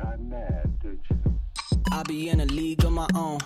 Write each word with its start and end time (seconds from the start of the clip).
I'm 0.00 0.28
mad, 0.28 0.78
don't 0.82 1.00
you? 1.10 1.38
I 1.90 2.02
be 2.04 2.28
in 2.28 2.40
a 2.40 2.46
league 2.46 2.84
of 2.84 2.92
my 2.92 3.06
own. 3.14 3.38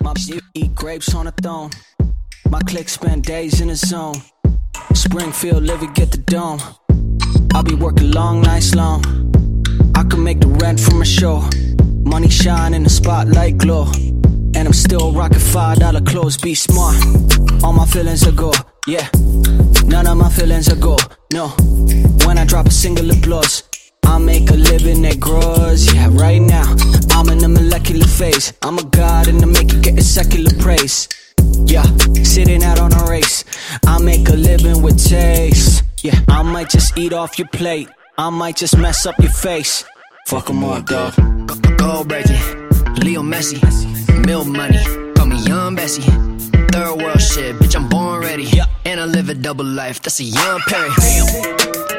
My 0.00 0.14
bitch 0.14 0.40
eat 0.54 0.74
grapes 0.74 1.14
on 1.14 1.26
a 1.26 1.32
throne. 1.32 1.70
My 2.48 2.60
clique 2.60 2.88
spend 2.88 3.24
days 3.24 3.60
in 3.60 3.68
the 3.68 3.76
zone. 3.76 4.14
Springfield, 4.94 5.64
live 5.64 5.82
it, 5.82 5.94
get 5.94 6.10
the 6.12 6.18
dome. 6.18 6.60
I 7.54 7.62
be 7.62 7.74
working 7.74 8.12
long 8.12 8.42
nights 8.42 8.74
long. 8.74 9.02
I 9.94 10.04
can 10.04 10.22
make 10.22 10.40
the 10.40 10.48
rent 10.48 10.80
from 10.80 11.02
a 11.02 11.04
show. 11.04 11.48
Money 12.04 12.28
shine 12.30 12.72
in 12.74 12.84
the 12.84 12.90
spotlight 12.90 13.58
glow. 13.58 13.86
And 14.54 14.66
I'm 14.68 14.72
still 14.72 15.12
rocking 15.12 15.38
five 15.38 15.78
dollar 15.78 16.00
clothes. 16.00 16.36
Be 16.36 16.54
smart. 16.54 16.96
All 17.62 17.72
my 17.72 17.86
feelings 17.86 18.26
are 18.26 18.32
go. 18.32 18.52
Yeah. 18.86 19.08
None 19.84 20.06
of 20.06 20.16
my 20.16 20.30
feelings 20.30 20.68
are 20.68 20.76
go. 20.76 20.96
No. 21.32 21.48
When 22.24 22.38
I 22.38 22.44
drop 22.46 22.66
a 22.66 22.70
single 22.70 23.10
applause. 23.10 23.65
I 24.06 24.18
make 24.18 24.50
a 24.50 24.54
living 24.54 25.02
that 25.02 25.20
grows, 25.20 25.92
yeah, 25.92 26.08
right 26.12 26.40
now. 26.40 26.74
I'm 27.10 27.28
in 27.28 27.42
a 27.44 27.48
molecular 27.48 28.06
phase. 28.06 28.52
I'm 28.62 28.78
a 28.78 28.84
god 28.84 29.28
and 29.28 29.42
I 29.42 29.46
make 29.46 29.72
it 29.72 29.82
get 29.82 29.98
a 29.98 30.02
secular 30.02 30.52
praise. 30.58 31.08
Yeah, 31.66 31.84
sitting 32.22 32.62
out 32.64 32.78
on 32.78 32.92
a 32.92 33.04
race. 33.10 33.44
I 33.86 33.98
make 34.00 34.28
a 34.28 34.34
living 34.36 34.82
with 34.82 34.98
taste. 35.04 35.82
Yeah, 36.02 36.18
I 36.28 36.42
might 36.42 36.70
just 36.70 36.96
eat 36.96 37.12
off 37.12 37.38
your 37.38 37.48
plate. 37.48 37.88
I 38.18 38.30
might 38.30 38.56
just 38.56 38.76
mess 38.78 39.06
up 39.06 39.18
your 39.18 39.32
face. 39.32 39.84
Fuck 40.26 40.50
'em 40.50 40.64
up, 40.64 40.86
dog. 40.86 41.12
Gold 41.76 42.08
breaking, 42.08 42.40
Leo 43.02 43.22
Messi, 43.22 43.58
Mill 44.26 44.44
money, 44.44 44.82
call 45.14 45.26
me 45.26 45.38
Young 45.46 45.74
Bessie. 45.74 46.02
Third 46.72 46.96
world 47.02 47.20
shit, 47.20 47.56
bitch, 47.58 47.76
I'm 47.76 47.88
born 47.88 48.22
ready. 48.22 48.44
Yeah. 48.44 48.66
And 48.84 49.00
I 49.00 49.04
live 49.04 49.28
a 49.28 49.34
double 49.34 49.64
life, 49.64 50.00
that's 50.02 50.20
a 50.20 50.24
young 50.24 50.60
Perry. 50.68 51.95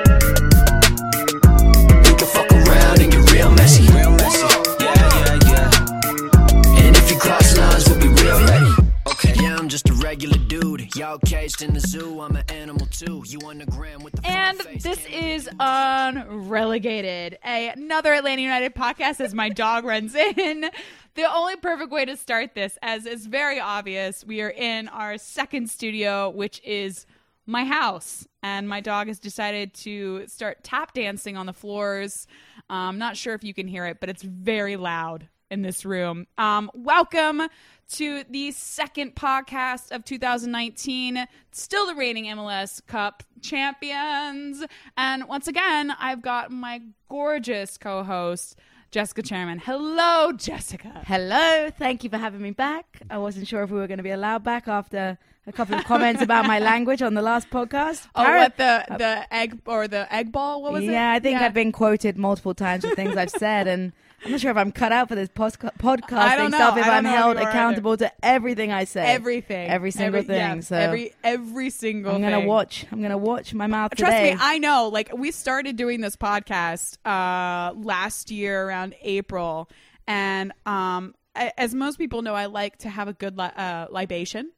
Y'all 10.97 11.19
caged 11.19 11.61
in 11.61 11.75
the 11.75 11.79
zoo, 11.79 12.19
I'm 12.21 12.35
an 12.35 12.43
animal 12.49 12.87
too. 12.87 13.21
You 13.27 13.37
on 13.45 13.59
the 13.59 13.67
gram 13.67 14.01
with 14.01 14.13
the 14.13 14.27
And 14.27 14.59
this 14.81 15.05
is 15.05 15.47
Unrelegated, 15.59 17.37
a, 17.45 17.67
another 17.69 18.13
Atlanta 18.13 18.41
United 18.41 18.73
podcast 18.73 19.21
as 19.21 19.31
my 19.31 19.49
dog 19.49 19.85
runs 19.85 20.15
in. 20.15 20.71
The 21.13 21.31
only 21.31 21.55
perfect 21.57 21.91
way 21.91 22.05
to 22.05 22.17
start 22.17 22.55
this, 22.55 22.79
as 22.81 23.05
is 23.05 23.27
very 23.27 23.59
obvious, 23.59 24.25
we 24.25 24.41
are 24.41 24.49
in 24.49 24.87
our 24.87 25.19
second 25.19 25.69
studio, 25.69 26.31
which 26.31 26.59
is 26.63 27.05
my 27.45 27.63
house. 27.63 28.27
And 28.41 28.67
my 28.67 28.81
dog 28.81 29.05
has 29.05 29.19
decided 29.19 29.75
to 29.75 30.25
start 30.25 30.63
tap 30.63 30.95
dancing 30.95 31.37
on 31.37 31.45
the 31.45 31.53
floors. 31.53 32.25
I'm 32.71 32.97
not 32.97 33.17
sure 33.17 33.35
if 33.35 33.43
you 33.43 33.53
can 33.53 33.67
hear 33.67 33.85
it, 33.85 33.99
but 33.99 34.09
it's 34.09 34.23
very 34.23 34.77
loud 34.77 35.29
in 35.51 35.61
this 35.61 35.85
room. 35.85 36.27
Um, 36.39 36.71
welcome 36.73 37.43
to 37.93 38.23
the 38.29 38.51
second 38.51 39.15
podcast 39.15 39.91
of 39.91 40.03
2019. 40.03 41.25
Still 41.51 41.87
the 41.87 41.95
reigning 41.95 42.25
MLS 42.25 42.85
Cup 42.85 43.23
champions. 43.41 44.63
And 44.97 45.27
once 45.27 45.47
again, 45.47 45.91
I've 45.99 46.21
got 46.21 46.51
my 46.51 46.81
gorgeous 47.09 47.77
co 47.77 48.03
host, 48.03 48.57
Jessica 48.91 49.21
Chairman. 49.21 49.59
Hello, 49.59 50.31
Jessica. 50.33 51.01
Hello, 51.05 51.69
thank 51.77 52.03
you 52.03 52.09
for 52.09 52.17
having 52.17 52.41
me 52.41 52.51
back. 52.51 53.01
I 53.09 53.17
wasn't 53.17 53.47
sure 53.47 53.63
if 53.63 53.69
we 53.69 53.79
were 53.79 53.87
going 53.87 53.97
to 53.97 54.03
be 54.03 54.11
allowed 54.11 54.43
back 54.43 54.67
after 54.67 55.17
a 55.47 55.51
couple 55.53 55.75
of 55.75 55.85
comments 55.85 56.21
about 56.21 56.45
my 56.45 56.59
language 56.59 57.01
on 57.01 57.13
the 57.13 57.21
last 57.21 57.49
podcast. 57.49 58.05
Oh, 58.15 58.23
Parrot- 58.23 58.39
what 58.39 58.57
the 58.57 58.85
the 58.97 59.33
egg 59.33 59.57
or 59.65 59.87
the 59.87 60.13
egg 60.13 60.31
ball? 60.31 60.61
What 60.61 60.73
was 60.73 60.83
it? 60.83 60.91
yeah, 60.91 61.11
I 61.11 61.19
think 61.19 61.39
Yeah. 61.39 61.45
I've 61.45 61.53
been 61.53 61.71
quoted 61.71 62.17
multiple 62.17 62.53
times 62.53 62.85
for 62.85 62.93
things 62.95 63.15
I've 63.17 63.29
said, 63.31 63.67
and 63.67 63.93
I'm 64.25 64.31
not 64.31 64.39
sure 64.41 64.51
if 64.51 64.57
I'm 64.57 64.71
cut 64.71 64.91
out 64.91 65.07
for 65.07 65.15
this 65.15 65.29
post- 65.29 65.59
podcasting 65.59 66.53
stuff. 66.53 66.77
If 66.77 66.85
I'm 66.87 67.05
held 67.05 67.37
accountable 67.37 67.95
to 67.97 68.11
everything 68.25 68.71
I 68.71 68.83
say, 68.83 69.05
everything, 69.05 69.69
every 69.69 69.91
single 69.91 70.21
thing. 70.23 70.35
yeah, 70.35 70.59
so 70.59 70.75
every 70.75 71.13
every 71.23 71.69
single. 71.69 72.13
I'm 72.15 72.21
gonna 72.21 72.37
thing. 72.39 72.47
watch. 72.47 72.85
I'm 72.91 73.01
gonna 73.01 73.17
watch 73.17 73.53
my 73.53 73.67
mouth 73.67 73.91
Trust 73.95 74.11
today. 74.17 74.33
me, 74.33 74.39
I 74.41 74.57
know. 74.57 74.89
Like 74.89 75.11
we 75.15 75.31
started 75.31 75.75
doing 75.77 76.01
this 76.01 76.15
podcast 76.17 76.97
uh, 77.05 77.73
last 77.73 78.31
year 78.31 78.67
around 78.67 78.95
April, 79.01 79.69
and 80.07 80.51
um, 80.65 81.15
as 81.35 81.73
most 81.75 81.97
people 81.97 82.21
know, 82.23 82.33
I 82.33 82.47
like 82.47 82.79
to 82.79 82.89
have 82.89 83.07
a 83.07 83.13
good 83.13 83.37
li- 83.37 83.51
uh, 83.55 83.85
libation 83.91 84.51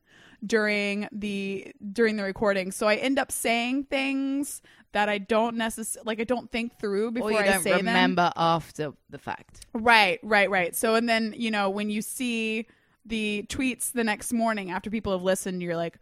during 0.45 1.07
the 1.11 1.73
during 1.93 2.15
the 2.15 2.23
recording. 2.23 2.71
So 2.71 2.87
I 2.87 2.95
end 2.95 3.19
up 3.19 3.31
saying 3.31 3.85
things 3.85 4.61
that 4.91 5.09
I 5.09 5.17
don't 5.17 5.55
necessarily 5.55 6.05
like. 6.05 6.19
I 6.19 6.23
don't 6.23 6.51
think 6.51 6.79
through 6.79 7.11
before 7.11 7.33
I 7.33 7.45
don't 7.45 7.63
say 7.63 7.71
them. 7.71 7.79
remember 7.79 8.31
after 8.35 8.93
the 9.09 9.17
fact. 9.17 9.65
Right, 9.73 10.19
right, 10.23 10.49
right. 10.49 10.75
So 10.75 10.95
and 10.95 11.07
then, 11.07 11.33
you 11.37 11.51
know, 11.51 11.69
when 11.69 11.89
you 11.89 12.01
see 12.01 12.67
the 13.05 13.45
tweets 13.49 13.91
the 13.91 14.03
next 14.03 14.33
morning 14.33 14.71
after 14.71 14.89
people 14.89 15.11
have 15.11 15.23
listened, 15.23 15.61
you're 15.61 15.75
like, 15.75 15.97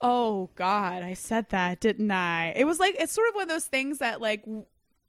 "Oh 0.00 0.50
god, 0.54 1.02
I 1.02 1.14
said 1.14 1.48
that, 1.50 1.80
didn't 1.80 2.10
I?" 2.10 2.52
It 2.56 2.64
was 2.64 2.78
like 2.78 2.96
it's 2.98 3.12
sort 3.12 3.28
of 3.28 3.34
one 3.34 3.42
of 3.42 3.48
those 3.48 3.66
things 3.66 3.98
that 3.98 4.20
like 4.20 4.44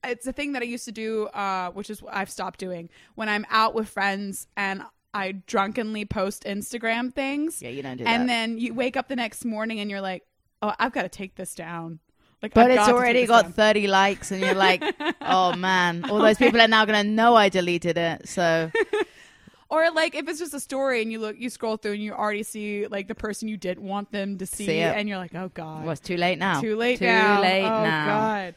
it's 0.04 0.28
a 0.28 0.34
thing 0.34 0.54
that 0.54 0.62
I 0.62 0.66
used 0.66 0.86
to 0.86 0.92
do 0.92 1.26
uh 1.28 1.72
which 1.72 1.90
is 1.90 2.02
what 2.02 2.16
I've 2.16 2.30
stopped 2.30 2.60
doing 2.60 2.90
when 3.16 3.28
I'm 3.28 3.44
out 3.50 3.74
with 3.74 3.90
friends 3.90 4.48
and 4.56 4.84
I 5.16 5.32
drunkenly 5.48 6.06
post 6.06 6.44
Instagram 6.44 7.14
things. 7.14 7.62
Yeah, 7.62 7.70
you 7.70 7.82
don't 7.82 7.98
do 7.98 8.04
And 8.06 8.24
that. 8.24 8.28
then 8.28 8.58
you 8.58 8.74
wake 8.74 8.98
up 8.98 9.08
the 9.08 9.16
next 9.16 9.46
morning 9.46 9.80
and 9.80 9.90
you're 9.90 10.02
like, 10.02 10.24
"Oh, 10.62 10.74
I've 10.78 10.92
got 10.92 11.04
to 11.04 11.10
take 11.10 11.36
this 11.36 11.56
down." 11.56 12.00
Like 12.44 12.54
But 12.54 12.70
I've 12.70 12.78
it's 12.78 12.88
got 12.88 12.96
already 12.96 13.26
got 13.26 13.44
down. 13.44 13.54
30 13.54 13.88
likes, 13.88 14.32
and 14.32 14.42
you're 14.42 14.54
like, 14.54 14.84
oh 15.22 15.56
man, 15.56 16.04
all 16.10 16.20
those 16.20 16.38
people 16.38 16.60
are 16.62 16.68
now 16.68 16.84
going 16.86 17.02
to 17.04 17.10
know 17.10 17.34
I 17.36 17.50
deleted 17.50 17.98
it. 17.98 18.28
So 18.28 18.70
Or 19.70 19.90
like 19.92 20.14
if 20.16 20.28
it's 20.30 20.38
just 20.40 20.54
a 20.54 20.60
story 20.60 21.02
and 21.02 21.12
you 21.12 21.20
look, 21.20 21.38
you 21.40 21.50
scroll 21.50 21.78
through 21.78 21.94
and 21.94 22.04
you 22.04 22.14
already 22.14 22.44
see 22.44 22.86
like 22.88 23.08
the 23.08 23.16
person 23.16 23.48
you 23.48 23.58
didn't 23.58 23.84
want 23.84 24.12
them 24.12 24.38
to 24.38 24.46
see, 24.46 24.66
See 24.68 24.80
and 24.80 25.10
you're 25.10 25.18
like, 25.18 25.34
oh 25.34 25.50
god, 25.54 25.84
well, 25.84 25.92
it's 25.92 26.02
too 26.02 26.18
late 26.18 26.38
now. 26.38 26.62
too 26.62 26.76
late 26.76 27.00
Too 27.00 27.06
now. 27.06 27.42
late 27.42 27.64
oh 27.64 27.84
now. 27.84 28.06
god. 28.06 28.56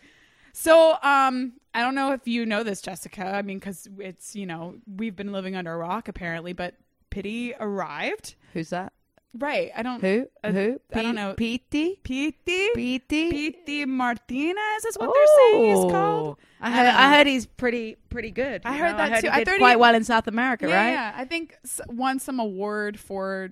So 0.52 0.96
um, 1.02 1.54
I 1.74 1.80
don't 1.82 1.94
know 1.94 2.12
if 2.12 2.26
you 2.26 2.46
know 2.46 2.62
this, 2.62 2.80
Jessica. 2.80 3.24
I 3.26 3.42
mean, 3.42 3.58
because 3.58 3.88
it's 3.98 4.34
you 4.34 4.46
know 4.46 4.76
we've 4.96 5.14
been 5.16 5.32
living 5.32 5.54
under 5.56 5.72
a 5.72 5.76
rock 5.76 6.08
apparently, 6.08 6.52
but 6.52 6.74
Pity 7.10 7.54
arrived. 7.58 8.34
Who's 8.54 8.70
that? 8.70 8.92
Right. 9.34 9.70
I 9.76 9.82
don't. 9.82 10.00
Who? 10.00 10.26
Uh, 10.42 10.52
Who? 10.52 10.80
I 10.94 11.02
don't 11.02 11.14
know. 11.14 11.34
Petey? 11.34 12.00
Pity. 12.02 12.70
Petey? 12.74 13.30
Pity 13.30 13.84
Martinez 13.84 14.84
is 14.86 14.96
what 14.96 15.12
they're 15.12 15.26
saying 15.52 15.64
he's 15.66 15.92
called. 15.92 15.92
Oh. 15.92 16.38
I 16.60 16.68
I 16.68 16.70
heard. 16.70 16.82
don't. 16.84 16.94
I 16.94 17.14
heard 17.16 17.26
he's 17.26 17.46
pretty 17.46 17.96
pretty 18.08 18.30
good. 18.30 18.62
I 18.64 18.76
heard 18.76 18.92
know? 18.92 18.96
that 18.98 19.12
I 19.12 19.14
heard 19.16 19.20
too. 19.20 19.26
He 19.28 19.32
I 19.32 19.38
did 19.40 19.48
thought 19.48 19.58
quite 19.58 19.70
he- 19.72 19.76
well 19.76 19.94
in 19.94 20.04
South 20.04 20.26
America, 20.28 20.66
yeah, 20.68 20.76
right? 20.76 20.90
Yeah, 20.92 21.12
I 21.14 21.24
think 21.26 21.56
won 21.88 22.18
some 22.18 22.40
award 22.40 22.98
for 22.98 23.50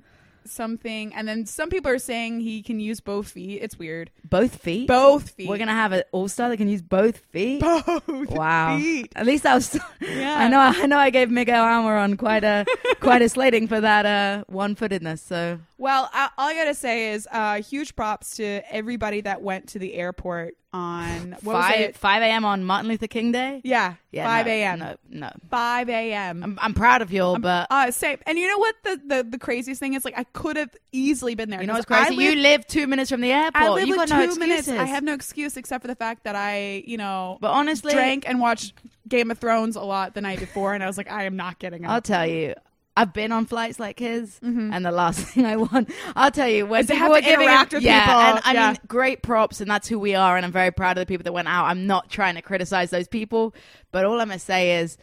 something, 0.49 1.15
and 1.15 1.27
then 1.29 1.47
some 1.47 1.69
people 1.71 1.91
are 1.91 1.99
saying 1.99 2.41
he 2.41 2.63
can 2.63 2.81
use 2.81 3.01
both 3.01 3.29
feet. 3.31 3.61
It's 3.63 3.79
weird. 3.79 4.11
Both 4.29 4.57
feet. 4.57 4.89
Both 4.89 5.31
feet. 5.31 5.49
We're 5.49 5.59
gonna 5.59 5.73
have 5.73 5.93
an 5.93 6.03
all 6.13 6.29
star 6.29 6.49
that 6.49 6.57
can 6.57 6.69
use 6.69 6.83
both 6.83 7.19
feet. 7.31 7.61
both 7.61 8.03
Wow. 8.31 8.79
feet. 8.79 9.13
At 9.17 9.27
least 9.27 9.47
I 9.47 9.55
was. 9.55 9.79
Yeah. 10.01 10.35
I 10.39 10.49
know. 10.49 10.61
I 10.61 10.87
know. 10.87 10.99
I 10.99 11.11
gave 11.11 11.31
Miguel 11.31 11.65
Almiron 11.65 12.19
quite 12.19 12.45
a 12.45 12.65
quite 13.01 13.23
a 13.23 13.29
slating 13.29 13.69
for 13.69 13.81
that 13.81 14.07
uh, 14.07 14.45
one 14.49 14.75
footedness. 14.75 15.21
So 15.23 15.59
Well, 15.79 16.11
I, 16.13 16.31
all 16.39 16.49
I 16.49 16.55
gotta 16.55 16.75
say 16.75 17.13
is 17.13 17.29
uh, 17.31 17.63
huge 17.63 17.97
props 17.97 18.37
to 18.37 18.63
everybody 18.73 19.21
that 19.23 19.43
went 19.43 19.69
to 19.71 19.79
the 19.79 19.95
airport 19.95 20.55
on 20.73 21.33
what 21.43 21.55
was 21.57 21.65
five 21.65 21.81
it? 21.81 21.97
five 21.97 22.23
a.m. 22.23 22.45
on 22.45 22.65
Martin 22.65 22.89
Luther 22.89 23.07
King 23.07 23.33
Day. 23.33 23.61
Yeah, 23.65 23.95
Yeah, 24.11 24.27
five 24.27 24.47
no, 24.47 24.53
a.m. 24.53 24.79
No, 24.79 24.97
no. 25.09 25.31
Five 25.51 25.89
a.m. 25.89 26.43
I'm, 26.43 26.59
I'm 26.61 26.75
proud 26.75 27.03
of 27.03 27.13
y'all, 27.13 27.39
but 27.39 27.67
uh, 27.71 27.91
same. 27.91 28.19
And 28.27 28.39
you 28.39 28.49
know 28.49 28.59
what 28.59 28.75
the, 28.85 29.01
the 29.07 29.23
the 29.31 29.39
craziest 29.39 29.81
thing 29.81 29.95
is? 29.95 30.05
Like 30.05 30.19
I 30.19 30.25
could 30.25 30.57
have 30.57 30.71
easily 30.93 31.35
been 31.35 31.51
there. 31.51 31.61
you 31.61 31.67
know 31.67 31.75
what's 31.75 31.87
crazy? 31.87 32.15
you 32.15 32.31
live- 32.35 32.39
live 32.39 32.67
two 32.67 32.87
minutes 32.87 33.11
from 33.11 33.21
the 33.21 33.33
airport. 33.33 33.57
I 33.63 33.69
live 33.71 33.89
you 33.89 33.97
with 33.97 34.09
got 34.09 34.19
no 34.19 34.27
two 34.35 34.39
minutes. 34.39 34.69
I 34.69 34.85
have 34.85 35.03
no 35.03 35.15
excuse 35.15 35.57
except 35.57 35.83
for 35.83 35.89
the 35.89 35.97
fact 35.97 36.25
that 36.25 36.37
I, 36.37 36.83
you 36.87 36.97
know, 36.97 37.39
But 37.41 37.53
honestly, 37.53 37.93
drank 37.93 38.29
and 38.29 38.41
watched 38.41 38.75
Game 39.09 39.31
of 39.31 39.39
Thrones 39.39 39.77
a 39.77 39.83
lot 39.83 40.15
the 40.15 40.21
night 40.21 40.41
before, 40.41 40.75
and 40.75 40.83
I 40.83 40.87
was 40.87 40.97
like, 40.99 41.11
I 41.11 41.25
am 41.25 41.37
not 41.37 41.59
getting 41.59 41.85
Up. 41.85 41.91
I'll 41.93 42.03
tell 42.03 42.27
you. 42.27 42.55
I've 42.97 43.13
been 43.13 43.31
on 43.31 43.45
flights 43.47 43.79
like 43.79 43.99
his, 43.99 44.41
mm-hmm. 44.41 44.73
and 44.73 44.85
the 44.85 44.91
last 44.91 45.21
thing 45.27 45.45
I 45.45 45.57
want, 45.57 45.91
I'll 46.15 46.31
tell 46.31 46.49
you, 46.49 46.65
when 46.67 46.87
people 46.87 46.97
have 46.97 47.15
to 47.15 47.21
giving 47.21 47.41
interact 47.47 47.73
with 47.75 47.83
yeah, 47.83 48.07
people. 48.07 48.21
and 48.21 48.41
I 48.45 48.53
Yeah. 48.55 48.67
mean, 48.73 48.79
great 48.89 49.23
props, 49.23 49.61
and 49.61 49.71
that's 49.71 49.87
who 49.87 49.99
we 49.99 50.15
are, 50.15 50.37
and 50.37 50.47
I'm 50.47 50.53
very 50.53 50.71
proud 50.71 50.97
of 50.97 51.03
the 51.03 51.07
people 51.07 51.25
that 51.25 51.33
went 51.33 51.49
out. 51.49 51.67
I'm 51.67 51.87
not 51.87 52.09
trying 52.09 52.37
to 52.37 52.43
criticize 52.43 52.91
those 52.91 53.07
people, 53.09 53.55
but 53.93 54.05
all 54.07 54.21
I'm 54.21 54.29
gonna 54.29 54.39
say 54.39 54.79
is, 54.79 54.97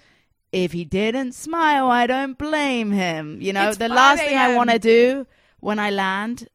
if 0.51 0.71
he 0.71 0.85
didn't 0.85 1.33
smile, 1.33 1.87
I 1.87 2.07
don't 2.07 2.37
blame 2.37 2.91
him. 2.91 3.39
You 3.41 3.53
know, 3.53 3.69
It's 3.69 3.77
the 3.77 3.89
last 3.89 4.21
thing 4.23 4.37
I 4.37 4.55
want 4.55 4.69
to 4.71 4.79
do 4.79 5.27
when 5.59 5.79
I 5.79 5.89
land. 5.91 6.47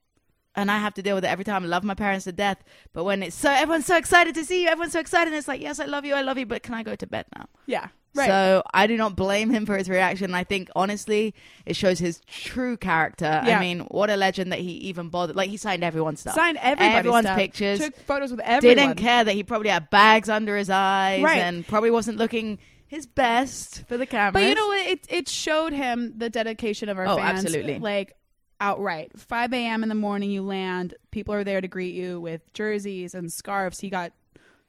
and 0.55 0.73
I 0.73 0.79
have 0.79 0.95
to 0.95 1.03
deal 1.03 1.15
with 1.15 1.25
it 1.25 1.29
every 1.29 1.45
time. 1.45 1.63
I 1.63 1.67
love 1.69 1.85
my 1.85 1.95
parents 1.95 2.25
to 2.25 2.33
death, 2.33 2.65
but 2.93 3.05
when 3.05 3.23
it's 3.23 3.37
so 3.37 3.49
everyone's 3.49 3.87
so 3.87 3.97
excited 3.97 4.35
to 4.35 4.45
see 4.45 4.63
you, 4.63 4.69
everyone's 4.69 4.93
so 4.93 4.99
excited, 4.99 5.29
and 5.29 5.37
it's 5.39 5.47
like, 5.47 5.61
yes, 5.61 5.79
I 5.79 5.85
love 5.85 6.05
you, 6.05 6.15
I 6.15 6.23
love 6.23 6.37
you, 6.37 6.47
but 6.47 6.65
can 6.65 6.75
I 6.75 6.83
go 6.83 6.97
to 6.97 7.07
bed 7.07 7.27
now? 7.37 7.47
Yeah. 7.67 7.89
Right. 8.15 8.27
So 8.27 8.63
I 8.75 8.87
do 8.87 8.97
not 8.97 9.15
blame 9.17 9.51
him 9.51 9.65
for 9.67 9.77
his 9.77 9.89
reaction. 9.89 10.35
I 10.35 10.43
think 10.45 10.71
honestly, 10.75 11.35
it 11.67 11.77
shows 11.77 11.99
his 11.99 12.21
true 12.27 12.77
character. 12.77 13.43
Yeah. 13.45 13.59
I 13.59 13.61
mean, 13.61 13.81
what 13.81 14.11
a 14.11 14.17
legend 14.17 14.51
that 14.53 14.59
he 14.61 14.73
even 14.73 15.09
bothered. 15.09 15.37
Like 15.37 15.51
he 15.51 15.57
signed 15.57 15.85
everyone's 15.85 16.21
stuff, 16.21 16.35
Signed 16.35 16.59
everybody's 16.61 16.97
everyone's 16.97 17.27
stuff. 17.27 17.39
pictures. 17.39 17.79
Took 17.79 17.97
photos 18.01 18.31
with 18.31 18.41
everyone. 18.41 18.77
Didn't 18.77 18.97
care 18.97 19.23
that 19.25 19.33
he 19.35 19.45
probably 19.45 19.69
had 19.69 19.91
bags 19.91 20.29
under 20.29 20.57
his 20.57 20.71
eyes 20.71 21.23
Right. 21.23 21.39
and 21.39 21.67
probably 21.67 21.91
wasn't 21.91 22.19
looking 22.19 22.59
his 22.87 23.07
best 23.07 23.87
for 23.87 23.97
the 23.99 24.07
camera. 24.07 24.33
But 24.33 24.45
you 24.49 24.55
know 24.55 24.67
what? 24.69 24.87
It 24.87 25.07
it 25.11 25.29
showed 25.29 25.73
him 25.75 26.15
the 26.17 26.31
dedication 26.31 26.89
of 26.89 26.99
our 26.99 27.07
Oh, 27.07 27.17
fans. 27.17 27.45
absolutely. 27.45 27.79
Like 27.79 28.15
outright. 28.61 29.13
5 29.19 29.53
a.m. 29.53 29.83
in 29.83 29.89
the 29.89 29.95
morning, 29.95 30.31
you 30.31 30.43
land. 30.43 30.95
People 31.11 31.35
are 31.35 31.45
there 31.45 31.61
to 31.61 31.69
greet 31.69 31.95
you 31.95 32.21
with 32.21 32.53
jerseys 32.55 33.15
and 33.15 33.33
scarves. 33.33 33.79
He 33.81 33.91
got 33.91 34.13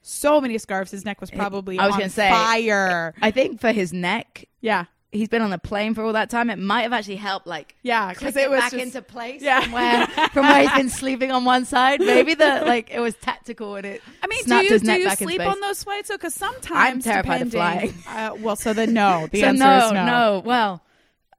so 0.02 0.40
many 0.40 0.56
scarves. 0.58 0.90
His 0.90 1.04
neck 1.04 1.20
was 1.20 1.30
probably 1.30 1.78
I 1.78 1.86
was 1.86 1.94
on 1.94 2.00
gonna 2.00 2.10
say- 2.10 2.30
fire. 2.30 3.14
I 3.20 3.30
think 3.30 3.60
for 3.60 3.72
his 3.72 3.92
neck, 3.92 4.46
Yeah. 4.60 4.84
he's 5.12 5.28
been 5.28 5.42
on 5.42 5.50
the 5.50 5.58
plane 5.58 5.94
for 5.94 6.02
all 6.04 6.12
that 6.14 6.30
time. 6.30 6.50
It 6.50 6.58
might 6.58 6.82
have 6.82 6.92
actually 6.92 7.16
helped, 7.16 7.46
like 7.46 7.74
Yeah, 7.82 8.10
because 8.12 8.36
it, 8.36 8.42
it 8.44 8.50
was 8.50 8.60
back 8.60 8.70
just, 8.72 8.82
into 8.84 9.02
place 9.02 9.42
Yeah. 9.42 9.60
from 9.62 9.72
where 9.72 10.06
from 10.32 10.46
where 10.46 10.62
he's 10.62 10.72
been 10.72 10.88
sleeping 10.88 11.32
on 11.32 11.44
one 11.44 11.64
side. 11.64 12.00
Maybe 12.00 12.34
the 12.34 12.62
like 12.66 12.90
it 12.90 13.00
was 13.00 13.14
tactical 13.16 13.76
and 13.76 13.84
it. 13.86 14.02
I 14.22 14.26
mean, 14.26 14.44
do 14.44 14.54
you 14.56 14.78
do 14.78 14.92
you 14.92 15.10
sleep 15.10 15.40
on 15.40 15.60
those 15.60 15.82
flights? 15.84 16.08
though? 16.08 16.16
because 16.16 16.34
sometimes 16.34 16.70
I'm 16.74 17.00
terrified 17.02 17.42
of 17.42 17.50
depending- 17.50 17.94
Uh, 18.06 18.34
well, 18.40 18.56
so 18.56 18.72
then 18.72 18.92
no. 18.94 19.28
The 19.32 19.40
so 19.40 19.46
answer 19.48 19.64
no, 19.64 19.86
is 19.86 19.92
no. 19.92 20.06
no. 20.06 20.42
Well, 20.44 20.82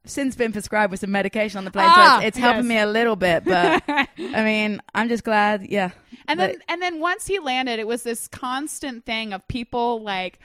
since 0.04 0.34
been 0.34 0.52
prescribed 0.52 0.90
with 0.90 0.98
some 1.00 1.12
medication 1.12 1.58
on 1.58 1.64
the 1.64 1.70
plane, 1.70 1.86
Ah, 1.88 2.18
so 2.20 2.26
it's, 2.26 2.36
it's 2.36 2.38
helping 2.38 2.64
yes. 2.64 2.68
me 2.68 2.78
a 2.78 2.86
little 2.86 3.14
bit. 3.16 3.44
But 3.44 3.82
I 3.88 4.08
mean, 4.44 4.82
I'm 4.94 5.08
just 5.08 5.22
glad. 5.24 5.66
Yeah, 5.68 5.90
And 6.28 6.38
then 6.38 6.56
and 6.68 6.80
then 6.80 7.00
once 7.00 7.26
he 7.26 7.38
landed, 7.38 7.78
it 7.78 7.86
was 7.86 8.02
this 8.02 8.28
constant 8.28 9.04
thing 9.04 9.32
of 9.32 9.46
people 9.48 10.02
like. 10.02 10.38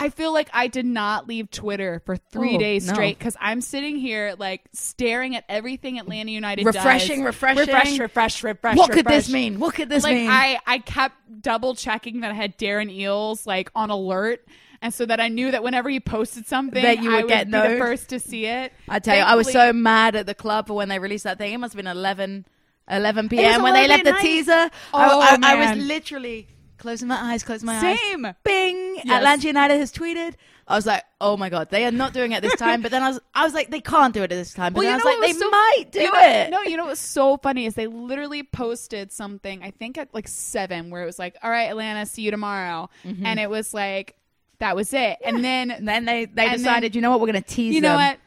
I 0.00 0.10
feel 0.10 0.32
like 0.32 0.48
I 0.52 0.68
did 0.68 0.86
not 0.86 1.26
leave 1.26 1.50
Twitter 1.50 2.00
for 2.06 2.16
three 2.16 2.54
Oh, 2.54 2.58
days 2.60 2.88
straight 2.88 3.18
because 3.18 3.36
I'm 3.40 3.60
sitting 3.60 3.96
here 3.96 4.36
like 4.38 4.62
staring 4.72 5.34
at 5.34 5.42
everything 5.48 5.98
Atlanta 5.98 6.30
United 6.30 6.64
Refreshing, 6.64 7.24
does. 7.24 7.26
refreshing. 7.26 7.58
refresh, 7.66 7.98
refresh, 7.98 8.44
refresh. 8.44 8.44
Refreshing. 8.44 8.78
What 8.78 8.92
could 8.92 9.06
this 9.06 9.28
mean? 9.28 9.58
What 9.58 9.74
could 9.74 9.88
this 9.88 10.04
like 10.04 10.14
mean? 10.14 10.30
I 10.30 10.60
I 10.68 10.78
kept 10.78 11.16
double 11.42 11.74
checking 11.74 12.20
that 12.20 12.30
I 12.30 12.34
had 12.34 12.56
Darren 12.58 12.96
Eales 12.96 13.44
like 13.44 13.72
on 13.74 13.90
alert, 13.90 14.46
and 14.80 14.94
so 14.94 15.04
that 15.04 15.18
I 15.18 15.26
knew 15.28 15.50
that 15.50 15.64
whenever 15.64 15.88
he 15.88 15.98
posted 15.98 16.46
something, 16.46 16.80
That 16.80 17.02
you 17.02 17.12
I 17.12 17.22
would 17.22 17.28
get 17.28 17.46
be 17.46 17.52
the 17.52 17.76
first 17.78 18.10
to 18.10 18.20
see 18.20 18.46
it. 18.46 18.72
I 18.88 19.00
tell 19.00 19.16
you, 19.16 19.22
I 19.22 19.34
was 19.34 19.50
so 19.50 19.72
mad 19.72 20.14
at 20.14 20.26
the 20.26 20.34
club 20.34 20.68
for 20.68 20.74
when 20.74 20.88
they 20.88 21.00
released 21.00 21.24
that 21.24 21.38
thing. 21.38 21.52
It 21.52 21.58
must 21.58 21.72
have 21.72 21.78
been 21.78 21.90
11, 21.90 22.46
11 22.90 23.28
p.m. 23.28 23.62
when 23.62 23.74
they 23.74 23.86
left 23.88 24.04
the 24.04 24.12
night. 24.12 24.20
teaser. 24.22 24.70
Oh, 24.94 25.20
I, 25.20 25.36
I, 25.42 25.52
I 25.54 25.74
was 25.74 25.84
literally 25.84 26.48
closing 26.78 27.08
my 27.08 27.16
eyes, 27.32 27.42
closing 27.42 27.66
my 27.66 27.76
eyes. 27.76 27.98
Same. 28.00 28.26
Bing! 28.44 28.96
Yes. 28.96 29.08
Atlanta 29.10 29.46
United 29.46 29.78
has 29.78 29.92
tweeted. 29.92 30.34
I 30.70 30.76
was 30.76 30.84
like, 30.84 31.02
oh 31.18 31.36
my 31.38 31.48
god, 31.48 31.70
they 31.70 31.86
are 31.86 31.90
not 31.90 32.12
doing 32.12 32.32
it 32.32 32.42
this 32.42 32.54
time. 32.58 32.82
But 32.82 32.90
then 32.90 33.02
I 33.02 33.08
was, 33.08 33.20
I 33.34 33.44
was 33.44 33.54
like, 33.54 33.70
they 33.70 33.80
can't 33.80 34.12
do 34.12 34.20
it 34.20 34.24
at 34.24 34.36
this 34.36 34.52
time. 34.52 34.74
But 34.74 34.80
Well, 34.84 34.92
I 34.92 34.96
was 34.96 35.04
like, 35.04 35.18
what 35.18 35.26
they 35.26 35.32
so- 35.32 35.50
might 35.50 35.84
do 35.90 36.00
you 36.02 36.12
know- 36.12 36.18
it. 36.20 36.50
No, 36.50 36.60
you 36.62 36.76
know 36.76 36.84
what's 36.86 37.00
so 37.00 37.36
funny 37.38 37.64
is 37.66 37.74
they 37.74 37.86
literally 37.86 38.42
posted 38.42 39.10
something. 39.10 39.62
I 39.62 39.70
think 39.70 39.96
at 39.98 40.12
like 40.12 40.28
seven, 40.28 40.90
where 40.90 41.02
it 41.02 41.06
was 41.06 41.18
like, 41.18 41.36
"All 41.42 41.50
right, 41.50 41.70
Atlanta, 41.70 42.04
see 42.06 42.22
you 42.22 42.30
tomorrow," 42.30 42.90
Mm-hmm. 43.04 43.24
and 43.24 43.40
it 43.40 43.48
was 43.48 43.72
like 43.72 44.14
that 44.58 44.76
was 44.76 44.92
it. 44.92 45.16
And 45.24 45.42
then 45.44 45.70
And 45.70 45.86
then 45.88 46.04
they, 46.04 46.26
they 46.26 46.50
decided, 46.50 46.92
then- 46.92 46.96
you 46.96 47.00
know 47.00 47.10
what, 47.12 47.20
we're 47.20 47.28
going 47.32 47.42
to 47.42 47.48
tease 47.48 47.74
you 47.74 47.80
know 47.80 47.96
them. 47.96 48.10
what? 48.10 48.18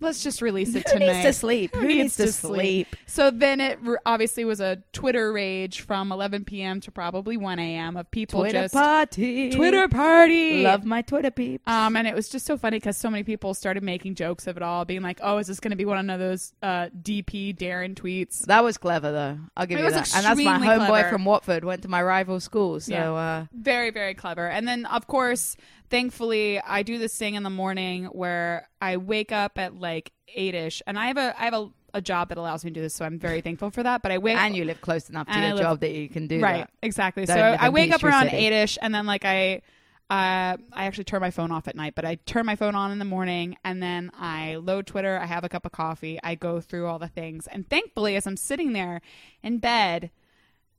Let's 0.00 0.22
just 0.22 0.40
release 0.42 0.74
it 0.74 0.88
Who 0.88 0.98
tonight. 0.98 1.12
needs 1.12 1.22
to 1.24 1.32
sleep? 1.32 1.74
Who 1.74 1.86
needs 1.86 2.16
to 2.16 2.32
sleep? 2.32 2.96
So 3.06 3.30
then 3.30 3.60
it 3.60 3.78
r- 3.86 4.00
obviously 4.06 4.44
was 4.44 4.60
a 4.60 4.82
Twitter 4.92 5.32
rage 5.32 5.80
from 5.82 6.10
11 6.12 6.44
p.m. 6.44 6.80
to 6.80 6.90
probably 6.90 7.36
1 7.36 7.58
a.m. 7.58 7.96
of 7.96 8.10
people 8.10 8.40
Twitter 8.40 8.62
just 8.62 8.74
party. 8.74 9.50
Twitter 9.50 9.88
party. 9.88 10.62
Love 10.62 10.84
my 10.84 11.02
Twitter 11.02 11.30
peeps. 11.30 11.62
Um, 11.66 11.96
and 11.96 12.06
it 12.06 12.14
was 12.14 12.28
just 12.28 12.46
so 12.46 12.56
funny 12.56 12.78
because 12.78 12.96
so 12.96 13.10
many 13.10 13.22
people 13.24 13.54
started 13.54 13.82
making 13.82 14.14
jokes 14.14 14.46
of 14.46 14.56
it 14.56 14.62
all, 14.62 14.84
being 14.84 15.02
like, 15.02 15.20
"Oh, 15.22 15.38
is 15.38 15.46
this 15.46 15.60
going 15.60 15.70
to 15.72 15.76
be 15.76 15.84
one 15.84 16.08
of 16.10 16.18
those 16.18 16.52
uh, 16.62 16.88
DP 17.02 17.56
Darren 17.56 17.94
tweets?" 17.94 18.44
that 18.46 18.64
was 18.64 18.78
clever, 18.78 19.12
though. 19.12 19.38
I'll 19.56 19.66
give 19.66 19.78
It 19.78 19.84
you 19.84 19.90
that. 19.90 20.14
And 20.16 20.24
that's 20.24 20.40
my 20.42 20.58
homeboy 20.58 20.86
clever. 20.86 21.08
from 21.10 21.24
Watford. 21.24 21.64
Went 21.64 21.82
to 21.82 21.88
my 21.88 22.02
rival 22.02 22.40
school, 22.40 22.80
so 22.80 22.92
Yeah. 22.92 23.12
uh, 23.12 23.44
Very, 23.52 23.90
very 23.90 24.14
clever. 24.14 24.48
And 24.48 24.66
then, 24.66 24.86
of 24.86 25.06
course, 25.06 25.56
thankfully, 25.90 26.60
I 26.60 26.82
do 26.82 26.98
this 26.98 27.16
thing 27.16 27.34
in 27.34 27.42
the 27.42 27.50
morning 27.50 28.04
where 28.06 28.68
I 28.80 28.96
wake 28.96 29.32
up 29.32 29.58
at 29.58 29.74
like 29.78 30.12
eight 30.34 30.54
ish, 30.54 30.82
and 30.86 30.98
I 30.98 31.06
have 31.08 31.16
a 31.16 31.34
I 31.40 31.44
have 31.44 31.54
a, 31.54 31.68
a 31.94 32.00
job 32.00 32.28
that 32.30 32.38
allows 32.38 32.64
me 32.64 32.70
to 32.70 32.74
do 32.74 32.80
this, 32.80 32.94
so 32.94 33.04
I'm 33.04 33.18
very 33.18 33.40
thankful 33.40 33.70
for 33.70 33.82
that. 33.82 34.02
But 34.02 34.12
I 34.12 34.18
wake 34.18 34.36
and 34.36 34.56
you 34.56 34.64
live 34.64 34.80
close 34.80 35.10
enough 35.10 35.26
to 35.26 35.34
I 35.34 35.46
your 35.46 35.54
live- 35.56 35.62
job 35.64 35.80
that 35.80 35.90
you 35.92 36.08
can 36.08 36.26
do 36.26 36.40
right 36.40 36.58
that. 36.60 36.70
exactly. 36.82 37.24
Don't 37.26 37.36
so 37.36 37.42
live 37.42 37.58
I 37.60 37.68
wake 37.68 37.92
up 37.92 38.02
around 38.04 38.28
eight 38.30 38.52
ish, 38.52 38.78
and 38.80 38.94
then 38.94 39.06
like 39.06 39.24
I. 39.24 39.62
Uh, 40.08 40.56
I 40.72 40.86
actually 40.86 41.04
turn 41.04 41.20
my 41.20 41.30
phone 41.30 41.52
off 41.52 41.68
at 41.68 41.76
night, 41.76 41.94
but 41.94 42.04
I 42.04 42.16
turn 42.16 42.44
my 42.44 42.56
phone 42.56 42.74
on 42.74 42.90
in 42.90 42.98
the 42.98 43.04
morning 43.04 43.56
and 43.62 43.80
then 43.80 44.10
I 44.18 44.56
load 44.56 44.88
Twitter. 44.88 45.16
I 45.16 45.26
have 45.26 45.44
a 45.44 45.48
cup 45.48 45.64
of 45.64 45.70
coffee. 45.70 46.18
I 46.24 46.34
go 46.34 46.60
through 46.60 46.88
all 46.88 46.98
the 46.98 47.06
things. 47.06 47.46
And 47.46 47.70
thankfully, 47.70 48.16
as 48.16 48.26
I'm 48.26 48.36
sitting 48.36 48.72
there 48.72 49.02
in 49.40 49.58
bed 49.58 50.10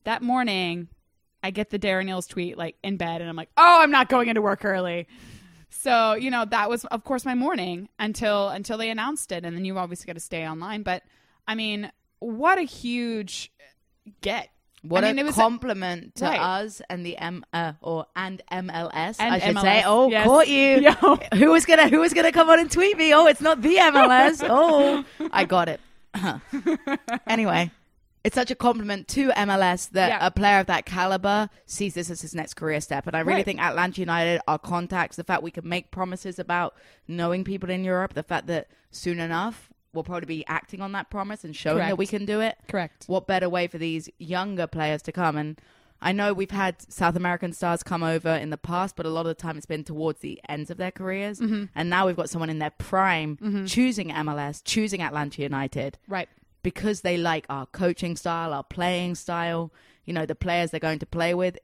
that 0.04 0.22
morning, 0.22 0.90
I 1.44 1.52
get 1.52 1.70
the 1.70 1.80
Darren 1.80 2.06
Eales 2.10 2.28
tweet 2.28 2.58
like 2.58 2.76
in 2.84 2.98
bed, 2.98 3.22
and 3.22 3.30
I'm 3.30 3.36
like, 3.36 3.50
oh, 3.58 3.80
I'm 3.82 3.92
not 3.92 4.10
going 4.10 4.30
into 4.30 4.42
work 4.42 4.64
early. 4.66 5.08
So 5.70 6.14
you 6.14 6.30
know 6.30 6.46
that 6.46 6.70
was 6.70 6.86
of 6.86 7.04
course 7.04 7.26
my 7.26 7.34
morning 7.34 7.90
until 7.98 8.50
until 8.50 8.78
they 8.78 8.90
announced 8.90 9.32
it, 9.32 9.46
and 9.46 9.56
then 9.56 9.66
you 9.66 9.78
obviously 9.78 10.06
got 10.06 10.14
to 10.14 10.20
stay 10.20 10.48
online. 10.48 10.84
But 10.84 11.04
I 11.48 11.56
mean, 11.56 11.92
what 12.20 12.60
a 12.60 12.64
huge 12.64 13.52
get! 14.22 14.50
What 14.84 15.04
I 15.04 15.14
mean, 15.14 15.28
a 15.28 15.32
compliment 15.32 16.16
to 16.16 16.26
Right. 16.26 16.40
us 16.40 16.82
and 16.90 17.06
the 17.06 17.16
M 17.18 17.46
uh, 17.54 17.74
or 17.82 18.08
and 18.16 18.42
MLS. 18.52 19.16
And 19.20 19.34
I 19.36 19.40
should 19.40 19.56
MLS, 19.56 19.62
say. 19.62 19.84
Oh, 19.86 20.10
yes. 20.10 20.26
caught 20.26 20.48
you. 20.48 20.82
Yo. 21.02 21.20
Who 21.38 21.52
was 21.52 21.66
gonna 21.66 21.88
Who 21.88 22.00
was 22.00 22.14
gonna 22.14 22.32
come 22.32 22.50
on 22.50 22.60
and 22.60 22.70
tweet 22.72 22.98
me? 22.98 23.14
Oh, 23.14 23.28
it's 23.28 23.42
not 23.42 23.62
the 23.62 23.76
MLS. 23.76 24.44
oh, 24.50 25.06
I 25.32 25.46
got 25.46 25.70
it. 25.70 25.80
anyway, 27.28 27.72
it's 28.24 28.36
such 28.36 28.52
a 28.52 28.56
compliment 28.56 29.08
to 29.10 29.30
MLS 29.32 29.88
that 29.92 30.10
Yeah. 30.10 30.26
a 30.26 30.30
player 30.32 30.60
of 30.60 30.68
that 30.68 30.86
caliber 30.86 31.50
sees 31.66 31.96
this 31.96 32.10
as 32.10 32.22
his 32.22 32.36
next 32.36 32.54
career 32.54 32.80
step. 32.82 33.08
And 33.08 33.16
I 33.16 33.20
really 33.22 33.38
Right. 33.38 33.46
think 33.46 33.60
Atlanta 33.62 34.00
United, 34.02 34.42
our 34.48 34.60
contacts, 34.60 35.16
the 35.18 35.24
fact 35.24 35.42
we 35.44 35.52
can 35.52 35.68
make 35.68 35.90
promises 35.92 36.38
about 36.38 36.76
knowing 37.08 37.44
people 37.44 37.70
in 37.70 37.84
Europe, 37.84 38.14
the 38.14 38.24
fact 38.24 38.48
that 38.48 38.68
soon 38.92 39.20
enough 39.20 39.70
we'll 39.94 40.04
probably 40.06 40.26
be 40.28 40.46
acting 40.48 40.82
on 40.82 40.94
that 40.94 41.10
promise 41.10 41.44
and 41.44 41.54
showing 41.56 41.80
that 41.80 41.98
we 41.98 42.08
can 42.08 42.24
do 42.26 42.40
it 42.40 42.58
Correct. 42.70 43.04
what 43.08 43.28
better 43.28 43.50
way 43.50 43.68
for 43.68 43.78
these 43.78 44.10
younger 44.20 44.66
players 44.68 45.02
to 45.02 45.12
come? 45.12 45.36
And 45.36 45.60
I 46.02 46.14
know 46.14 46.32
we've 46.34 46.50
had 46.52 46.82
South 46.92 47.16
American 47.16 47.52
stars 47.54 47.84
come 47.84 48.02
over 48.02 48.30
in 48.30 48.52
the 48.52 48.58
past, 48.58 48.96
but 48.96 49.06
a 49.06 49.10
lot 49.10 49.22
of 49.22 49.26
the 49.28 49.34
time 49.36 49.58
it's 49.58 49.66
been 49.66 49.84
towards 49.84 50.22
the 50.22 50.40
ends 50.48 50.72
of 50.72 50.78
their 50.78 50.92
careers. 50.92 51.40
Mm-hmm. 51.40 51.66
And 51.76 51.90
now 51.90 52.08
we've 52.08 52.16
got 52.16 52.30
someone 52.30 52.50
in 52.50 52.60
their 52.60 52.72
prime 52.72 53.66
choosing 53.68 54.10
MLS, 54.12 54.62
choosing 54.64 55.02
Atlanta 55.02 55.42
United 55.42 55.98
Right. 56.08 56.30
Because 56.64 57.02
they 57.02 57.18
like 57.18 57.46
our 57.50 57.66
coaching 57.68 58.16
style, 58.16 58.54
our 58.54 58.64
playing 58.64 59.16
style, 59.16 59.72
you 60.06 60.14
know, 60.14 60.26
the 60.26 60.36
players 60.36 60.72
they're 60.72 60.80
going 60.80 61.00
to 61.00 61.06
play 61.06 61.34
with. 61.34 61.58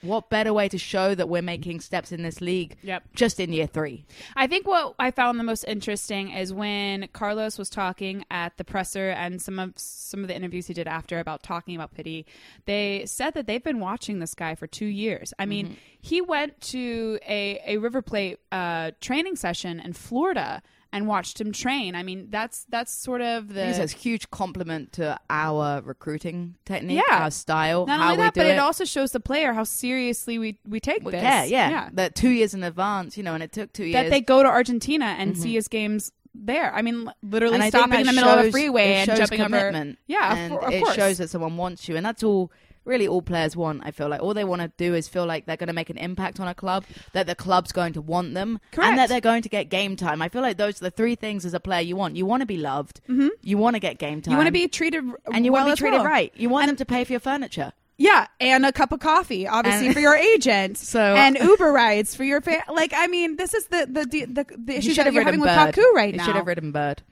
What 0.00 0.30
better 0.30 0.52
way 0.52 0.68
to 0.68 0.78
show 0.78 1.14
that 1.14 1.28
we're 1.28 1.42
making 1.42 1.78
steps 1.78 2.10
in 2.10 2.24
this 2.24 2.40
league 2.40 2.76
Yep. 2.82 3.04
just 3.14 3.38
in 3.38 3.52
year 3.52 3.68
three? 3.68 4.04
I 4.34 4.48
think 4.48 4.66
what 4.66 4.96
I 4.98 5.12
found 5.12 5.38
the 5.38 5.44
most 5.44 5.62
interesting 5.68 6.32
is 6.32 6.52
when 6.52 7.06
Carlos 7.12 7.56
was 7.56 7.70
talking 7.70 8.24
at 8.28 8.56
the 8.56 8.64
presser 8.64 9.10
and 9.10 9.40
some 9.40 9.60
of 9.60 9.74
some 9.76 10.22
of 10.22 10.26
the 10.26 10.34
interviews 10.34 10.66
he 10.66 10.74
did 10.74 10.88
after 10.88 11.20
about 11.20 11.44
talking 11.44 11.76
about 11.76 11.94
pity. 11.94 12.26
They 12.64 13.04
said 13.06 13.34
that 13.34 13.46
they've 13.46 13.62
been 13.62 13.78
watching 13.78 14.18
this 14.18 14.34
guy 14.34 14.56
for 14.56 14.66
two 14.66 14.86
years. 14.86 15.32
I 15.38 15.46
mean, 15.46 15.76
he 16.00 16.20
went 16.20 16.60
to 16.72 17.20
a 17.28 17.62
a 17.64 17.76
River 17.78 18.02
Plate 18.02 18.40
uh, 18.50 18.90
training 19.00 19.36
session 19.36 19.78
in 19.78 19.92
Florida 19.92 20.62
and 20.92 21.06
watched 21.06 21.40
him 21.40 21.52
train. 21.52 21.94
I 21.94 22.02
mean, 22.02 22.28
that's 22.30 22.66
that's 22.68 22.92
sort 22.92 23.22
of 23.22 23.48
the 23.54 23.66
It's 23.68 23.78
a 23.94 23.96
huge 23.96 24.30
compliment 24.30 24.92
to 24.94 25.18
our 25.30 25.80
recruiting 25.82 26.56
technique, 26.66 27.02
Yeah. 27.08 27.22
our 27.24 27.30
style, 27.30 27.86
not 27.86 27.98
how 27.98 28.04
only 28.10 28.18
we 28.18 28.22
that, 28.24 28.34
do 28.34 28.40
but 28.40 28.46
it. 28.46 28.54
it 28.54 28.58
also 28.58 28.84
shows 28.84 29.12
the 29.12 29.20
player 29.20 29.52
how 29.54 29.64
seriously 29.64 30.38
we 30.38 30.58
we 30.66 30.80
take 30.80 31.02
Well, 31.02 31.12
this. 31.12 31.22
yeah, 31.22 31.44
yeah, 31.44 31.70
yeah. 31.70 31.88
That 31.92 32.14
two 32.14 32.28
years 32.28 32.52
in 32.54 32.62
advance, 32.62 33.16
you 33.16 33.22
know, 33.22 33.34
and 33.34 33.42
it 33.42 33.52
took 33.52 33.72
two 33.72 33.84
years. 33.84 33.94
that 33.94 34.10
they 34.10 34.20
go 34.20 34.42
to 34.42 34.48
Argentina 34.48 35.16
and 35.18 35.32
mm-hmm. 35.32 35.42
see 35.42 35.54
his 35.54 35.68
games 35.68 36.12
there. 36.34 36.74
I 36.74 36.82
mean, 36.82 37.10
literally 37.22 37.56
and 37.56 37.64
stopping 37.68 38.00
in 38.00 38.06
the 38.06 38.12
middle 38.12 38.30
of 38.30 38.46
a 38.46 38.50
freeway 38.50 38.94
and 38.94 39.08
shows 39.08 39.18
jumping 39.18 39.42
commitment. 39.42 39.90
over. 39.90 39.98
Yeah, 40.06 40.32
of, 40.32 40.38
and 40.38 40.52
cour- 40.52 40.64
of 40.66 40.72
it 40.74 40.82
course. 40.84 40.94
shows 40.96 41.18
that 41.18 41.30
someone 41.30 41.56
wants 41.56 41.88
you, 41.88 41.96
and 41.96 42.04
that's 42.04 42.22
all. 42.22 42.50
Really, 42.84 43.06
all 43.06 43.22
players 43.22 43.56
want. 43.56 43.82
I 43.84 43.92
feel 43.92 44.08
like 44.08 44.20
all 44.22 44.34
they 44.34 44.44
want 44.44 44.60
to 44.62 44.72
do 44.76 44.94
is 44.94 45.06
feel 45.08 45.24
like 45.24 45.46
they're 45.46 45.56
going 45.56 45.68
to 45.68 45.72
make 45.72 45.88
an 45.90 45.98
impact 45.98 46.40
on 46.40 46.48
a 46.48 46.54
club, 46.54 46.84
that 47.12 47.26
the 47.28 47.34
club's 47.34 47.70
going 47.70 47.92
to 47.92 48.00
want 48.00 48.34
them, 48.34 48.58
Correct. 48.72 48.88
and 48.90 48.98
that 48.98 49.08
they're 49.08 49.20
going 49.20 49.42
to 49.42 49.48
get 49.48 49.68
game 49.68 49.94
time. 49.94 50.20
I 50.20 50.28
feel 50.28 50.42
like 50.42 50.56
those 50.56 50.80
are 50.82 50.86
the 50.86 50.90
three 50.90 51.14
things 51.14 51.44
as 51.44 51.54
a 51.54 51.60
player 51.60 51.80
you 51.80 51.94
want. 51.94 52.16
You 52.16 52.26
want 52.26 52.40
to 52.40 52.46
be 52.46 52.56
loved. 52.56 53.00
Mm-hmm. 53.08 53.28
You 53.42 53.56
want 53.58 53.76
to 53.76 53.80
get 53.80 53.98
game 53.98 54.20
time. 54.20 54.32
you 54.32 54.36
want 54.36 54.48
to 54.48 54.52
be 54.52 54.66
treated 54.68 55.04
and 55.32 55.44
you 55.44 55.52
well 55.52 55.64
want 55.66 55.76
to 55.76 55.80
be 55.82 55.88
treated 55.88 55.98
well. 55.98 56.06
right. 56.06 56.32
You 56.36 56.48
want 56.48 56.66
them 56.66 56.76
to 56.76 56.84
pay 56.84 57.04
for 57.04 57.12
your 57.12 57.20
furniture. 57.20 57.72
Yeah, 57.98 58.26
and 58.40 58.66
a 58.66 58.72
cup 58.72 58.90
of 58.90 58.98
coffee, 58.98 59.46
obviously 59.46 59.86
And- 59.86 59.94
for 59.94 60.00
your 60.00 60.16
agent. 60.16 60.76
So- 60.78 60.98
and 61.14 61.36
Uber 61.38 61.70
rides 61.70 62.16
for 62.16 62.24
your 62.24 62.40
fa- 62.40 62.64
like. 62.72 62.92
I 62.96 63.06
mean, 63.06 63.36
this 63.36 63.54
is 63.54 63.66
the 63.68 63.86
the 63.88 64.04
the, 64.06 64.24
the, 64.24 64.46
the 64.58 64.76
issues 64.76 64.96
that 64.96 65.12
you're 65.12 65.22
having 65.22 65.38
with 65.40 65.50
Bird. 65.50 65.74
Kaku 65.74 65.92
right 65.94 66.12
you 66.12 66.18
now. 66.18 66.24
should 66.26 66.34
have 66.36 66.46
ridden 66.48 66.72
Bird. 66.72 67.02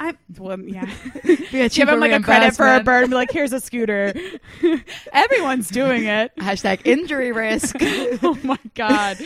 I'm 0.00 0.18
well, 0.38 0.58
yeah. 0.60 0.86
Give 1.68 1.88
him 1.88 2.00
like 2.00 2.12
a 2.12 2.20
credit 2.20 2.54
for 2.56 2.66
a 2.66 2.82
bird. 2.82 3.04
And 3.04 3.10
be 3.10 3.16
like, 3.16 3.30
here's 3.30 3.52
a 3.52 3.60
scooter. 3.60 4.12
Everyone's 5.12 5.68
doing 5.68 6.04
it. 6.04 6.34
Hashtag 6.36 6.80
injury 6.84 7.32
risk. 7.32 7.76
oh 7.80 8.38
my 8.42 8.58
god. 8.74 9.18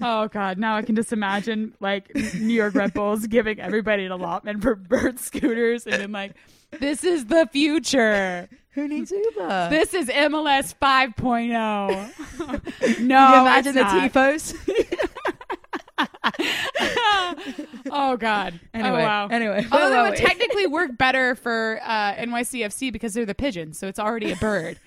Oh 0.00 0.28
god. 0.28 0.58
Now 0.58 0.76
I 0.76 0.82
can 0.82 0.96
just 0.96 1.12
imagine 1.12 1.74
like 1.80 2.14
New 2.14 2.54
York 2.54 2.74
Red 2.74 2.92
Bulls 2.94 3.26
giving 3.26 3.60
everybody 3.60 4.04
an 4.04 4.12
allotment 4.12 4.62
for 4.62 4.74
bird 4.74 5.18
scooters 5.18 5.86
and 5.86 5.94
then 6.00 6.12
like, 6.12 6.34
this 6.78 7.04
is 7.04 7.26
the 7.26 7.48
future. 7.52 8.48
Who 8.70 8.88
needs 8.88 9.10
Uber? 9.10 9.68
This 9.68 9.92
is 9.92 10.08
MLS 10.08 10.74
5.0. 10.80 11.48
no, 11.50 12.56
Can 12.80 13.00
you 13.00 13.06
imagine 13.06 13.74
the 13.74 13.82
not. 13.82 14.10
tifos? 14.12 14.54
Oh 17.94 18.16
god. 18.16 18.58
Anyway, 18.72 19.00
oh, 19.00 19.04
wow. 19.04 19.28
anyway, 19.28 19.66
Although 19.70 20.06
it 20.06 20.10
would 20.10 20.18
technically 20.18 20.66
work 20.66 20.96
better 20.96 21.34
for 21.34 21.80
uh, 21.82 22.14
NYCFC 22.14 22.92
because 22.92 23.14
they're 23.14 23.26
the 23.26 23.34
pigeons, 23.34 23.78
so 23.78 23.86
it's 23.88 23.98
already 23.98 24.32
a 24.32 24.36
bird. 24.36 24.78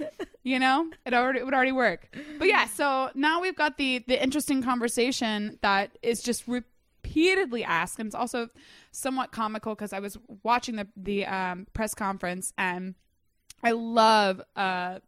you 0.43 0.59
know, 0.59 0.89
it 1.05 1.13
already 1.13 1.39
it 1.39 1.45
would 1.45 1.53
already 1.53 1.71
work. 1.71 2.15
But 2.39 2.47
yeah, 2.47 2.65
so 2.67 3.12
now 3.13 3.41
we've 3.41 3.55
got 3.55 3.77
the 3.77 4.03
the 4.07 4.21
interesting 4.21 4.63
conversation 4.63 5.59
that 5.62 5.97
is 6.01 6.21
just 6.21 6.47
repeatedly 6.47 7.63
asked, 7.63 8.00
and 8.00 8.07
it's 8.07 8.15
also 8.15 8.50
somewhat 8.91 9.31
comical 9.31 9.75
because 9.75 9.93
I 9.93 10.00
was 10.00 10.17
watching 10.43 10.77
the 10.77 10.88
the 10.95 11.25
um, 11.25 11.67
press 11.74 11.93
conference 11.93 12.53
and 12.57 12.95
I 13.63 13.71
love 13.71 14.41
uh, 14.55 15.00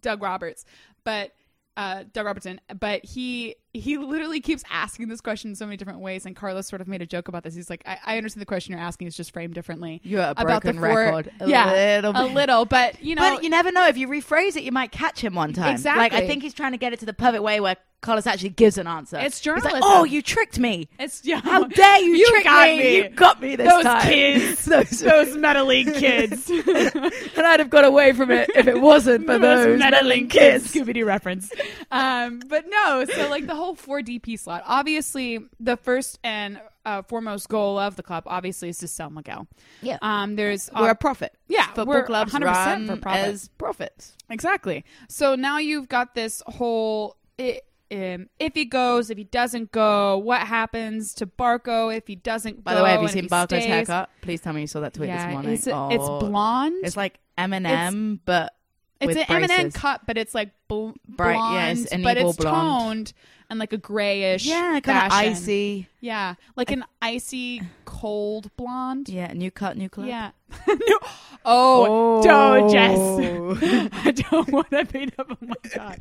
Doug 0.00 0.22
Roberts, 0.22 0.64
but 1.04 1.32
uh, 1.76 2.04
Doug 2.12 2.26
Robertson, 2.26 2.60
but 2.78 3.04
he 3.04 3.56
he 3.72 3.96
literally 3.96 4.40
keeps 4.40 4.62
asking 4.70 5.08
this 5.08 5.22
question 5.22 5.52
in 5.52 5.54
so 5.54 5.64
many 5.64 5.78
different 5.78 6.00
ways. 6.00 6.26
And 6.26 6.36
Carlos 6.36 6.66
sort 6.66 6.82
of 6.82 6.88
made 6.88 7.00
a 7.00 7.06
joke 7.06 7.28
about 7.28 7.42
this. 7.42 7.54
He's 7.54 7.70
like, 7.70 7.82
I, 7.86 7.98
I 8.04 8.16
understand 8.18 8.42
the 8.42 8.46
question 8.46 8.72
you're 8.72 8.80
asking 8.80 9.06
is 9.06 9.16
just 9.16 9.32
framed 9.32 9.54
differently. 9.54 10.00
You're 10.04 10.20
a 10.20 10.32
about 10.32 10.62
the 10.62 10.72
broken 10.72 10.76
four- 10.76 10.88
record. 10.88 11.32
A 11.40 11.48
yeah, 11.48 11.72
little 11.72 12.12
a 12.14 12.26
little, 12.26 12.64
but 12.66 13.02
you 13.02 13.14
know, 13.14 13.36
but 13.36 13.42
you 13.42 13.50
never 13.50 13.72
know. 13.72 13.86
If 13.86 13.96
you 13.96 14.08
rephrase 14.08 14.56
it, 14.56 14.64
you 14.64 14.72
might 14.72 14.92
catch 14.92 15.20
him 15.20 15.34
one 15.34 15.52
time. 15.52 15.64
Like 15.64 15.74
Exactly. 15.74 16.18
I 16.18 16.26
think 16.26 16.42
he's 16.42 16.54
trying 16.54 16.72
to 16.72 16.78
get 16.78 16.92
it 16.92 17.00
to 17.00 17.06
the 17.06 17.14
perfect 17.14 17.42
way 17.42 17.60
where 17.60 17.76
Carlos 18.02 18.26
actually 18.26 18.50
gives 18.50 18.76
an 18.76 18.86
answer. 18.86 19.16
It's 19.18 19.38
He's 19.38 19.46
like, 19.46 19.62
journalism. 19.62 19.80
oh, 19.84 20.04
you 20.04 20.20
tricked 20.20 20.58
me. 20.58 20.88
it's 20.98 21.24
yeah. 21.24 21.40
How 21.40 21.64
dare 21.64 22.00
you, 22.00 22.16
You 22.16 22.28
trick 22.30 22.44
got 22.44 22.68
me. 22.68 22.76
me. 22.78 22.96
You 22.96 23.08
got 23.10 23.40
me 23.40 23.56
this 23.56 23.68
Those 23.68 23.84
time. 23.84 24.02
kids. 24.02 24.64
those, 24.66 24.90
those 25.00 25.36
meddling 25.36 25.92
kids, 25.94 26.50
and 26.50 27.46
I'd 27.46 27.60
have 27.60 27.70
got 27.70 27.84
away 27.84 28.12
from 28.12 28.30
it 28.30 28.50
if 28.54 28.66
it 28.66 28.80
wasn't 28.80 29.26
for 29.26 29.38
those 29.38 29.78
meddling 29.78 30.28
kids. 30.28 30.72
Scooby 30.74 30.92
Doo 30.94 31.04
reference. 31.06 31.50
Um, 31.90 32.40
but 32.46 32.64
no, 32.68 33.04
so 33.06 33.28
like 33.30 33.46
the 33.46 33.54
whole 33.54 33.74
four 33.74 34.00
DP 34.00 34.38
slot. 34.38 34.62
Obviously, 34.66 35.38
the 35.60 35.76
first 35.76 36.18
and 36.24 36.60
uh, 36.84 37.02
foremost 37.02 37.48
goal 37.48 37.78
of 37.78 37.94
the 37.94 38.02
club 38.02 38.24
obviously 38.26 38.68
is 38.68 38.78
to 38.78 38.88
sell 38.88 39.08
Miguel. 39.10 39.46
Yeah. 39.80 39.98
Um, 40.02 40.34
there's 40.36 40.68
We're 40.76 40.90
a 40.90 40.94
profit. 40.96 41.32
Yeah, 41.48 41.66
Football 41.66 41.86
we're 41.86 42.02
clubs 42.04 42.32
100% 42.32 42.44
run 42.44 42.86
for 42.88 42.96
profit. 42.96 43.26
as 43.28 43.48
profits. 43.58 44.16
Exactly. 44.28 44.84
So 45.08 45.36
now 45.36 45.58
you've 45.58 45.88
got 45.88 46.14
this 46.16 46.42
whole. 46.46 47.16
i 47.38 47.60
um, 47.92 48.28
if 48.38 48.54
he 48.54 48.64
goes, 48.64 49.10
if 49.10 49.18
he 49.18 49.24
doesn't 49.24 49.70
go, 49.72 50.16
what 50.18 50.40
happens 50.40 51.12
to 51.14 51.26
Barco 51.26 51.94
if 51.94 52.06
he 52.06 52.14
doesn't 52.16 52.64
By 52.64 52.72
go? 52.72 52.78
the 52.78 52.84
way, 52.84 52.90
have 52.92 53.02
you 53.02 53.08
seen 53.08 53.28
Barco's 53.28 53.48
stays? 53.62 53.66
haircut? 53.66 54.08
Please 54.22 54.40
tell 54.40 54.52
me 54.52 54.62
you 54.62 54.66
saw 54.66 54.80
that 54.80 54.94
tweet 54.94 55.08
Yeah, 55.08 55.26
this 55.26 55.32
morning. 55.32 55.52
is 55.52 55.66
it- 55.66 55.72
Oh. 55.74 55.88
it's 55.90 56.26
blonde. 56.26 56.84
It's 56.84 56.96
like 56.96 57.18
Eminem, 57.38 58.20
but 58.24 58.54
It's 59.00 59.16
an 59.16 59.24
Eminem 59.24 59.46
braces. 59.46 59.74
cut, 59.74 60.00
but 60.06 60.16
it's 60.16 60.34
like 60.34 60.50
bl- 60.68 60.90
Bright, 61.08 61.34
blonde, 61.34 61.78
it's 61.80 61.96
but 62.02 62.16
it's 62.16 62.36
blonde. 62.36 62.80
toned 63.08 63.12
and 63.50 63.58
like 63.58 63.72
a 63.72 63.78
grayish. 63.78 64.46
Yeah, 64.46 64.80
kind 64.80 65.06
of 65.06 65.12
icy. 65.12 65.88
Yeah, 66.02 66.34
like 66.56 66.72
an 66.72 66.84
icy 67.00 67.62
cold 67.84 68.50
blonde. 68.56 69.08
Yeah, 69.08 69.32
new 69.34 69.52
cut, 69.52 69.76
new 69.76 69.88
club. 69.88 70.08
Yeah. 70.08 70.32
no. 70.68 70.98
Oh, 71.44 72.20
don't, 72.22 72.68
Jess. 72.70 72.98
I 74.04 74.10
don't 74.10 74.50
want 74.50 74.68
to 74.70 74.84
beat 74.84 75.14
up. 75.16 75.28
Oh 75.30 75.36
my 75.40 75.54
god. 75.72 76.00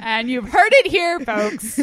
And 0.00 0.30
you've 0.30 0.48
heard 0.48 0.72
it 0.72 0.86
here, 0.86 1.18
folks. 1.18 1.80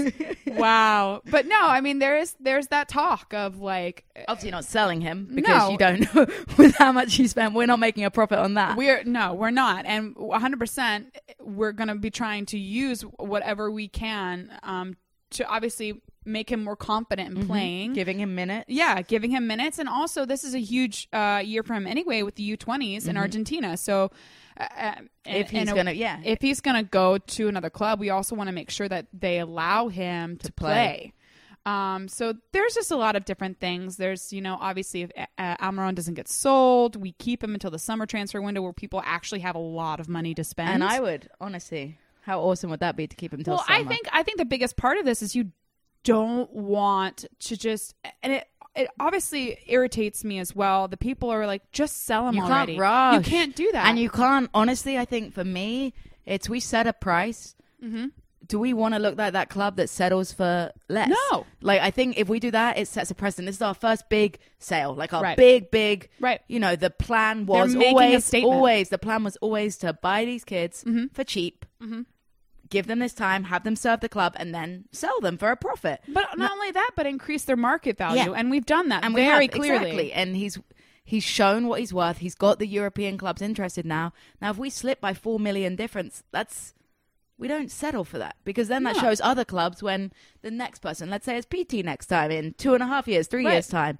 wow. 0.48 1.22
But 1.30 1.46
no, 1.46 1.60
I 1.62 1.82
mean 1.82 2.00
there 2.00 2.18
is 2.18 2.36
there's 2.40 2.68
that 2.68 2.88
talk 2.88 3.34
of 3.34 3.60
like 3.60 4.06
Obviously 4.30 4.52
not 4.52 4.64
selling 4.64 5.02
him 5.02 5.28
because 5.36 5.64
No. 5.64 5.72
you 5.72 5.78
don't 5.78 6.16
know 6.16 6.28
with 6.58 6.76
how 6.76 6.94
much 6.94 7.20
you 7.20 7.28
spent. 7.28 7.54
We're 7.54 7.66
not 7.66 7.80
making 7.80 8.06
a 8.06 8.12
profit 8.12 8.40
on 8.40 8.54
that. 8.54 8.78
we're 8.78 9.04
no, 9.04 9.34
we're 9.34 9.52
not, 9.52 9.86
and 9.86 10.16
100 10.16 10.58
percent 10.58 11.14
we're 11.42 11.74
going 11.74 11.90
to 11.90 11.96
be 11.96 12.12
trying 12.12 12.46
to 12.48 12.58
use 12.58 13.02
whatever 13.20 13.70
we 13.70 13.90
can 13.90 14.50
um, 14.64 14.96
to 15.32 15.46
obviously 15.46 16.02
make 16.26 16.52
him 16.52 16.64
more 16.64 16.76
confident 16.76 17.36
in 17.38 17.48
playing. 17.48 17.94
Giving 17.94 18.20
him 18.20 18.36
minutes. 18.36 18.66
Yeah, 18.68 19.02
giving 19.02 19.32
him 19.32 19.48
minutes, 19.48 19.80
and 19.80 19.90
also 19.90 20.26
this 20.26 20.44
is 20.44 20.54
a 20.54 20.60
huge 20.60 21.08
uh, 21.12 21.42
year 21.44 21.64
for 21.64 21.74
him 21.74 21.88
anyway 21.88 22.22
with 22.24 22.36
the 22.36 22.58
U20s 22.58 23.08
in 23.08 23.18
Argentina. 23.18 23.76
So, 23.78 24.12
uh, 24.60 24.68
uh, 24.78 24.94
If 25.26 25.50
he's 25.50 25.68
and 25.68 25.76
gonna- 25.76 25.92
yeah. 25.94 26.20
if 26.24 26.42
he's 26.42 26.62
gonna 26.62 26.84
go 26.84 27.18
to 27.18 27.48
another 27.48 27.70
club, 27.70 28.00
we 28.00 28.10
also 28.10 28.36
want 28.36 28.48
to 28.50 28.54
make 28.54 28.70
sure 28.70 28.88
that 28.88 29.08
they 29.14 29.40
allow 29.40 29.88
him 29.88 30.38
to, 30.38 30.52
play. 30.52 30.68
play. 30.74 31.14
Um, 31.64 32.08
so 32.08 32.34
there's 32.54 32.74
just 32.74 32.90
a 32.90 32.96
lot 32.96 33.16
of 33.16 33.24
different 33.26 33.60
things. 33.60 33.98
There's, 33.98 34.34
you 34.34 34.42
know, 34.42 34.58
obviously 34.60 35.04
if 35.04 35.12
uh, 35.38 35.58
Almiron 35.58 35.94
doesn't 35.94 36.16
get 36.16 36.28
sold, 36.28 36.96
we 36.96 37.12
keep 37.14 37.44
him 37.44 37.54
until 37.54 37.70
the 37.70 37.78
summer 37.78 38.08
transfer 38.08 38.42
window 38.42 38.64
where 38.64 38.74
people 38.74 39.00
actually 39.06 39.42
have 39.42 39.54
a 39.56 39.60
lot 39.60 40.00
of 40.00 40.10
money 40.10 40.34
to 40.34 40.44
spend. 40.44 40.70
And 40.72 40.84
I 40.84 41.00
would 41.00 41.30
honestly, 41.40 42.00
how 42.22 42.42
awesome 42.42 42.72
would 42.72 42.80
that 42.80 42.96
be 42.96 43.06
to 43.06 43.16
keep 43.16 43.32
him 43.32 43.44
till 43.44 43.54
well, 43.56 43.64
summer? 43.66 43.78
I 43.78 43.84
think 43.84 44.08
I 44.12 44.24
think 44.24 44.40
the 44.40 44.46
biggest 44.46 44.76
part 44.76 44.98
of 44.98 45.06
this 45.06 45.22
is 45.22 45.36
you 45.36 45.52
don't 46.04 46.52
want 46.54 47.26
to 47.40 47.58
just 47.58 47.96
and 48.24 48.34
it 48.34 48.48
it 48.76 48.88
obviously 49.00 49.58
irritates 49.68 50.24
me 50.24 50.40
as 50.40 50.56
well. 50.56 50.88
The 50.88 50.96
people 50.98 51.30
are 51.30 51.46
like, 51.46 51.72
just 51.74 52.06
sell 52.06 52.26
them 52.26 52.36
you 52.36 52.42
already. 52.44 52.74
can't 52.74 52.80
rush. 52.80 53.16
You 53.26 53.30
can't 53.32 53.56
do 53.56 53.70
that. 53.74 53.88
and 53.88 54.00
you 54.00 54.10
can't. 54.10 54.50
Honestly, 54.54 54.98
I 54.98 55.04
think 55.04 55.34
for 55.34 55.44
me, 55.44 55.94
it's 56.26 56.48
we 56.48 56.62
set 56.62 56.88
a 56.88 56.94
price. 56.94 57.54
Mm-hmm. 57.84 58.06
Do 58.48 58.60
we 58.60 58.74
want 58.74 58.94
to 58.96 59.00
look 59.00 59.18
like 59.18 59.34
that 59.34 59.50
club 59.50 59.76
that 59.76 59.90
settles 59.90 60.32
for 60.32 60.72
less? 60.88 61.10
No. 61.32 61.46
Like 61.62 61.82
I 61.82 61.92
think 61.92 62.18
if 62.18 62.30
we 62.30 62.40
do 62.40 62.50
that, 62.52 62.78
it 62.78 62.88
sets 62.88 63.12
a 63.12 63.16
precedent. 63.16 63.48
This 63.48 63.58
is 63.58 63.62
our 63.62 63.74
first 63.74 64.08
big 64.10 64.40
sale, 64.60 64.96
like 64.96 65.14
our 65.14 65.22
Right. 65.22 65.38
big, 65.38 65.70
big. 65.70 66.08
Right. 66.22 66.40
You 66.48 66.60
know, 66.62 66.76
the 66.78 66.90
plan 66.90 67.46
was 67.48 67.76
always, 67.76 68.34
always 68.34 68.88
the 68.90 68.98
plan 68.98 69.24
was 69.26 69.36
always 69.38 69.76
to 69.80 69.92
buy 69.94 70.24
these 70.26 70.44
kids 70.46 70.84
Mm-hmm. 70.86 71.08
for 71.14 71.24
cheap. 71.26 71.66
Give 72.72 72.88
them 72.88 72.98
this 73.00 73.14
time, 73.14 73.44
have 73.44 73.64
them 73.64 73.76
serve 73.76 74.00
the 74.00 74.10
club, 74.10 74.34
and 74.38 74.56
then 74.56 74.86
sell 74.92 75.20
them 75.22 75.38
for 75.38 75.52
a 75.52 75.56
profit. 75.58 76.02
but 76.08 76.38
not 76.38 76.52
only 76.52 76.72
that, 76.72 76.90
but 76.96 77.06
increase 77.06 77.44
their 77.44 77.56
market 77.58 77.98
value, 77.98 78.32
Yeah. 78.32 78.38
and 78.38 78.50
we've 78.50 78.66
done 78.66 78.90
that 78.90 79.04
and 79.06 79.14
very 79.14 79.46
have, 79.46 79.52
clearly. 79.52 79.76
Exactly. 79.92 80.14
And 80.14 80.36
he's 80.36 80.58
he's 81.04 81.24
shown 81.24 81.68
what 81.68 81.80
he's 81.82 81.94
worth. 81.94 82.18
He's 82.20 82.36
got 82.36 82.58
the 82.60 82.66
European 82.68 83.18
clubs 83.18 83.42
interested 83.42 83.86
now. 83.86 84.14
Now, 84.42 84.50
if 84.52 84.58
we 84.58 84.70
slip 84.70 85.00
by 85.02 85.14
four 85.14 85.40
million 85.40 85.76
difference, 85.76 86.24
that's 86.32 86.74
we 87.38 87.48
don't 87.48 87.72
settle 87.72 88.04
for 88.06 88.20
that 88.20 88.36
because 88.46 88.68
then 88.68 88.84
that 88.84 88.96
No. 88.96 89.02
shows 89.02 89.20
other 89.22 89.44
clubs 89.44 89.82
when 89.84 90.12
the 90.44 90.52
next 90.52 90.80
person, 90.80 91.10
let's 91.10 91.26
say 91.26 91.38
it's 91.38 91.48
PT 91.48 91.84
next 91.84 92.06
time 92.06 92.30
in 92.32 92.54
two 92.54 92.74
and 92.76 92.84
a 92.84 92.88
half 92.88 93.08
years, 93.08 93.28
three 93.28 93.46
Right. 93.46 93.54
years 93.54 93.68
time, 93.68 93.98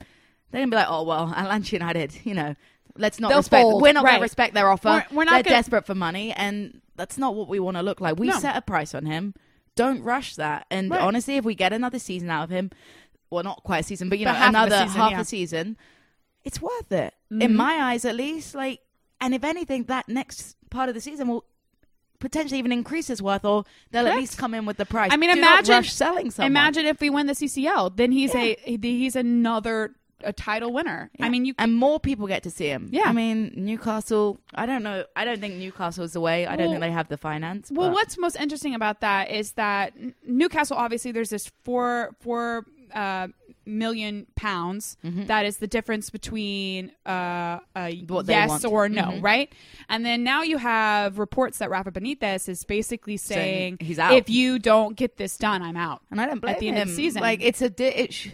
they're 0.52 0.62
gonna 0.62 0.70
be 0.70 0.76
like, 0.78 0.88
oh 0.90 1.04
well, 1.04 1.34
Atlanta 1.36 1.76
United, 1.76 2.14
you 2.24 2.36
know, 2.36 2.56
let's 2.98 3.20
not 3.20 3.30
They'll 3.30 3.40
respect. 3.40 3.62
fold. 3.64 3.82
We're 3.82 3.94
not 3.94 4.04
Right. 4.04 4.12
gonna 4.12 4.22
respect 4.22 4.54
their 4.54 4.70
offer. 4.70 4.90
We're- 4.90 5.06
we're 5.12 5.24
not 5.26 5.32
they're 5.34 5.44
gonna- 5.44 5.56
desperate 5.56 5.86
for 5.88 5.96
money, 5.96 6.34
and 6.34 6.81
that's 6.96 7.18
not 7.18 7.36
what 7.36 7.48
we 7.48 7.60
want 7.60 7.78
to 7.78 7.84
look 7.84 8.02
like. 8.02 8.18
We 8.20 8.28
No. 8.28 8.40
set 8.40 8.56
a 8.56 8.62
price 8.62 8.94
on 8.96 9.06
him. 9.06 9.34
Don't 9.76 10.02
rush 10.04 10.36
that. 10.36 10.66
And 10.70 10.92
Right. 10.92 11.02
honestly, 11.02 11.38
if 11.38 11.46
we 11.46 11.56
get 11.56 11.72
another 11.74 12.00
season 12.00 12.30
out 12.30 12.44
of 12.44 12.50
him, 12.50 12.72
well, 13.30 13.44
not 13.44 13.64
quite 13.64 13.80
a 13.80 13.84
season, 13.84 14.10
but 14.10 14.20
you 14.20 14.26
But 14.26 14.34
know, 14.34 14.38
half 14.40 14.50
another 14.50 14.78
season, 14.86 15.02
half 15.02 15.12
yeah. 15.12 15.22
a 15.22 15.26
season, 15.26 15.78
it's 16.44 16.62
worth 16.62 16.92
it 16.92 17.14
Mm-hmm. 17.32 17.42
in 17.42 17.56
my 17.56 17.76
eyes, 17.82 18.04
at 18.04 18.16
least. 18.16 18.54
Like, 18.56 18.82
and 19.22 19.34
if 19.34 19.44
anything, 19.44 19.86
that 19.86 20.10
next 20.10 20.58
part 20.70 20.90
of 20.90 20.96
the 20.96 21.02
season 21.02 21.28
will 21.30 21.46
potentially 22.20 22.60
even 22.60 22.72
increase 22.72 23.08
his 23.08 23.22
worth, 23.22 23.46
or 23.46 23.64
they'll 23.92 24.08
at 24.08 24.16
least 24.18 24.38
come 24.38 24.54
in 24.54 24.66
with 24.66 24.78
the 24.78 24.86
price. 24.86 25.12
I 25.12 25.18
mean, 25.18 25.32
Do 25.32 25.40
imagine 25.40 25.84
selling 25.86 26.30
someone. 26.30 26.52
Imagine 26.52 26.86
if 26.86 27.00
we 27.00 27.10
win 27.10 27.26
the 27.28 27.34
CCL, 27.34 27.96
then 27.96 28.12
he's 28.12 28.36
a 28.36 28.56
he's 28.66 29.16
another 29.16 29.96
a 30.24 30.34
title 30.34 30.72
winner. 30.74 31.10
I 31.20 31.30
mean, 31.30 31.46
you 31.46 31.54
and 31.58 31.74
more 31.76 32.00
people 32.00 32.28
get 32.28 32.44
to 32.44 32.52
see 32.52 32.68
him. 32.68 32.90
Yeah. 32.92 33.04
I 33.06 33.14
mean, 33.14 33.52
Newcastle. 33.56 34.40
I 34.56 34.66
don't 34.66 34.84
know. 34.84 35.04
I 35.16 35.26
don't 35.26 35.40
think 35.40 35.56
Newcastle's 35.56 36.14
the 36.14 36.22
way. 36.22 36.46
I 36.48 36.56
don't 36.56 36.70
think 36.70 36.82
they 36.82 36.92
have 36.92 37.08
the 37.10 37.18
finance. 37.18 37.72
Well, 37.72 37.90
but- 37.90 37.94
what's 37.94 38.18
most 38.18 38.36
interesting 38.36 38.76
about 38.76 39.02
that 39.02 39.32
is 39.32 39.54
that 39.54 39.94
Newcastle 40.26 40.78
obviously 40.78 41.12
there's 41.12 41.30
this 41.30 41.52
four 41.64 42.16
four 42.22 42.66
uh, 42.94 43.28
million 43.66 44.26
pounds 44.36 44.98
that 45.04 45.46
is 45.46 45.58
the 45.58 45.68
difference 45.68 46.10
between 46.10 46.92
uh, 47.06 47.60
a 47.76 47.96
What 48.08 48.28
yes 48.28 48.66
or 48.66 48.90
no, 48.90 49.04
Mhm. 49.04 49.24
right? 49.24 49.54
And 49.88 50.04
then 50.06 50.24
now 50.24 50.42
you 50.42 50.58
have 50.58 51.20
reports 51.20 51.60
that 51.60 51.70
Rafa 51.70 51.92
Benitez 51.92 52.50
is 52.50 52.64
basically 52.66 53.18
saying, 53.18 53.78
Saying 53.78 53.78
he's 53.80 54.00
out. 54.00 54.14
If 54.14 54.30
you 54.30 54.60
don't 54.60 54.96
get 54.98 55.18
this 55.18 55.38
done, 55.38 55.62
I'm 55.62 55.78
out. 55.78 56.02
And 56.10 56.20
I 56.20 56.26
don't 56.26 56.40
blame 56.40 56.56
at 56.56 56.60
the 56.60 56.68
end 56.70 56.78
him. 56.78 56.82
of 56.84 56.88
the 56.90 56.96
season. 56.96 57.22
Like 57.22 57.42
it's 57.44 57.62
a. 57.62 57.70
Di- 57.70 57.86
it 57.86 58.14
sh- 58.14 58.30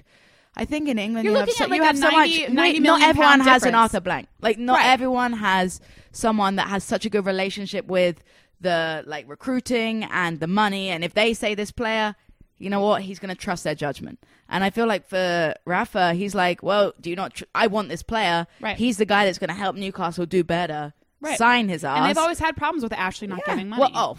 I 0.59 0.65
think 0.65 0.89
in 0.89 0.97
England 0.97 1.25
You're 1.25 1.33
you 1.35 1.39
have 1.39 1.49
so, 1.51 1.65
like, 1.65 1.77
you 1.77 1.83
have 1.83 1.97
so 1.97 2.09
much. 2.11 2.49
90 2.49 2.79
not 2.79 3.01
everyone 3.01 3.39
has 3.41 3.63
an. 3.63 3.75
Arthur 3.75 3.99
Blank. 4.01 4.27
Like 4.41 4.57
not 4.57 4.77
Right. 4.79 4.87
everyone 4.87 5.33
has 5.33 5.79
someone 6.11 6.55
that 6.55 6.67
has 6.67 6.83
such 6.83 7.05
a 7.05 7.09
good 7.09 7.25
relationship 7.25 7.85
with 7.85 8.23
the 8.59 9.03
like 9.05 9.29
recruiting 9.29 10.03
and 10.05 10.39
the 10.39 10.47
money. 10.47 10.89
And 10.89 11.03
if 11.03 11.13
they 11.13 11.33
say 11.35 11.53
this 11.53 11.69
player, 11.71 12.15
you 12.57 12.69
know 12.71 12.81
what? 12.81 13.03
He's 13.03 13.19
going 13.19 13.29
to 13.29 13.39
trust 13.39 13.63
their 13.63 13.75
judgment. 13.75 14.19
And 14.49 14.63
I 14.63 14.71
feel 14.71 14.87
like 14.87 15.07
for 15.07 15.53
Rafa, 15.65 16.13
he's 16.15 16.33
like, 16.33 16.63
well, 16.63 16.93
do 16.99 17.09
you 17.11 17.15
not? 17.15 17.35
Tr- 17.35 17.43
I 17.53 17.67
want 17.67 17.89
this 17.89 18.01
player. 18.01 18.47
Right. 18.59 18.75
He's 18.77 18.97
the 18.97 19.05
guy 19.05 19.25
that's 19.25 19.37
going 19.37 19.49
to 19.49 19.53
help 19.53 19.75
Newcastle 19.75 20.25
do 20.25 20.43
better. 20.43 20.93
Right. 21.21 21.37
Sign 21.37 21.69
his 21.69 21.83
ass. 21.83 21.97
And 21.97 22.05
they've 22.09 22.17
always 22.17 22.39
had 22.39 22.55
problems 22.57 22.83
with 22.83 22.93
Ashley 22.93 23.27
not 23.27 23.41
Yeah. 23.45 23.53
giving 23.53 23.69
money. 23.69 23.81
Well, 23.81 23.91
oh, 23.93 24.17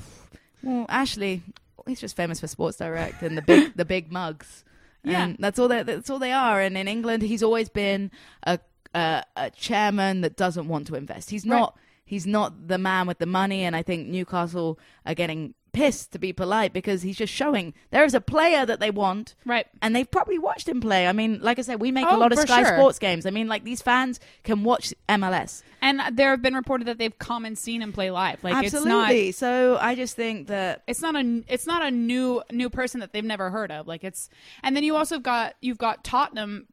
well, 0.63 0.87
Ashley, 0.89 1.43
he's 1.87 2.01
just 2.01 2.15
famous 2.17 2.39
for 2.41 2.47
Sports 2.47 2.77
Direct 2.77 3.23
and 3.23 3.37
the 3.37 3.43
big 3.43 3.73
the 3.77 3.85
big 3.85 4.13
mugs. 4.13 4.65
Yeah. 5.05 5.25
And 5.25 5.37
that's 5.39 5.59
all 5.59 5.69
they 5.69 5.83
that's 5.83 6.11
all 6.11 6.19
they 6.19 6.33
are. 6.33 6.61
And 6.61 6.77
in 6.77 6.89
England, 6.89 7.23
he's 7.23 7.43
always 7.43 7.69
been 7.69 8.11
a 8.45 8.59
a, 8.95 9.23
a 9.37 9.51
chairman 9.51 10.23
that 10.23 10.37
doesn't 10.37 10.67
want 10.69 10.87
to 10.89 10.95
invest. 10.95 11.31
He's 11.31 11.45
Right. 11.47 11.59
not 11.59 11.77
he's 12.05 12.27
not 12.27 12.69
the 12.69 12.79
man 12.79 13.07
with 13.07 13.19
the 13.19 13.27
money. 13.27 13.65
And 13.65 13.77
I 13.77 13.83
think 13.83 14.09
Newcastle 14.09 14.79
are 15.05 15.15
getting 15.15 15.55
pissed 15.79 16.11
to 16.11 16.19
be 16.19 16.33
polite 16.33 16.73
because 16.73 17.03
he's 17.03 17.17
just 17.17 17.33
showing 17.33 17.73
there 17.91 18.05
is 18.05 18.13
a 18.13 18.21
player 18.21 18.67
that 18.67 18.81
they 18.81 18.91
want. 18.91 19.37
Right. 19.47 19.65
And 19.81 19.95
they've 19.95 20.11
probably 20.11 20.37
watched 20.37 20.69
him 20.69 20.81
play. 20.81 21.07
I 21.07 21.13
mean, 21.13 21.39
like 21.41 21.61
I 21.61 21.63
said, 21.63 21.81
we 21.81 21.93
make 21.93 22.05
Oh, 22.09 22.17
a 22.17 22.19
lot 22.19 22.33
of 22.33 22.39
Sky 22.41 22.65
sure. 22.65 22.77
Sports 22.77 22.99
games. 22.99 23.27
I 23.27 23.31
mean, 23.31 23.47
like 23.47 23.63
these 23.63 23.81
fans 23.81 24.19
can 24.43 24.65
watch 24.65 24.93
MLS. 25.09 25.63
And 25.81 26.01
there 26.13 26.31
have 26.31 26.43
been 26.43 26.55
reported 26.57 26.89
that 26.89 26.99
they've 26.99 27.17
come 27.17 27.45
and 27.45 27.57
seen 27.57 27.81
him 27.81 27.93
play 27.93 28.11
live. 28.11 28.43
Like 28.43 28.55
Absolutely. 28.57 29.29
it's 29.29 29.41
not 29.41 29.49
so 29.49 29.79
I 29.81 29.95
just 29.95 30.17
think 30.17 30.49
that 30.49 30.83
it's 30.89 31.01
not 31.01 31.15
a 31.15 31.45
it's 31.47 31.67
not 31.67 31.85
a 31.87 31.93
new 31.93 32.43
new 32.51 32.71
person 32.71 32.99
that 32.99 33.13
they've 33.13 33.25
never 33.25 33.49
heard 33.51 33.71
of. 33.71 33.87
Like 33.87 34.03
it's 34.03 34.29
and 34.65 34.75
then 34.75 34.83
you 34.83 34.97
also 34.97 35.21
got 35.21 35.55
you've 35.61 35.79
got 35.79 36.03
Tottenham 36.03 36.67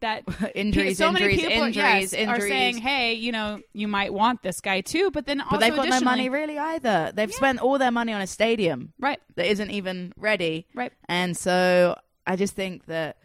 that 0.00 0.22
Injuries, 0.54 0.98
so 0.98 1.10
many 1.12 1.36
people 1.36 1.50
injuries, 1.64 2.12
yes, 2.12 2.28
are 2.28 2.40
saying, 2.40 2.78
hey, 2.78 3.14
you 3.14 3.32
know, 3.32 3.60
you 3.72 3.88
might 3.88 4.12
want 4.12 4.42
this 4.42 4.60
guy 4.60 4.80
too, 4.80 5.10
but 5.10 5.26
then 5.26 5.40
also 5.40 5.52
But 5.56 5.60
they've 5.60 5.74
got 5.76 5.88
no 5.88 6.00
money 6.00 6.28
really 6.28 6.58
either. 6.58 7.12
They've 7.14 7.32
spent 7.32 7.60
all 7.60 7.78
their 7.78 7.90
money 7.90 8.12
on 8.12 8.20
a 8.20 8.26
stadium 8.26 8.92
right, 9.00 9.20
that 9.36 9.46
isn't 9.46 9.70
even 9.70 10.12
ready. 10.16 10.66
right. 10.74 10.92
And 11.08 11.36
so 11.36 11.98
I 12.26 12.36
just 12.36 12.54
think 12.54 12.86
that, 12.86 13.16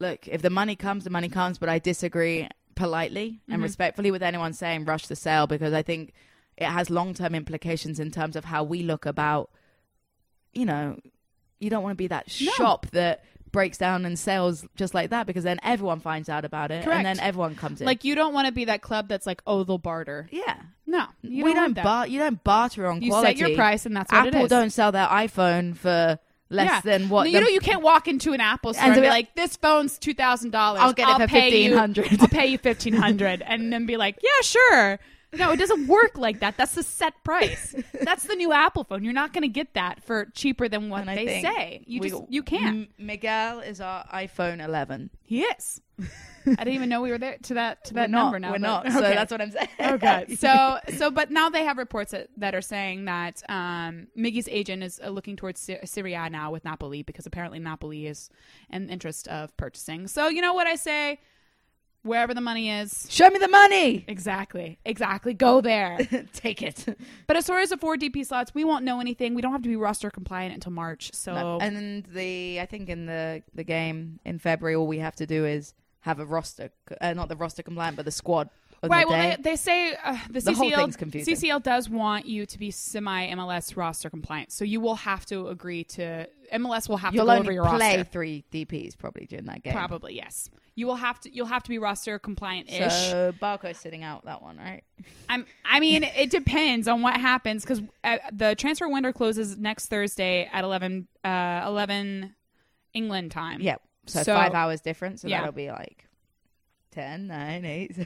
look, 0.00 0.26
if 0.28 0.42
the 0.42 0.50
money 0.50 0.76
comes, 0.76 1.04
the 1.04 1.10
money 1.10 1.28
comes. 1.28 1.58
But 1.58 1.68
I 1.68 1.78
disagree 1.78 2.48
politely 2.74 3.40
Mm-hmm. 3.42 3.52
and 3.54 3.62
respectfully 3.62 4.10
with 4.10 4.22
anyone 4.22 4.52
saying 4.52 4.84
rush 4.84 5.06
the 5.08 5.16
sale 5.16 5.46
because 5.46 5.72
I 5.72 5.82
think 5.82 6.12
it 6.56 6.66
has 6.66 6.90
long 6.90 7.12
term 7.14 7.34
implications 7.34 7.98
in 8.00 8.10
terms 8.10 8.36
of 8.36 8.44
how 8.44 8.62
we 8.64 8.82
look 8.82 9.04
about, 9.06 9.50
you 10.52 10.64
know, 10.64 10.96
you 11.58 11.70
don't 11.70 11.82
want 11.82 11.92
to 11.92 11.96
be 11.96 12.06
that 12.08 12.26
No. 12.40 12.52
shop 12.52 12.86
that 12.92 13.24
breaks 13.52 13.78
down 13.78 14.04
and 14.04 14.18
sells 14.18 14.66
just 14.76 14.94
like 14.94 15.10
that 15.10 15.26
because 15.26 15.44
then 15.44 15.58
everyone 15.62 16.00
finds 16.00 16.28
out 16.28 16.44
about 16.44 16.70
it 16.70 16.84
Correct. 16.84 16.96
and 16.98 17.06
then 17.06 17.20
everyone 17.20 17.54
comes 17.56 17.80
in. 17.80 17.86
Like 17.86 18.04
you 18.04 18.14
don't 18.14 18.34
want 18.34 18.46
to 18.46 18.52
be 18.52 18.66
that 18.66 18.82
club 18.82 19.08
that's 19.08 19.26
like, 19.26 19.42
oh, 19.46 19.64
they'll 19.64 19.78
barter. 19.78 20.28
yeah. 20.30 20.56
No, 20.86 21.04
you 21.22 21.44
we 21.44 21.52
don't, 21.52 21.74
don't 21.74 21.84
bar- 21.84 22.06
you 22.06 22.18
don't 22.18 22.42
barter 22.42 22.86
on 22.86 23.02
You 23.02 23.10
quality. 23.10 23.38
set 23.38 23.48
your 23.48 23.56
price, 23.56 23.84
and 23.84 23.94
that's 23.94 24.10
what 24.10 24.26
Apple 24.28 24.40
it 24.40 24.44
is. 24.44 24.48
don't 24.50 24.70
sell 24.70 24.90
their 24.90 25.06
iPhone 25.06 25.76
for 25.76 26.18
less 26.48 26.66
Yeah. 26.70 26.80
than 26.80 27.10
what 27.10 27.24
No, 27.24 27.28
you 27.30 27.32
the- 27.36 27.40
know 27.42 27.48
you 27.50 27.60
can't 27.60 27.82
walk 27.82 28.08
into 28.08 28.32
an 28.32 28.40
Apple 28.40 28.72
store 28.72 28.84
And 28.86 28.92
and, 28.94 29.02
be 29.02 29.08
like, 29.08 29.34
"This 29.34 29.56
phone's 29.56 29.98
two 29.98 30.14
thousand 30.14 30.50
dollars. 30.50 30.80
I'll 30.80 30.94
get 30.94 31.08
it 31.20 31.28
for 31.28 31.36
you- 31.36 31.74
$1,500. 31.74 32.22
I'll 32.22 32.28
pay 32.28 32.46
you 32.46 32.56
fifteen 32.56 32.94
hundred, 32.94 33.42
and 33.46 33.70
then 33.70 33.84
be 33.84 33.98
like, 33.98 34.16
"Yeah, 34.22 34.30
sure." 34.42 34.98
No, 35.32 35.52
it 35.52 35.58
doesn't 35.58 35.86
work 35.88 36.16
like 36.16 36.40
that. 36.40 36.56
That's 36.56 36.74
the 36.74 36.82
set 36.82 37.22
price. 37.22 37.74
That's 38.02 38.24
the 38.24 38.34
new 38.34 38.52
Apple 38.52 38.84
phone. 38.84 39.04
You're 39.04 39.12
not 39.12 39.32
going 39.34 39.42
to 39.42 39.48
get 39.48 39.74
that 39.74 40.02
for 40.02 40.26
cheaper 40.34 40.68
than 40.68 40.88
what 40.88 41.04
they 41.06 41.42
say. 41.42 41.84
You 41.86 42.00
we- 42.00 42.10
just 42.10 42.22
you 42.30 42.42
can't. 42.42 42.66
M- 42.66 42.88
Miguel 42.98 43.60
is 43.60 43.80
our 43.80 44.06
iPhone 44.06 44.64
11. 44.64 45.10
He 45.22 45.42
is. 45.42 45.80
I 46.46 46.54
didn't 46.64 46.74
even 46.74 46.88
know 46.88 47.02
we 47.02 47.10
were 47.10 47.18
there 47.18 47.36
to 47.42 47.54
that 47.54 47.84
to 47.86 47.94
that 47.94 48.08
we're 48.08 48.12
not, 48.12 48.22
number 48.24 48.38
now. 48.38 48.48
We're 48.52 48.58
but- 48.58 48.84
not. 48.84 48.92
So 48.92 48.98
okay. 49.00 49.14
that's 49.14 49.30
what 49.30 49.40
I'm 49.42 49.50
saying. 49.50 49.68
Okay. 49.78 50.26
So, 50.38 50.78
so, 50.96 51.10
but 51.10 51.30
now 51.30 51.50
they 51.50 51.64
have 51.64 51.76
reports 51.76 52.12
that, 52.12 52.28
that 52.38 52.54
are 52.54 52.62
saying 52.62 53.04
that 53.06 53.42
um, 53.50 54.06
Miggy's 54.16 54.48
agent 54.48 54.82
is 54.82 54.98
uh, 55.04 55.08
looking 55.10 55.36
towards 55.36 55.60
Sy- 55.60 55.80
Serie 55.84 56.14
A 56.14 56.30
now 56.30 56.50
with 56.52 56.64
Napoli 56.64 57.02
because 57.02 57.26
apparently 57.26 57.58
Napoli 57.58 58.06
is 58.06 58.30
in 58.70 58.88
interest 58.88 59.28
of 59.28 59.54
purchasing. 59.56 60.06
So, 60.08 60.28
you 60.28 60.40
know 60.40 60.54
what 60.54 60.66
I 60.66 60.76
say? 60.76 61.20
Wherever 62.02 62.32
the 62.32 62.40
money 62.40 62.70
is, 62.70 63.06
Show 63.10 63.28
me 63.28 63.38
the 63.38 63.48
money. 63.48 64.04
exactly, 64.08 64.78
exactly, 64.84 65.34
go 65.34 65.60
there. 65.60 65.98
Take 66.32 66.62
it. 66.62 66.96
but 67.26 67.36
as 67.36 67.46
far 67.46 67.58
as 67.60 67.70
the 67.70 67.76
four 67.76 67.96
DP 67.96 68.24
slots, 68.24 68.54
we 68.54 68.64
won't 68.64 68.84
know 68.84 69.00
anything. 69.00 69.34
We 69.34 69.42
don't 69.42 69.52
have 69.52 69.62
to 69.62 69.68
be 69.68 69.76
roster 69.76 70.10
compliant 70.10 70.54
until 70.54 70.72
March. 70.72 71.10
So, 71.12 71.34
No, 71.34 71.58
And 71.60 72.04
the 72.04 72.60
I 72.60 72.66
think 72.66 72.88
in 72.88 73.06
the 73.06 73.42
the 73.54 73.64
game 73.64 74.20
in 74.24 74.38
February, 74.38 74.76
all 74.76 74.86
we 74.86 74.98
have 74.98 75.16
to 75.16 75.26
do 75.26 75.44
is 75.44 75.74
have 76.00 76.20
a 76.20 76.24
roster, 76.24 76.70
uh, 77.00 77.12
not 77.14 77.28
the 77.28 77.36
roster 77.36 77.62
compliant, 77.62 77.96
but 77.96 78.04
the 78.04 78.12
squad. 78.12 78.48
Right. 78.82 79.06
the 79.06 79.12
Well, 79.12 79.36
they, 79.36 79.42
they 79.42 79.56
say 79.56 79.94
uh, 80.04 80.16
the, 80.30 80.40
The 80.40 80.52
CCL. 80.52 80.96
CCL 81.24 81.62
does 81.62 81.88
want 81.88 82.26
you 82.26 82.46
to 82.46 82.58
be 82.58 82.70
semi 82.70 83.28
MLS 83.30 83.76
roster 83.76 84.08
compliant, 84.10 84.52
so 84.52 84.64
you 84.64 84.80
will 84.80 84.94
have 84.94 85.26
to 85.26 85.48
agree 85.48 85.84
to 85.84 86.28
MLS 86.52 86.88
will 86.88 86.96
have 86.96 87.14
You'll 87.14 87.26
to 87.26 87.32
go 87.32 87.38
over 87.38 87.52
your 87.52 87.64
play 87.66 87.96
roster. 87.98 88.04
three 88.04 88.44
DPs 88.52 88.96
probably 88.96 89.26
during 89.26 89.46
that 89.46 89.62
game. 89.62 89.74
Probably 89.74 90.14
yes. 90.14 90.48
You 90.76 90.86
will 90.86 90.94
have 90.96 91.18
to. 91.20 91.34
You'll 91.34 91.46
have 91.46 91.64
to 91.64 91.68
be 91.68 91.78
roster 91.78 92.18
compliant 92.20 92.70
ish. 92.70 92.92
So 93.10 93.32
Barco's 93.40 93.78
sitting 93.78 94.04
out 94.04 94.24
that 94.26 94.42
one, 94.42 94.56
right? 94.58 94.84
I'm. 95.28 95.44
I 95.64 95.80
mean, 95.80 96.04
it 96.04 96.30
depends 96.30 96.86
on 96.86 97.02
what 97.02 97.16
happens 97.20 97.64
because 97.64 97.82
the 98.32 98.54
transfer 98.56 98.88
window 98.88 99.12
closes 99.12 99.58
next 99.58 99.86
Thursday 99.86 100.48
at 100.52 100.62
11, 100.64 101.08
uh, 101.24 101.64
11 101.66 102.34
England 102.94 103.32
time. 103.32 103.60
Yep. 103.60 103.82
So, 104.06 104.22
So- 104.22 104.34
five 104.36 104.54
hours 104.54 104.80
difference. 104.80 105.22
So 105.22 105.28
Yeah. 105.28 105.38
that'll 105.40 105.52
be 105.52 105.70
like 105.70 106.06
10, 106.92 107.26
9, 107.26 107.64
8, 107.64 107.96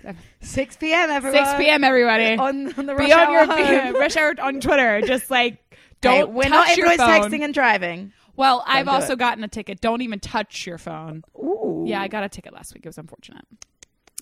6 0.40 0.76
p.m. 0.76 1.10
everyone. 1.10 1.44
6 1.46 1.58
p.m. 1.58 1.84
Everybody. 1.84 2.36
On, 2.38 2.72
on 2.74 2.86
the 2.86 2.94
be 2.94 3.02
rush 3.04 3.12
on 3.12 3.32
your 3.32 3.40
hour 3.42 3.92
rush 4.00 4.16
hour 4.16 4.34
on 4.40 4.60
Twitter. 4.60 5.00
Just 5.02 5.30
like 5.30 5.58
don't. 6.00 6.32
we're 6.32 6.44
touch 6.44 6.78
not 6.78 6.98
texting 6.98 7.42
and 7.42 7.54
driving. 7.54 8.12
Well, 8.34 8.64
I've 8.66 8.88
also 8.88 9.12
it. 9.12 9.18
gotten 9.18 9.44
a 9.44 9.48
ticket. 9.48 9.80
Don't 9.80 10.00
even 10.00 10.18
touch 10.18 10.66
your 10.66 10.78
phone. 10.78 11.22
Ooh. 11.36 11.84
Yeah, 11.86 12.00
I 12.00 12.08
got 12.08 12.24
a 12.24 12.28
ticket 12.28 12.54
last 12.54 12.74
week. 12.74 12.84
It 12.84 12.88
was 12.88 12.98
unfortunate. 12.98 13.44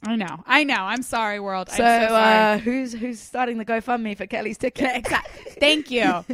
I 0.05 0.17
know. 0.17 0.43
I 0.47 0.65
know. 0.65 0.75
I'm 0.75 1.03
sorry, 1.03 1.39
world. 1.41 1.69
So, 1.69 1.85
I'm 1.85 2.03
so 2.03 2.09
sorry. 2.09 2.55
uh, 2.55 2.59
who's 2.59 2.93
who's 2.93 3.21
starting 3.21 3.59
the 3.59 3.65
GoFundMe 3.65 4.17
for 4.17 4.27
Kelly's 4.27 4.59
ticket? 4.59 5.07
Thank 5.59 5.91
you. 5.91 6.25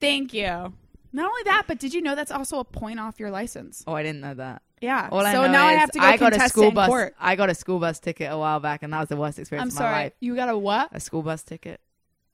Thank 0.00 0.34
you. 0.34 0.72
Not 1.12 1.26
only 1.30 1.42
that, 1.44 1.64
but 1.66 1.78
did 1.78 1.94
you 1.94 2.02
know 2.02 2.14
that's 2.14 2.30
also 2.30 2.58
a 2.58 2.64
point 2.64 3.00
off 3.00 3.18
your 3.18 3.30
license? 3.30 3.82
Oh, 3.86 3.94
I 3.94 4.02
didn't 4.02 4.20
know 4.20 4.34
that. 4.34 4.62
Yeah. 4.80 5.08
All 5.10 5.24
I 5.24 5.32
so 5.32 5.46
know 5.46 5.52
now 5.52 5.66
I 5.66 5.72
have 5.72 5.90
to 5.92 5.98
go 5.98 6.04
I 6.04 6.16
got 6.16 6.34
a 6.34 6.48
school 6.48 6.70
bus. 6.70 6.88
court. 6.88 7.14
I 7.18 7.36
got 7.36 7.48
a 7.50 7.54
school 7.54 7.78
bus 7.78 7.98
ticket 7.98 8.30
a 8.30 8.36
while 8.36 8.60
back, 8.60 8.82
and 8.82 8.92
that 8.92 9.00
was 9.00 9.08
the 9.08 9.16
worst 9.16 9.38
experience 9.38 9.62
I'm 9.62 9.68
of 9.68 9.74
my 9.74 9.80
sorry. 9.80 10.04
life. 10.04 10.12
You 10.20 10.36
got 10.36 10.48
a 10.48 10.56
what? 10.58 10.88
A 10.92 11.00
school 11.00 11.22
bus 11.22 11.42
ticket. 11.42 11.80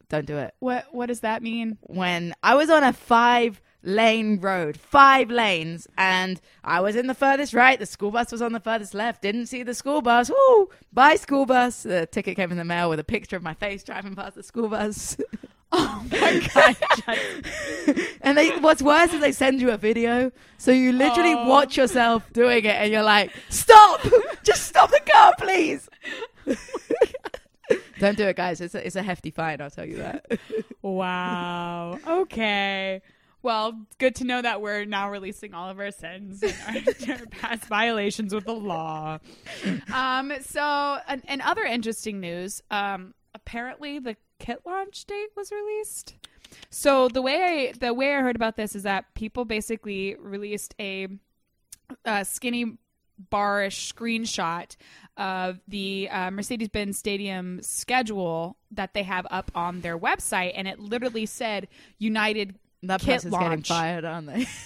Don't 0.08 0.26
do 0.26 0.36
it. 0.38 0.54
What 0.58 0.86
What 0.92 1.06
does 1.06 1.20
that 1.20 1.42
mean? 1.42 1.78
When 1.82 2.34
I 2.42 2.54
was 2.54 2.68
on 2.68 2.82
a 2.84 2.92
five 2.92 3.62
lane 3.84 4.38
road, 4.40 4.76
five 4.76 5.30
lanes, 5.30 5.86
and 5.96 6.40
I 6.62 6.80
was 6.80 6.96
in 6.96 7.06
the 7.06 7.14
furthest 7.14 7.54
right. 7.54 7.78
The 7.78 7.86
school 7.86 8.10
bus 8.10 8.30
was 8.30 8.42
on 8.42 8.52
the 8.52 8.60
furthest 8.60 8.92
left. 8.94 9.22
Didn't 9.22 9.46
see 9.46 9.62
the 9.62 9.74
school 9.74 10.02
bus. 10.02 10.30
Woo! 10.30 10.68
Bye, 10.92 11.16
school 11.16 11.46
bus. 11.46 11.82
The 11.84 12.06
ticket 12.06 12.36
came 12.36 12.50
in 12.50 12.58
the 12.58 12.64
mail 12.64 12.90
with 12.90 12.98
a 13.00 13.04
picture 13.04 13.36
of 13.36 13.42
my 13.42 13.54
face 13.54 13.82
driving 13.84 14.14
past 14.14 14.34
the 14.34 14.42
school 14.42 14.68
bus. 14.68 15.16
Oh 15.74 16.04
my 16.10 16.48
god! 16.54 17.96
and 18.20 18.36
they, 18.36 18.50
what's 18.58 18.82
worse 18.82 19.12
is 19.14 19.20
they 19.20 19.32
send 19.32 19.60
you 19.60 19.70
a 19.70 19.78
video, 19.78 20.30
so 20.58 20.70
you 20.70 20.92
literally 20.92 21.32
Oh. 21.34 21.48
watch 21.48 21.76
yourself 21.78 22.30
doing 22.32 22.64
it, 22.66 22.74
and 22.76 22.92
you're 22.92 23.02
like, 23.02 23.32
"Stop! 23.48 24.00
Just 24.42 24.64
stop 24.66 24.90
the 24.90 25.00
car, 25.10 25.32
please." 25.38 25.88
Don't 27.98 28.16
do 28.18 28.24
it, 28.26 28.36
guys. 28.36 28.60
It's 28.60 28.74
a, 28.74 28.84
it's 28.86 28.96
a 28.96 29.02
hefty 29.02 29.30
fine. 29.30 29.60
I'll 29.60 29.70
tell 29.70 29.86
you 29.86 29.96
that. 29.98 30.38
wow. 30.82 31.98
Okay. 32.06 33.00
Well, 33.42 33.86
good 33.98 34.14
to 34.16 34.24
know 34.24 34.42
that 34.42 34.60
we're 34.60 34.84
now 34.84 35.10
releasing 35.10 35.54
all 35.54 35.68
of 35.70 35.78
our 35.80 35.90
sins 35.90 36.42
and 36.42 36.54
our, 37.08 37.14
our 37.14 37.26
past 37.26 37.64
violations 37.64 38.34
with 38.34 38.44
the 38.44 38.52
law. 38.54 39.18
Um, 39.92 40.32
so, 40.42 40.98
and, 41.08 41.22
and 41.26 41.40
other 41.42 41.62
interesting 41.64 42.20
news. 42.20 42.62
Um, 42.70 43.14
apparently, 43.34 43.98
the 44.00 44.16
kit 44.42 44.60
launch 44.66 45.06
date 45.06 45.28
was 45.36 45.50
released. 45.50 46.14
So 46.68 47.08
the 47.08 47.22
way 47.22 47.70
I, 47.70 47.78
the 47.78 47.94
way 47.94 48.14
I 48.14 48.20
heard 48.20 48.36
about 48.36 48.56
this 48.56 48.76
is 48.76 48.82
that 48.82 49.14
people 49.14 49.44
basically 49.44 50.16
released 50.16 50.74
a, 50.78 51.08
a 52.04 52.24
skinny 52.24 52.76
barish 53.30 53.92
screenshot 53.92 54.76
of 55.16 55.60
the 55.68 56.08
uh, 56.10 56.30
Mercedes-Benz 56.30 56.98
Stadium 56.98 57.62
schedule 57.62 58.56
that 58.72 58.94
they 58.94 59.04
have 59.04 59.26
up 59.30 59.50
on 59.54 59.80
their 59.80 59.98
website, 59.98 60.52
and 60.54 60.66
it 60.66 60.78
literally 60.80 61.26
said 61.26 61.68
United 61.98 62.56
That 62.82 63.00
kit 63.00 63.14
person's 63.14 63.32
getting 63.32 63.48
launch, 63.48 63.68
fired, 63.68 64.04
aren't 64.04 64.26
they? 64.26 64.46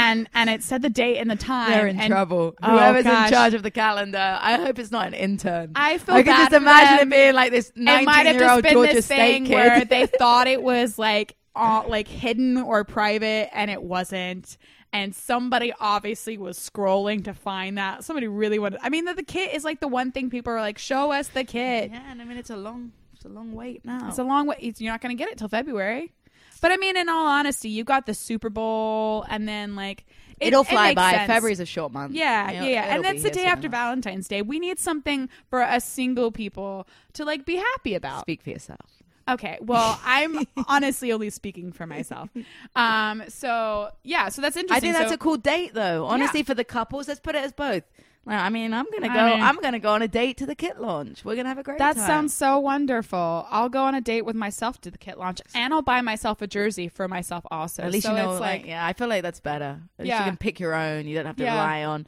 and 0.00 0.28
and 0.34 0.50
it 0.50 0.62
said 0.62 0.82
the 0.82 0.88
date 0.90 1.18
and 1.18 1.30
the 1.30 1.36
time. 1.36 1.70
They're 1.70 1.86
in 1.86 1.98
and 2.00 2.10
trouble. 2.10 2.54
Oh, 2.62 2.70
Whoever's 2.70 3.04
gosh. 3.04 3.28
in 3.28 3.32
charge 3.32 3.54
of 3.54 3.62
the 3.62 3.70
calendar, 3.70 4.38
I 4.40 4.56
hope 4.56 4.78
it's 4.78 4.90
not 4.90 5.06
an 5.08 5.14
intern. 5.14 5.72
I 5.74 5.98
feel 5.98 6.14
I 6.14 6.22
can 6.22 6.36
just 6.36 6.52
imagine 6.52 6.98
them. 6.98 7.12
it 7.12 7.16
being 7.16 7.34
like 7.34 7.50
this 7.50 7.70
It 7.76 7.82
might 8.04 8.26
have 8.26 8.36
just 8.36 8.38
19-year-old 8.38 8.62
been 8.62 8.72
Georgia 8.72 8.92
this 8.94 9.04
State 9.06 9.16
thing 9.16 9.44
kid. 9.46 9.54
where 9.54 9.84
they 9.84 10.06
thought 10.18 10.46
it 10.46 10.62
was 10.62 10.98
like 10.98 11.36
uh, 11.54 11.82
like 11.86 12.08
hidden 12.08 12.56
or 12.56 12.84
private, 12.84 13.50
and 13.52 13.70
it 13.70 13.82
wasn't. 13.82 14.56
And 14.92 15.14
somebody 15.14 15.72
obviously 15.78 16.36
was 16.36 16.58
scrolling 16.58 17.24
to 17.24 17.34
find 17.34 17.78
that. 17.78 18.02
Somebody 18.02 18.26
really 18.26 18.58
wanted. 18.58 18.80
I 18.82 18.88
mean, 18.88 19.04
the, 19.04 19.14
the 19.14 19.22
kit 19.22 19.54
is 19.54 19.62
like 19.64 19.78
the 19.80 19.86
one 19.88 20.10
thing 20.10 20.30
people 20.30 20.52
are 20.52 20.60
like, 20.60 20.78
"Show 20.78 21.12
us 21.12 21.28
the 21.28 21.44
kit." 21.44 21.90
yeah, 21.90 22.02
and 22.10 22.20
I 22.20 22.24
mean 22.24 22.36
it's 22.36 22.50
a 22.50 22.56
long, 22.56 22.92
it's 23.14 23.24
a 23.24 23.28
long 23.28 23.52
wait 23.52 23.84
now. 23.84 24.08
It's 24.08 24.18
a 24.18 24.24
long 24.24 24.46
way. 24.46 24.56
It's, 24.58 24.80
you're 24.80 24.92
not 24.92 25.00
going 25.00 25.16
to 25.16 25.22
get 25.22 25.30
it 25.30 25.38
till 25.38 25.48
February. 25.48 26.12
But 26.60 26.72
I 26.72 26.76
mean, 26.76 26.96
in 26.96 27.08
all 27.08 27.26
honesty, 27.26 27.68
you 27.68 27.84
got 27.84 28.06
the 28.06 28.14
Super 28.14 28.50
Bowl, 28.50 29.24
and 29.28 29.48
then 29.48 29.76
like 29.76 30.04
it, 30.40 30.48
It'll 30.48 30.64
fly 30.64 30.88
makes 30.88 30.96
by. 30.96 31.10
sense. 31.12 31.26
February's 31.26 31.60
a 31.60 31.66
short 31.66 31.92
month. 31.92 32.14
Yeah, 32.14 32.50
yeah, 32.50 32.94
And 32.94 33.04
that's 33.04 33.22
the 33.22 33.30
day 33.30 33.44
after. 33.44 33.68
Valentine's 33.68 34.26
Day. 34.28 34.40
We 34.42 34.58
need 34.58 34.78
something 34.78 35.28
for 35.48 35.62
us 35.62 35.84
single 35.84 36.32
people 36.32 36.86
to 37.14 37.24
like 37.24 37.44
be 37.44 37.56
happy 37.56 37.94
about. 37.94 38.22
Speak 38.22 38.42
for 38.42 38.50
yourself. 38.50 38.80
Okay, 39.28 39.58
well, 39.60 40.00
I'm 40.04 40.44
honestly 40.66 41.12
only 41.12 41.30
speaking 41.30 41.72
for 41.72 41.86
myself. 41.86 42.30
Um, 42.74 43.22
so 43.28 43.90
yeah, 44.02 44.28
so 44.28 44.42
that's 44.42 44.56
interesting. 44.56 44.76
I 44.76 44.80
think 44.80 44.94
that's 44.98 45.10
So- 45.10 45.14
a 45.14 45.18
cool 45.18 45.36
date, 45.36 45.74
though. 45.74 46.06
Honestly, 46.06 46.40
Yeah. 46.40 46.44
for 46.46 46.54
the 46.54 46.64
couples, 46.64 47.06
let's 47.06 47.20
put 47.20 47.34
it 47.34 47.44
as 47.44 47.52
both. 47.52 47.84
Like, 48.26 48.38
I 48.38 48.48
mean, 48.50 48.74
I'm 48.74 48.84
gonna 48.92 49.08
I 49.08 49.14
go. 49.14 49.34
mean- 49.34 49.42
I'm 49.42 49.56
gonna 49.60 49.78
go 49.78 49.92
on 49.94 50.02
a 50.02 50.08
date 50.08 50.36
to 50.38 50.46
the 50.46 50.54
kit 50.54 50.78
launch. 50.80 51.24
We're 51.24 51.36
gonna 51.36 51.48
have 51.48 51.58
a 51.58 51.62
great 51.62 51.78
That 51.78 51.96
time. 51.96 52.06
sounds 52.06 52.34
so 52.34 52.58
wonderful. 52.58 53.46
I'll 53.50 53.70
go 53.70 53.82
on 53.84 53.94
a 53.94 54.00
date 54.00 54.22
with 54.26 54.36
myself 54.36 54.78
to 54.82 54.90
the 54.90 54.98
kit 54.98 55.18
launch, 55.18 55.40
and 55.54 55.72
I'll 55.72 55.80
buy 55.82 56.00
myself 56.02 56.42
a 56.42 56.46
jersey 56.46 56.86
for 56.88 57.08
myself 57.08 57.44
also. 57.50 57.82
At 57.82 57.92
least 57.92 58.06
so 58.06 58.12
you 58.12 58.18
know, 58.18 58.32
it's 58.32 58.40
like, 58.40 58.60
like, 58.62 58.68
yeah, 58.68 58.84
I 58.86 58.92
feel 58.92 59.08
like 59.08 59.22
that's 59.22 59.40
better. 59.40 59.80
At 59.98 60.04
least 60.04 60.08
Yeah. 60.10 60.18
you 60.18 60.24
can 60.26 60.36
pick 60.36 60.60
your 60.60 60.74
own. 60.74 61.06
You 61.06 61.16
don't 61.16 61.26
have 61.26 61.36
to 61.36 61.42
Yeah. 61.44 61.54
rely 61.54 61.84
on, 61.84 62.06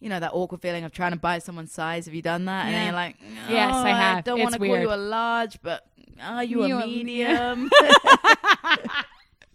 you 0.00 0.08
know, 0.08 0.18
that 0.20 0.30
awkward 0.32 0.62
feeling 0.62 0.84
of 0.84 0.92
trying 0.92 1.12
to 1.12 1.18
buy 1.18 1.38
someone's 1.38 1.70
size. 1.72 2.06
Have 2.06 2.14
you 2.14 2.22
done 2.22 2.46
that? 2.46 2.64
And 2.66 2.74
then 2.74 2.84
you're 2.86 2.94
like, 2.94 3.16
Yes, 3.50 3.72
"Oh, 3.74 3.84
I 3.84 3.90
have. 3.90 4.24
don't 4.24 4.40
want 4.40 4.54
to 4.54 4.58
call 4.58 4.66
you 4.78 4.92
a 4.92 4.96
large, 4.96 5.60
but 5.62 5.86
are 6.22 6.44
you, 6.44 6.64
You 6.64 6.78
a 6.78 6.82
a- 6.82 6.86
medium? 6.86 7.70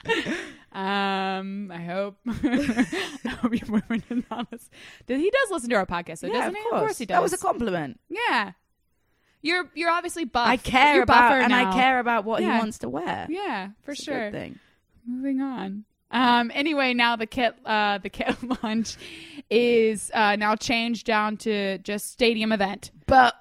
um, 0.72 1.72
I 1.72 1.82
hope. 1.84 2.18
I 2.28 3.30
hope 3.42 3.54
your 3.60 3.68
boyfriend 3.80 4.04
is 4.10 4.24
honest. 4.32 4.70
He 5.08 5.30
does 5.30 5.52
listen 5.52 5.70
to 5.70 5.76
our 5.76 5.86
podcast, 5.86 6.20
so 6.20 6.28
yeah, 6.28 6.34
doesn't 6.34 6.50
of 6.52 6.56
he? 6.56 6.62
course. 6.64 6.74
Of 6.74 6.80
course 6.80 6.98
he 6.98 7.06
does. 7.06 7.16
That 7.16 7.22
was 7.24 7.34
a 7.34 7.38
compliment. 7.38 8.00
yeah. 8.10 8.52
You're 9.44 9.66
you're 9.74 9.90
obviously 9.90 10.26
buff. 10.26 10.48
I 10.48 10.58
care 10.58 10.94
You're 10.96 11.04
about, 11.04 11.32
and 11.34 11.50
now. 11.50 11.72
I 11.72 11.74
care 11.74 12.00
about 12.00 12.26
what 12.26 12.42
Yeah. 12.44 12.54
he 12.54 12.60
wants 12.60 12.78
to 12.80 12.90
wear. 12.90 13.26
Yeah, 13.28 13.70
for 13.82 13.94
It's 13.94 14.04
a 14.04 14.06
good 14.06 14.14
sure. 14.14 14.32
thing. 14.32 14.60
Moving 15.08 15.42
on. 15.42 15.84
Um. 16.12 16.52
Anyway, 16.54 16.94
now 16.94 17.16
the 17.16 17.26
kit, 17.26 17.56
uh, 17.66 17.98
the 17.98 18.10
kit 18.10 18.36
launch 18.64 18.98
is 19.50 20.12
uh, 20.14 20.36
now 20.36 20.56
changed 20.56 21.08
down 21.08 21.38
to 21.38 21.80
just 21.80 22.12
stadium 22.12 22.52
event. 22.52 22.92
But 23.08 23.34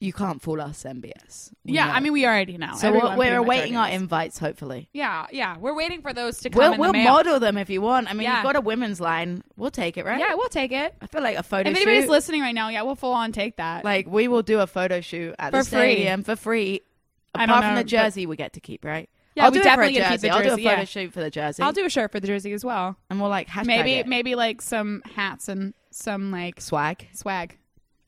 you 0.00 0.12
can't 0.12 0.42
fool 0.42 0.60
us, 0.60 0.82
MBS. 0.84 1.52
We 1.64 1.74
yeah, 1.74 1.86
know. 1.86 1.92
I 1.92 2.00
mean 2.00 2.12
we 2.12 2.26
already 2.26 2.58
know. 2.58 2.74
so 2.76 2.88
Everyone 2.88 3.16
we're, 3.16 3.40
we're 3.42 3.76
our 3.76 3.88
invites. 3.88 4.38
Hopefully, 4.38 4.88
Yeah, 4.92 5.26
yeah, 5.32 5.56
we're 5.56 5.74
waiting 5.74 6.02
for 6.02 6.12
those 6.12 6.38
to 6.40 6.50
come 6.50 6.58
we'll 6.58 6.72
in 6.74 6.80
we'll 6.80 6.92
the 6.92 6.98
mail. 6.98 7.12
model 7.12 7.40
them 7.40 7.56
if 7.56 7.70
you 7.70 7.80
want. 7.80 8.08
I 8.10 8.12
mean, 8.12 8.22
Yeah. 8.22 8.36
you've 8.36 8.44
got 8.44 8.56
a 8.56 8.60
women's 8.60 9.00
line. 9.00 9.42
We'll 9.56 9.70
take 9.70 9.96
it, 9.96 10.04
right? 10.04 10.18
Yeah, 10.18 10.34
we'll 10.34 10.48
take 10.48 10.72
it. 10.72 10.94
I 11.00 11.06
feel 11.06 11.22
like 11.22 11.36
a 11.38 11.42
photo 11.42 11.70
If 11.70 11.76
anybody's 11.76 12.04
shoot. 12.04 12.10
listening 12.10 12.40
right 12.42 12.54
now, 12.54 12.68
yeah, 12.68 12.82
we'll 12.82 12.96
full 12.96 13.12
on 13.12 13.32
take 13.32 13.56
that. 13.56 13.84
like 13.84 14.06
we 14.06 14.28
will 14.28 14.42
do 14.42 14.60
a 14.60 14.66
photo 14.66 15.00
shoot 15.00 15.34
at 15.38 15.52
For 15.52 15.58
the 15.62 15.64
free. 15.70 15.78
stadium 15.94 16.22
for 16.24 16.36
free. 16.36 16.80
Apart 17.34 17.48
don't 17.48 17.58
from 17.62 17.74
know, 17.74 17.80
the 17.80 17.84
jersey, 17.84 18.26
we 18.26 18.36
get 18.36 18.52
to 18.54 18.60
keep, 18.60 18.84
right? 18.84 19.08
Yeah, 19.34 19.46
I'll 19.46 19.50
we 19.50 19.58
do 19.58 19.64
definitely 19.64 19.96
it 19.96 20.00
for 20.02 20.06
a 20.06 20.08
get 20.08 20.08
to 20.08 20.12
keep 20.12 20.20
jersey. 20.20 20.30
I'll 20.30 20.42
do 20.42 20.48
a 20.48 20.56
photo 20.70 20.78
yeah. 20.80 20.84
shoot 20.84 21.12
for 21.12 21.20
the 21.20 21.30
jersey. 21.30 21.62
I'll 21.62 21.72
do 21.72 21.84
a 21.84 21.90
shirt 21.90 22.12
for 22.12 22.20
the 22.20 22.26
jersey 22.28 22.52
as 22.52 22.64
well. 22.64 22.96
and 23.10 23.20
we'll 23.20 23.30
like 23.30 23.48
hashtag 23.48 23.66
Maybe 23.66 23.92
it. 23.94 24.06
maybe 24.06 24.34
like 24.34 24.62
some 24.62 25.02
hats 25.16 25.48
and 25.48 25.74
some 25.90 26.30
like 26.30 26.60
swag. 26.60 27.08
swag. 27.12 27.58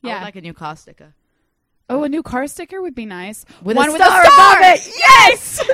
Yeah. 0.01 0.23
like 0.23 0.35
a 0.37 0.41
new 0.41 0.53
car 0.53 0.75
sticker 0.77 1.13
oh, 1.89 2.03
a 2.03 2.09
new 2.09 2.23
car 2.23 2.47
sticker 2.47 2.81
would 2.81 2.95
be 2.95 3.05
nice. 3.05 3.45
with 3.63 3.77
One 3.77 3.89
a 3.89 3.91
with 3.93 4.01
star 4.01 4.21
a 4.21 4.25
star. 4.25 4.57
above 4.57 4.75
it. 4.75 4.93
Yes, 4.99 5.69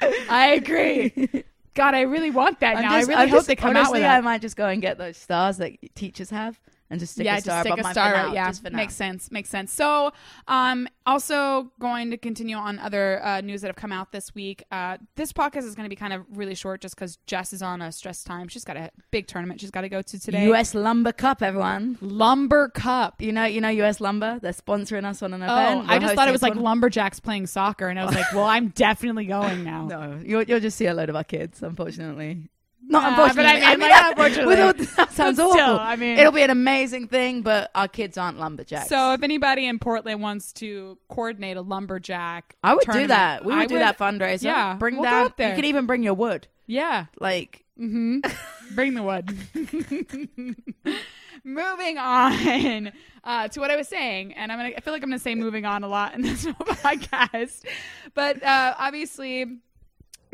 I 0.30 0.48
agree. 0.54 1.44
God, 1.74 1.94
I 1.94 2.02
really 2.02 2.30
want 2.30 2.60
that 2.60 2.76
I'm 2.76 2.82
now. 2.82 2.98
just- 2.98 3.08
I 3.08 3.12
really 3.12 3.22
I'm 3.22 3.28
hope 3.28 3.38
just- 3.38 3.48
they 3.48 3.56
come 3.56 3.70
honestly, 3.76 4.04
out 4.04 4.18
with 4.18 4.18
I 4.18 4.20
might 4.20 4.40
just 4.42 4.56
go 4.56 4.66
and 4.66 4.82
get 4.82 4.98
those 4.98 5.16
stars 5.16 5.56
that 5.58 5.72
teachers 5.94 6.30
have 6.30 6.58
and 6.92 7.00
just 7.00 7.14
stick 7.14 7.24
yeah, 7.24 7.38
a 7.38 7.40
star 7.40 7.64
just 7.64 7.74
stick 7.74 7.84
a 7.86 7.90
star. 7.90 8.12
now, 8.12 8.32
yeah, 8.32 8.48
just 8.50 8.62
for 8.62 8.70
now. 8.70 8.76
makes 8.76 8.94
sense. 8.94 9.32
Makes 9.32 9.48
sense. 9.48 9.72
So, 9.72 10.12
um, 10.46 10.86
also 11.06 11.72
going 11.80 12.10
to 12.12 12.16
continue 12.16 12.54
on 12.54 12.78
other 12.78 13.20
uh, 13.24 13.40
news 13.40 13.62
that 13.62 13.68
have 13.68 13.76
come 13.76 13.90
out 13.90 14.12
this 14.12 14.34
week. 14.34 14.62
Uh, 14.70 14.98
this 15.16 15.32
podcast 15.32 15.64
is 15.64 15.74
going 15.74 15.86
to 15.86 15.90
be 15.90 15.96
kind 15.96 16.12
of 16.12 16.24
really 16.36 16.54
short, 16.54 16.80
just 16.82 16.94
because 16.94 17.16
Jess 17.26 17.52
is 17.52 17.62
on 17.62 17.82
a 17.82 17.90
stress 17.90 18.22
time. 18.22 18.46
She's 18.46 18.62
got 18.64 18.76
a 18.76 18.90
big 19.10 19.26
tournament 19.26 19.60
she's 19.60 19.70
got 19.72 19.80
to 19.80 19.88
go 19.88 20.02
to 20.02 20.20
today. 20.20 20.44
U.S. 20.44 20.74
Lumber 20.74 21.12
Cup, 21.12 21.42
everyone. 21.42 21.96
Lumber 22.00 22.68
Cup. 22.68 23.20
You 23.22 23.32
know, 23.32 23.44
you 23.46 23.60
know, 23.60 23.70
U.S. 23.70 24.00
Lumber. 24.00 24.38
They're 24.40 24.52
sponsoring 24.52 25.04
us 25.06 25.22
on 25.22 25.32
an 25.32 25.42
Oh, 25.42 25.46
event. 25.46 25.88
I 25.88 25.94
We're 25.94 26.00
just 26.00 26.14
thought 26.14 26.28
it 26.28 26.32
was 26.32 26.42
like 26.42 26.50
tournament. 26.50 26.64
lumberjacks 26.64 27.20
playing 27.20 27.46
soccer, 27.46 27.88
and 27.88 27.98
I 27.98 28.04
was 28.04 28.14
like, 28.14 28.32
well, 28.34 28.44
I'm 28.44 28.68
definitely 28.68 29.24
going 29.24 29.64
now. 29.64 29.86
No, 29.92 30.20
you'll, 30.24 30.42
you'll 30.44 30.60
just 30.60 30.76
see 30.76 30.86
a 30.86 30.94
load 30.94 31.08
of 31.08 31.16
our 31.16 31.24
kids, 31.24 31.62
unfortunately. 31.62 32.48
Not 32.84 33.10
unfortunately. 33.10 33.60
but 33.60 33.66
I 33.66 33.76
mean, 33.76 33.88
like, 33.90 34.10
unfortunately. 34.10 34.46
with 34.56 34.90
all- 34.90 34.96
that 34.96 35.12
sounds 35.12 35.36
But 35.38 35.46
awful. 35.46 35.78
I 35.78 35.96
mean- 35.96 36.18
it'll 36.18 36.32
be 36.32 36.42
an 36.42 36.50
amazing 36.50 37.08
thing, 37.08 37.42
but 37.42 37.70
our 37.74 37.88
kids 37.88 38.18
aren't 38.18 38.38
lumberjacks. 38.38 38.88
So 38.88 39.12
if 39.14 39.22
anybody 39.22 39.66
in 39.66 39.78
Portland 39.78 40.20
wants 40.20 40.52
to 40.54 40.98
coordinate 41.08 41.56
a 41.56 41.62
lumberjack, 41.62 42.56
I 42.62 42.74
would 42.74 42.84
do 42.92 43.06
that. 43.06 43.44
We 43.44 43.54
would 43.54 43.62
I 43.62 43.66
do 43.66 43.78
that 43.78 43.98
fundraiser. 43.98 44.42
yeah, 44.42 44.74
bring 44.74 44.96
we'll 44.96 45.04
go 45.04 45.10
down. 45.10 45.26
up 45.26 45.36
there. 45.36 45.50
You 45.50 45.54
can 45.56 45.64
even 45.66 45.86
bring 45.86 46.02
your 46.02 46.14
wood. 46.14 46.48
Yeah, 46.66 47.06
Like 47.18 47.64
hmm 47.76 48.18
bring 48.74 48.94
the 48.94 49.02
wood. 49.02 49.30
moving 51.44 51.98
on 51.98 52.92
uh, 53.24 53.48
to 53.48 53.60
what 53.60 53.70
I 53.70 53.76
was 53.76 53.88
saying, 53.88 54.34
and 54.34 54.52
I'm 54.52 54.58
gonna. 54.58 54.74
I 54.76 54.80
feel 54.80 54.92
like 54.92 55.02
I'm 55.02 55.08
gonna 55.10 55.18
say 55.18 55.34
moving 55.34 55.64
on 55.64 55.82
a 55.82 55.88
lot 55.88 56.14
in 56.14 56.22
this 56.22 56.44
podcast, 56.44 57.64
but 58.14 58.42
uh, 58.42 58.74
obviously. 58.78 59.58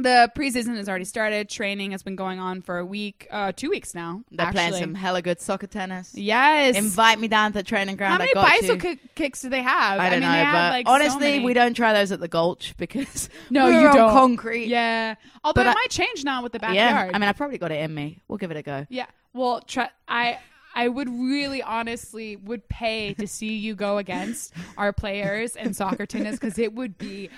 The 0.00 0.30
preseason 0.36 0.76
has 0.76 0.88
already 0.88 1.04
started. 1.04 1.48
Training 1.48 1.90
has 1.90 2.04
been 2.04 2.14
going 2.14 2.38
on 2.38 2.62
for 2.62 2.78
a 2.78 2.86
week, 2.86 3.26
uh, 3.32 3.50
two 3.50 3.68
weeks 3.68 3.96
now. 3.96 4.22
they're 4.30 4.46
actually. 4.46 4.68
playing 4.68 4.82
some 4.84 4.94
hella 4.94 5.22
good 5.22 5.40
soccer 5.40 5.66
tennis. 5.66 6.14
Yes. 6.14 6.76
Invite 6.76 7.18
me 7.18 7.26
down 7.26 7.50
to 7.50 7.58
the 7.58 7.62
training 7.64 7.96
ground. 7.96 8.12
How 8.12 8.18
many 8.18 8.30
I 8.30 8.34
got 8.34 8.46
bicycle 8.46 8.76
kick- 8.78 9.14
kicks 9.16 9.42
do 9.42 9.48
they 9.48 9.60
have? 9.62 9.98
I 9.98 10.08
don't 10.10 10.20
mean, 10.20 10.28
know, 10.28 10.36
they 10.36 10.42
but 10.44 10.46
have, 10.46 10.72
like, 10.72 10.88
honestly, 10.88 11.20
many. 11.32 11.44
we 11.44 11.52
don't 11.52 11.74
try 11.74 11.92
those 11.94 12.12
at 12.12 12.20
the 12.20 12.28
Gulch 12.28 12.74
because 12.76 13.28
No, 13.50 13.64
we're 13.64 13.80
you 13.80 13.88
on 13.88 13.96
don't. 13.96 14.10
concrete. 14.12 14.66
Yeah. 14.68 15.16
Although 15.42 15.62
But 15.64 15.66
it 15.66 15.70
I- 15.70 15.74
might 15.74 15.90
change 15.90 16.24
now 16.24 16.44
with 16.44 16.52
the 16.52 16.60
backyard. 16.60 16.76
yeah. 17.10 17.10
I 17.12 17.18
mean, 17.18 17.28
I 17.28 17.32
probably 17.32 17.58
got 17.58 17.72
it 17.72 17.80
in 17.82 17.92
me. 17.92 18.20
We'll 18.28 18.38
give 18.38 18.52
it 18.52 18.56
a 18.56 18.62
go. 18.62 18.86
yeah. 18.88 19.06
Well, 19.34 19.60
try, 19.62 19.90
I 20.06 20.38
I 20.78 20.86
would 20.86 21.08
really 21.08 21.60
honestly 21.60 22.36
would 22.36 22.68
pay 22.68 23.12
to 23.14 23.26
see 23.26 23.56
you 23.56 23.74
go 23.74 23.98
against 23.98 24.52
our 24.76 24.92
players 24.92 25.56
in 25.56 25.74
soccer 25.74 26.06
tennis 26.06 26.36
because 26.38 26.56
it 26.58 26.72
would 26.72 26.96
be. 26.98 27.30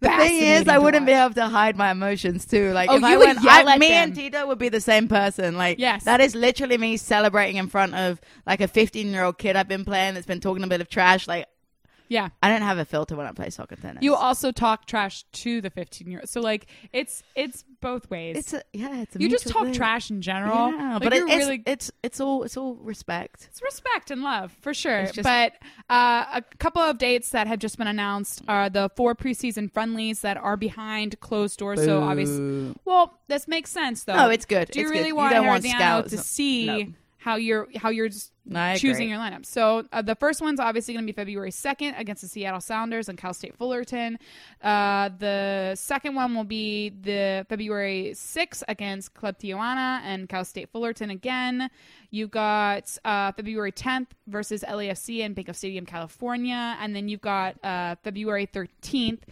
The 0.00 0.08
thing 0.08 0.40
is, 0.40 0.68
I 0.68 0.78
wouldn't 0.78 1.04
be 1.04 1.12
able 1.12 1.34
to 1.34 1.48
hide 1.48 1.76
my 1.76 1.90
emotions 1.90 2.46
too. 2.46 2.72
Like, 2.72 2.88
Oh, 2.88 2.94
if 2.96 3.00
you 3.00 3.06
I 3.08 3.16
went, 3.16 3.42
yell 3.42 3.68
I- 3.68 3.72
at 3.74 3.78
me 3.80 3.88
them. 3.88 4.04
and 4.10 4.14
Tito 4.14 4.46
would 4.46 4.58
be 4.58 4.68
the 4.68 4.80
same 4.80 5.08
person. 5.08 5.56
Like, 5.56 5.78
Yes. 5.80 6.04
that 6.04 6.20
is 6.20 6.34
literally 6.36 6.78
me 6.78 6.96
celebrating 6.96 7.56
in 7.56 7.66
front 7.68 7.94
of 7.94 8.20
like 8.46 8.60
a 8.60 8.68
15 8.68 9.08
year 9.10 9.24
old 9.24 9.36
kid 9.38 9.56
I've 9.56 9.68
been 9.68 9.84
playing 9.84 10.14
that's 10.14 10.26
been 10.26 10.40
talking 10.40 10.62
a 10.62 10.68
bit 10.68 10.80
of 10.80 10.88
trash. 10.88 11.26
Like, 11.26 11.46
Yeah. 12.08 12.28
I 12.42 12.48
don't 12.48 12.62
have 12.62 12.78
a 12.78 12.84
filter 12.84 13.16
when 13.16 13.26
I 13.26 13.32
play 13.32 13.50
soccer 13.50 13.76
tennis. 13.76 14.02
You 14.02 14.14
also 14.14 14.52
talk 14.52 14.86
trash 14.86 15.24
to 15.32 15.60
the 15.60 15.70
15 15.70 16.08
year 16.10 16.20
old. 16.20 16.28
So 16.28 16.40
like 16.40 16.66
it's 16.92 17.22
it's 17.34 17.64
both 17.80 18.08
ways. 18.10 18.36
it's 18.36 18.52
a 18.52 18.62
yeah, 18.72 19.02
it's 19.02 19.16
a 19.16 19.20
you 19.20 19.28
just 19.28 19.48
talk 19.48 19.64
thing. 19.64 19.72
trash 19.74 20.10
in 20.10 20.22
general. 20.22 20.70
Yeah, 20.72 20.94
Like, 20.94 21.02
but 21.02 21.12
it, 21.12 21.22
it's, 21.24 21.36
really 21.36 21.62
it's 21.66 21.90
it's 22.02 22.20
all 22.20 22.42
it's 22.44 22.56
all 22.56 22.74
respect. 22.76 23.48
It's 23.50 23.62
respect 23.62 24.10
and 24.10 24.22
love 24.22 24.52
for 24.60 24.72
sure. 24.74 25.04
Just- 25.06 25.22
but 25.22 25.52
uh, 25.90 26.24
a 26.34 26.42
couple 26.58 26.82
of 26.82 26.98
dates 26.98 27.30
that 27.30 27.46
have 27.46 27.58
just 27.58 27.78
been 27.78 27.86
announced 27.86 28.42
are 28.48 28.68
the 28.70 28.90
four 28.96 29.14
preseason 29.14 29.72
friendlies 29.72 30.20
that 30.20 30.36
are 30.36 30.56
behind 30.56 31.18
closed 31.20 31.58
doors. 31.58 31.82
So 31.84 32.02
obviously, 32.02 32.74
well, 32.84 33.18
this 33.28 33.48
makes 33.48 33.70
sense 33.70 34.04
though. 34.04 34.16
No, 34.16 34.30
it's 34.30 34.44
good. 34.46 34.70
Do 34.70 34.80
you 34.80 34.88
really 34.88 35.02
good. 35.04 35.08
You 35.08 35.14
want 35.16 35.34
don't 35.34 35.46
want 35.46 35.64
scouts. 35.64 36.10
to 36.10 36.18
see 36.18 36.66
No. 36.66 36.92
How 37.26 37.34
you're 37.34 37.66
how 37.74 37.88
you're 37.88 38.08
choosing 38.08 39.08
your 39.10 39.18
lineup? 39.18 39.44
So 39.44 39.84
uh, 39.92 40.00
the 40.00 40.14
first 40.14 40.40
one's 40.40 40.60
obviously 40.60 40.94
going 40.94 41.04
to 41.04 41.12
be 41.12 41.16
February 41.16 41.50
second 41.50 41.96
against 41.96 42.22
the 42.22 42.28
Seattle 42.28 42.60
Sounders 42.60 43.08
and 43.08 43.18
Cal 43.18 43.34
State 43.34 43.56
Fullerton. 43.56 44.16
Uh, 44.62 45.10
the 45.18 45.74
second 45.74 46.14
one 46.14 46.36
will 46.36 46.44
be 46.44 46.90
the 46.90 47.44
February 47.48 48.12
sixth 48.14 48.62
against 48.68 49.12
Club 49.14 49.40
Tijuana 49.40 50.00
and 50.04 50.28
Cal 50.28 50.44
State 50.44 50.68
Fullerton 50.70 51.10
again. 51.10 51.68
You've 52.12 52.30
got 52.30 52.96
uh, 53.04 53.32
February 53.32 53.72
10th 53.72 54.06
versus 54.28 54.62
LAFC 54.62 55.18
in 55.18 55.34
Bank 55.34 55.48
of 55.48 55.56
Stadium, 55.56 55.84
California, 55.84 56.76
and 56.80 56.94
then 56.94 57.08
you've 57.08 57.20
got 57.20 57.56
uh, 57.64 57.96
February 58.04 58.46
13th 58.46 59.22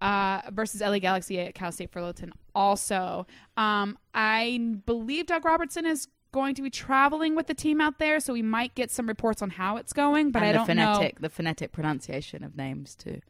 uh, 0.00 0.40
versus 0.50 0.80
LA 0.80 0.98
Galaxy 0.98 1.38
at 1.40 1.54
Cal 1.54 1.70
State 1.70 1.92
Fullerton. 1.92 2.32
Also, 2.54 3.26
um, 3.58 3.98
I 4.14 4.78
believe 4.86 5.26
Doug 5.26 5.44
Robertson 5.44 5.84
is 5.84 6.08
going 6.34 6.54
to 6.56 6.62
be 6.62 6.68
traveling 6.68 7.34
with 7.36 7.46
the 7.46 7.54
team 7.54 7.80
out 7.80 7.98
there, 7.98 8.18
so 8.20 8.32
we 8.34 8.42
might 8.42 8.74
get 8.74 8.90
some 8.90 9.06
reports 9.06 9.40
on 9.40 9.50
how 9.50 9.76
it's 9.78 9.92
going. 9.94 10.32
But 10.32 10.42
and 10.42 10.48
I 10.48 10.52
the 10.52 10.58
don't 10.58 10.66
phonetic 10.66 11.14
know. 11.20 11.22
the 11.22 11.30
phonetic 11.30 11.72
pronunciation 11.72 12.42
of 12.44 12.56
names 12.56 12.94
too. 12.96 13.20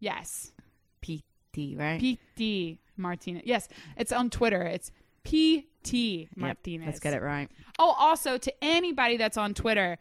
Yes, 0.00 0.52
PT, 1.02 1.76
right? 1.76 2.00
PT 2.00 2.78
Martinez. 2.96 3.42
Yes, 3.44 3.68
it's 3.96 4.12
on 4.12 4.30
Twitter. 4.30 4.62
It's 4.62 4.90
PT 5.24 5.92
Yep, 5.92 6.28
Martinez. 6.36 6.86
Let's 6.86 7.00
get 7.00 7.14
it 7.14 7.22
right. 7.22 7.48
Oh, 7.78 7.94
also 7.98 8.38
to 8.38 8.52
anybody 8.64 9.16
that's 9.16 9.36
on 9.36 9.54
Twitter, 9.54 9.98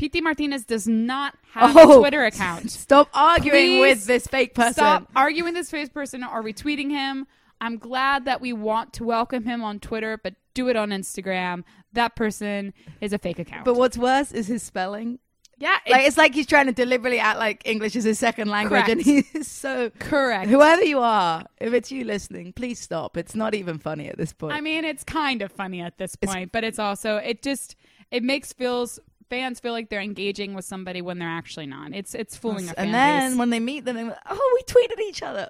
PT 0.00 0.22
Martinez 0.22 0.64
does 0.64 0.86
not 0.88 1.34
have 1.52 1.76
Oh, 1.76 1.96
a 1.96 2.00
Twitter 2.00 2.24
account. 2.24 2.70
Stop 2.86 3.08
arguing 3.14 3.52
Please 3.52 3.80
with 3.80 4.06
this 4.06 4.26
fake 4.26 4.54
person. 4.54 4.72
Stop 4.74 5.08
arguing 5.14 5.52
with 5.52 5.54
this 5.54 5.70
fake 5.70 5.92
person 5.92 6.24
or 6.24 6.42
retweeting 6.42 6.90
him. 6.90 7.26
I'm 7.60 7.78
glad 7.78 8.24
that 8.26 8.40
we 8.40 8.52
want 8.52 8.92
to 8.94 9.04
welcome 9.04 9.44
him 9.44 9.62
on 9.62 9.80
Twitter, 9.80 10.18
but 10.22 10.34
do 10.54 10.68
it 10.68 10.76
on 10.76 10.90
Instagram. 10.90 11.64
That 11.92 12.14
person 12.16 12.72
is 13.00 13.12
a 13.12 13.18
fake 13.18 13.38
account. 13.38 13.64
But 13.64 13.74
what's 13.74 13.98
worse 13.98 14.32
is 14.32 14.46
his 14.46 14.62
spelling. 14.62 15.18
Yeah, 15.60 15.76
Like 15.88 16.00
it's 16.02 16.08
it's 16.10 16.16
like 16.16 16.34
he's 16.34 16.46
trying 16.46 16.66
to 16.66 16.72
deliberately 16.72 17.18
act 17.18 17.40
like 17.40 17.62
English 17.66 17.96
is 17.96 18.04
his 18.04 18.16
second 18.16 18.48
language, 18.48 18.88
and 18.88 19.02
he's 19.02 19.48
so. 19.48 19.90
correct. 19.98 20.48
Whoever 20.48 20.84
you 20.84 21.00
are, 21.00 21.46
if 21.60 21.72
it's 21.74 21.90
you 21.90 22.04
listening, 22.04 22.52
please 22.52 22.78
stop. 22.78 23.16
It's 23.16 23.34
not 23.34 23.56
even 23.56 23.78
funny 23.80 24.06
at 24.08 24.16
this 24.18 24.32
point. 24.32 24.52
I 24.52 24.60
mean, 24.60 24.84
it's 24.84 25.02
kind 25.02 25.42
of 25.42 25.50
funny 25.50 25.80
at 25.80 25.98
this 25.98 26.16
It's- 26.20 26.32
point, 26.32 26.52
but 26.52 26.62
it's 26.62 26.78
also 26.78 27.16
it 27.16 27.42
just 27.42 27.74
it 28.12 28.22
makes 28.22 28.52
feels 28.52 29.00
fans 29.30 29.58
feel 29.58 29.72
like 29.72 29.90
they're 29.90 30.00
engaging 30.00 30.54
with 30.54 30.64
somebody 30.64 31.02
when 31.02 31.18
they're 31.18 31.28
actually 31.28 31.66
not. 31.66 31.92
It's 31.92 32.14
it's 32.14 32.36
fooling 32.36 32.68
a 32.68 32.74
fan 32.74 32.84
and 32.86 32.94
then 32.94 33.30
base. 33.32 33.38
when 33.38 33.50
they 33.50 33.58
meet 33.60 33.84
them, 33.84 33.96
they're 33.96 34.04
like, 34.06 34.18
oh, 34.30 34.52
we 34.54 34.72
tweeted 34.72 35.00
each 35.08 35.22
other. 35.24 35.48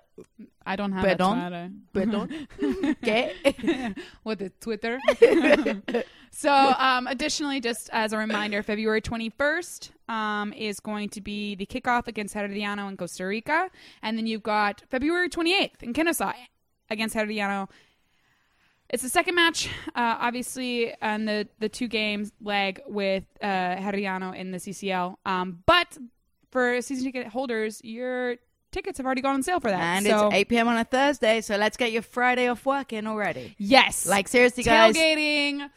I 0.69 0.77
don't 0.77 0.93
have 0.93 1.05
Perdón? 1.05 1.39
a 1.39 1.99
Perdón? 1.99 2.47
¿Qué? 3.03 3.33
Twitter. 3.43 3.95
with 4.23 4.39
the 4.39 4.51
Twitter. 4.61 4.99
so, 6.31 6.53
um, 6.53 7.07
additionally, 7.07 7.59
just 7.61 7.89
as 7.91 8.13
a 8.13 8.19
reminder, 8.19 8.63
February 8.63 9.01
21st 9.01 9.91
um, 10.11 10.53
is 10.53 10.79
going 10.79 11.09
to 11.09 11.23
be 11.23 11.55
the 11.55 11.65
kickoff 11.65 12.07
against 12.07 12.35
Herediano 12.35 12.87
in 12.87 12.99
Costa 12.99 13.27
Rica. 13.27 13.71
And 14.03 14.19
then 14.19 14.27
you've 14.27 14.43
got 14.43 14.83
February 14.91 15.31
28th 15.31 15.83
in 15.83 15.95
Kennesaw 15.95 16.35
against 16.91 17.17
Herediano. 17.17 17.71
It's 18.91 19.03
the 19.03 19.09
second 19.09 19.37
match, 19.37 19.69
uh, 19.95 20.17
obviously, 20.21 20.95
on 21.01 21.25
the, 21.25 21.49
the 21.61 21.71
two 21.71 21.89
games 21.89 22.33
leg 22.43 22.81
with 22.87 23.25
uh, 23.41 23.77
Herediano 23.77 24.37
in 24.37 24.51
the 24.51 24.59
CCL. 24.59 25.17
Um, 25.25 25.63
but 25.65 25.97
for 26.51 26.81
season 26.83 27.05
ticket 27.05 27.29
holders, 27.29 27.81
your 27.83 28.37
tickets 28.73 28.99
have 28.99 29.07
already 29.07 29.23
gone 29.23 29.35
on 29.35 29.43
sale 29.43 29.61
for 29.61 29.71
that. 29.71 29.81
And 29.81 30.07
so, 30.07 30.27
it's 30.27 30.35
8 30.37 30.49
p.m. 30.49 30.69
on 30.69 30.77
a 30.79 30.85
Thursday, 30.85 31.41
so 31.41 31.57
let's 31.57 31.77
get 31.77 31.93
your 31.93 32.03
Friday 32.03 32.49
off 32.49 32.65
work 32.67 32.93
in 32.93 33.07
already. 33.07 33.55
yes, 33.59 34.07
Like, 34.07 34.29
seriously, 34.29 34.63
guys. 34.63 34.95
tailgating, 34.97 35.69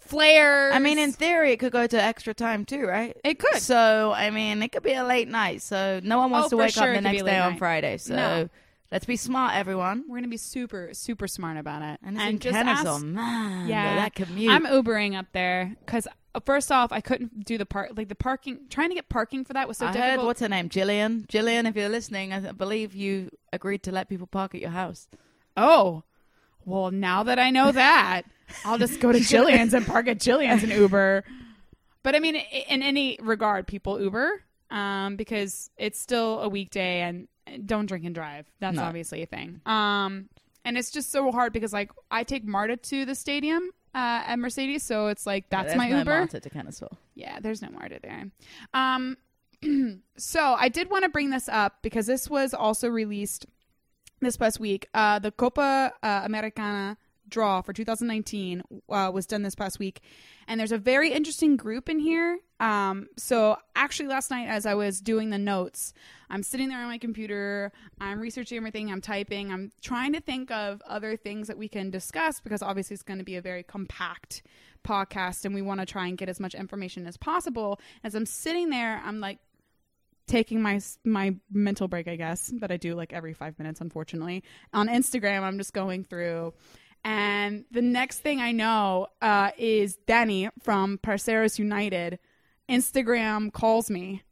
flares. 0.00 0.74
I 0.74 0.78
mean, 0.78 0.98
in 0.98 1.12
theory, 1.12 1.52
it 1.52 1.58
could 1.58 1.72
go 1.72 1.86
to 1.86 2.02
extra 2.02 2.34
time 2.34 2.64
too, 2.64 2.86
right? 2.86 3.16
It 3.24 3.38
could. 3.38 3.60
So, 3.60 4.12
I 4.12 4.30
mean, 4.30 4.62
it 4.62 4.72
could 4.72 4.82
be 4.82 4.94
a 4.94 5.04
late 5.04 5.28
night. 5.28 5.62
So, 5.62 6.00
no 6.02 6.18
one 6.18 6.30
wants 6.30 6.46
Oh, 6.46 6.50
to 6.50 6.56
wake 6.56 6.72
sure 6.72 6.88
up 6.90 6.94
the 6.94 7.00
next 7.00 7.18
day 7.18 7.22
late 7.24 7.38
on 7.38 7.52
night. 7.52 7.58
Friday. 7.58 7.96
So, 7.98 8.14
No. 8.16 8.48
let's 8.90 9.04
be 9.06 9.16
smart, 9.16 9.54
everyone. 9.54 10.04
we're 10.08 10.16
gonna 10.16 10.28
be 10.28 10.36
super, 10.36 10.90
super 10.92 11.28
smart 11.28 11.56
about 11.58 11.82
it. 11.82 12.00
And 12.02 12.20
in 12.20 12.38
just 12.38 12.54
Kennesaw, 12.56 12.96
ask- 12.96 13.04
man. 13.04 13.68
yeah, 13.68 13.96
that 13.96 14.14
commute. 14.14 14.50
I'm 14.50 14.64
Ubering 14.66 15.16
up 15.18 15.26
there 15.32 15.76
because 15.84 16.08
first 16.44 16.70
off, 16.72 16.92
I 16.92 17.00
couldn't 17.00 17.44
do 17.44 17.58
the 17.58 17.66
park, 17.66 17.90
like 17.96 18.08
the 18.08 18.14
parking. 18.14 18.60
Trying 18.70 18.88
to 18.90 18.94
get 18.94 19.08
parking 19.08 19.44
for 19.44 19.52
that 19.54 19.66
was 19.68 19.78
so 19.78 19.86
I 19.86 19.92
difficult. 19.92 20.18
heard 20.20 20.26
what's 20.26 20.40
her 20.40 20.48
name, 20.48 20.68
Jillian. 20.68 21.26
Jillian, 21.26 21.66
if 21.68 21.76
you're 21.76 21.88
listening, 21.88 22.32
I 22.32 22.52
believe 22.52 22.94
you 22.94 23.30
agreed 23.52 23.82
to 23.84 23.92
let 23.92 24.08
people 24.08 24.26
park 24.26 24.54
at 24.54 24.60
your 24.60 24.70
house. 24.70 25.08
oh, 25.56 26.02
well, 26.64 26.90
now 26.90 27.22
that 27.22 27.38
I 27.38 27.50
know 27.50 27.72
that, 27.72 28.22
I'll 28.64 28.76
just 28.78 29.00
go 29.00 29.10
to 29.10 29.18
Jillian's 29.20 29.72
and 29.72 29.86
park 29.86 30.06
at 30.06 30.18
Jillian's 30.18 30.62
and 30.62 30.72
Uber. 30.72 31.24
But 32.02 32.14
I 32.14 32.18
mean, 32.20 32.36
in 32.36 32.82
any 32.82 33.18
regard, 33.22 33.66
people 33.66 33.98
Uber 34.00 34.42
um, 34.70 35.16
because 35.16 35.70
it's 35.78 35.98
still 35.98 36.40
a 36.40 36.48
weekday 36.48 37.00
and 37.00 37.26
don't 37.66 37.86
drink 37.86 38.04
and 38.04 38.14
drive. 38.14 38.46
That's 38.60 38.76
No. 38.76 38.82
obviously 38.82 39.22
a 39.22 39.26
thing. 39.26 39.62
Um, 39.64 40.28
and 40.64 40.76
it's 40.76 40.90
just 40.90 41.10
so 41.10 41.32
hard 41.32 41.54
because 41.54 41.72
like 41.72 41.90
I 42.10 42.22
take 42.24 42.44
Marta 42.44 42.76
to 42.76 43.06
the 43.06 43.14
stadium 43.14 43.70
uh, 43.94 44.22
at 44.26 44.38
Mercedes, 44.38 44.82
so 44.82 45.08
it's 45.08 45.26
like 45.26 45.48
that's 45.50 45.74
my 45.74 45.88
no 45.88 45.98
Uber. 45.98 46.26
To 46.28 46.50
Kennesaw. 46.50 46.88
Yeah, 47.14 47.40
there's 47.40 47.62
no 47.62 47.68
Marta 47.70 47.98
there. 48.02 48.30
Um, 48.74 49.16
so 50.16 50.56
I 50.58 50.68
did 50.68 50.90
want 50.90 51.04
to 51.04 51.08
bring 51.08 51.30
this 51.30 51.48
up 51.48 51.78
because 51.82 52.06
this 52.06 52.28
was 52.28 52.54
also 52.54 52.88
released 52.88 53.46
this 54.20 54.36
past 54.36 54.60
week. 54.60 54.88
Uh, 54.94 55.18
the 55.18 55.30
Copa 55.30 55.92
uh, 56.02 56.22
Americana 56.24 56.96
draw 57.28 57.60
for 57.60 57.72
2019 57.72 58.62
uh, 58.88 59.10
was 59.12 59.26
done 59.26 59.42
this 59.42 59.54
past 59.54 59.78
week, 59.78 60.00
and 60.46 60.58
there's 60.58 60.72
a 60.72 60.78
very 60.78 61.12
interesting 61.12 61.56
group 61.56 61.88
in 61.88 61.98
here. 61.98 62.38
Um, 62.60 63.08
so 63.16 63.56
actually, 63.76 64.08
last 64.08 64.30
night 64.30 64.48
as 64.48 64.66
I 64.66 64.74
was 64.74 65.00
doing 65.00 65.30
the 65.30 65.38
notes, 65.38 65.92
I'm 66.30 66.42
sitting 66.42 66.68
there 66.68 66.78
on 66.78 66.88
my 66.88 66.98
computer, 66.98 67.72
I'm 68.00 68.20
researching 68.20 68.58
everything, 68.58 68.90
I'm 68.90 69.00
typing, 69.00 69.52
I'm 69.52 69.70
trying 69.80 70.12
to 70.14 70.20
think 70.20 70.50
of 70.50 70.82
other 70.86 71.16
things 71.16 71.48
that 71.48 71.58
we 71.58 71.68
can 71.68 71.90
discuss 71.90 72.40
because 72.40 72.62
obviously 72.62 72.94
it's 72.94 73.02
going 73.02 73.18
to 73.18 73.24
be 73.24 73.36
a 73.36 73.42
very 73.42 73.62
compact 73.62 74.42
podcast, 74.84 75.44
and 75.44 75.54
we 75.54 75.62
want 75.62 75.80
to 75.80 75.86
try 75.86 76.06
and 76.06 76.18
get 76.18 76.28
as 76.28 76.40
much 76.40 76.54
information 76.54 77.06
as 77.06 77.16
possible. 77.16 77.80
As 78.02 78.14
I'm 78.14 78.26
sitting 78.26 78.70
there, 78.70 79.00
I'm 79.04 79.20
like 79.20 79.38
taking 80.28 80.62
my 80.62 80.80
my 81.04 81.34
mental 81.50 81.88
break, 81.88 82.06
I 82.06 82.16
guess, 82.16 82.52
that 82.60 82.70
I 82.70 82.76
do 82.76 82.94
like 82.94 83.12
every 83.12 83.32
five 83.32 83.58
minutes, 83.58 83.80
unfortunately. 83.80 84.44
On 84.72 84.86
Instagram, 84.86 85.42
I'm 85.42 85.58
just 85.58 85.72
going 85.72 86.04
through, 86.04 86.54
and 87.04 87.64
the 87.70 87.82
next 87.82 88.20
thing 88.20 88.40
I 88.40 88.52
know 88.52 89.08
uh, 89.22 89.50
is 89.56 89.96
Danny 90.06 90.48
from 90.62 90.98
Parceros 90.98 91.58
United. 91.58 92.18
Instagram 92.68 93.52
calls 93.52 93.90
me. 93.90 94.22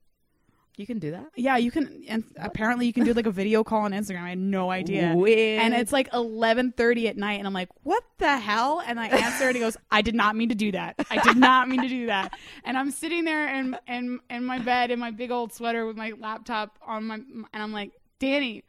You 0.77 0.87
can 0.87 0.99
do 0.99 1.13
that. 1.13 1.29
Yeah, 1.37 1.57
you 1.57 1.71
can. 1.71 2.05
And 2.07 2.25
apparently, 2.39 2.87
you 2.87 2.93
can 2.93 3.05
do 3.05 3.15
like 3.15 3.25
a 3.25 3.31
video 3.31 3.65
call 3.65 3.83
on 3.83 3.93
Instagram. 3.93 4.25
I 4.25 4.29
had 4.31 4.39
no 4.39 4.71
idea. 4.71 5.15
Weird. 5.17 5.63
And 5.63 5.73
it's 5.73 5.91
like 5.91 6.11
11:30 6.11 7.09
at 7.09 7.17
night, 7.17 7.39
and 7.39 7.47
I'm 7.47 7.55
like, 7.55 7.71
"What 7.83 8.05
the 8.19 8.39
hell?" 8.39 8.83
And 8.87 9.01
I 9.01 9.07
answer, 9.07 9.47
and 9.47 9.57
he 9.57 9.61
goes, 9.61 9.79
"I 9.91 10.03
did 10.03 10.15
not 10.15 10.37
mean 10.37 10.51
to 10.51 10.55
do 10.55 10.73
that. 10.73 10.97
I 11.11 11.17
did 11.23 11.39
not 11.39 11.71
mean 11.71 11.81
to 11.81 11.89
do 11.89 12.07
that." 12.07 12.39
And 12.63 12.77
I'm 12.77 12.91
sitting 12.91 13.25
there 13.25 13.49
in 13.57 13.75
in 13.89 14.21
in 14.29 14.45
my 14.45 14.59
bed 14.59 14.91
in 14.91 14.99
my 14.99 15.13
big 15.13 15.31
old 15.31 15.51
sweater 15.55 15.87
with 15.87 15.97
my 15.97 16.13
laptop 16.19 16.79
on 16.87 17.05
my, 17.05 17.15
and 17.15 17.47
I'm 17.55 17.73
like, 17.73 17.93
"Danny." 18.19 18.63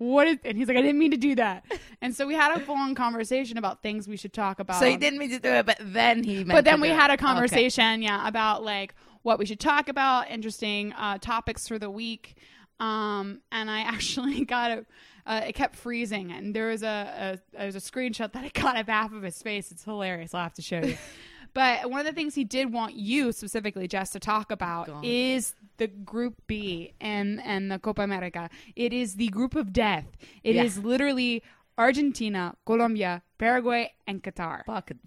What 0.00 0.28
is, 0.28 0.38
and 0.46 0.56
he's 0.56 0.66
like, 0.66 0.78
I 0.78 0.80
didn't 0.80 0.98
mean 0.98 1.10
to 1.10 1.18
do 1.18 1.34
that. 1.34 1.62
And 2.00 2.14
so 2.14 2.26
we 2.26 2.32
had 2.32 2.56
a 2.56 2.60
full 2.64 2.74
on 2.74 2.94
conversation 2.94 3.58
about 3.58 3.82
things 3.82 4.08
we 4.08 4.16
should 4.16 4.32
talk 4.32 4.58
about. 4.58 4.80
So 4.80 4.86
he 4.86 4.96
didn't 4.96 5.18
mean 5.18 5.28
to 5.28 5.38
do 5.38 5.50
it, 5.50 5.66
but 5.66 5.76
then 5.78 6.24
he. 6.24 6.36
Meant 6.36 6.48
But 6.48 6.64
then 6.64 6.80
we 6.80 6.88
had 6.88 7.10
a 7.10 7.18
conversation, 7.18 8.00
yeah, 8.00 8.26
about 8.26 8.64
like 8.64 8.94
what 9.20 9.38
we 9.38 9.44
should 9.44 9.60
talk 9.60 9.90
about, 9.90 10.30
interesting 10.30 10.94
uh, 10.94 11.18
topics 11.18 11.68
for 11.68 11.78
the 11.78 11.90
week. 11.90 12.36
Um, 12.78 13.42
and 13.52 13.70
I 13.70 13.80
actually 13.88 14.46
got 14.46 14.70
a, 14.70 14.86
uh, 15.26 15.42
it 15.48 15.52
kept 15.54 15.76
freezing, 15.76 16.32
and 16.32 16.56
there 16.56 16.68
was 16.68 16.82
a, 16.82 17.38
a 17.54 17.58
there's 17.58 17.76
a 17.76 17.78
screenshot 17.78 18.32
that 18.32 18.42
I 18.42 18.48
got 18.58 18.80
of 18.80 18.88
half 18.88 19.12
of 19.12 19.22
his 19.22 19.42
face. 19.42 19.70
It's 19.70 19.84
hilarious. 19.84 20.32
I'll 20.32 20.44
have 20.44 20.54
to 20.54 20.62
show 20.62 20.80
you. 20.80 20.96
but 21.52 21.90
one 21.90 22.00
of 22.00 22.06
the 22.06 22.14
things 22.14 22.34
he 22.34 22.44
did 22.44 22.72
want 22.72 22.94
you 22.94 23.32
specifically, 23.32 23.86
Jess, 23.86 24.12
to 24.12 24.18
talk 24.18 24.50
about 24.50 24.86
God. 24.86 25.04
is 25.04 25.54
the 25.80 25.88
Group 25.88 26.34
B 26.46 26.92
and 27.00 27.40
and 27.42 27.72
the 27.72 27.78
Copa 27.80 28.02
America. 28.02 28.48
It 28.76 28.92
is 28.92 29.16
the 29.16 29.28
group 29.28 29.56
of 29.56 29.72
death. 29.72 30.06
It 30.44 30.54
is 30.54 30.76
Yeah. 30.78 30.84
literally 30.92 31.42
Argentina, 31.78 32.54
Colombia, 32.66 33.22
Paraguay, 33.38 33.90
and 34.06 34.22
Qatar. 34.22 34.60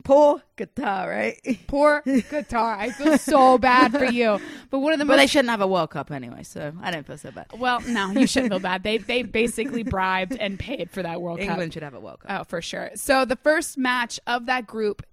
Poor 0.03 0.41
guitar, 0.55 1.07
right? 1.07 1.38
Poor 1.67 2.01
Qatar. 2.05 2.77
I 2.79 2.89
feel 2.89 3.17
so 3.19 3.59
bad 3.59 3.91
for 3.91 4.05
you. 4.05 4.39
But 4.71 4.79
one 4.79 4.91
of 4.91 4.97
the 4.97 5.05
But 5.05 5.17
they 5.17 5.27
shouldn't 5.27 5.51
have 5.51 5.62
a 5.62 5.67
World 5.67 5.91
Cup 5.91 6.09
anyway, 6.09 6.41
so 6.41 6.73
I 6.81 6.89
don't 6.89 7.05
feel 7.05 7.17
so 7.19 7.29
bad. 7.29 7.45
well, 7.59 7.79
no, 7.81 8.09
you 8.12 8.25
shouldn't 8.25 8.51
feel 8.53 8.59
bad. 8.71 8.81
They 8.81 8.97
they 8.97 9.21
basically 9.21 9.83
bribed 9.83 10.36
and 10.39 10.57
paid 10.57 10.89
for 10.89 11.03
that 11.03 11.21
World 11.21 11.39
England 11.39 11.47
Cup. 11.49 11.53
England 11.57 11.73
should 11.73 11.83
have 11.83 11.93
a 11.93 11.99
World 11.99 12.21
Cup. 12.21 12.31
Oh, 12.41 12.43
for 12.45 12.59
sure. 12.62 12.89
So 12.95 13.23
the 13.23 13.36
first 13.38 13.77
match 13.77 14.19
of 14.25 14.47
that 14.47 14.65
group 14.65 15.03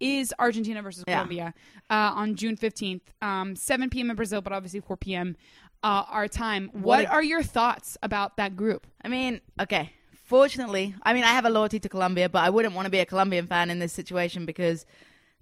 is 0.00 0.32
Argentina 0.38 0.82
versus 0.82 1.04
Yeah. 1.06 1.14
Colombia 1.14 1.54
uh, 1.90 2.12
on 2.14 2.34
June 2.34 2.56
fifteenth, 2.56 3.02
um, 3.22 3.56
seven 3.56 3.90
p.m. 3.90 4.10
in 4.10 4.16
Brazil, 4.16 4.40
but 4.40 4.52
obviously 4.52 4.80
four 4.80 4.96
p.m. 4.96 5.36
Uh, 5.82 6.04
our 6.08 6.26
time. 6.28 6.70
What, 6.72 7.04
a- 7.04 7.08
are 7.08 7.22
your 7.22 7.42
thoughts 7.42 7.96
about 8.02 8.36
that 8.38 8.56
group? 8.56 8.86
I 9.04 9.08
mean, 9.08 9.40
okay. 9.60 9.92
Fortunately, 10.24 10.92
I 11.04 11.12
mean, 11.12 11.22
I 11.22 11.28
have 11.28 11.44
a 11.44 11.50
loyalty 11.50 11.78
to 11.78 11.88
Colombia, 11.88 12.28
but 12.28 12.42
I 12.42 12.50
wouldn't 12.50 12.74
want 12.74 12.86
to 12.86 12.90
be 12.90 12.98
a 12.98 13.06
Colombian 13.06 13.46
fan 13.46 13.70
in 13.70 13.78
this 13.78 13.92
situation 13.92 14.44
because 14.44 14.84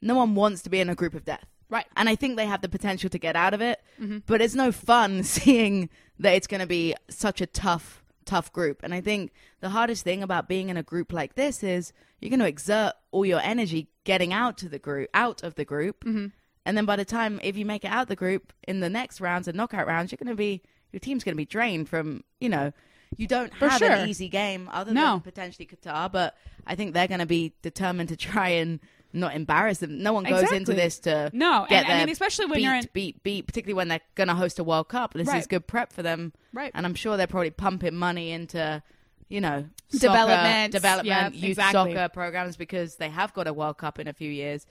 no 0.03 0.15
one 0.15 0.35
wants 0.35 0.61
to 0.63 0.69
be 0.71 0.79
in 0.79 0.91
a 0.91 0.95
group 0.95 1.15
of 1.15 1.25
death. 1.25 1.47
Right. 1.71 1.87
And 1.97 2.07
I 2.07 2.17
think 2.17 2.37
they 2.37 2.45
have 2.45 2.61
the 2.61 2.69
potential 2.69 3.09
to 3.09 3.19
get 3.19 3.35
out 3.35 3.55
of 3.55 3.63
it, 3.63 3.81
but 4.27 4.43
it's 4.43 4.55
no 4.55 4.71
fun 4.73 5.23
seeing 5.37 5.89
that 6.19 6.35
it's 6.35 6.47
going 6.47 6.61
to 6.61 6.67
be 6.67 6.95
such 7.09 7.41
a 7.41 7.47
tough, 7.47 8.04
tough 8.25 8.53
group. 8.53 8.81
And 8.83 8.93
I 8.95 9.01
think 9.01 9.33
the 9.61 9.69
hardest 9.71 10.05
thing 10.05 10.23
about 10.23 10.49
being 10.49 10.69
in 10.69 10.77
a 10.77 10.83
group 10.83 11.13
like 11.13 11.35
this 11.35 11.63
is 11.63 11.93
you're 12.21 12.31
going 12.31 12.41
to 12.41 12.47
exert 12.47 12.95
all 13.11 13.25
your 13.27 13.41
energy 13.41 13.89
getting 14.05 14.33
out 14.33 14.59
to 14.59 14.69
the 14.69 14.79
group, 14.79 15.09
out 15.15 15.43
of 15.43 15.55
the 15.55 15.65
group. 15.65 16.05
Mm-hmm. 16.05 16.27
And 16.67 16.77
then 16.77 16.87
by 16.87 16.97
the 16.97 17.05
time, 17.05 17.41
if 17.43 17.57
you 17.57 17.67
make 17.67 17.85
it 17.85 17.89
out 17.89 18.09
the 18.09 18.17
group 18.17 18.53
in 18.67 18.81
the 18.81 18.89
next 18.89 19.21
rounds 19.21 19.49
and 19.49 19.57
knockout 19.57 19.87
rounds, 19.87 20.11
you're 20.13 20.17
going 20.17 20.29
to 20.29 20.35
be, 20.35 20.63
your 20.93 21.01
team's 21.01 21.23
going 21.23 21.35
to 21.35 21.37
be 21.37 21.45
drained 21.45 21.89
from, 21.89 22.25
you 22.41 22.49
know, 22.49 22.73
you 23.17 23.27
don't 23.27 23.55
For 23.55 23.69
have 23.69 23.79
sure. 23.79 23.91
an 23.91 24.09
easy 24.09 24.29
game 24.29 24.69
other 24.73 24.93
No. 24.93 25.13
than 25.13 25.21
potentially 25.21 25.67
Qatar, 25.67 26.11
but 26.11 26.35
I 26.67 26.75
think 26.75 26.95
they're 26.95 27.07
going 27.07 27.21
to 27.21 27.27
be 27.27 27.53
determined 27.63 28.09
to 28.09 28.17
try 28.17 28.49
and 28.49 28.81
not 29.15 29.35
embarrass 29.35 29.79
them. 29.79 30.03
No 30.03 30.13
one 30.13 30.25
goes 30.25 30.51
into 30.53 30.75
this 30.75 30.99
to 31.01 31.31
No, 31.33 31.67
get 31.69 31.85
and- 31.85 31.87
I 31.87 31.97
their 31.99 32.07
mean, 32.07 32.13
especially 32.13 32.47
when 32.47 32.57
beat, 32.57 32.63
you're 32.65 32.75
in- 32.75 32.89
beat, 32.93 33.23
beat, 33.23 33.47
particularly 33.47 33.75
when 33.75 33.89
they're 33.89 34.01
going 34.17 34.29
to 34.29 34.35
host 34.35 34.59
a 34.59 34.65
World 34.65 34.89
Cup. 34.89 35.15
This 35.15 35.29
Right. 35.29 35.39
is 35.39 35.47
good 35.47 35.67
prep 35.67 35.93
for 35.93 36.03
them, 36.03 36.33
Right. 36.53 36.71
And 36.75 36.85
I'm 36.85 36.95
sure 36.95 37.17
they're 37.17 37.27
probably 37.27 37.51
pumping 37.51 37.95
money 37.95 38.31
into, 38.33 38.83
you 39.29 39.41
know, 39.41 39.67
soccer, 39.89 39.99
Development, 40.01 40.73
development, 40.73 41.07
yeah, 41.07 41.29
youth 41.31 41.59
exactly. 41.59 41.95
soccer 41.95 42.09
programs 42.13 42.57
because 42.57 42.97
they 42.97 43.09
have 43.09 43.33
got 43.35 43.47
a 43.47 43.53
World 43.53 43.79
Cup 43.79 43.99
in 43.99 44.09
a 44.09 44.13
few 44.13 44.31
years. 44.31 44.67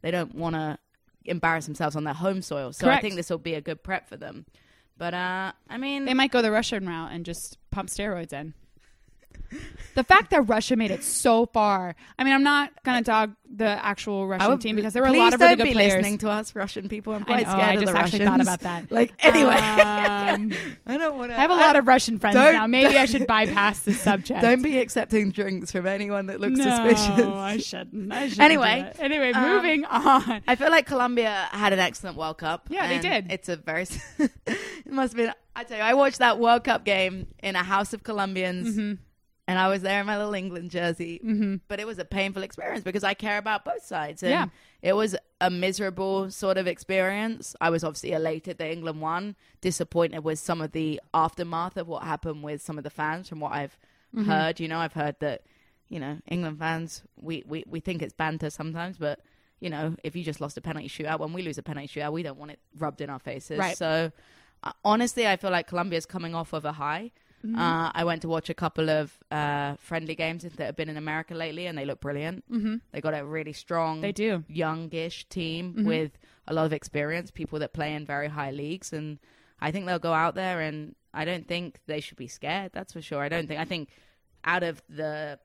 They 0.00 0.10
don't 0.10 0.34
want 0.34 0.54
to 0.54 0.78
embarrass 1.24 1.66
themselves 1.66 1.94
on 1.96 2.04
their 2.04 2.14
home 2.14 2.40
soil, 2.40 2.72
so 2.72 2.86
Correct. 2.86 2.98
I 2.98 3.02
think 3.02 3.16
this 3.16 3.28
will 3.30 3.38
be 3.38 3.54
a 3.54 3.60
good 3.60 3.82
prep 3.82 4.08
for 4.08 4.16
them. 4.16 4.46
But 4.96 5.14
uh, 5.14 5.52
I 5.68 5.76
mean, 5.78 6.04
They 6.06 6.14
might 6.14 6.30
go 6.32 6.40
the 6.42 6.50
Russian 6.50 6.86
route 6.88 7.10
and 7.12 7.24
just 7.24 7.58
pump 7.70 7.88
steroids 7.88 8.32
in. 8.32 8.54
The 9.94 10.04
fact 10.04 10.30
that 10.30 10.42
Russia 10.42 10.76
made 10.76 10.90
it 10.90 11.02
so 11.02 11.46
far. 11.46 11.94
I 12.18 12.24
mean, 12.24 12.34
I'm 12.34 12.42
not 12.42 12.70
gonna 12.84 13.02
dog 13.02 13.34
the 13.50 13.64
actual 13.64 14.28
Russian 14.28 14.50
would- 14.50 14.60
team 14.60 14.76
because 14.76 14.92
there 14.92 15.02
were 15.02 15.08
a 15.08 15.12
lot 15.12 15.32
of 15.32 15.40
really 15.40 15.56
don't 15.56 15.58
good 15.58 15.70
be 15.70 15.72
players. 15.72 15.94
listening 15.94 16.18
to 16.18 16.28
us 16.30 16.54
Russian 16.54 16.86
people. 16.88 17.14
I'm 17.14 17.24
quite 17.24 17.46
I 17.48 17.52
know, 17.52 17.58
scared 17.58 17.62
I 17.70 17.72
of 17.74 17.80
just 17.80 17.92
the 17.94 17.98
actually 17.98 18.18
Russians. 18.26 18.46
thought 18.46 18.60
about 18.60 18.60
that. 18.60 18.90
Like 18.92 19.12
anyway, 19.24 19.54
Um, 19.54 20.52
I 20.86 20.98
don't 20.98 21.16
want 21.16 21.30
to. 21.32 21.38
I 21.38 21.40
have 21.40 21.50
a 21.50 21.54
lot 21.54 21.76
of 21.76 21.86
Russian 21.88 22.18
friends 22.18 22.34
now. 22.36 22.66
Maybe 22.66 22.96
I 22.98 23.06
should 23.06 23.26
bypass 23.36 23.80
this 23.80 23.98
subject. 24.00 24.42
Don't 24.42 24.60
be 24.62 24.78
accepting 24.78 25.30
drinks 25.30 25.72
from 25.72 25.86
anyone 25.86 26.26
that 26.26 26.40
looks 26.40 26.58
no, 26.58 26.64
suspicious. 26.64 27.26
I 27.26 27.56
shouldn't. 27.56 28.12
I 28.12 28.28
shouldn't 28.28 28.40
Anyway, 28.50 28.82
do 28.82 29.00
it. 29.02 29.04
anyway, 29.04 29.32
um, 29.32 29.48
moving 29.48 29.84
on. 29.86 30.42
I 30.46 30.54
feel 30.56 30.70
like 30.70 30.86
Colombia 30.86 31.48
had 31.50 31.72
an 31.72 31.78
excellent 31.78 32.16
World 32.18 32.36
Cup. 32.38 32.66
Yeah, 32.70 32.86
they 32.86 32.98
did. 32.98 33.32
It's 33.32 33.48
a 33.48 33.56
very. 33.56 33.86
it 34.18 34.30
must 34.86 35.14
have 35.14 35.16
been. 35.16 35.32
I 35.56 35.64
tell 35.64 35.78
you, 35.78 35.82
I 35.82 35.94
watched 35.94 36.18
that 36.18 36.38
World 36.38 36.62
Cup 36.64 36.84
game 36.84 37.26
in 37.42 37.56
a 37.56 37.62
house 37.64 37.92
of 37.94 38.04
Colombians, 38.04 38.76
Mm-hmm. 38.76 39.02
And 39.48 39.58
I 39.58 39.66
was 39.68 39.82
there 39.82 39.98
in 40.00 40.06
my 40.06 40.16
little 40.16 40.34
England 40.34 40.70
jersey. 40.70 41.20
Mm-hmm. 41.24 41.56
But 41.66 41.80
it 41.80 41.86
was 41.86 41.98
a 41.98 42.04
painful 42.04 42.42
experience 42.44 42.84
because 42.84 43.02
I 43.02 43.14
care 43.14 43.38
about 43.38 43.64
both 43.64 43.84
sides. 43.84 44.22
And 44.22 44.30
Yeah. 44.30 44.46
it 44.82 44.92
was 44.92 45.16
a 45.40 45.50
miserable 45.50 46.30
sort 46.30 46.56
of 46.58 46.66
experience. 46.68 47.56
I 47.60 47.70
was 47.70 47.82
obviously 47.82 48.12
elated 48.12 48.58
that 48.58 48.70
England 48.70 49.00
won, 49.00 49.34
disappointed 49.60 50.20
with 50.20 50.38
some 50.38 50.60
of 50.60 50.72
the 50.72 51.00
aftermath 51.12 51.76
of 51.76 51.88
what 51.88 52.02
happened 52.04 52.42
with 52.44 52.62
some 52.62 52.78
of 52.78 52.84
the 52.84 52.90
fans 52.90 53.28
from 53.28 53.40
what 53.40 53.52
I've 53.52 53.76
Mm-hmm. 54.14 54.30
heard. 54.30 54.58
You 54.60 54.68
know, 54.68 54.78
I've 54.78 54.94
heard 54.94 55.16
that, 55.20 55.42
you 55.90 56.00
know, 56.00 56.18
England 56.28 56.58
fans, 56.58 57.02
we, 57.20 57.44
we, 57.46 57.62
we 57.68 57.78
think 57.80 58.00
it's 58.00 58.14
banter 58.14 58.48
sometimes, 58.48 58.96
but, 58.96 59.20
you 59.60 59.68
know, 59.68 59.96
if 60.02 60.16
you 60.16 60.24
just 60.24 60.40
lost 60.40 60.56
a 60.56 60.62
penalty 60.62 60.88
shootout, 60.88 61.18
when 61.20 61.34
we 61.34 61.42
lose 61.42 61.58
a 61.58 61.62
penalty 61.62 61.88
shootout, 61.88 62.12
we 62.12 62.22
don't 62.22 62.38
want 62.38 62.50
it 62.52 62.58
rubbed 62.78 63.02
in 63.02 63.10
our 63.10 63.18
faces. 63.18 63.58
Right. 63.58 63.76
So, 63.76 64.10
uh, 64.62 64.72
honestly, 64.82 65.26
I 65.26 65.36
feel 65.36 65.50
like 65.50 65.66
Colombia's 65.68 66.06
coming 66.06 66.34
off 66.34 66.54
of 66.54 66.64
a 66.64 66.72
high. 66.72 67.12
Mm-hmm. 67.44 67.58
Uh, 67.58 67.90
I 67.94 68.04
went 68.04 68.22
to 68.22 68.28
watch 68.28 68.50
a 68.50 68.54
couple 68.54 68.90
of 68.90 69.16
uh, 69.30 69.76
friendly 69.76 70.14
games 70.14 70.42
that 70.42 70.58
have 70.58 70.76
been 70.76 70.88
in 70.88 70.96
America 70.96 71.34
lately, 71.34 71.66
and 71.66 71.78
they 71.78 71.84
look 71.84 72.00
brilliant. 72.00 72.44
Mm-hmm. 72.50 72.76
They 72.92 73.00
got 73.00 73.14
a 73.14 73.24
really 73.24 73.52
strong, 73.52 74.00
They 74.00 74.12
do. 74.12 74.44
youngish 74.48 75.28
team 75.28 75.74
Mm-hmm. 75.74 75.86
with 75.86 76.12
a 76.48 76.52
lot 76.54 76.66
of 76.66 76.72
experience, 76.72 77.30
people 77.30 77.58
that 77.60 77.72
play 77.72 77.94
in 77.94 78.04
very 78.06 78.28
high 78.28 78.50
leagues, 78.50 78.92
and 78.92 79.18
I 79.60 79.70
think 79.70 79.86
they'll 79.86 79.98
go 79.98 80.12
out 80.14 80.34
there. 80.34 80.60
And 80.60 80.94
I 81.14 81.24
don't 81.24 81.46
think 81.46 81.78
they 81.86 82.00
should 82.00 82.16
be 82.16 82.26
scared. 82.28 82.72
That's 82.72 82.92
for 82.92 83.02
sure. 83.02 83.22
I 83.22 83.28
don't 83.28 83.46
think. 83.46 83.60
I 83.60 83.64
think 83.64 83.88
out 84.44 84.62
of 84.62 84.82
the, 84.88 85.38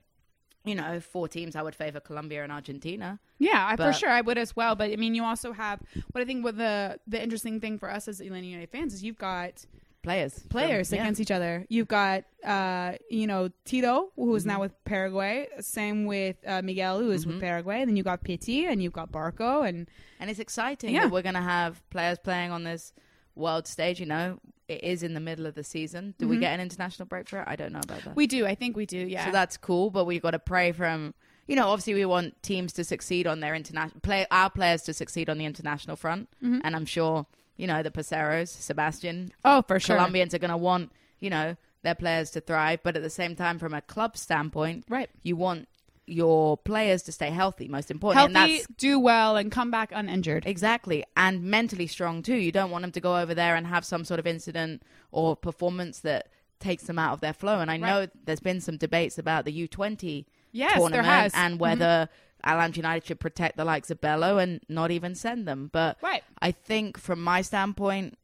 you 0.66 0.76
know, 0.76 1.00
four 1.02 1.28
teams, 1.28 1.56
I 1.56 1.62
would 1.62 1.76
favor 1.76 2.00
Colombia 2.00 2.44
and 2.44 2.52
Argentina. 2.52 3.20
Yeah, 3.38 3.66
I, 3.68 3.76
for 3.76 3.92
sure 3.92 4.10
I 4.10 4.22
would 4.22 4.38
as 4.38 4.56
well. 4.56 4.76
But 4.76 4.92
I 4.92 4.96
mean, 4.96 5.14
you 5.14 5.24
also 5.26 5.52
have 5.52 5.82
what 6.12 6.22
I 6.22 6.26
think. 6.26 6.44
What 6.44 6.58
the 6.58 6.98
the 7.06 7.22
interesting 7.22 7.60
thing 7.60 7.78
for 7.80 7.92
us 7.92 8.08
as 8.08 8.22
Atlanta 8.22 8.48
United 8.48 8.70
fans 8.72 8.94
is 8.94 9.04
you've 9.04 9.18
got 9.18 9.66
Players, 10.04 10.38
players 10.50 10.90
From- 10.90 10.98
yeah. 10.98 11.04
against 11.04 11.22
each 11.22 11.32
other. 11.32 11.66
You've 11.70 11.88
got 11.88 12.26
uh, 12.46 12.94
you 13.10 13.26
know 13.26 13.50
Tito, 13.66 14.12
who 14.18 14.36
is 14.36 14.44
Mm-hmm. 14.44 14.50
now 14.52 14.60
with 14.62 14.84
Paraguay. 14.84 15.48
Same 15.62 16.06
with 16.06 16.36
uh, 16.46 16.62
Miguel, 16.62 17.00
who 17.00 17.10
is 17.12 17.26
with 17.26 17.40
Paraguay. 17.40 17.80
And 17.82 17.90
then 17.90 17.96
you've 17.96 18.06
got 18.06 18.24
Pity, 18.24 18.66
and 18.66 18.84
you've 18.84 18.94
got 18.94 19.12
Barco, 19.12 19.68
and 19.68 19.90
And 20.20 20.30
it's 20.30 20.40
exciting 20.40 20.94
Yeah. 20.94 21.04
that 21.04 21.12
we're 21.12 21.22
going 21.22 21.36
to 21.36 21.42
have 21.42 21.82
players 21.90 22.18
playing 22.20 22.52
on 22.52 22.64
this 22.66 22.94
world 23.36 23.66
stage. 23.68 24.00
You 24.02 24.06
know, 24.08 24.40
it 24.68 24.84
is 24.84 25.04
in 25.04 25.14
the 25.14 25.20
middle 25.20 25.46
of 25.46 25.56
the 25.56 25.64
season. 25.64 26.16
Do 26.18 26.28
we 26.28 26.38
get 26.38 26.54
an 26.54 26.60
international 26.60 27.06
break 27.06 27.28
for 27.30 27.40
it? 27.40 27.46
I 27.48 27.56
don't 27.56 27.72
know 27.72 27.80
about 27.84 28.00
that. 28.00 28.10
Mm-hmm. 28.10 28.14
we 28.16 28.28
do. 28.28 28.46
I 28.46 28.56
think 28.56 28.76
we 28.76 28.86
do. 28.86 28.98
Yeah. 28.98 29.26
So 29.26 29.32
that's 29.32 29.56
cool, 29.58 29.90
but 29.90 30.06
we've 30.06 30.22
got 30.22 30.32
to 30.32 30.40
pray 30.40 30.72
from. 30.74 31.14
You 31.48 31.56
know, 31.58 31.68
obviously, 31.68 31.94
we 31.94 32.06
want 32.06 32.42
teams 32.44 32.72
to 32.74 32.84
succeed 32.86 33.28
on 33.28 33.40
their 33.42 33.54
international 33.56 34.00
play, 34.02 34.26
our 34.32 34.50
players 34.50 34.82
to 34.84 34.94
succeed 34.94 35.30
on 35.30 35.38
the 35.38 35.46
international 35.46 35.96
front, 35.96 36.30
Mm-hmm. 36.44 36.60
and 36.64 36.76
I'm 36.76 36.86
sure 36.86 37.26
you 37.58 37.68
know 37.68 37.84
the 37.84 37.92
Paceros, 37.92 38.50
Sebastian, 38.52 39.32
oh, 39.46 39.62
for 39.62 39.80
sure. 39.80 39.96
Colombians 39.98 40.34
are 40.34 40.40
going 40.40 40.52
to 40.52 40.58
want 40.58 40.92
you 41.20 41.30
know 41.30 41.56
their 41.84 41.96
players 41.96 42.32
to 42.32 42.42
thrive, 42.42 42.80
but 42.84 42.96
at 42.96 43.02
the 43.04 43.10
same 43.10 43.36
time, 43.36 43.60
from 43.60 43.74
a 43.74 43.82
club 43.82 44.16
standpoint, 44.18 44.86
Right. 44.90 45.10
you 45.22 45.36
want 45.36 45.68
your 46.06 46.58
players 46.58 47.02
to 47.04 47.12
stay 47.12 47.30
healthy. 47.30 47.68
Most 47.68 47.90
important, 47.92 48.26
and 48.26 48.36
Healthy, 48.38 48.58
that's 48.58 48.68
do 48.78 49.00
well, 49.00 49.36
and 49.38 49.52
come 49.52 49.72
back 49.72 49.92
uninjured. 49.94 50.46
Exactly. 50.46 51.04
And 51.16 51.44
mentally 51.44 51.88
strong 51.88 52.22
too. 52.24 52.36
You 52.36 52.52
don't 52.52 52.72
want 52.72 52.82
them 52.84 52.92
to 52.92 53.00
go 53.02 53.18
over 53.18 53.34
there 53.34 53.56
and 53.56 53.68
have 53.68 53.86
some 53.86 54.04
sort 54.04 54.20
of 54.20 54.28
incident 54.28 54.84
or 55.12 55.36
performance 55.38 56.00
that 56.02 56.28
takes 56.60 56.84
them 56.84 56.98
out 57.00 57.14
of 57.14 57.22
their 57.22 57.34
flow. 57.34 57.60
And 57.60 57.70
I 57.72 57.78
know 57.78 58.08
there's 58.26 58.40
been 58.42 58.60
some 58.62 58.78
debates 58.78 59.18
about 59.18 59.46
the 59.46 59.68
U20 59.68 60.26
Yes, 60.52 60.78
tournament 60.78 61.06
has. 61.06 61.32
Mm-hmm. 61.34 61.42
and 61.46 61.60
whether 61.60 62.10
Atlanta 62.44 62.78
United 62.78 63.06
should 63.08 63.20
protect 63.20 63.56
the 63.58 63.66
likes 63.66 63.90
of 63.90 64.02
Bello 64.02 64.38
and 64.38 64.62
not 64.68 64.92
even 64.92 65.16
send 65.16 65.48
them. 65.48 65.70
But 65.72 65.98
Right. 66.02 66.24
I 66.42 66.52
think 66.52 66.98
from 66.98 67.22
my 67.22 67.42
standpoint, 67.42 68.18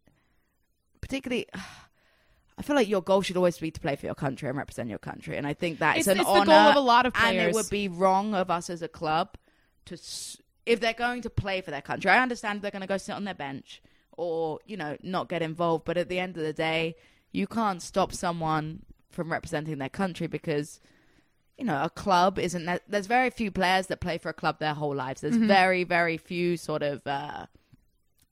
particularly. 1.02 1.48
I 2.58 2.62
feel 2.62 2.76
like 2.76 2.90
your 2.90 3.02
goal 3.02 3.22
should 3.22 3.38
always 3.38 3.58
be 3.58 3.72
to 3.72 3.80
play 3.80 3.96
for 3.96 4.06
your 4.06 4.16
country 4.16 4.50
and 4.50 4.58
represent 4.58 4.90
your 4.90 4.98
country, 5.00 5.38
and 5.38 5.48
I 5.48 5.54
think 5.54 5.80
that 5.80 5.92
It's- 5.92 6.08
is 6.08 6.08
an 6.10 6.18
it's 6.20 6.26
the 6.28 6.30
honor. 6.30 6.46
goal 6.46 6.56
of 6.72 6.76
a 6.76 6.80
lot 6.82 7.06
of 7.06 7.14
players, 7.14 7.30
and 7.30 7.50
it 7.50 7.54
would 7.54 7.70
be 7.70 7.88
wrong 7.88 8.36
of 8.36 8.52
us 8.52 8.70
as 8.70 8.82
a 8.82 8.90
club 8.90 9.36
to, 9.86 9.98
if 10.66 10.82
they're 10.82 10.92
going 10.92 11.22
to 11.22 11.30
play 11.30 11.62
for 11.62 11.72
their 11.72 11.82
country. 11.82 12.12
I 12.12 12.22
understand 12.22 12.62
they're 12.62 12.70
going 12.70 12.82
to 12.82 12.88
go 12.88 12.98
sit 12.98 13.14
on 13.14 13.24
their 13.24 13.34
bench 13.34 13.82
or 14.18 14.60
you 14.66 14.76
know 14.76 14.98
not 15.02 15.30
get 15.30 15.42
involved, 15.42 15.86
but 15.86 15.96
at 15.98 16.10
the 16.10 16.20
end 16.20 16.36
of 16.36 16.44
the 16.44 16.52
day, 16.52 16.98
you 17.32 17.48
can't 17.48 17.82
stop 17.82 18.12
someone 18.12 18.82
from 19.10 19.32
representing 19.32 19.78
their 19.78 19.88
country 19.88 20.28
because 20.28 20.82
you 21.60 21.66
know 21.66 21.84
a 21.84 21.90
club 21.90 22.40
isn't. 22.40 22.66
That, 22.66 22.84
there's 22.88 23.08
very 23.08 23.30
few 23.30 23.52
players 23.52 23.88
that 23.88 24.00
play 24.00 24.18
for 24.18 24.30
a 24.30 24.34
club 24.34 24.60
their 24.60 24.74
whole 24.74 24.96
lives. 24.96 25.22
Mm-hmm. 25.22 25.38
There's 25.40 25.48
very 25.48 25.84
very 25.84 26.18
few 26.18 26.58
sort 26.58 26.82
of. 26.82 27.06
Uh, 27.06 27.46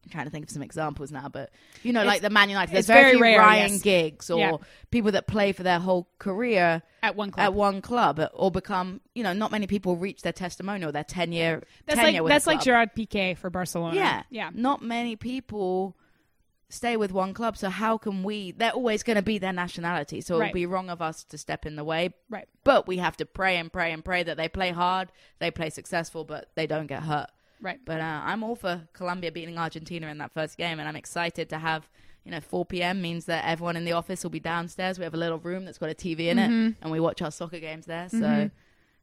I'm 0.08 0.12
trying 0.12 0.26
to 0.26 0.32
think 0.32 0.46
of 0.46 0.50
some 0.50 0.62
examples 0.64 1.12
now, 1.12 1.28
but 1.28 1.50
you 1.84 1.92
know, 1.92 2.06
like 2.06 2.22
the 2.22 2.30
Man 2.30 2.50
United, 2.50 2.74
there's 2.74 2.88
very, 2.88 3.02
very 3.02 3.12
few 3.16 3.22
rare, 3.24 3.40
Ryan 3.40 3.74
yes. 3.74 3.82
Giggs 3.82 4.30
or 4.30 4.40
Yeah. 4.40 4.58
people 4.90 5.12
that 5.12 5.28
play 5.28 5.52
for 5.52 5.64
their 5.64 5.80
whole 5.80 6.08
career 6.18 6.82
At 7.04 7.18
one 7.18 7.30
club. 7.32 7.44
at 7.44 7.54
one 7.54 7.82
club 7.82 8.22
or 8.34 8.50
become, 8.50 9.02
you 9.16 9.24
know, 9.24 9.34
not 9.34 9.52
many 9.52 9.68
people 9.68 9.98
reach 9.98 10.22
their 10.22 10.32
testimonial, 10.32 10.94
their 10.94 11.04
10 11.04 11.34
year 11.34 11.62
That's 11.86 12.00
tenure 12.00 12.22
like 12.22 12.30
that's 12.30 12.48
like. 12.48 12.62
Gerard 12.62 12.92
Piqué 12.96 13.38
for 13.38 13.50
Barcelona. 13.50 13.98
Yeah. 13.98 14.24
yeah. 14.30 14.50
Not 14.54 14.82
many 14.82 15.18
people 15.18 15.98
stay 16.70 16.98
with 16.98 17.12
one 17.12 17.34
club. 17.34 17.58
So 17.58 17.70
how 17.70 17.98
can 17.98 18.24
we? 18.24 18.52
They're 18.52 18.72
always 18.72 19.04
going 19.04 19.16
to 19.16 19.22
be 19.22 19.38
their 19.38 19.54
nationality. 19.54 20.22
So 20.22 20.38
Right. 20.38 20.48
would 20.48 20.54
be 20.54 20.66
wrong 20.66 20.90
of 20.90 21.02
us 21.02 21.24
to 21.26 21.38
step 21.38 21.66
in 21.66 21.76
the 21.76 21.84
way. 21.84 22.14
Right. 22.30 22.48
But 22.64 22.88
we 22.88 22.98
have 22.98 23.16
to 23.18 23.26
pray 23.26 23.58
and 23.58 23.72
pray 23.72 23.92
and 23.92 24.04
pray 24.04 24.24
that 24.24 24.38
they 24.38 24.50
play 24.50 24.72
hard, 24.72 25.12
they 25.40 25.52
play 25.52 25.70
successful, 25.70 26.24
but 26.26 26.50
they 26.56 26.68
don't 26.68 26.88
get 26.88 27.04
hurt. 27.04 27.30
Right. 27.62 27.80
But 27.84 28.02
uh, 28.02 28.22
I'm 28.24 28.44
all 28.44 28.56
for 28.56 28.88
Colombia 28.94 29.32
beating 29.32 29.58
Argentina 29.58 30.08
in 30.08 30.18
that 30.20 30.34
first 30.34 30.58
game, 30.58 30.80
and 30.80 30.88
I'm 30.88 30.96
excited 30.96 31.50
to 31.50 31.58
have. 31.58 31.90
You 32.26 32.32
know, 32.32 32.42
4 32.42 32.66
p.m. 32.66 33.02
means 33.02 33.24
that 33.28 33.46
everyone 33.46 33.78
in 33.78 33.86
the 33.86 33.94
office 33.94 34.22
will 34.22 34.30
be 34.30 34.42
downstairs. 34.42 35.00
We 35.00 35.06
have 35.06 35.14
a 35.14 35.18
little 35.18 35.40
room 35.40 35.64
that's 35.64 35.78
got 35.78 35.90
a 35.90 35.94
TV 35.96 36.28
in 36.28 36.36
Mm-hmm. 36.38 36.68
it, 36.68 36.76
and 36.82 36.92
we 36.92 37.00
watch 37.00 37.22
our 37.22 37.32
soccer 37.32 37.58
games 37.62 37.86
there. 37.86 38.10
So 38.10 38.50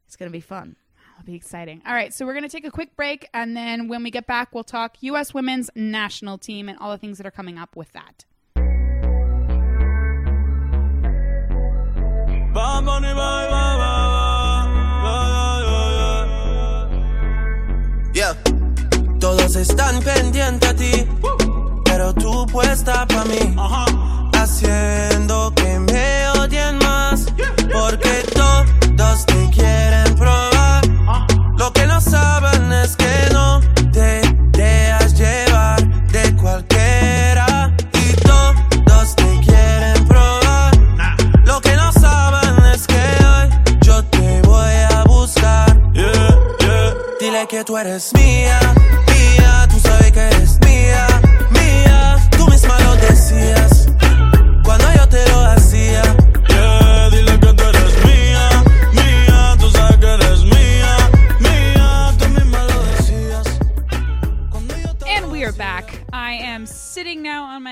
it's 0.05 0.15
going 0.15 0.29
to 0.31 0.31
be 0.31 0.41
fun. 0.41 0.75
That'll 1.15 1.25
be 1.25 1.35
exciting. 1.35 1.81
All 1.87 1.93
right, 1.93 2.13
so 2.13 2.25
we're 2.25 2.33
going 2.33 2.43
to 2.43 2.49
take 2.49 2.65
a 2.65 2.71
quick 2.71 2.95
break, 2.97 3.29
and 3.33 3.55
then 3.55 3.87
when 3.87 4.03
we 4.03 4.11
get 4.11 4.27
back, 4.27 4.53
we'll 4.53 4.65
talk 4.65 4.97
U.S. 5.01 5.33
women's 5.33 5.69
national 5.73 6.37
team 6.37 6.67
and 6.67 6.77
all 6.77 6.91
the 6.91 6.97
things 6.97 7.17
that 7.19 7.25
are 7.25 7.31
coming 7.31 7.57
up 7.57 7.77
with 7.77 7.93
that. 7.93 8.25
Yeah. 18.13 18.33
Todos 19.19 19.55
están 19.55 20.01
pendientes 20.03 20.69
a 20.69 20.75
ti, 20.75 21.07
pero 21.85 22.13
tú 22.13 22.45
puesta 22.47 23.07
pa' 23.07 23.23
mí, 23.25 23.55
haciendo 24.33 25.53
que 25.55 25.79
me 25.79 26.27
odien 26.39 26.84
que 47.47 47.63
tú 47.63 47.77
eres 47.77 48.11
mía, 48.15 48.59
mía, 49.07 49.14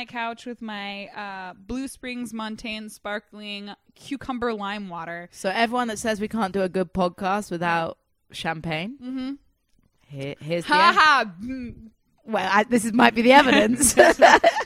my 0.04 0.12
couch 0.12 0.46
with 0.46 0.62
my 0.62 1.08
uh, 1.08 1.54
Blue 1.54 1.88
Springs 1.88 2.34
Montane 2.34 2.90
sparkling 2.90 3.74
cucumber 3.96 4.54
lime 4.54 4.90
water. 4.90 5.30
So 5.32 5.50
everyone 5.50 5.88
that 5.88 5.98
says 5.98 6.20
we 6.20 6.28
can't 6.28 6.54
do 6.54 6.62
a 6.62 6.70
good 6.70 6.94
podcast 6.94 7.50
without 7.50 7.98
champagne, 8.32 8.98
mm-hmm. 9.02 9.32
here, 10.08 10.36
here's 10.42 10.66
the 10.66 10.74
Ha 10.74 11.26
well, 12.26 12.50
I, 12.52 12.64
this 12.64 12.86
is, 12.86 12.94
might 12.94 13.16
be 13.16 13.22
the 13.22 13.34
evidence. 13.34 13.96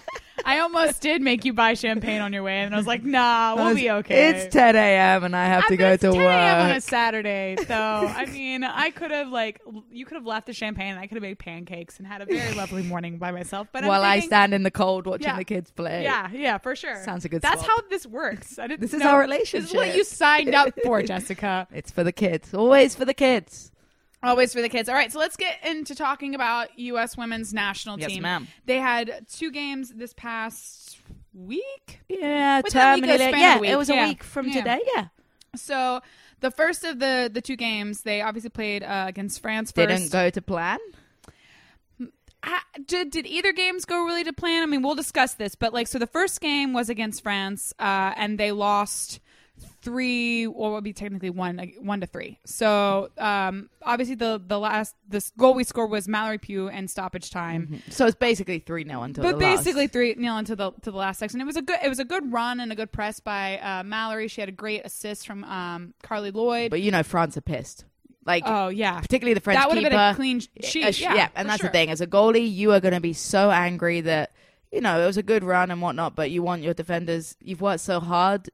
I 0.49 0.59
almost 0.59 1.01
did 1.01 1.21
make 1.21 1.43
you 1.43 1.51
buy 1.51 1.73
champagne 1.73 2.21
on 2.21 2.31
your 2.31 2.41
way, 2.41 2.59
and 2.61 2.73
I 2.73 2.77
was 2.77 2.87
like, 2.87 3.03
"Nah, 3.03 3.55
we'll 3.57 3.75
be 3.75 3.91
okay." 3.91 4.29
It's 4.29 4.53
10 4.53 4.77
a.m. 4.77 5.25
and 5.25 5.35
I 5.35 5.45
have 5.45 5.67
to 5.67 5.73
I- 5.73 5.75
go 5.77 5.89
it's 5.91 6.01
to 6.03 6.11
10 6.13 6.21
a.m. 6.21 6.61
on 6.69 6.71
a. 6.77 6.79
Saturday, 6.81 7.57
so 7.67 7.75
I 7.75 8.25
mean, 8.27 8.63
I 8.63 8.89
could 8.91 9.11
have 9.11 9.27
like, 9.27 9.59
you 9.91 10.05
could 10.05 10.15
have 10.15 10.25
left 10.25 10.45
the 10.47 10.53
champagne, 10.53 10.91
and 10.91 10.99
I 10.99 11.07
could 11.07 11.15
have 11.17 11.21
made 11.21 11.37
pancakes 11.37 11.97
and 11.97 12.07
had 12.07 12.21
a 12.21 12.25
very 12.25 12.53
lovely 12.55 12.81
morning 12.83 13.17
by 13.17 13.31
myself. 13.31 13.67
But 13.73 13.83
I'm 13.83 13.89
While 13.89 14.03
I 14.03 14.21
stand 14.21 14.53
in 14.53 14.63
the 14.63 14.71
cold 14.71 15.05
watching 15.05 15.27
Yeah. 15.27 15.35
the 15.37 15.43
kids 15.43 15.69
play. 15.69 16.03
Yeah, 16.03 16.29
yeah, 16.31 16.57
for 16.59 16.77
sure. 16.77 16.95
Sounds 17.03 17.25
a 17.25 17.29
good 17.29 17.41
That's 17.41 17.65
swap. 17.65 17.81
how 17.81 17.89
this 17.89 18.07
works. 18.07 18.57
I 18.57 18.67
didn't. 18.67 18.79
This 18.79 18.93
is 18.93 19.01
know- 19.01 19.09
our 19.09 19.27
This 19.27 19.53
is 19.53 19.73
what 19.73 19.93
you 19.95 20.05
signed 20.05 20.55
up 20.55 20.73
for, 20.83 21.01
Jessica. 21.11 21.67
It's 21.73 21.91
for 21.91 22.05
the 22.05 22.13
kids. 22.13 22.53
Always 22.53 22.95
for 22.95 23.03
the 23.03 23.13
kids. 23.13 23.73
Always 24.23 24.51
for 24.53 24.61
the 24.61 24.69
kids. 24.69 24.89
All 24.89 24.95
right, 24.95 25.11
so 25.11 25.19
let's 25.19 25.37
get 25.37 25.63
into 25.65 25.93
talking 25.93 26.33
about 26.33 26.77
U.S. 26.79 27.15
women's 27.15 27.53
national 27.53 27.97
team. 27.97 28.09
Yes, 28.09 28.19
ma'am. 28.19 28.47
They 28.65 28.77
had 28.77 29.25
two 29.31 29.51
games 29.51 29.93
this 29.95 30.13
past 30.13 30.97
week. 31.33 32.01
Yeah, 32.09 32.61
Within 32.63 32.81
a 32.81 32.95
week, 32.95 33.05
a 33.05 33.15
span 33.17 33.63
Yeah, 33.63 33.71
it 33.71 33.75
was 33.77 33.89
yeah. 33.89 34.05
a 34.05 34.07
week 34.09 34.23
from 34.23 34.47
Yeah. 34.47 34.53
today. 34.53 34.81
Yeah. 34.95 35.05
So 35.55 36.01
the 36.39 36.49
first 36.51 36.83
of 36.83 36.99
the 36.99 37.29
the 37.31 37.41
two 37.41 37.55
games, 37.55 38.01
they 38.01 38.21
obviously 38.21 38.49
played 38.49 38.83
uh, 38.83 39.05
against 39.07 39.39
France 39.41 39.71
first. 39.71 39.87
Didn't 39.87 40.11
go 40.11 40.29
to 40.31 40.41
plan. 40.41 40.79
Did 42.85 43.11
did 43.11 43.25
either 43.25 43.51
games 43.51 43.85
go 43.85 44.05
really 44.05 44.23
to 44.23 44.31
plan? 44.33 44.63
I 44.63 44.65
mean, 44.67 44.81
we'll 44.81 44.95
discuss 44.95 45.33
this, 45.33 45.55
but 45.55 45.73
like, 45.73 45.87
so 45.87 45.99
the 45.99 46.07
first 46.07 46.39
game 46.39 46.71
was 46.73 46.89
against 46.89 47.21
France, 47.23 47.73
uh, 47.79 48.13
and 48.15 48.37
they 48.39 48.51
lost 48.51 49.19
three, 49.81 50.45
or 50.45 50.51
what 50.53 50.73
would 50.73 50.83
be 50.83 50.93
technically 50.93 51.29
one, 51.29 51.55
like, 51.55 51.75
one 51.79 52.01
to 52.01 52.07
three. 52.07 52.39
So 52.45 53.09
um, 53.17 53.69
obviously, 53.83 54.15
the 54.15 54.41
the 54.45 54.59
last 54.59 54.95
this 55.07 55.31
goal 55.37 55.53
we 55.53 55.63
scored 55.63 55.89
was 55.89 56.07
Mallory 56.07 56.37
Pugh 56.37 56.69
and 56.69 56.89
stoppage 56.89 57.29
time. 57.29 57.81
So 57.89 58.05
it's 58.05 58.15
basically 58.15 58.59
3 58.59 58.83
nil 58.83 59.03
until 59.03 59.23
But 59.23 59.39
the 59.39 59.45
last. 59.45 59.63
basically 59.63 59.87
three 59.87 60.15
nil 60.17 60.37
into 60.37 60.55
the 60.55 60.71
to 60.71 60.91
the 60.91 60.97
last 60.97 61.19
section. 61.19 61.41
It 61.41 61.45
was 61.45 61.55
a 61.55 61.61
good 61.61 61.77
it 61.83 61.89
was 61.89 61.99
a 61.99 62.05
good 62.05 62.31
run 62.31 62.59
and 62.59 62.71
a 62.71 62.75
good 62.75 62.91
press 62.91 63.19
by 63.19 63.59
uh, 63.59 63.83
Mallory. 63.83 64.27
She 64.27 64.41
had 64.41 64.49
a 64.49 64.53
great 64.53 64.85
assist 64.85 65.25
from 65.27 65.43
um, 65.43 65.93
Carli 66.03 66.33
Lloyd. 66.33 66.71
But 66.71 66.81
you 66.81 66.91
know, 66.91 67.03
France 67.03 67.37
are 67.37 67.41
pissed. 67.41 67.85
Like, 68.25 68.43
oh 68.45 68.67
yeah, 68.67 68.99
particularly 68.99 69.35
the 69.35 69.39
French 69.39 69.57
that 69.57 69.69
would 69.69 69.77
keeper. 69.77 69.89
have 69.89 70.15
been 70.15 70.15
a 70.15 70.15
clean 70.15 70.39
sheet. 70.61 70.95
Sh- 70.95 71.01
yeah, 71.01 71.29
and 71.33 71.47
that's 71.47 71.61
sure. 71.61 71.69
the 71.69 71.71
thing. 71.71 71.89
As 71.89 72.01
a 72.01 72.07
goalie, 72.07 72.51
you 72.51 72.73
are 72.73 72.81
going 72.81 72.93
to 72.93 72.99
be 72.99 73.13
so 73.13 73.49
angry 73.49 74.01
that 74.01 74.33
you 74.69 74.81
know 74.81 75.01
it 75.01 75.05
was 75.05 75.15
a 75.15 75.23
good 75.23 75.45
run 75.45 75.71
and 75.71 75.81
whatnot, 75.81 76.13
but 76.15 76.29
you 76.29 76.43
want 76.43 76.61
your 76.61 76.73
defenders. 76.73 77.37
You've 77.41 77.61
worked 77.61 77.79
so 77.79 78.01
hard 78.01 78.49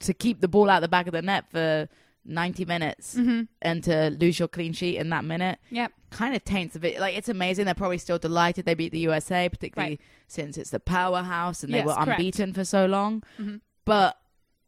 to 0.00 0.14
keep 0.14 0.40
the 0.40 0.48
ball 0.48 0.68
out 0.70 0.80
the 0.80 0.88
back 0.88 1.06
of 1.06 1.12
the 1.12 1.22
net 1.22 1.44
for 1.50 1.88
ninety 2.24 2.64
minutes, 2.64 3.14
Mm-hmm. 3.14 3.42
and 3.62 3.84
to 3.84 4.10
lose 4.18 4.38
your 4.38 4.48
clean 4.48 4.72
sheet 4.72 4.96
in 4.98 5.10
that 5.10 5.24
minute. 5.24 5.58
Yep. 5.70 5.92
Kind 6.10 6.34
of 6.34 6.44
taints 6.44 6.74
a 6.76 6.80
bit. 6.80 6.98
Like 7.00 7.16
it's 7.16 7.28
amazing. 7.28 7.64
They're 7.66 7.74
probably 7.74 7.98
still 7.98 8.18
delighted 8.18 8.64
they 8.64 8.74
beat 8.74 8.92
the 8.92 8.98
USA, 9.00 9.48
particularly 9.48 9.92
Right. 9.92 10.00
since 10.28 10.56
it's 10.58 10.70
the 10.70 10.80
powerhouse 10.80 11.62
and 11.62 11.72
they 11.72 11.78
Yes, 11.78 11.86
were 11.86 11.94
correct. 11.94 12.18
unbeaten 12.20 12.52
for 12.52 12.64
so 12.64 12.86
long. 12.86 13.22
Mhm. 13.40 13.60
But 13.84 14.16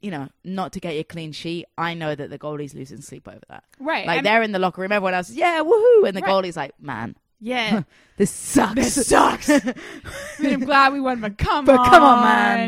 you 0.00 0.12
know, 0.12 0.28
not 0.44 0.72
to 0.74 0.78
get 0.80 0.94
your 0.94 1.02
clean 1.04 1.32
sheet, 1.32 1.66
I 1.76 1.94
know 1.94 2.14
that 2.14 2.30
the 2.30 2.38
goalie's 2.38 2.72
losing 2.74 3.00
sleep 3.00 3.26
over 3.26 3.40
that. 3.48 3.64
Right. 3.80 4.06
Like 4.06 4.16
I'm- 4.18 4.24
they're 4.24 4.42
in 4.42 4.52
the 4.52 4.60
locker 4.60 4.80
room, 4.80 4.92
everyone 4.92 5.14
else 5.14 5.28
is 5.30 5.34
yeah, 5.36 5.60
woohoo, 5.60 6.06
and 6.06 6.16
the 6.16 6.20
Right. 6.20 6.30
goalie's 6.30 6.56
like, 6.56 6.80
man, 6.80 7.16
yeah. 7.40 7.82
this 8.16 8.30
sucks. 8.30 8.74
This 8.76 9.06
sucks. 9.08 9.50
I'm 10.38 10.60
glad 10.60 10.92
we 10.92 11.00
won, 11.00 11.20
but 11.20 11.36
come 11.38 11.64
But 11.64 11.80
on, 11.80 11.86
come 11.90 12.02
on, 12.04 12.22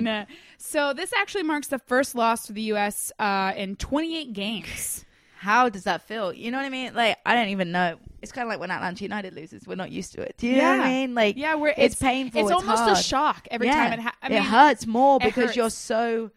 man. 0.04 0.26
So 0.62 0.92
this 0.92 1.12
actually 1.14 1.44
marks 1.44 1.68
the 1.68 1.78
first 1.78 2.14
loss 2.14 2.46
for 2.46 2.52
the 2.52 2.60
U.S. 2.62 3.10
Uh, 3.18 3.52
in 3.56 3.76
28 3.76 4.34
games. 4.34 5.06
How 5.38 5.70
does 5.70 5.84
that 5.84 6.02
feel? 6.02 6.34
You 6.34 6.50
know 6.50 6.58
what 6.58 6.66
I 6.66 6.68
mean? 6.68 6.92
Like 6.92 7.16
I 7.24 7.34
don't 7.34 7.48
even 7.48 7.72
know. 7.72 7.96
It's 8.20 8.30
kind 8.30 8.46
of 8.46 8.50
like 8.50 8.60
when 8.60 8.70
Atlanta 8.70 9.02
United 9.02 9.32
loses, 9.32 9.66
we're 9.66 9.74
not 9.74 9.90
used 9.90 10.12
to 10.12 10.20
it. 10.20 10.34
Do 10.36 10.46
you 10.46 10.56
know 10.58 10.76
what 10.76 10.80
I 10.80 10.88
mean? 10.90 11.14
Like 11.14 11.38
yeah, 11.38 11.54
we're 11.54 11.72
it's, 11.78 11.94
painful. 11.94 12.42
It's, 12.42 12.50
It's, 12.50 12.60
almost 12.60 12.82
hard. 12.82 12.98
a 12.98 13.02
shock 13.02 13.48
every 13.50 13.68
Yeah. 13.68 13.74
time 13.88 13.92
it. 13.94 14.02
Ha- 14.02 14.14
I 14.22 14.26
it 14.26 14.30
mean, 14.32 14.42
hurts 14.42 14.86
more 14.86 15.16
it 15.16 15.24
because 15.24 15.56
you're 15.56 15.70
so 15.70 16.30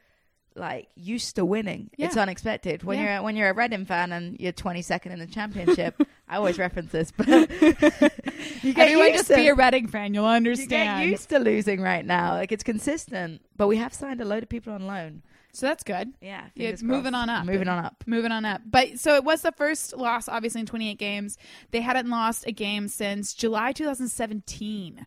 like 0.55 0.87
used 0.95 1.35
to 1.37 1.45
winning. 1.45 1.89
It's 1.97 2.17
unexpected 2.17 2.83
when 2.83 2.99
Yeah. 2.99 3.15
you're 3.15 3.23
when 3.23 3.35
you're 3.35 3.49
a 3.49 3.53
Reading 3.53 3.85
fan 3.85 4.11
and 4.11 4.39
you're 4.39 4.51
22nd 4.53 5.07
in 5.11 5.19
the 5.19 5.27
championship. 5.27 5.95
I 6.27 6.37
always 6.37 6.57
reference 6.57 6.91
this, 6.91 7.11
but 7.11 7.27
you 7.27 7.43
get 8.73 8.77
Everyone 8.77 9.13
just 9.13 9.27
to, 9.27 9.35
be 9.35 9.47
a 9.47 9.55
Reading 9.55 9.87
fan. 9.87 10.13
You'll 10.13 10.25
understand. 10.25 11.01
you 11.01 11.05
get 11.07 11.11
used 11.11 11.29
to 11.29 11.39
losing 11.39 11.81
right 11.81 12.05
now. 12.05 12.33
Like 12.33 12.51
it's 12.51 12.63
consistent, 12.63 13.41
but 13.57 13.67
we 13.67 13.77
have 13.77 13.93
signed 13.93 14.21
a 14.21 14.25
load 14.25 14.43
of 14.43 14.49
people 14.49 14.73
on 14.73 14.85
loan. 14.87 15.23
So 15.55 15.67
that's 15.67 15.83
good. 15.83 16.13
Yeah, 16.19 16.45
Yeah, 16.55 16.65
fingers 16.69 16.81
moving 16.81 17.13
on 17.13 17.29
up. 17.29 17.45
Moving 17.45 17.67
on 17.67 17.85
up. 17.85 18.03
Moving 18.07 18.31
on 18.31 18.43
up. 18.43 18.61
But 18.65 18.97
so 18.99 19.13
it 19.15 19.23
was 19.23 19.43
the 19.43 19.51
first 19.51 19.95
loss, 19.95 20.27
obviously, 20.27 20.61
in 20.61 20.65
28 20.65 20.97
games. 20.97 21.37
They 21.69 21.81
hadn't 21.81 22.09
lost 22.09 22.45
a 22.47 22.51
game 22.51 22.87
since 22.87 23.35
July 23.35 23.71
2017 23.71 25.05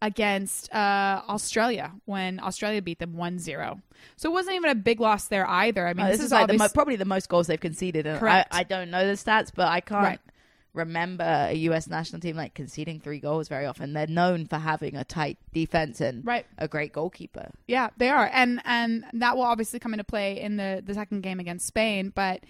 against 0.00 0.72
uh, 0.72 1.22
Australia 1.28 1.92
when 2.04 2.40
Australia 2.40 2.80
beat 2.82 2.98
them 2.98 3.16
1 3.16 3.38
0. 3.38 3.80
So 4.16 4.30
it 4.30 4.32
wasn't 4.32 4.56
even 4.56 4.70
a 4.70 4.74
big 4.74 5.00
loss 5.00 5.26
there 5.26 5.46
either. 5.48 5.86
I 5.86 5.92
mean, 5.94 6.06
Oh, 6.06 6.08
this, 6.08 6.18
this, 6.18 6.26
is, 6.26 6.32
like 6.32 6.46
the 6.46 6.54
mo- 6.56 6.68
probably 6.72 6.96
the 6.96 7.04
most 7.04 7.28
goals 7.28 7.48
they've 7.48 7.58
conceded. 7.58 8.06
And 8.06 8.16
I, 8.16 8.20
Correct. 8.20 8.48
I 8.54 8.62
don't 8.62 8.90
know 8.90 9.06
the 9.06 9.14
stats, 9.14 9.50
but 9.54 9.66
I 9.68 9.80
can't 9.80 10.02
Right. 10.04 10.20
remember 10.72 11.24
a 11.50 11.52
U.S. 11.54 11.88
national 11.88 12.20
team 12.20 12.36
like 12.36 12.54
conceding 12.54 13.00
three 13.00 13.18
goals 13.18 13.48
very 13.48 13.66
often. 13.66 13.92
They're 13.92 14.06
known 14.06 14.46
for 14.46 14.56
having 14.58 14.94
a 14.94 15.02
tight 15.04 15.36
defense 15.52 16.00
and 16.00 16.24
Right. 16.24 16.46
a 16.58 16.68
great 16.68 16.92
goalkeeper. 16.92 17.50
Yeah, 17.66 17.88
they 17.96 18.08
are, 18.08 18.30
and 18.32 18.60
and 18.64 19.04
that 19.14 19.36
will 19.36 19.42
obviously 19.44 19.80
come 19.80 19.92
into 19.94 20.04
play 20.04 20.40
in 20.40 20.56
the 20.56 20.80
the 20.86 20.94
second 20.94 21.22
game 21.22 21.40
against 21.40 21.66
Spain. 21.66 22.12
But 22.14 22.44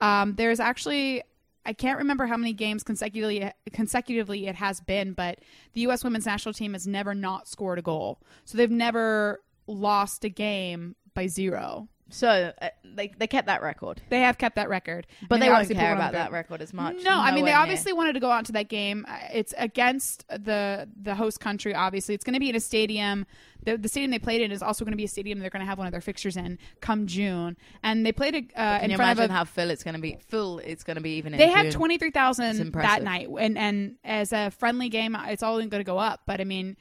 um, 0.00 0.34
there's 0.36 0.58
actually 0.60 1.22
I 1.66 1.72
can't 1.72 1.98
remember 1.98 2.26
how 2.26 2.36
many 2.36 2.52
games 2.52 2.82
consecutively 2.82 3.50
consecutively 3.72 4.46
it 4.46 4.56
has 4.56 4.80
been, 4.80 5.12
but 5.12 5.38
the 5.72 5.82
U.S. 5.82 6.04
women's 6.04 6.26
national 6.26 6.52
team 6.52 6.72
has 6.74 6.86
never 6.86 7.14
not 7.14 7.48
scored 7.48 7.78
a 7.78 7.82
goal, 7.82 8.20
so 8.44 8.58
they've 8.58 8.70
never 8.70 9.42
lost 9.66 10.24
a 10.24 10.28
game 10.28 10.96
by 11.14 11.26
zero. 11.26 11.88
So 12.10 12.52
uh, 12.60 12.68
they 12.84 13.08
they 13.18 13.26
kept 13.26 13.46
that 13.46 13.62
record, 13.62 14.02
They 14.10 14.20
have 14.20 14.36
kept 14.36 14.56
that 14.56 14.68
record, 14.68 15.06
but 15.28 15.40
they 15.40 15.46
won't 15.48 15.60
obviously 15.62 15.76
care 15.76 15.84
put 15.84 15.88
it 15.88 15.90
on 15.92 15.96
about 15.96 16.12
the- 16.12 16.18
that 16.18 16.32
record 16.32 16.60
as 16.62 16.72
much. 16.74 16.96
No, 17.02 17.10
I 17.18 17.30
mean 17.34 17.44
they 17.44 17.50
Nowhere 17.50 17.62
obviously 17.62 17.92
wanted 17.94 18.12
to 18.12 18.20
go 18.20 18.30
out 18.30 18.44
to 18.46 18.52
that 18.52 18.68
game. 18.68 19.06
Uh, 19.08 19.16
It's 19.32 19.54
against 19.58 20.26
the 20.28 20.88
the 21.00 21.14
host 21.14 21.40
country. 21.40 21.74
Obviously, 21.74 22.14
it's 22.14 22.22
going 22.24 22.34
to 22.34 22.40
be 22.40 22.50
in 22.50 22.56
a 22.56 22.60
stadium. 22.60 23.26
The, 23.64 23.78
the 23.78 23.88
stadium 23.88 24.10
they 24.10 24.18
played 24.18 24.42
in 24.42 24.52
is 24.52 24.62
also 24.62 24.84
going 24.84 24.92
to 24.92 24.96
be 24.98 25.04
a 25.04 25.08
stadium 25.08 25.38
they're 25.38 25.48
going 25.48 25.60
to 25.64 25.66
have 25.66 25.78
one 25.78 25.86
of 25.86 25.92
their 25.92 26.02
fixtures 26.02 26.36
in 26.36 26.58
come 26.82 27.06
June. 27.06 27.56
And 27.82 28.04
they 28.04 28.12
played 28.12 28.34
it 28.34 28.44
uh, 28.54 28.62
near. 28.62 28.74
Can 28.80 28.84
in 28.84 28.90
you 28.90 28.96
front 28.96 29.08
imagine 29.12 29.24
of 29.24 29.30
a, 29.30 29.32
how 29.32 29.44
full 29.44 29.70
it's 29.70 29.82
going 29.82 29.94
to 29.94 30.00
be? 30.02 30.18
Full 30.28 30.58
it's 30.58 30.84
going 30.84 30.96
to 30.96 31.02
be 31.02 31.12
even. 31.16 31.32
In 31.32 31.38
they 31.38 31.48
had 31.48 31.64
June. 31.64 31.72
twenty 31.72 31.96
three 31.96 32.08
It's 32.08 32.14
thousand 32.14 32.60
impressive. 32.60 32.90
that 32.90 33.02
night, 33.02 33.28
and 33.40 33.56
and 33.56 33.94
as 34.04 34.32
a 34.34 34.50
friendly 34.50 34.90
game, 34.90 35.16
it's 35.28 35.42
all 35.42 35.56
going 35.56 35.70
to 35.70 35.84
go 35.84 35.98
up. 35.98 36.20
But 36.26 36.40
I 36.42 36.44
mean, 36.44 36.76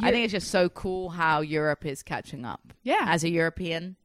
I 0.00 0.12
think 0.12 0.24
it's 0.24 0.32
just 0.32 0.48
so 0.52 0.68
cool 0.68 1.10
how 1.10 1.40
Europe 1.40 1.84
is 1.84 2.02
catching 2.04 2.44
up. 2.44 2.72
Yeah. 2.84 3.04
as 3.08 3.24
a 3.24 3.28
European, 3.30 3.96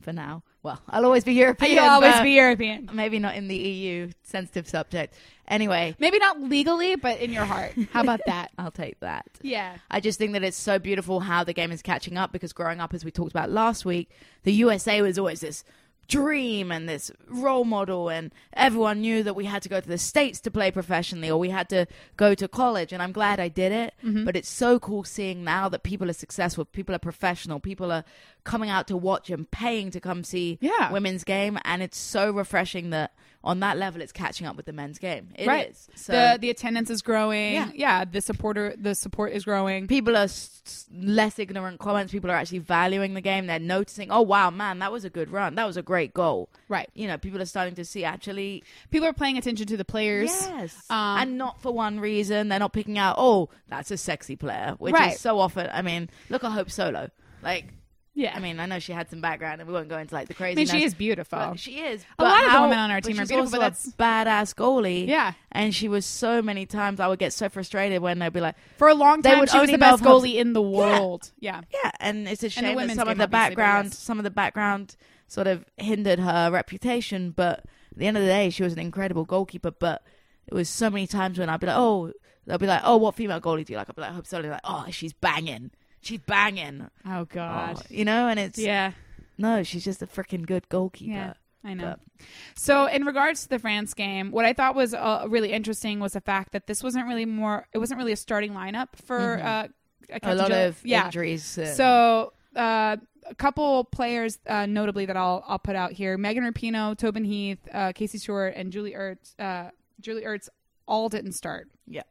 for 0.00 0.12
now. 0.12 0.42
Well, 0.62 0.80
I'll 0.88 1.04
always 1.04 1.24
be 1.24 1.34
European. 1.34 1.72
you'll 1.72 1.84
always 1.84 2.20
be 2.20 2.30
European. 2.32 2.90
Maybe 2.92 3.18
not 3.18 3.36
in 3.36 3.48
the 3.48 3.56
EU. 3.56 4.10
Sensitive 4.22 4.68
subject. 4.68 5.14
Anyway, 5.46 5.94
Maybe 6.00 6.18
not 6.18 6.40
legally, 6.40 6.96
but 6.96 7.20
in 7.20 7.32
your 7.32 7.44
heart. 7.44 7.72
How 7.92 8.00
about 8.00 8.20
that? 8.26 8.50
I'll 8.58 8.72
take 8.72 8.98
that. 9.00 9.26
Yeah. 9.42 9.76
I 9.90 10.00
just 10.00 10.18
think 10.18 10.32
that 10.32 10.42
it's 10.42 10.56
so 10.56 10.78
beautiful 10.80 11.20
how 11.20 11.44
the 11.44 11.52
game 11.52 11.70
is 11.70 11.82
catching 11.82 12.16
up 12.16 12.32
because 12.32 12.52
growing 12.52 12.80
up, 12.80 12.94
as 12.94 13.04
we 13.04 13.12
talked 13.12 13.30
about 13.30 13.50
last 13.50 13.84
week, 13.84 14.10
the 14.42 14.52
USA 14.54 15.02
was 15.02 15.18
always 15.18 15.40
this 15.40 15.62
dream 16.08 16.70
and 16.70 16.88
this 16.88 17.10
role 17.28 17.64
model, 17.64 18.08
and 18.08 18.32
everyone 18.52 19.00
knew 19.00 19.22
that 19.22 19.34
we 19.34 19.44
had 19.44 19.62
to 19.62 19.68
go 19.68 19.80
to 19.80 19.88
the 19.88 19.98
States 19.98 20.40
to 20.40 20.50
play 20.50 20.70
professionally 20.70 21.30
or 21.30 21.38
we 21.38 21.50
had 21.50 21.68
to 21.68 21.86
go 22.16 22.34
to 22.34 22.48
college. 22.48 22.92
And 22.92 23.02
I'm 23.02 23.12
glad 23.12 23.40
I 23.40 23.48
did 23.48 23.72
it. 23.72 23.94
Mm-hmm. 24.04 24.24
But 24.24 24.36
it's 24.36 24.48
so 24.48 24.78
cool 24.78 25.04
seeing 25.04 25.44
now 25.44 25.68
that 25.68 25.82
people 25.82 26.08
are 26.08 26.14
successful, 26.14 26.64
people 26.64 26.94
are 26.94 27.00
professional, 27.00 27.60
people 27.60 27.90
are 27.92 28.04
coming 28.46 28.70
out 28.70 28.86
to 28.88 28.96
watch 28.96 29.28
and 29.28 29.50
paying 29.50 29.90
to 29.90 30.00
come 30.00 30.24
see 30.24 30.58
Yeah. 30.62 30.90
women's 30.90 31.24
game. 31.24 31.58
And 31.64 31.82
it's 31.82 31.98
so 31.98 32.30
refreshing 32.30 32.90
that 32.90 33.12
on 33.44 33.60
that 33.60 33.76
level, 33.78 34.00
it's 34.02 34.10
catching 34.12 34.44
up 34.46 34.56
with 34.56 34.66
the 34.66 34.72
men's 34.72 34.98
game. 34.98 35.28
It 35.36 35.42
is. 35.42 35.46
right. 35.46 35.76
So 35.94 36.12
the 36.12 36.38
the 36.40 36.50
attendance 36.50 36.90
is 36.90 37.00
growing. 37.02 37.52
Yeah. 37.54 37.70
yeah. 37.74 38.04
The 38.04 38.20
supporter 38.20 38.74
the 38.76 38.94
support 38.94 39.32
is 39.32 39.44
growing. 39.44 39.86
people 39.86 40.16
are 40.16 40.24
s- 40.24 40.86
less 40.92 41.38
ignorant 41.38 41.78
comments. 41.78 42.10
People 42.12 42.30
are 42.30 42.34
actually 42.34 42.58
valuing 42.58 43.14
the 43.14 43.20
game. 43.20 43.46
They're 43.46 43.58
noticing, 43.60 44.10
oh 44.10 44.22
wow, 44.22 44.50
man, 44.50 44.78
that 44.80 44.90
was 44.90 45.04
a 45.04 45.10
good 45.10 45.30
run. 45.30 45.54
That 45.54 45.66
was 45.66 45.76
a 45.76 45.82
great 45.82 46.12
goal. 46.14 46.48
Right. 46.68 46.88
You 46.94 47.06
know, 47.06 47.18
people 47.18 47.40
are 47.40 47.44
starting 47.46 47.74
to 47.76 47.84
see 47.84 48.02
actually, 48.04 48.64
People 48.90 49.06
are 49.08 49.12
paying 49.12 49.38
attention 49.38 49.66
to 49.68 49.76
the 49.76 49.84
players. 49.84 50.30
yes, 50.30 50.74
Um, 50.90 51.18
and 51.20 51.38
not 51.38 51.60
for 51.60 51.72
one 51.72 52.00
reason. 52.00 52.48
They're 52.48 52.58
not 52.58 52.72
picking 52.72 52.98
out, 52.98 53.14
oh, 53.18 53.48
that's 53.68 53.90
a 53.92 53.96
sexy 53.96 54.34
player, 54.36 54.74
which 54.78 54.92
Right. 54.94 55.14
is 55.14 55.20
so 55.20 55.38
often. 55.38 55.68
I 55.72 55.82
mean, 55.82 56.10
look 56.30 56.42
at 56.42 56.50
Hope 56.50 56.70
Solo. 56.70 57.10
Like, 57.42 57.74
Yeah. 58.16 58.32
I 58.34 58.40
mean, 58.40 58.58
I 58.58 58.66
know 58.66 58.78
she 58.78 58.92
had 58.92 59.10
some 59.10 59.20
background, 59.20 59.60
and 59.60 59.68
we 59.68 59.74
won't 59.74 59.88
go 59.88 59.98
into 59.98 60.14
like 60.14 60.26
the 60.26 60.34
crazy. 60.34 60.52
I 60.52 60.56
mean, 60.56 60.66
she 60.66 60.82
is 60.82 60.94
beautiful. 60.94 61.54
She 61.56 61.80
is. 61.80 62.02
A 62.18 62.24
lot 62.24 62.38
of 62.40 62.44
the 62.46 62.50
how- 62.50 62.62
women 62.62 62.78
on 62.78 62.90
our 62.90 63.02
team 63.02 63.20
are 63.20 63.26
beautiful, 63.26 63.60
but 63.60 63.72
a 63.72 63.76
badass 63.76 64.54
goalie. 64.54 65.06
Yeah. 65.06 65.34
and 65.52 65.74
she 65.74 65.86
was 65.86 66.06
so 66.06 66.40
many 66.40 66.64
times 66.64 66.98
I 66.98 67.08
would 67.08 67.18
get 67.18 67.34
so 67.34 67.48
frustrated 67.50 68.00
when 68.00 68.18
they'd 68.18 68.32
be 68.32 68.40
like, 68.40 68.56
For 68.78 68.88
a 68.88 68.94
long 68.94 69.20
time, 69.22 69.46
she 69.46 69.58
was 69.58 69.70
the 69.70 69.78
best 69.78 70.02
goalie 70.02 70.36
in 70.36 70.54
the 70.54 70.62
world. 70.62 71.30
Yeah. 71.38 71.60
Yeah, 71.72 71.90
and 72.00 72.26
it's 72.26 72.42
a 72.42 72.48
shame 72.48 72.76
that 72.78 72.96
some 72.96 73.08
of 73.08 73.18
the 73.18 73.28
background, 73.28 73.88
yes. 73.88 73.98
some 73.98 74.18
of 74.18 74.24
the 74.24 74.30
background, 74.30 74.96
sort 75.28 75.46
of 75.46 75.64
hindered 75.76 76.18
her 76.18 76.50
reputation. 76.50 77.32
But 77.32 77.60
at 77.92 77.98
the 77.98 78.06
end 78.06 78.16
of 78.16 78.22
the 78.22 78.28
day, 78.30 78.48
she 78.48 78.62
was 78.62 78.72
an 78.72 78.78
incredible 78.78 79.24
goalkeeper. 79.26 79.70
But 79.72 80.02
it 80.46 80.54
was 80.54 80.70
so 80.70 80.88
many 80.88 81.06
times 81.06 81.38
when 81.38 81.50
I'd 81.50 81.60
be 81.60 81.66
like, 81.66 81.76
oh, 81.76 82.12
they'll 82.46 82.56
be 82.56 82.66
like, 82.66 82.80
oh, 82.82 82.96
what 82.96 83.14
female 83.14 83.40
goalie 83.42 83.64
do 83.64 83.74
you 83.74 83.78
like? 83.78 83.90
I'd 83.90 83.96
be 83.96 84.00
like, 84.02 84.12
I 84.12 84.14
hope 84.14 84.26
Solo, 84.26 84.48
like, 84.48 84.60
oh, 84.64 84.86
she's 84.90 85.12
banging. 85.12 85.70
She's 86.00 86.20
banging. 86.20 86.88
Oh 87.06 87.24
God. 87.26 87.78
Oh, 87.78 87.82
you 87.90 88.04
know, 88.04 88.28
and 88.28 88.38
it's 88.40 88.58
Yeah. 88.58 88.92
no, 89.38 89.62
she's 89.62 89.84
just 89.84 90.02
a 90.02 90.06
freaking 90.06 90.46
good 90.46 90.68
goalkeeper. 90.68 91.12
Yeah. 91.12 91.32
I 91.64 91.74
know. 91.74 91.96
But- 92.18 92.26
So, 92.54 92.86
in 92.86 93.04
regards 93.04 93.42
to 93.42 93.48
the 93.48 93.58
France 93.58 93.92
game, 93.92 94.30
what 94.30 94.44
I 94.44 94.52
thought 94.52 94.74
was 94.74 94.94
uh, 94.94 95.26
really 95.28 95.52
interesting 95.52 95.98
was 96.00 96.12
the 96.12 96.20
fact 96.20 96.52
that 96.52 96.66
this 96.66 96.82
wasn't 96.82 97.06
really 97.06 97.26
more. 97.26 97.66
It 97.72 97.78
wasn't 97.78 97.98
really 97.98 98.12
a 98.12 98.16
starting 98.16 98.52
lineup 98.52 98.88
for 99.04 99.38
uh, 99.42 99.68
Mm-hmm. 100.08 100.28
A 100.28 100.34
lot 100.36 100.52
of 100.52 100.80
yeah. 100.84 101.06
injuries. 101.06 101.58
uh, 101.58 101.66
So, 101.74 102.32
uh, 102.54 102.96
a 103.28 103.34
couple 103.34 103.82
players, 103.86 104.38
uh, 104.46 104.64
notably 104.66 105.04
that 105.06 105.16
I'll 105.16 105.42
I'll 105.48 105.58
put 105.58 105.74
out 105.74 105.90
here: 105.90 106.16
Megan 106.16 106.44
Rapinoe, 106.44 106.96
Tobin 106.96 107.24
Heath, 107.24 107.58
uh, 107.74 107.90
Casey 107.92 108.18
Stewart, 108.18 108.54
and 108.56 108.70
Julie 108.72 108.92
Ertz. 108.92 109.34
Uh, 109.36 109.70
Julie 110.00 110.22
Ertz 110.22 110.48
all 110.86 111.08
didn't 111.08 111.32
start. 111.32 111.68
yeah. 111.88 112.04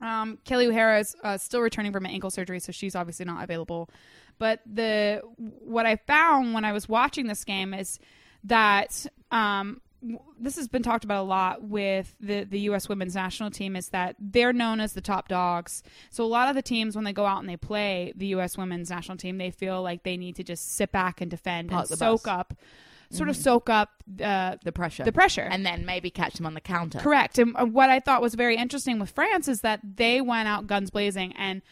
Um, 0.00 0.38
Kelly 0.44 0.66
O'Hara 0.66 1.00
is 1.00 1.14
uh, 1.22 1.38
still 1.38 1.60
returning 1.60 1.92
from 1.92 2.04
an 2.06 2.10
ankle 2.10 2.30
surgery, 2.30 2.60
so 2.60 2.72
she's 2.72 2.94
obviously 2.94 3.26
not 3.26 3.44
available. 3.44 3.90
But 4.38 4.60
the 4.66 5.22
what 5.36 5.86
I 5.86 5.96
found 5.96 6.54
when 6.54 6.64
I 6.64 6.72
was 6.72 6.88
watching 6.88 7.26
this 7.26 7.44
game 7.44 7.74
is 7.74 7.98
that 8.44 9.06
um, 9.30 9.82
this 10.38 10.56
has 10.56 10.66
been 10.66 10.82
talked 10.82 11.04
about 11.04 11.22
a 11.22 11.28
lot 11.28 11.62
with 11.62 12.16
the 12.20 12.44
the 12.44 12.60
U.S. 12.60 12.88
women's 12.88 13.14
national 13.14 13.50
team 13.50 13.76
is 13.76 13.90
that 13.90 14.16
they're 14.18 14.54
known 14.54 14.80
as 14.80 14.94
the 14.94 15.02
top 15.02 15.28
dogs. 15.28 15.82
So 16.08 16.24
a 16.24 16.26
lot 16.26 16.48
of 16.48 16.54
the 16.54 16.62
teams 16.62 16.96
when 16.96 17.04
they 17.04 17.12
go 17.12 17.26
out 17.26 17.40
and 17.40 17.48
they 17.48 17.58
play 17.58 18.12
the 18.16 18.28
U.S. 18.28 18.56
women's 18.56 18.88
national 18.88 19.18
team, 19.18 19.36
they 19.36 19.50
feel 19.50 19.82
like 19.82 20.02
they 20.02 20.16
need 20.16 20.36
to 20.36 20.44
just 20.44 20.72
sit 20.72 20.90
back 20.90 21.20
and 21.20 21.30
defend 21.30 21.70
Park 21.70 21.90
and 21.90 21.98
soak 21.98 22.24
bus. 22.24 22.32
up, 22.32 22.54
sort 23.10 23.28
of 23.28 23.36
soak 23.36 23.68
up 23.68 23.90
uh, 24.22 24.56
The 24.64 24.72
pressure. 24.72 25.04
the 25.04 25.12
pressure. 25.12 25.42
and 25.42 25.66
then 25.66 25.84
maybe 25.84 26.10
catch 26.10 26.34
them 26.34 26.46
on 26.46 26.54
the 26.54 26.60
counter. 26.60 26.98
Correct. 27.00 27.38
And 27.38 27.56
uh, 27.56 27.64
what 27.66 27.90
I 27.90 28.00
thought 28.00 28.22
was 28.22 28.34
very 28.34 28.56
interesting 28.56 28.98
with 28.98 29.10
France 29.10 29.48
is 29.48 29.60
that 29.62 29.80
they 29.96 30.20
went 30.20 30.46
out 30.48 30.66
guns 30.66 30.90
blazing, 30.90 31.32
and 31.36 31.62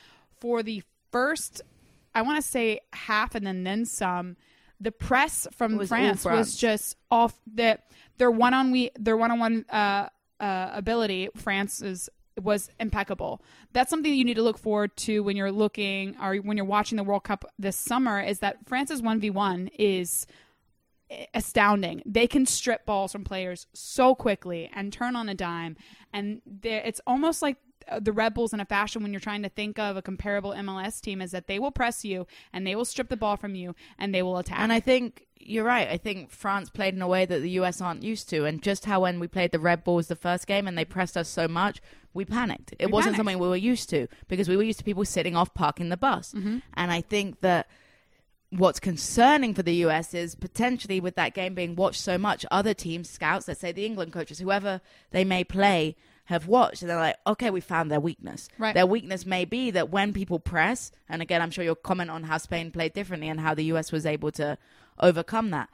for 0.40 0.62
the 0.62 0.82
first, 1.12 1.62
I 2.14 2.22
want 2.22 2.42
to 2.42 2.48
say 2.48 2.80
half, 2.92 3.34
and 3.34 3.46
then 3.46 3.64
then 3.64 3.84
some, 3.84 4.36
the 4.80 4.90
press 4.92 5.46
from 5.52 5.76
was 5.76 5.88
France, 5.88 6.22
France. 6.22 6.38
was 6.38 6.56
just 6.56 6.96
off 7.10 7.38
the 7.52 7.78
their 8.18 8.30
one 8.30 8.54
on 8.54 8.70
we 8.70 8.90
their 8.98 9.16
one 9.16 9.30
on 9.30 9.38
one 9.38 9.64
uh 9.70 10.08
uh 10.40 10.70
ability. 10.72 11.28
France 11.36 11.82
is 11.82 12.08
was 12.40 12.70
impeccable. 12.78 13.42
That's 13.72 13.90
something 13.90 14.12
that 14.12 14.16
you 14.16 14.24
need 14.24 14.34
to 14.34 14.42
look 14.42 14.58
forward 14.58 14.96
to 14.98 15.24
when 15.24 15.36
you're 15.36 15.50
looking 15.50 16.14
or 16.22 16.36
when 16.36 16.56
you're 16.56 16.66
watching 16.66 16.96
the 16.96 17.02
World 17.04 17.24
Cup 17.24 17.44
this 17.58 17.76
summer. 17.76 18.20
Is 18.20 18.38
that 18.40 18.58
France's 18.66 19.02
one 19.02 19.18
v 19.20 19.30
one 19.30 19.68
is 19.78 20.26
astounding. 21.34 22.02
They 22.04 22.26
can 22.26 22.46
strip 22.46 22.84
balls 22.86 23.12
from 23.12 23.24
players 23.24 23.66
so 23.72 24.14
quickly 24.14 24.70
and 24.74 24.92
turn 24.92 25.16
on 25.16 25.28
a 25.28 25.34
dime, 25.34 25.76
and 26.12 26.40
it's 26.62 27.00
almost 27.06 27.42
like 27.42 27.56
uh, 27.90 28.00
the 28.00 28.12
Red 28.12 28.34
Bulls 28.34 28.52
in 28.52 28.60
a 28.60 28.64
fashion 28.66 29.02
when 29.02 29.12
you're 29.12 29.20
trying 29.20 29.42
to 29.42 29.48
think 29.48 29.78
of 29.78 29.96
a 29.96 30.02
comparable 30.02 30.50
MLS 30.52 31.00
team 31.00 31.22
is 31.22 31.30
that 31.30 31.46
they 31.46 31.58
will 31.58 31.70
press 31.70 32.04
you 32.04 32.26
and 32.52 32.66
they 32.66 32.74
will 32.76 32.84
strip 32.84 33.08
the 33.08 33.16
ball 33.16 33.36
from 33.36 33.54
you 33.54 33.74
and 33.98 34.14
they 34.14 34.22
will 34.22 34.36
attack. 34.36 34.58
And 34.60 34.72
I 34.72 34.80
think 34.80 35.24
you're 35.40 35.64
right. 35.64 35.88
I 35.88 35.96
think 35.96 36.30
France 36.30 36.68
played 36.68 36.92
in 36.94 37.00
a 37.00 37.08
way 37.08 37.24
that 37.24 37.40
the 37.40 37.50
US 37.52 37.80
aren't 37.80 38.02
used 38.02 38.28
to. 38.30 38.44
And 38.44 38.62
just 38.62 38.84
how 38.84 39.00
when 39.00 39.18
we 39.20 39.26
played 39.26 39.52
the 39.52 39.58
Red 39.58 39.84
Bulls 39.84 40.08
the 40.08 40.16
first 40.16 40.46
game 40.46 40.68
and 40.68 40.76
they 40.76 40.84
pressed 40.84 41.16
us 41.16 41.28
so 41.30 41.48
much, 41.48 41.80
we 42.12 42.26
panicked. 42.26 42.74
It 42.78 42.86
We 42.86 42.92
wasn't 42.92 43.14
panicked. 43.14 43.16
something 43.20 43.38
we 43.38 43.48
were 43.48 43.56
used 43.56 43.88
to 43.90 44.06
because 44.26 44.50
we 44.50 44.56
were 44.58 44.64
used 44.64 44.80
to 44.80 44.84
people 44.84 45.06
sitting 45.06 45.34
off 45.36 45.54
parking 45.54 45.88
the 45.88 45.96
bus. 45.96 46.34
Mm-hmm. 46.34 46.58
And 46.74 46.90
I 46.92 47.00
think 47.00 47.40
that 47.40 47.68
what's 48.50 48.80
concerning 48.80 49.52
for 49.54 49.62
the 49.62 49.74
US 49.86 50.14
is 50.14 50.34
potentially 50.34 51.00
with 51.00 51.16
that 51.16 51.34
game 51.34 51.54
being 51.54 51.76
watched 51.76 52.00
so 52.00 52.16
much, 52.16 52.46
other 52.50 52.74
teams, 52.74 53.08
scouts, 53.10 53.46
let's 53.48 53.60
say 53.60 53.72
the 53.72 53.84
England 53.84 54.12
coaches, 54.12 54.38
whoever 54.38 54.80
they 55.10 55.24
may 55.24 55.44
play, 55.44 55.96
have 56.26 56.46
watched 56.46 56.82
and 56.82 56.90
they're 56.90 56.98
like, 56.98 57.16
okay, 57.26 57.48
we 57.48 57.60
found 57.60 57.90
their 57.90 58.00
weakness. 58.00 58.48
Right. 58.58 58.74
Their 58.74 58.86
weakness 58.86 59.24
may 59.24 59.46
be 59.46 59.70
that 59.70 59.88
when 59.90 60.12
people 60.12 60.38
press, 60.38 60.92
and 61.08 61.22
again, 61.22 61.40
I'm 61.40 61.50
sure 61.50 61.64
you'll 61.64 61.74
comment 61.74 62.10
on 62.10 62.24
how 62.24 62.36
Spain 62.36 62.70
played 62.70 62.92
differently 62.92 63.28
and 63.28 63.40
how 63.40 63.54
the 63.54 63.64
US 63.72 63.92
was 63.92 64.04
able 64.04 64.30
to 64.32 64.58
overcome 65.00 65.50
that. 65.50 65.70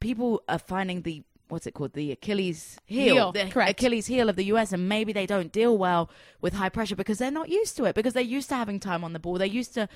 People 0.00 0.42
are 0.48 0.58
finding 0.58 1.02
the 1.02 1.22
what's 1.48 1.66
it 1.66 1.72
called 1.72 1.92
the 1.92 2.10
Achilles 2.10 2.78
heel, 2.86 3.14
Heel, 3.14 3.32
the 3.32 3.48
correct. 3.50 3.70
Achilles 3.70 4.06
heel 4.06 4.28
of 4.28 4.36
the 4.36 4.44
US, 4.44 4.72
and 4.72 4.88
maybe 4.88 5.12
they 5.12 5.26
don't 5.26 5.52
deal 5.52 5.76
well 5.76 6.10
with 6.40 6.54
high 6.54 6.68
pressure 6.70 6.96
because 6.96 7.18
they're 7.18 7.30
not 7.30 7.48
used 7.48 7.76
to 7.76 7.84
it 7.84 7.94
because 7.94 8.12
they're 8.12 8.22
used 8.22 8.48
to 8.50 8.54
having 8.56 8.80
time 8.80 9.04
on 9.04 9.12
the 9.12 9.18
ball. 9.18 9.34
They're 9.38 9.46
used 9.46 9.74
to 9.74 9.88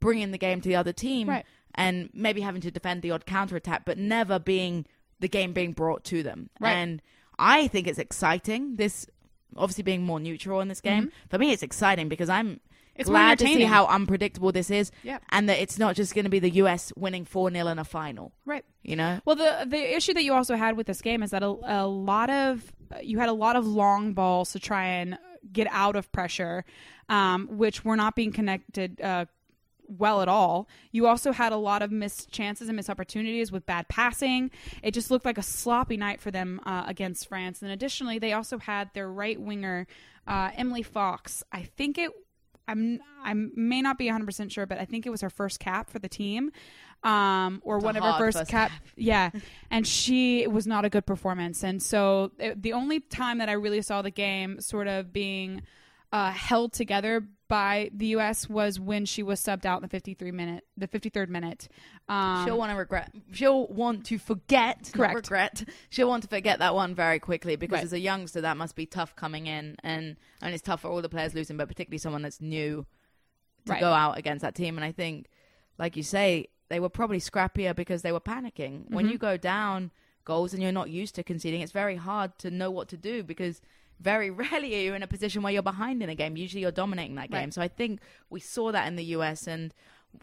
bringing 0.00 0.32
the 0.32 0.38
game 0.38 0.60
to 0.60 0.68
the 0.68 0.74
other 0.74 0.92
team 0.92 1.28
Right. 1.28 1.44
And 1.74 2.10
maybe 2.12 2.40
having 2.40 2.60
to 2.62 2.70
defend 2.70 3.02
the 3.02 3.10
odd 3.10 3.26
counter 3.26 3.56
attack, 3.56 3.84
but 3.84 3.98
never 3.98 4.38
being 4.38 4.86
the 5.20 5.28
game 5.28 5.52
being 5.52 5.72
brought 5.72 6.04
to 6.04 6.22
them. 6.22 6.50
Right. 6.60 6.72
And 6.72 7.02
I 7.38 7.68
think 7.68 7.86
it's 7.86 7.98
exciting. 7.98 8.76
This 8.76 9.06
obviously 9.56 9.82
being 9.84 10.02
more 10.02 10.18
neutral 10.20 10.60
in 10.60 10.68
this 10.68 10.80
game 10.80 11.12
for 11.30 11.38
me, 11.38 11.52
it's 11.52 11.62
exciting 11.62 12.08
because 12.08 12.28
I'm. 12.28 12.46
Mm-hmm. 12.46 12.56
It's 12.94 13.08
glad 13.08 13.38
to 13.38 13.46
see 13.46 13.62
how 13.62 13.86
unpredictable 13.86 14.52
this 14.52 14.70
is, 14.70 14.92
Yep. 15.02 15.22
and 15.30 15.48
that 15.48 15.58
it's 15.62 15.78
not 15.78 15.96
just 15.96 16.14
going 16.14 16.24
to 16.24 16.30
be 16.30 16.40
the 16.40 16.50
U.S. 16.56 16.92
winning 16.94 17.24
four 17.24 17.50
0 17.50 17.66
in 17.68 17.78
a 17.78 17.84
final. 17.84 18.32
right. 18.44 18.66
You 18.82 18.96
know, 18.96 19.18
Well, 19.24 19.34
the 19.34 19.64
the 19.66 19.96
issue 19.96 20.12
that 20.12 20.22
you 20.24 20.34
also 20.34 20.56
had 20.56 20.76
with 20.76 20.86
this 20.88 21.00
game 21.00 21.22
is 21.22 21.30
that 21.30 21.42
a, 21.42 21.46
a 21.62 21.86
lot 21.86 22.28
of 22.28 22.70
you 23.02 23.18
had 23.18 23.30
a 23.30 23.32
lot 23.32 23.56
of 23.56 23.66
long 23.66 24.12
balls 24.12 24.52
to 24.52 24.58
try 24.58 24.84
and 24.84 25.16
get 25.50 25.68
out 25.70 25.96
of 25.96 26.12
pressure, 26.12 26.66
um, 27.08 27.48
which 27.50 27.82
were 27.82 27.96
not 27.96 28.14
being 28.14 28.30
connected 28.30 29.00
uh, 29.00 29.24
well 29.98 30.22
at 30.22 30.28
all. 30.28 30.68
You 30.90 31.06
also 31.06 31.32
had 31.32 31.52
a 31.52 31.56
lot 31.56 31.82
of 31.82 31.90
missed 31.90 32.30
chances 32.30 32.68
and 32.68 32.76
missed 32.76 32.90
opportunities 32.90 33.52
with 33.52 33.66
bad 33.66 33.88
passing. 33.88 34.50
It 34.82 34.92
just 34.92 35.10
looked 35.10 35.24
like 35.24 35.38
a 35.38 35.42
sloppy 35.42 35.96
night 35.96 36.20
for 36.20 36.30
them 36.30 36.60
uh, 36.64 36.84
against 36.86 37.28
France. 37.28 37.62
And 37.62 37.70
additionally, 37.70 38.18
they 38.18 38.32
also 38.32 38.58
had 38.58 38.90
their 38.94 39.10
right 39.10 39.40
winger 39.40 39.86
uh, 40.26 40.50
Emily 40.56 40.82
Fox. 40.82 41.42
I 41.52 41.62
think 41.62 41.98
it. 41.98 42.10
I'm 42.68 43.00
I 43.24 43.34
may 43.34 43.82
not 43.82 43.98
be 43.98 44.06
100 44.06 44.24
percent 44.24 44.52
sure, 44.52 44.66
but 44.66 44.78
I 44.78 44.84
think 44.84 45.04
it 45.04 45.10
was 45.10 45.20
her 45.20 45.30
first 45.30 45.58
cap 45.58 45.90
for 45.90 45.98
the 45.98 46.08
team, 46.08 46.52
um, 47.02 47.60
or 47.64 47.76
It's 47.76 47.84
one 47.84 47.96
of 47.96 48.04
her 48.04 48.18
first, 48.18 48.38
first 48.38 48.50
cap. 48.50 48.70
Yeah, 48.96 49.30
and 49.70 49.86
she 49.86 50.42
it 50.42 50.52
was 50.52 50.66
not 50.66 50.84
a 50.84 50.88
good 50.88 51.04
performance. 51.04 51.64
And 51.64 51.82
so 51.82 52.30
it, 52.38 52.62
the 52.62 52.72
only 52.74 53.00
time 53.00 53.38
that 53.38 53.48
I 53.48 53.52
really 53.52 53.82
saw 53.82 54.00
the 54.00 54.10
game 54.10 54.60
sort 54.60 54.86
of 54.86 55.12
being 55.12 55.62
uh, 56.12 56.30
held 56.30 56.72
together 56.72 57.26
by 57.52 57.90
the 57.94 58.06
U.S. 58.16 58.48
was 58.48 58.80
when 58.80 59.04
she 59.04 59.22
was 59.22 59.38
subbed 59.38 59.66
out 59.66 59.76
in 59.76 59.82
the 59.82 59.88
53 59.88 60.30
minute, 60.32 60.64
the 60.78 60.88
53rd 60.88 61.28
minute. 61.28 61.68
Um, 62.08 62.46
she'll 62.46 62.56
want 62.56 62.70
to 62.72 62.76
regret. 62.78 63.12
She'll 63.32 63.66
want 63.66 64.06
to 64.06 64.16
forget. 64.16 64.90
Correct. 64.94 65.14
regret. 65.14 65.64
She'll 65.90 66.08
want 66.08 66.22
to 66.22 66.28
forget 66.30 66.60
that 66.60 66.74
one 66.74 66.94
very 66.94 67.18
quickly 67.18 67.56
because 67.56 67.74
Right. 67.76 67.84
as 67.84 67.92
a 67.92 67.98
youngster, 68.00 68.40
that 68.40 68.56
must 68.56 68.74
be 68.74 68.86
tough 68.86 69.14
coming 69.16 69.46
in, 69.48 69.76
and 69.82 70.16
and 70.40 70.54
it's 70.54 70.62
tough 70.62 70.80
for 70.80 70.88
all 70.88 71.02
the 71.02 71.10
players 71.10 71.34
losing, 71.34 71.58
but 71.58 71.68
particularly 71.68 71.98
someone 71.98 72.22
that's 72.22 72.40
new 72.40 72.86
to 73.66 73.72
Right. 73.72 73.80
go 73.80 73.92
out 73.92 74.16
against 74.16 74.40
that 74.42 74.54
team. 74.54 74.78
And 74.78 74.84
I 74.84 74.92
think, 74.92 75.28
like 75.78 75.94
you 75.94 76.02
say, 76.02 76.46
they 76.70 76.80
were 76.80 76.88
probably 76.88 77.20
scrappier 77.20 77.76
because 77.76 78.00
they 78.00 78.12
were 78.12 78.20
panicking. 78.20 78.90
When 78.90 79.04
Mm-hmm. 79.04 79.12
you 79.12 79.18
go 79.18 79.36
down 79.36 79.90
goals 80.24 80.54
and 80.54 80.62
you're 80.62 80.72
not 80.72 80.88
used 80.88 81.14
to 81.16 81.22
conceding, 81.22 81.60
it's 81.60 81.72
very 81.72 81.96
hard 81.96 82.38
to 82.38 82.50
know 82.50 82.70
what 82.70 82.88
to 82.88 82.96
do 82.96 83.22
because 83.22 83.60
very 84.02 84.30
rarely 84.42 84.74
are 84.74 84.82
you 84.82 84.94
in 84.94 85.02
a 85.02 85.06
position 85.06 85.42
where 85.42 85.52
you're 85.52 85.62
behind 85.62 86.02
in 86.02 86.08
a 86.08 86.14
game. 86.14 86.36
Usually 86.36 86.62
you're 86.62 86.70
dominating 86.72 87.14
that 87.16 87.30
game. 87.30 87.40
Right. 87.44 87.54
So 87.54 87.62
I 87.62 87.68
think 87.68 88.00
we 88.30 88.40
saw 88.40 88.72
that 88.72 88.86
in 88.88 88.96
the 88.96 89.04
US 89.16 89.46
and 89.46 89.72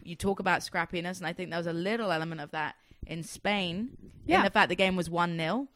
you 0.04 0.14
talk 0.14 0.38
about 0.40 0.60
scrappiness 0.60 1.18
and 1.18 1.26
I 1.26 1.32
think 1.32 1.50
there 1.50 1.58
was 1.58 1.66
a 1.66 1.72
little 1.72 2.12
element 2.12 2.40
of 2.40 2.50
that 2.52 2.74
in 3.06 3.22
Spain. 3.22 3.90
Yeah. 4.26 4.38
In 4.38 4.44
the 4.44 4.50
fact 4.50 4.68
the 4.68 4.76
game 4.76 4.94
was 4.96 5.08
1-0. 5.08 5.66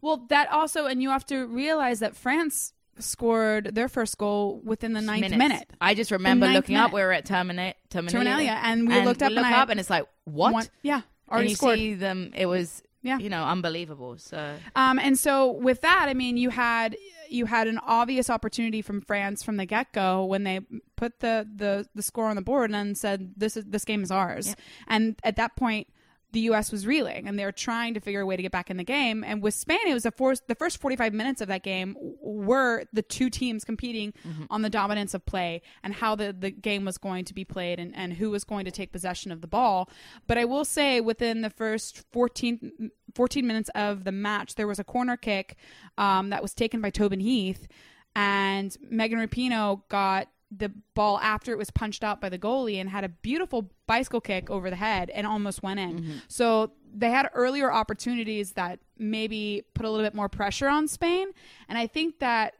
well, 0.00 0.16
that 0.28 0.50
also, 0.52 0.86
and 0.86 1.02
you 1.02 1.10
have 1.10 1.24
to 1.26 1.46
realize 1.46 2.00
that 2.00 2.16
France 2.16 2.72
scored 2.98 3.74
their 3.74 3.88
first 3.88 4.18
goal 4.18 4.60
within 4.64 4.92
the 4.92 5.00
ninth 5.00 5.22
minutes. 5.22 5.38
minute. 5.38 5.70
I 5.80 5.94
just 5.94 6.10
remember 6.10 6.46
looking 6.46 6.76
up. 6.76 6.92
We 6.92 7.00
were 7.00 7.12
at 7.12 7.24
Termina- 7.24 7.74
Terminalia, 7.88 8.10
Terminalia, 8.10 8.60
and 8.62 8.86
we 8.88 9.00
looked 9.00 9.22
up 9.22 9.30
look 9.30 9.44
and 9.44 9.54
I- 9.54 9.62
up, 9.62 9.70
and 9.70 9.80
it's 9.80 9.88
like 9.88 10.06
what? 10.24 10.52
One- 10.52 10.66
yeah, 10.82 11.00
and 11.30 11.48
you 11.48 11.54
scored. 11.56 11.78
see 11.78 11.94
them. 11.94 12.32
It 12.34 12.44
was 12.46 12.82
Yeah. 13.02 13.18
you 13.18 13.28
know 13.28 13.44
unbelievable. 13.44 14.16
So 14.18 14.54
Um, 14.76 14.98
and 14.98 15.18
so 15.18 15.50
with 15.50 15.80
that, 15.80 16.06
I 16.08 16.14
mean, 16.14 16.36
you 16.36 16.50
had 16.50 16.96
you 17.28 17.46
had 17.46 17.66
an 17.66 17.78
obvious 17.78 18.28
opportunity 18.30 18.82
from 18.82 19.00
France 19.00 19.42
from 19.42 19.56
the 19.56 19.66
get 19.66 19.92
go 19.92 20.24
when 20.24 20.44
they 20.44 20.60
put 20.96 21.20
the, 21.20 21.48
the 21.56 21.88
the 21.94 22.02
score 22.02 22.26
on 22.26 22.36
the 22.36 22.42
board 22.42 22.70
and 22.70 22.74
then 22.74 22.94
said 22.94 23.32
this 23.36 23.56
is 23.56 23.64
this 23.64 23.84
game 23.84 24.02
is 24.02 24.10
ours. 24.10 24.54
And 24.86 25.16
at 25.24 25.36
that 25.36 25.56
point, 25.56 25.88
the 26.32 26.40
U.S. 26.40 26.72
was 26.72 26.86
reeling 26.86 27.28
and 27.28 27.38
they 27.38 27.44
were 27.44 27.52
trying 27.52 27.94
to 27.94 28.00
figure 28.00 28.20
a 28.22 28.26
way 28.26 28.36
to 28.36 28.42
get 28.42 28.52
back 28.52 28.70
in 28.70 28.76
the 28.76 28.84
game. 28.84 29.22
And 29.24 29.42
with 29.42 29.54
Spain, 29.54 29.80
it 29.86 29.94
was 29.94 30.02
the 30.02 30.10
first 30.10 30.48
the 30.48 30.54
first 30.54 30.80
forty 30.80 30.96
five 30.96 31.12
minutes 31.12 31.40
of 31.40 31.48
that 31.48 31.62
game 31.62 31.96
were 32.20 32.84
the 32.92 33.02
two 33.02 33.30
teams 33.30 33.64
competing 33.64 34.12
on 34.50 34.62
the 34.62 34.70
dominance 34.70 35.14
of 35.14 35.24
play 35.26 35.62
and 35.82 35.94
how 35.94 36.14
the, 36.14 36.32
the 36.32 36.50
game 36.50 36.84
was 36.84 36.98
going 36.98 37.24
to 37.26 37.34
be 37.34 37.44
played 37.44 37.78
and, 37.78 37.94
and 37.94 38.14
who 38.14 38.30
was 38.30 38.44
going 38.44 38.64
to 38.64 38.70
take 38.70 38.92
possession 38.92 39.30
of 39.30 39.40
the 39.40 39.46
ball. 39.46 39.88
But 40.26 40.38
I 40.38 40.44
will 40.44 40.64
say 40.64 41.00
within 41.00 41.42
the 41.42 41.50
first 41.50 42.04
14, 42.12 42.90
14 43.14 43.46
minutes 43.46 43.70
of 43.74 44.04
the 44.04 44.12
match, 44.12 44.54
there 44.54 44.66
was 44.66 44.78
a 44.78 44.84
corner 44.84 45.16
kick 45.16 45.56
um, 45.98 46.30
that 46.30 46.42
was 46.42 46.54
taken 46.54 46.80
by 46.80 46.90
Tobin 46.90 47.20
Heath, 47.20 47.68
and 48.16 48.76
Megan 48.90 49.18
Rapinoe 49.18 49.82
got 49.88 50.28
the 50.54 50.70
ball 50.94 51.18
after 51.20 51.52
it 51.52 51.58
was 51.58 51.70
punched 51.70 52.04
out 52.04 52.20
by 52.20 52.28
the 52.28 52.38
goalie 52.38 52.80
and 52.80 52.90
had 52.90 53.04
a 53.04 53.08
beautiful 53.08 53.70
bicycle 53.86 54.20
kick 54.20 54.50
over 54.50 54.68
the 54.68 54.76
head 54.76 55.08
and 55.10 55.26
almost 55.26 55.62
went 55.62 55.80
in. 55.80 55.98
Mm-hmm. 55.98 56.12
So 56.28 56.72
they 56.94 57.10
had 57.10 57.30
earlier 57.32 57.72
opportunities 57.72 58.52
that 58.52 58.78
maybe 58.98 59.62
put 59.74 59.86
a 59.86 59.90
little 59.90 60.04
bit 60.04 60.14
more 60.14 60.28
pressure 60.28 60.68
on 60.68 60.88
Spain, 60.88 61.28
and 61.68 61.78
I 61.78 61.86
think 61.86 62.18
that 62.18 62.54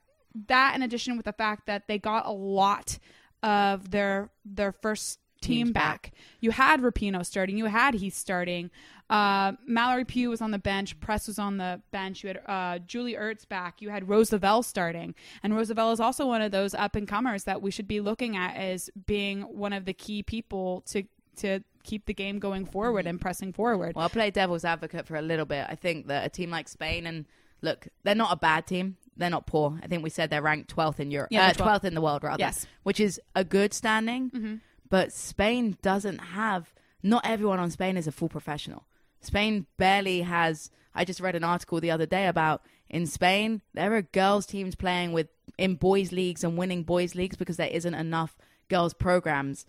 that 0.49 0.75
in 0.75 0.83
addition 0.83 1.17
with 1.17 1.27
the 1.27 1.33
fact 1.33 1.67
that 1.67 1.89
they 1.89 1.99
got 1.99 2.27
a 2.27 2.33
lot 2.33 2.99
of 3.43 3.91
their 3.91 4.31
their 4.45 4.73
first 4.73 5.19
team 5.43 5.73
back. 5.73 6.03
back. 6.03 6.13
You 6.41 6.53
had 6.53 6.81
Rapinoe 6.81 7.27
starting. 7.27 7.59
You 7.59 7.67
had 7.67 7.95
Heath 7.95 8.15
starting. 8.15 8.71
Uh, 9.13 9.53
Mallory 9.67 10.07
Pugh 10.07 10.31
was 10.31 10.41
on 10.41 10.53
the 10.53 10.59
bench. 10.59 10.99
Press 10.99 11.27
was 11.27 11.39
on 11.39 11.59
the 11.59 11.83
bench. 11.91 12.25
You 12.25 12.29
had 12.29 12.41
uh, 12.47 12.79
Julie 12.79 13.15
Ertz 13.15 13.47
back. 13.47 13.83
You 13.83 13.91
had 13.91 14.09
Rose 14.09 14.33
Lavelle 14.33 14.63
starting. 14.63 15.15
And 15.43 15.55
Rose 15.55 15.69
Lavelle 15.69 15.93
is 15.93 16.01
also 16.01 16.27
one 16.27 16.41
of 16.41 16.51
those 16.51 16.73
up 16.75 16.97
and 16.97 17.07
comers 17.07 17.45
that 17.45 17.61
we 17.61 17.71
should 17.71 17.87
be 17.87 18.01
looking 18.01 18.37
at 18.37 18.57
as 18.57 18.89
being 19.07 19.43
one 19.43 19.75
of 19.75 19.85
the 19.85 19.93
key 19.93 20.23
people 20.23 20.83
to 20.87 21.05
to 21.37 21.61
keep 21.83 22.07
the 22.07 22.15
game 22.15 22.39
going 22.39 22.65
forward 22.65 23.07
and 23.07 23.21
pressing 23.21 23.53
forward. 23.53 23.97
Well, 23.97 24.05
I'll 24.05 24.11
play 24.11 24.31
devil's 24.31 24.65
advocate 24.65 25.07
for 25.07 25.17
a 25.17 25.23
little 25.23 25.47
bit. 25.47 25.67
I 25.69 25.75
think 25.75 26.07
that 26.07 26.25
a 26.25 26.29
team 26.29 26.51
like 26.51 26.69
Spain 26.69 27.07
and 27.07 27.27
look, 27.61 27.89
they're 28.05 28.15
not 28.15 28.33
a 28.33 28.37
bad 28.37 28.67
team. 28.67 28.97
They're 29.17 29.31
not 29.31 29.47
poor. 29.47 29.79
I 29.83 29.89
think 29.89 30.03
we 30.03 30.11
said 30.11 30.31
they're 30.31 30.43
ranked 30.43 30.75
12th 30.75 31.01
in 31.01 31.11
Europe. 31.11 31.29
Yeah, 31.31 31.49
uh, 31.49 31.53
they're 31.53 31.67
12th 31.67 31.85
in 31.85 31.95
the 31.95 32.01
world, 32.01 32.23
rather. 32.23 32.41
Yes. 32.41 32.67
Which 32.83 32.99
is 32.99 33.21
a 33.35 33.45
good 33.45 33.75
standing. 33.75 34.61
But 34.89 35.13
Spain 35.13 35.77
doesn't 35.83 36.19
have, 36.19 36.73
not 37.03 37.27
everyone 37.27 37.59
on 37.59 37.71
Spain 37.71 37.97
is 37.97 38.07
a 38.07 38.13
full 38.13 38.29
professional. 38.29 38.85
Spain 39.23 39.67
barely 39.79 40.23
has. 40.23 40.71
I 40.95 41.05
just 41.05 41.21
read 41.21 41.35
an 41.35 41.45
article 41.45 41.81
the 41.81 41.91
other 41.91 42.07
day 42.07 42.27
about 42.27 42.63
in 42.91 43.07
Spain, 43.07 43.63
there 43.73 43.95
are 43.95 44.03
girls' 44.03 44.45
teams 44.45 44.75
playing 44.75 45.13
with 45.13 45.29
in 45.57 45.77
boys' 45.77 46.13
leagues 46.13 46.45
and 46.45 46.59
winning 46.59 46.83
boys' 46.83 47.15
leagues 47.15 47.37
because 47.37 47.57
there 47.57 47.69
isn't 47.69 47.95
enough 47.95 48.37
girls' 48.69 48.93
programs 48.93 49.65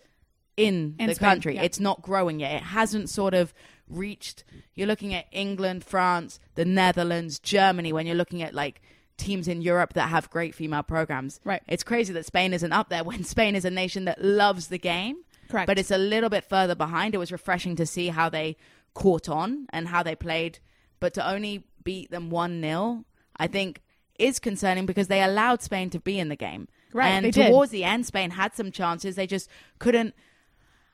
in, 0.58 0.94
In 0.98 1.06
the 1.08 1.14
Spain, 1.14 1.30
country. 1.30 1.54
yeah. 1.56 1.62
It's 1.62 1.80
not 1.80 2.02
growing 2.02 2.40
yet. 2.40 2.52
It 2.56 2.62
hasn't 2.62 3.08
sort 3.08 3.32
of 3.34 3.54
reached. 3.88 4.44
You're 4.74 4.86
looking 4.86 5.14
at 5.14 5.26
England, 5.32 5.84
France, 5.84 6.38
the 6.54 6.64
Netherlands, 6.66 7.38
Germany. 7.38 7.92
When 7.92 8.06
you're 8.06 8.14
looking 8.14 8.42
at 8.42 8.54
like 8.54 8.82
teams 9.16 9.48
in 9.48 9.62
Europe 9.62 9.94
that 9.94 10.08
have 10.10 10.28
great 10.30 10.54
female 10.54 10.82
programs, 10.82 11.40
Right. 11.44 11.62
It's 11.66 11.82
crazy 11.82 12.12
that 12.12 12.26
Spain 12.26 12.52
isn't 12.52 12.72
up 12.72 12.88
there 12.90 13.04
when 13.10 13.24
Spain 13.24 13.56
is 13.56 13.64
a 13.64 13.70
nation 13.70 14.04
that 14.04 14.22
loves 14.22 14.68
the 14.68 14.78
game. 14.78 15.16
Correct. 15.48 15.66
But 15.66 15.78
it's 15.78 15.90
a 15.90 15.98
little 15.98 16.30
bit 16.30 16.44
further 16.44 16.74
behind. 16.74 17.14
It 17.14 17.18
was 17.18 17.32
refreshing 17.32 17.76
to 17.76 17.86
see 17.86 18.08
how 18.08 18.28
they 18.28 18.56
caught 18.94 19.28
on 19.28 19.66
and 19.70 19.88
how 19.88 20.02
they 20.02 20.14
played, 20.14 20.58
but 21.00 21.14
to 21.14 21.28
only 21.28 21.64
beat 21.82 22.10
them 22.10 22.30
one 22.30 22.60
0 22.62 23.04
I 23.36 23.46
think 23.46 23.82
is 24.18 24.38
concerning 24.38 24.86
because 24.86 25.08
they 25.08 25.22
allowed 25.22 25.62
Spain 25.62 25.90
to 25.90 26.00
be 26.00 26.18
in 26.18 26.28
the 26.28 26.36
game. 26.36 26.68
Right, 26.92 27.08
and 27.08 27.24
they 27.24 27.32
did. 27.32 27.48
towards 27.48 27.72
the 27.72 27.84
end, 27.84 28.06
Spain 28.06 28.30
had 28.30 28.54
some 28.54 28.70
chances. 28.70 29.16
They 29.16 29.26
just 29.26 29.50
couldn't. 29.78 30.14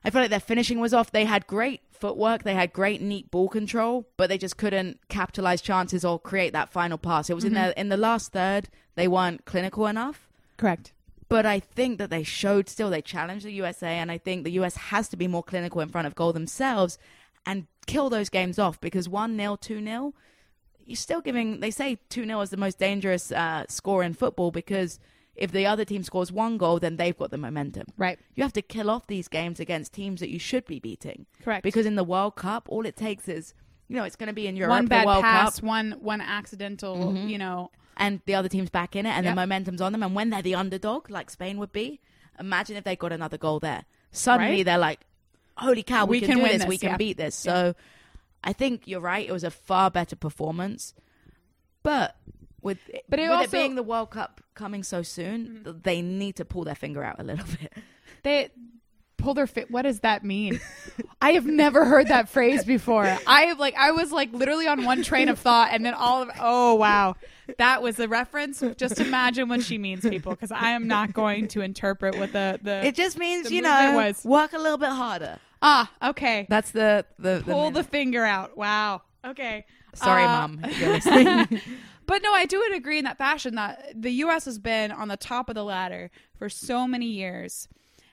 I 0.02 0.08
feel 0.08 0.22
like 0.22 0.30
their 0.30 0.40
finishing 0.40 0.80
was 0.80 0.94
off. 0.94 1.12
They 1.12 1.26
had 1.26 1.46
great 1.46 1.82
footwork, 1.92 2.42
they 2.42 2.54
had 2.54 2.72
great 2.72 3.02
neat 3.02 3.30
ball 3.30 3.48
control, 3.48 4.08
but 4.16 4.30
they 4.30 4.38
just 4.38 4.56
couldn't 4.56 4.98
capitalize 5.08 5.60
chances 5.60 6.04
or 6.04 6.18
create 6.18 6.54
that 6.54 6.70
final 6.70 6.96
pass. 6.96 7.28
It 7.28 7.34
was 7.34 7.44
in 7.44 7.52
mm-hmm. 7.52 7.68
the 7.68 7.80
in 7.80 7.88
the 7.90 7.98
last 7.98 8.32
third 8.32 8.70
they 8.94 9.06
weren't 9.06 9.44
clinical 9.44 9.86
enough. 9.86 10.26
Correct. 10.56 10.94
But 11.28 11.46
I 11.46 11.60
think 11.60 11.98
that 11.98 12.10
they 12.10 12.24
showed 12.24 12.68
still 12.68 12.90
they 12.90 13.02
challenged 13.02 13.44
the 13.44 13.52
USA, 13.52 13.88
and 13.88 14.10
I 14.10 14.16
think 14.18 14.44
the 14.44 14.50
US 14.52 14.76
has 14.76 15.08
to 15.10 15.16
be 15.16 15.28
more 15.28 15.42
clinical 15.42 15.82
in 15.82 15.90
front 15.90 16.06
of 16.06 16.14
goal 16.14 16.32
themselves 16.32 16.98
and 17.46 17.66
kill 17.86 18.10
those 18.10 18.28
games 18.28 18.58
off 18.58 18.80
because 18.80 19.08
one 19.08 19.36
0 19.36 19.56
two 19.56 19.82
0 19.84 20.14
you're 20.86 20.96
still 20.96 21.20
giving. 21.20 21.60
They 21.60 21.70
say 21.70 21.98
two 22.08 22.24
0 22.24 22.40
is 22.40 22.50
the 22.50 22.56
most 22.56 22.78
dangerous 22.78 23.30
uh, 23.32 23.64
score 23.68 24.02
in 24.02 24.12
football 24.14 24.50
because 24.50 24.98
if 25.36 25.52
the 25.52 25.64
other 25.64 25.84
team 25.84 26.02
scores 26.02 26.32
one 26.32 26.58
goal, 26.58 26.78
then 26.80 26.96
they've 26.96 27.16
got 27.16 27.30
the 27.30 27.38
momentum. 27.38 27.84
Right. 27.96 28.18
You 28.34 28.42
have 28.42 28.52
to 28.54 28.62
kill 28.62 28.90
off 28.90 29.06
these 29.06 29.28
games 29.28 29.60
against 29.60 29.92
teams 29.92 30.20
that 30.20 30.30
you 30.30 30.38
should 30.40 30.66
be 30.66 30.80
beating. 30.80 31.26
Correct. 31.42 31.62
Because 31.62 31.86
in 31.86 31.94
the 31.94 32.04
World 32.04 32.34
Cup, 32.36 32.66
all 32.68 32.84
it 32.84 32.96
takes 32.96 33.28
is, 33.28 33.54
you 33.88 33.94
know, 33.96 34.02
it's 34.04 34.16
going 34.16 34.26
to 34.26 34.32
be 34.32 34.46
in 34.48 34.56
Europe, 34.56 34.70
one 34.70 34.86
bad 34.86 35.06
World 35.06 35.22
pass, 35.22 35.56
Cup, 35.60 35.64
one 35.64 35.92
one 36.00 36.20
accidental, 36.20 37.14
you 37.16 37.38
know. 37.38 37.70
and 37.96 38.20
the 38.26 38.34
other 38.34 38.48
team's 38.48 38.70
back 38.70 38.96
in 38.96 39.06
it, 39.06 39.10
and 39.10 39.24
Yep. 39.24 39.32
the 39.32 39.36
momentum's 39.40 39.80
on 39.80 39.92
them. 39.92 40.02
And 40.02 40.14
when 40.14 40.30
they're 40.30 40.42
the 40.42 40.56
underdog, 40.56 41.08
like 41.08 41.30
Spain 41.30 41.58
would 41.58 41.72
be, 41.72 42.00
imagine 42.38 42.76
if 42.76 42.84
they 42.84 42.96
got 42.96 43.12
another 43.12 43.38
goal 43.38 43.60
there. 43.60 43.84
Suddenly 44.10 44.56
Right? 44.56 44.64
they're 44.64 44.78
like, 44.78 45.00
"Holy 45.60 45.82
cow, 45.82 46.04
we, 46.06 46.16
We 46.16 46.20
can, 46.20 46.28
can 46.28 46.36
do 46.38 46.42
win 46.42 46.52
this. 46.52 46.60
this, 46.62 46.68
We 46.68 46.78
can 46.78 46.90
yeah. 46.90 46.96
beat 46.96 47.16
this." 47.16 47.34
So, 47.34 47.74
I 48.42 48.52
think 48.52 48.86
you're 48.86 49.00
right. 49.00 49.28
It 49.28 49.32
was 49.32 49.44
a 49.44 49.50
far 49.50 49.90
better 49.90 50.16
performance, 50.16 50.94
but 51.82 52.16
with 52.62 52.78
But 53.08 53.18
it 53.18 53.22
with 53.22 53.30
also- 53.32 53.44
it 53.44 53.50
being 53.50 53.74
the 53.74 53.82
World 53.82 54.10
Cup 54.10 54.40
coming 54.54 54.82
so 54.82 55.02
soon, 55.02 55.46
mm-hmm. 55.46 55.64
th- 55.64 55.76
they 55.82 56.02
need 56.02 56.36
to 56.36 56.44
pull 56.44 56.64
their 56.64 56.74
finger 56.74 57.02
out 57.02 57.20
a 57.20 57.24
little 57.24 57.46
bit. 57.60 57.72
They 58.22 58.50
pull 59.16 59.34
their 59.34 59.46
fit. 59.46 59.70
What 59.70 59.82
does 59.82 60.00
that 60.00 60.24
mean? 60.24 60.60
I 61.22 61.32
have 61.32 61.46
never 61.46 61.84
heard 61.84 62.08
that 62.08 62.28
phrase 62.28 62.64
before. 62.64 63.04
I 63.26 63.42
have 63.42 63.58
like 63.58 63.74
I 63.76 63.92
was 63.92 64.10
like 64.12 64.32
literally 64.32 64.66
on 64.66 64.84
one 64.84 65.02
train 65.02 65.28
of 65.28 65.38
thought, 65.38 65.70
and 65.72 65.84
then 65.84 65.94
all 65.94 66.22
of 66.22 66.30
oh 66.40 66.74
wow, 66.74 67.16
that 67.58 67.82
was 67.82 67.98
a 67.98 68.08
reference. 68.08 68.62
Just 68.76 69.00
imagine 69.00 69.48
what 69.48 69.62
she 69.62 69.78
means, 69.78 70.02
people, 70.02 70.32
because 70.32 70.50
I 70.52 70.70
am 70.70 70.88
not 70.88 71.12
going 71.12 71.48
to 71.48 71.60
interpret 71.60 72.18
what 72.18 72.32
the 72.32 72.58
the 72.62 72.86
It 72.86 72.94
just 72.94 73.18
means 73.18 73.48
The 73.48 73.54
you 73.56 73.62
know 73.62 74.12
work 74.24 74.52
a 74.52 74.58
little 74.58 74.78
bit 74.78 74.90
harder. 74.90 75.38
Ah 75.62 75.90
okay. 76.02 76.46
That's 76.48 76.70
the 76.70 77.04
the, 77.18 77.42
the 77.44 77.52
Pull 77.52 77.70
the 77.70 77.84
finger 77.84 78.24
out. 78.24 78.56
Wow. 78.56 79.02
Okay. 79.24 79.66
Sorry, 79.94 80.24
Uh, 80.24 80.28
mom, 80.28 80.60
if 80.64 80.78
you're 80.80 80.92
listening. 80.92 81.60
But 82.06 82.22
no, 82.24 82.32
I 82.34 82.44
do 82.44 82.60
agree 82.74 82.98
in 82.98 83.04
that 83.04 83.18
fashion 83.18 83.54
that 83.54 83.92
the 83.94 84.10
U.S. 84.10 84.44
has 84.46 84.58
been 84.58 84.90
on 84.90 85.06
the 85.06 85.16
top 85.16 85.48
of 85.48 85.54
the 85.54 85.62
ladder 85.62 86.10
for 86.36 86.48
so 86.48 86.84
many 86.88 87.06
years, 87.06 87.68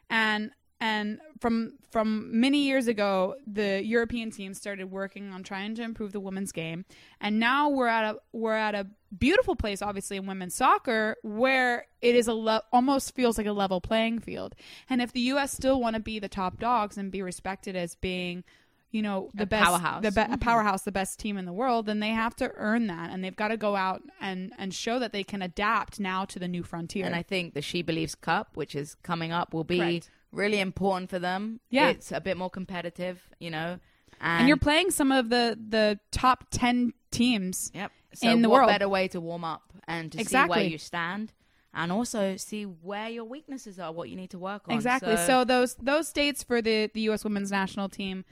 and 0.07 0.51
and 0.79 1.19
from 1.39 1.73
from 1.91 2.39
many 2.39 2.59
years 2.59 2.87
ago, 2.87 3.35
the 3.47 3.83
European 3.83 4.29
team 4.29 4.53
started 4.53 4.91
working 4.91 5.31
on 5.31 5.43
trying 5.43 5.73
to 5.75 5.81
improve 5.83 6.11
the 6.11 6.19
women's 6.19 6.51
game, 6.51 6.85
and 7.19 7.39
now 7.39 7.69
we're 7.69 7.87
at 7.87 8.15
a 8.15 8.19
we're 8.31 8.55
at 8.55 8.75
a 8.75 8.87
beautiful 9.17 9.55
place, 9.55 9.81
obviously 9.81 10.17
in 10.17 10.27
women's 10.27 10.53
soccer, 10.53 11.15
where 11.23 11.85
it 12.01 12.15
is 12.15 12.27
a 12.27 12.33
le- 12.33 12.63
almost 12.71 13.15
feels 13.15 13.37
like 13.37 13.47
a 13.47 13.51
level 13.51 13.81
playing 13.81 14.19
field. 14.19 14.53
And 14.89 15.01
if 15.01 15.13
the 15.13 15.21
U.S. 15.21 15.51
still 15.51 15.79
want 15.79 15.95
to 15.95 16.01
be 16.01 16.19
the 16.19 16.29
top 16.29 16.59
dogs 16.59 16.97
and 16.97 17.11
be 17.11 17.21
respected 17.21 17.75
as 17.75 17.95
being 17.95 18.43
you 18.91 19.01
know 19.01 19.29
the 19.33 19.43
A 19.43 19.45
best 19.45 19.65
powerhouse. 19.65 20.03
the 20.03 20.11
be- 20.11 20.21
a 20.21 20.25
mm-hmm. 20.25 20.35
powerhouse 20.35 20.83
the 20.83 20.91
best 20.91 21.19
team 21.19 21.37
in 21.37 21.45
the 21.45 21.53
world 21.53 21.85
then 21.85 21.99
they 21.99 22.09
have 22.09 22.35
to 22.37 22.51
earn 22.55 22.87
that 22.87 23.11
and 23.11 23.23
they've 23.23 23.35
got 23.35 23.49
to 23.49 23.57
go 23.57 23.75
out 23.75 24.01
and 24.21 24.53
and 24.57 24.73
show 24.73 24.97
that 24.99 25.11
they 25.11 25.23
can 25.23 25.41
adapt 25.41 25.99
now 25.99 26.23
to 26.25 26.39
the 26.39 26.47
new 26.47 26.63
frontier 26.63 27.05
And 27.05 27.15
I 27.15 27.21
think 27.21 27.53
the 27.53 27.61
She 27.61 27.81
Believes 27.81 28.15
Cup, 28.15 28.55
which 28.55 28.75
is 28.75 28.95
coming 29.03 29.31
up, 29.31 29.53
will 29.53 29.63
be 29.65 29.77
Correct. 29.77 30.09
Really 30.31 30.59
important 30.59 31.09
for 31.09 31.19
them. 31.19 31.59
Yeah. 31.69 31.89
It's 31.89 32.11
a 32.11 32.21
bit 32.21 32.37
more 32.37 32.49
competitive, 32.49 33.21
you 33.39 33.49
know. 33.49 33.79
And, 34.19 34.41
and 34.41 34.47
you're 34.47 34.57
playing 34.57 34.91
some 34.91 35.11
of 35.11 35.29
the 35.29 35.57
the 35.69 35.99
top 36.11 36.45
10 36.51 36.93
teams 37.11 37.71
yep. 37.73 37.91
So 38.13 38.29
in 38.29 38.41
the 38.41 38.49
what 38.49 38.61
world. 38.61 38.69
better 38.69 38.89
way 38.89 39.07
to 39.09 39.21
warm 39.21 39.43
up 39.43 39.73
and 39.87 40.11
to 40.11 40.25
see 40.25 40.37
where 40.37 40.63
you 40.63 40.77
stand 40.79 41.33
and 41.73 41.91
also 41.91 42.35
see 42.37 42.63
where 42.63 43.09
your 43.09 43.25
weaknesses 43.25 43.77
are, 43.79 43.91
what 43.91 44.09
you 44.09 44.15
need 44.15 44.31
to 44.31 44.39
work 44.39 44.63
on. 44.67 44.75
exactly 44.75 45.15
so, 45.17 45.43
those 45.43 45.75
those 45.75 46.11
dates 46.11 46.41
for 46.41 46.61
the 46.61 46.89
the 46.93 47.01
US 47.01 47.23
women's 47.23 47.51
national 47.51 47.89
team 47.89 48.25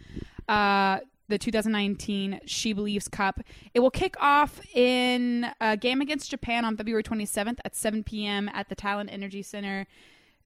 uh 0.50 1.00
the 1.28 1.38
2019 1.38 2.42
She 2.46 2.74
Believes 2.74 3.08
Cup. 3.08 3.40
It 3.74 3.80
will 3.80 3.92
kick 3.92 4.16
off 4.20 4.62
in 4.76 5.48
a 5.60 5.76
game 5.76 6.02
against 6.02 6.30
Japan 6.30 6.66
on 6.66 6.78
February 6.78 7.04
27th 7.04 7.60
at 7.66 7.76
7 7.76 8.04
p.m. 8.04 8.50
at 8.54 8.70
the 8.70 8.76
Talen 8.76 9.12
Energy 9.12 9.42
Center, 9.42 9.88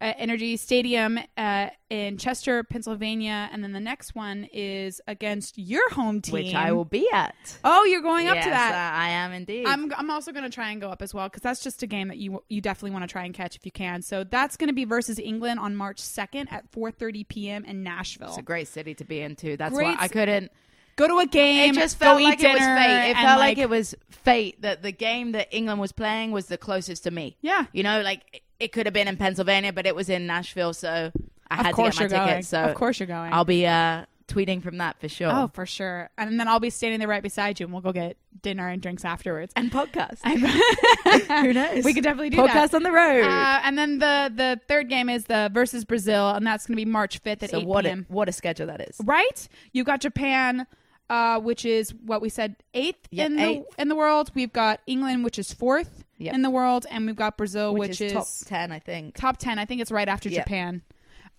uh, 0.01 0.13
Energy 0.17 0.55
Stadium 0.55 1.19
uh, 1.37 1.69
in 1.89 2.17
Chester, 2.17 2.63
Pennsylvania, 2.63 3.49
and 3.51 3.63
then 3.63 3.73
the 3.73 3.79
next 3.79 4.15
one 4.15 4.47
is 4.53 5.01
against 5.07 5.57
your 5.57 5.89
home 5.91 6.21
team, 6.21 6.33
which 6.33 6.53
I 6.53 6.71
will 6.71 6.85
be 6.85 7.07
at. 7.11 7.35
Oh, 7.63 7.83
you're 7.83 8.01
going 8.01 8.27
up 8.27 8.37
to 8.37 8.49
that. 8.49 8.73
uh, 8.73 8.97
I 8.97 9.09
am 9.09 9.33
indeed. 9.33 9.65
I'm 9.65 9.93
I'm 9.93 10.09
also 10.09 10.31
going 10.31 10.45
to 10.45 10.49
try 10.49 10.71
and 10.71 10.79
go 10.79 10.89
up 10.89 11.01
as 11.01 11.13
well 11.13 11.27
because 11.27 11.41
that's 11.41 11.61
just 11.61 11.83
a 11.83 11.87
game 11.87 12.07
that 12.07 12.17
you 12.17 12.41
you 12.47 12.61
definitely 12.61 12.91
want 12.91 13.03
to 13.03 13.11
try 13.11 13.25
and 13.25 13.33
catch 13.33 13.55
if 13.55 13.65
you 13.65 13.71
can. 13.71 14.01
So 14.01 14.23
that's 14.23 14.55
going 14.55 14.69
to 14.69 14.73
be 14.73 14.85
versus 14.85 15.19
England 15.19 15.59
on 15.59 15.75
March 15.75 16.01
2nd 16.01 16.51
at 16.51 16.71
4:30 16.71 17.27
p.m. 17.27 17.65
in 17.65 17.83
Nashville. 17.83 18.29
it's 18.29 18.37
a 18.37 18.41
great 18.41 18.67
city 18.67 18.95
to 18.95 19.03
be 19.03 19.19
into. 19.19 19.57
That's 19.57 19.73
Great 19.75 19.85
why 19.85 19.97
I 19.99 20.07
couldn't. 20.07 20.51
Go 20.95 21.07
to 21.07 21.19
a 21.19 21.25
game. 21.25 21.75
It 21.75 21.79
just 21.79 21.97
felt 21.97 22.21
like 22.21 22.43
it 22.43 22.51
was 22.51 22.59
fate. 22.59 23.11
It 23.11 23.15
felt 23.15 23.39
like, 23.39 23.57
it 23.57 23.69
was 23.69 23.95
fate 24.09 24.61
that 24.63 24.81
the 24.81 24.91
game 24.91 25.31
that 25.31 25.47
England 25.49 25.79
was 25.79 25.93
playing 25.93 26.31
was 26.31 26.47
the 26.47 26.57
closest 26.57 27.05
to 27.05 27.11
me. 27.11 27.37
Yeah. 27.41 27.67
You 27.71 27.83
know, 27.83 28.01
like 28.01 28.43
it- 28.60 28.72
could 28.72 28.86
have 28.86 28.93
been 28.93 29.07
in 29.07 29.18
Pennsylvania, 29.18 29.74
but 29.74 29.86
it 29.86 29.95
was 29.95 30.10
in 30.10 30.28
Nashville, 30.28 30.74
so 30.74 31.12
I 31.49 31.55
had 31.55 31.64
to 31.64 31.70
get 31.70 31.78
my 31.78 31.89
ticket. 31.91 32.12
going. 32.12 32.43
So 32.43 32.62
Of 32.64 32.76
course 32.76 32.99
you're 32.99 33.07
going. 33.07 33.34
I'll 33.34 33.45
be 33.45 33.66
uh, 33.66 34.05
tweeting 34.28 34.62
from 34.62 34.78
that 34.78 34.99
for 34.99 35.10
sure. 35.10 35.30
Oh, 35.32 35.49
for 35.53 35.66
sure. 35.66 36.10
And 36.18 36.39
then 36.39 36.47
I'll 36.47 36.60
be 36.60 36.70
standing 36.70 36.99
there 36.99 37.07
right 37.07 37.24
beside 37.24 37.60
you, 37.60 37.66
and 37.66 37.74
we'll 37.74 37.82
go 37.82 37.91
get 37.91 38.18
dinner 38.41 38.68
and 38.68 38.82
drinks 38.82 39.03
afterwards. 39.03 39.51
and 39.55 39.72
podcast. 39.72 40.20
Who 41.43 41.53
knows? 41.53 41.84
We 41.84 41.93
could 41.93 42.03
definitely 42.03 42.30
do 42.30 42.38
podcast 42.38 42.53
that. 42.72 42.74
on 42.76 42.84
the 42.84 42.91
road. 42.91 43.24
Uh, 43.26 43.60
and 43.64 43.78
then 43.78 43.99
the 43.99 44.32
the 44.34 44.60
third 44.68 44.89
game 44.89 45.10
is 45.10 45.26
the 45.26 45.49
versus 45.53 45.86
Brazil, 45.86 46.30
and 46.30 46.45
that's 46.45 46.66
going 46.68 46.74
to 46.78 46.86
be 46.86 46.89
March 46.89 47.22
5th 47.24 47.43
at 47.43 47.49
so 47.51 47.60
8 47.60 47.68
what 47.68 47.86
a, 47.86 48.05
what 48.07 48.30
a 48.30 48.32
schedule 48.32 48.68
that 48.68 48.82
is. 48.82 48.97
right? 49.03 49.47
You 49.74 49.84
got 49.84 50.01
Japan, 50.01 50.68
uh, 51.10 51.39
which 51.39 51.66
is 51.66 51.93
what 52.05 52.22
we 52.22 52.30
said 52.30 52.55
eighth 52.74 53.07
Yeah, 53.12 53.26
in 53.26 53.36
the 53.36 53.43
eighth. 53.43 53.66
in 53.80 53.88
the 53.89 53.95
world. 53.95 54.32
We've 54.36 54.53
got 54.53 54.80
England, 54.86 55.24
which 55.24 55.39
is 55.39 55.51
fourth 55.51 56.03
Yep. 56.20 56.36
in 56.36 56.41
the 56.43 56.49
world, 56.49 56.86
and 56.91 57.05
we've 57.05 57.15
got 57.15 57.38
Brazil, 57.38 57.74
Which, 57.74 57.89
which, 57.89 58.01
is, 58.01 58.13
top 58.13 58.28
ten, 58.45 58.72
I 58.72 58.80
think. 58.80 59.15
top 59.15 59.38
ten. 59.38 59.57
I 59.57 59.65
think 59.65 59.82
it's 59.82 59.91
right 59.91 60.07
after 60.07 60.30
Yeah. 60.30 60.41
Japan. 60.41 60.84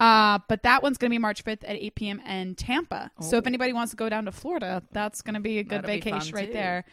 Uh, 0.01 0.39
but 0.49 0.63
that 0.63 0.83
one's 0.83 0.97
going 0.97 1.11
to 1.11 1.15
be 1.15 1.19
March 1.19 1.45
5th 1.45 1.63
at 1.63 1.77
8 1.77 1.95
p.m. 1.95 2.21
in 2.21 2.55
Tampa. 2.55 3.11
So 3.21 3.37
if 3.37 3.47
anybody 3.47 3.75
wants 3.75 3.91
to 3.91 3.97
go 3.97 4.09
down 4.09 4.25
to 4.25 4.33
Florida, 4.33 4.83
that's 4.93 5.21
going 5.21 5.35
to 5.35 5.41
be 5.41 5.59
a 5.59 5.63
good. 5.63 5.83
That'll 5.83 5.91
vacation 5.91 6.35
right 6.35 6.47
too. 6.47 6.53
there. 6.55 6.85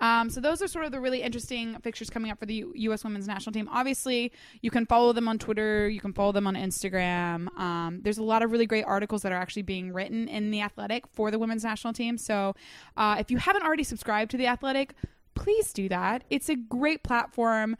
Um, 0.00 0.28
so 0.30 0.40
those 0.40 0.60
are 0.60 0.66
sort 0.68 0.84
of 0.84 0.90
the 0.90 0.98
really 1.00 1.22
interesting 1.22 1.78
fixtures 1.80 2.10
coming 2.10 2.30
up 2.32 2.38
for 2.40 2.44
the 2.46 2.54
U- 2.56 2.72
U.S. 2.74 3.04
Women's 3.04 3.28
National 3.28 3.52
Team. 3.52 3.68
Obviously, 3.72 4.32
you 4.62 4.70
can 4.72 4.84
follow 4.84 5.12
them 5.12 5.28
on 5.28 5.38
Twitter. 5.38 5.88
You 5.88 6.00
can 6.00 6.12
follow 6.12 6.32
them 6.32 6.46
on 6.48 6.54
Instagram. 6.54 7.56
Um, 7.56 8.00
there's 8.02 8.18
a 8.18 8.22
lot 8.24 8.42
of 8.42 8.50
really 8.50 8.66
great 8.66 8.84
articles 8.84 9.22
that 9.22 9.30
are 9.32 9.38
actually 9.38 9.62
being 9.62 9.92
written 9.92 10.26
in 10.28 10.50
the 10.50 10.60
Athletic 10.60 11.04
for 11.12 11.30
the 11.30 11.38
Women's 11.38 11.62
National 11.64 11.92
Team. 11.92 12.18
So 12.18 12.56
uh, 12.96 13.16
if 13.20 13.30
you 13.30 13.38
haven't 13.38 13.62
already 13.62 13.84
subscribed 13.84 14.32
to 14.32 14.36
the 14.36 14.48
Athletic, 14.48 14.94
please 15.36 15.72
do 15.72 15.88
that. 15.88 16.24
It's 16.30 16.48
a 16.48 16.56
great 16.56 17.04
platform. 17.04 17.76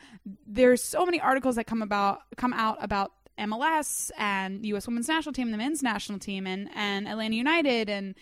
There's 0.46 0.82
so 0.82 1.04
many 1.04 1.20
articles 1.20 1.56
that 1.56 1.64
come 1.64 1.82
about 1.82 2.20
come 2.36 2.52
out 2.52 2.78
about 2.80 3.12
MLS 3.38 4.10
and 4.16 4.62
the 4.62 4.68
U.S. 4.68 4.86
Women's 4.86 5.08
National 5.08 5.32
Team, 5.32 5.50
the 5.50 5.56
Men's 5.56 5.82
National 5.82 6.18
Team, 6.18 6.46
and 6.46 6.70
and 6.74 7.08
Atlanta 7.08 7.34
United, 7.34 7.90
and 7.90 8.14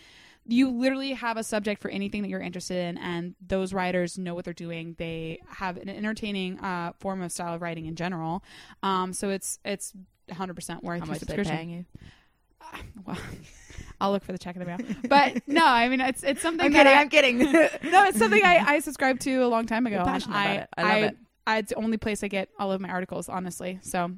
you 0.47 0.69
literally 0.69 1.13
have 1.13 1.37
a 1.37 1.43
subject 1.43 1.81
for 1.81 1.89
anything 1.89 2.21
that 2.21 2.29
you're 2.29 2.41
interested 2.41 2.77
in, 2.77 2.97
and 2.97 3.35
those 3.45 3.73
writers 3.73 4.17
know 4.17 4.35
what 4.35 4.45
they're 4.45 4.53
doing. 4.53 4.95
They 4.97 5.39
have 5.47 5.77
an 5.77 5.89
entertaining 5.89 6.59
uh, 6.59 6.93
form 6.99 7.21
of 7.21 7.31
style 7.31 7.53
of 7.53 7.61
writing 7.61 7.85
in 7.85 7.95
general. 7.95 8.43
Um, 8.83 9.13
so 9.13 9.29
it's 9.29 9.59
it's 9.63 9.93
100 10.27 10.53
percent 10.53 10.83
worth 10.83 10.99
How 10.99 11.05
your 11.05 11.13
much 11.13 11.21
are 11.21 11.25
they 11.25 11.35
subscription. 11.35 11.85
Well, 13.05 13.17
I'll 14.01 14.11
look 14.11 14.23
for 14.23 14.31
the 14.31 14.37
check 14.37 14.55
in 14.55 14.59
the 14.61 14.65
mail. 14.65 14.77
But 15.07 15.47
no, 15.47 15.65
I 15.65 15.87
mean 15.89 16.01
it's 16.01 16.23
it's 16.23 16.41
something 16.41 16.65
I'm 16.65 16.73
that 16.73 16.85
kidding. 16.85 16.97
I, 16.97 17.01
I'm 17.01 17.09
kidding. 17.09 17.91
no, 17.91 18.05
it's 18.05 18.17
something 18.17 18.43
I, 18.43 18.63
I 18.65 18.79
subscribed 18.79 19.21
to 19.21 19.43
a 19.43 19.47
long 19.47 19.67
time 19.67 19.85
ago. 19.85 19.97
You're 19.97 20.05
passionate 20.05 20.35
about 20.35 20.47
I, 20.47 20.55
it. 20.55 20.69
I 20.77 20.81
love 20.83 21.03
it. 21.03 21.17
I, 21.47 21.57
it's 21.59 21.69
the 21.69 21.75
only 21.75 21.97
place 21.97 22.23
I 22.23 22.27
get 22.27 22.49
all 22.57 22.71
of 22.71 22.81
my 22.81 22.89
articles, 22.89 23.29
honestly. 23.29 23.79
So, 23.83 24.11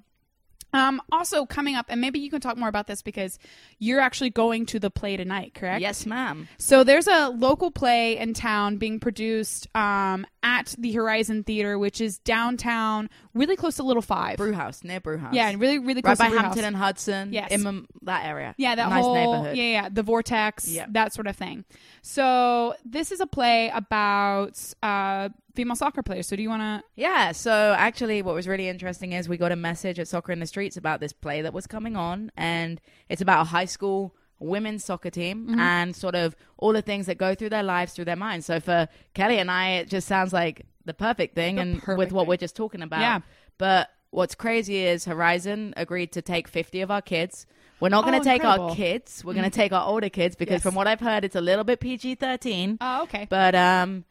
um, 0.73 1.01
also 1.11 1.45
coming 1.45 1.75
up, 1.75 1.85
and 1.89 2.01
maybe 2.01 2.19
you 2.19 2.29
can 2.29 2.41
talk 2.41 2.57
more 2.57 2.69
about 2.69 2.87
this 2.87 3.01
because 3.01 3.39
you're 3.79 3.99
actually 3.99 4.29
going 4.29 4.65
to 4.67 4.79
the 4.79 4.89
play 4.89 5.17
tonight, 5.17 5.53
correct? 5.53 5.81
yes, 5.81 6.05
ma'am. 6.05 6.47
So 6.57 6.83
there's 6.83 7.07
a 7.07 7.29
local 7.29 7.71
play 7.71 8.17
in 8.17 8.33
town 8.33 8.77
being 8.77 8.99
produced 8.99 9.67
um, 9.75 10.25
at 10.43 10.75
the 10.77 10.91
Horizon 10.91 11.43
Theater, 11.43 11.79
which 11.79 12.01
is 12.01 12.19
downtown, 12.19 13.09
really 13.37 13.55
close 13.55 13.75
to 13.77 13.83
Little 13.83 14.01
Five. 14.01 14.37
Brew 14.37 14.53
house 14.53 14.83
near 14.83 14.99
Brew 14.99 15.17
house. 15.17 15.33
yeah, 15.33 15.49
and 15.49 15.59
really, 15.59 15.79
really 15.79 15.95
right 15.95 16.03
close 16.03 16.17
by 16.17 16.25
to 16.25 16.31
Brew 16.31 16.39
Hampton 16.39 16.63
House. 16.63 16.67
and 16.67 16.75
Hudson. 16.75 17.33
Yes. 17.33 17.51
in 17.51 17.87
that 18.03 18.25
area. 18.25 18.53
Yeah, 18.57 18.75
that 18.75 18.89
nice 18.89 19.03
whole 19.03 19.13
neighborhood. 19.13 19.57
yeah, 19.57 19.63
yeah, 19.63 19.89
the 19.89 20.03
vortex, 20.03 20.67
Yep. 20.69 20.87
that 20.91 21.13
sort 21.13 21.27
of 21.27 21.35
thing. 21.35 21.65
So 22.01 22.75
this 22.85 23.11
is 23.11 23.19
a 23.19 23.27
play 23.27 23.69
about 23.73 24.59
uh, 24.83 25.29
female 25.55 25.75
soccer 25.75 26.03
players. 26.03 26.27
So 26.27 26.35
do 26.35 26.41
you 26.41 26.49
want 26.49 26.61
to? 26.61 26.83
Yeah, 26.95 27.31
so 27.31 27.75
actually, 27.77 28.21
what 28.21 28.35
was 28.35 28.47
really 28.47 28.67
interesting 28.67 29.11
is 29.13 29.27
we 29.27 29.37
got 29.37 29.51
a 29.51 29.55
message 29.55 29.99
at 29.99 30.07
Soccer 30.07 30.31
in 30.31 30.39
the 30.39 30.47
Streets 30.47 30.77
about 30.77 30.99
this 30.99 31.13
play 31.13 31.41
that 31.41 31.53
was 31.53 31.67
coming 31.67 31.95
on, 31.95 32.31
and 32.37 32.79
it's 33.09 33.21
about 33.21 33.41
a 33.41 33.45
high 33.45 33.65
school 33.65 34.15
women's 34.39 34.83
soccer 34.83 35.09
team 35.09 35.47
Mm-hmm. 35.47 35.59
and 35.59 35.95
sort 35.95 36.15
of 36.15 36.35
all 36.57 36.73
the 36.73 36.81
things 36.81 37.05
that 37.07 37.17
go 37.17 37.33
through 37.35 37.49
their 37.49 37.63
lives, 37.63 37.93
through 37.93 38.05
their 38.05 38.15
minds. 38.15 38.45
So 38.45 38.59
for 38.59 38.87
Kelly 39.13 39.39
and 39.39 39.49
I, 39.51 39.71
it 39.77 39.89
just 39.89 40.07
sounds 40.07 40.33
like 40.33 40.65
the 40.85 40.93
perfect 40.93 41.35
thing, 41.35 41.55
The 41.55 41.61
and 41.61 41.73
with 41.97 42.11
what 42.11 42.21
thing. 42.23 42.27
we're 42.29 42.37
just 42.37 42.55
talking 42.55 42.81
about. 42.81 42.99
Yeah. 43.01 43.19
But 43.57 43.89
what's 44.11 44.35
crazy 44.35 44.77
is 44.85 45.05
Horizon 45.05 45.73
agreed 45.75 46.11
to 46.13 46.21
take 46.21 46.47
50 46.47 46.81
of 46.81 46.91
our 46.91 47.01
kids. 47.01 47.45
We're 47.79 47.89
not 47.89 48.05
going 48.05 48.15
Oh, 48.15 48.19
to 48.19 48.23
take 48.23 48.41
incredible. 48.41 48.69
our 48.69 48.75
kids. 48.75 49.23
We're 49.23 49.33
going 49.33 49.43
to 49.49 49.55
take 49.55 49.71
our 49.71 49.87
older 49.87 50.09
kids 50.09 50.35
because, 50.35 50.53
Yes. 50.55 50.63
from 50.63 50.73
what 50.75 50.87
I've 50.87 50.99
heard, 50.99 51.23
it's 51.25 51.35
a 51.35 51.41
little 51.41 51.63
bit 51.63 51.79
PG 51.79 52.15
13. 52.15 52.77
Oh, 52.81 53.03
okay. 53.03 53.27
But 53.29 53.53
um, 53.53 54.03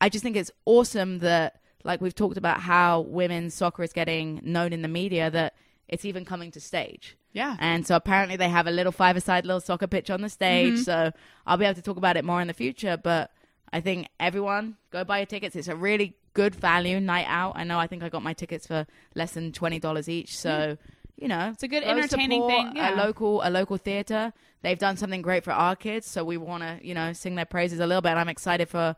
I 0.00 0.08
just 0.08 0.22
think 0.22 0.36
it's 0.36 0.50
awesome 0.66 1.18
that, 1.20 1.60
like 1.82 2.00
we've 2.00 2.14
talked 2.14 2.36
about, 2.36 2.60
how 2.60 3.00
women's 3.00 3.54
soccer 3.54 3.82
is 3.82 3.92
getting 3.92 4.40
known 4.44 4.72
in 4.72 4.82
the 4.82 4.88
media 4.88 5.30
that 5.30 5.54
it's 5.88 6.04
even 6.04 6.24
coming 6.24 6.50
to 6.52 6.60
stage. 6.60 7.16
Yeah. 7.38 7.56
And 7.58 7.86
so 7.86 7.96
apparently 7.96 8.36
they 8.36 8.48
have 8.48 8.66
a 8.66 8.70
little 8.70 8.92
five-a-side 8.92 9.46
little 9.46 9.60
soccer 9.60 9.86
pitch 9.86 10.10
on 10.10 10.20
the 10.20 10.28
stage. 10.28 10.74
Mm-hmm. 10.74 10.82
So 10.82 11.12
I'll 11.46 11.56
be 11.56 11.64
able 11.64 11.76
to 11.76 11.82
talk 11.82 11.96
about 11.96 12.16
it 12.16 12.24
more 12.24 12.40
in 12.42 12.48
the 12.48 12.54
future. 12.54 12.96
But 12.96 13.30
I 13.72 13.80
think 13.80 14.08
everyone 14.18 14.76
go 14.90 15.04
buy 15.04 15.18
your 15.18 15.26
tickets. 15.26 15.56
It's 15.56 15.68
a 15.68 15.76
really 15.76 16.16
good 16.34 16.54
value 16.54 17.00
night 17.00 17.26
out. 17.28 17.52
I 17.56 17.64
know. 17.64 17.78
I 17.78 17.86
think 17.86 18.02
I 18.02 18.08
got 18.08 18.22
my 18.22 18.34
tickets 18.34 18.66
for 18.66 18.86
less 19.14 19.32
than 19.32 19.52
twenty 19.52 19.78
dollars 19.78 20.08
each. 20.08 20.36
So. 20.36 20.76
You 21.20 21.26
know, 21.26 21.50
It's 21.52 21.64
a 21.64 21.68
good 21.68 21.82
go 21.82 21.90
entertaining 21.90 22.46
thing, 22.46 22.76
yeah. 22.76 22.94
A 22.94 23.04
local, 23.04 23.42
a 23.42 23.50
local 23.50 23.76
theater. 23.76 24.32
They've 24.62 24.78
done 24.78 24.96
something 24.96 25.20
great 25.20 25.42
for 25.42 25.50
our 25.50 25.74
kids, 25.74 26.06
so 26.06 26.22
we 26.22 26.36
want 26.36 26.62
to, 26.62 26.78
you 26.80 26.94
know, 26.94 27.12
sing 27.12 27.34
their 27.34 27.44
praises 27.44 27.80
a 27.80 27.88
little 27.88 28.02
bit. 28.02 28.10
And 28.10 28.20
I'm 28.20 28.28
excited 28.28 28.68
for 28.68 28.94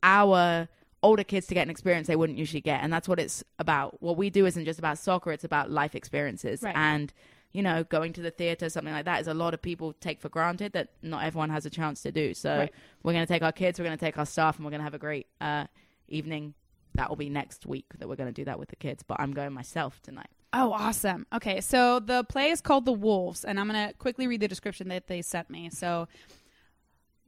our 0.00 0.68
older 1.02 1.24
kids 1.24 1.48
to 1.48 1.54
get 1.54 1.62
an 1.62 1.70
experience 1.70 2.06
they 2.06 2.14
wouldn't 2.14 2.38
usually 2.38 2.60
get, 2.60 2.84
and 2.84 2.92
that's 2.92 3.08
what 3.08 3.18
it's 3.18 3.42
about. 3.58 4.00
What 4.00 4.16
we 4.16 4.30
do 4.30 4.46
isn't 4.46 4.64
just 4.64 4.78
about 4.78 4.96
soccer; 4.98 5.32
it's 5.32 5.42
about 5.42 5.68
life 5.68 5.96
experiences. 5.96 6.62
Right. 6.62 6.76
And 6.76 7.12
you 7.52 7.62
know, 7.62 7.84
going 7.84 8.12
to 8.14 8.20
the 8.22 8.30
theater, 8.30 8.68
something 8.68 8.92
like 8.92 9.04
that, 9.06 9.20
is 9.20 9.28
a 9.28 9.34
lot 9.34 9.54
of 9.54 9.62
people 9.62 9.92
take 9.94 10.20
for 10.20 10.28
granted 10.28 10.72
that 10.72 10.88
not 11.02 11.24
everyone 11.24 11.50
has 11.50 11.64
a 11.66 11.70
chance 11.70 12.02
to 12.02 12.12
do. 12.12 12.34
So 12.34 12.58
Right. 12.58 12.72
we're 13.02 13.12
going 13.12 13.26
to 13.26 13.32
take 13.32 13.42
our 13.42 13.52
kids, 13.52 13.78
we're 13.78 13.86
going 13.86 13.96
to 13.98 14.04
take 14.04 14.18
our 14.18 14.26
staff, 14.26 14.56
and 14.56 14.64
we're 14.64 14.70
going 14.70 14.80
to 14.80 14.84
have 14.84 14.94
a 14.94 14.98
great 14.98 15.26
uh, 15.40 15.66
evening. 16.08 16.54
That 16.94 17.08
will 17.08 17.16
be 17.16 17.28
next 17.30 17.66
week 17.66 17.86
that 17.98 18.08
we're 18.08 18.16
going 18.16 18.28
to 18.28 18.32
do 18.32 18.44
that 18.46 18.58
with 18.58 18.68
the 18.70 18.76
kids. 18.76 19.02
But 19.02 19.20
I'm 19.20 19.32
going 19.32 19.52
myself 19.52 20.00
tonight. 20.02 20.28
Oh, 20.52 20.72
awesome. 20.72 21.26
Okay, 21.34 21.60
so 21.60 22.00
the 22.00 22.24
play 22.24 22.48
is 22.50 22.60
called 22.62 22.86
The 22.86 22.92
Wolves, 22.92 23.44
and 23.44 23.60
I'm 23.60 23.68
going 23.68 23.88
to 23.88 23.94
quickly 23.94 24.26
read 24.26 24.40
the 24.40 24.48
description 24.48 24.88
that 24.88 25.06
they 25.06 25.20
sent 25.20 25.50
me. 25.50 25.68
So, 25.70 26.08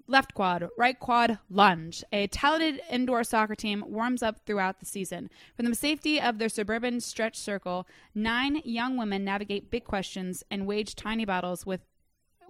left 0.08 0.34
quad, 0.34 0.68
right 0.76 0.98
quad, 0.98 1.38
lunge. 1.50 2.02
A 2.12 2.26
talented 2.26 2.80
indoor 2.90 3.22
soccer 3.22 3.54
team 3.54 3.84
warms 3.86 4.22
up 4.22 4.40
throughout 4.44 4.80
the 4.80 4.86
season. 4.86 5.30
From 5.54 5.66
the 5.66 5.74
safety 5.74 6.20
of 6.20 6.38
their 6.38 6.48
suburban 6.48 7.00
stretch 7.00 7.36
circle, 7.36 7.86
nine 8.14 8.62
young 8.64 8.96
women 8.96 9.24
navigate 9.24 9.70
big 9.70 9.84
questions 9.84 10.42
and 10.50 10.66
wage 10.66 10.96
tiny 10.96 11.24
battles 11.24 11.66
with 11.66 11.82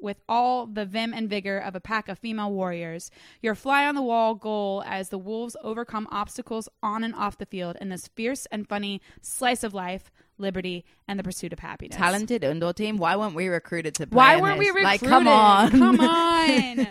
with 0.02 0.20
all 0.28 0.66
the 0.66 0.84
vim 0.84 1.12
and 1.12 1.28
vigor 1.28 1.58
of 1.58 1.74
a 1.74 1.80
pack 1.80 2.08
of 2.08 2.18
female 2.18 2.50
warriors. 2.52 3.10
Your 3.42 3.54
fly 3.54 3.86
on 3.86 3.94
the 3.94 4.02
wall 4.02 4.34
goal 4.34 4.82
as 4.86 5.08
the 5.08 5.18
Wolves 5.18 5.56
overcome 5.62 6.08
obstacles 6.10 6.68
on 6.82 7.04
and 7.04 7.14
off 7.14 7.38
the 7.38 7.46
field 7.46 7.76
in 7.80 7.88
this 7.88 8.08
fierce 8.08 8.46
and 8.46 8.68
funny 8.68 9.00
slice 9.22 9.64
of 9.64 9.74
life, 9.74 10.10
liberty, 10.38 10.84
and 11.06 11.18
the 11.18 11.24
pursuit 11.24 11.52
of 11.52 11.58
happiness. 11.58 11.96
Talented 11.96 12.44
indoor 12.44 12.72
team. 12.72 12.96
Why 12.96 13.16
weren't 13.16 13.34
we 13.34 13.48
recruited 13.48 13.94
to 13.96 14.06
play? 14.06 14.16
Why 14.16 14.36
weren't 14.40 14.58
we 14.58 14.66
recruited? 14.68 14.84
Like, 14.84 15.00
come 15.02 15.28
on, 15.28 15.70
come 15.70 16.00
on. 16.00 16.86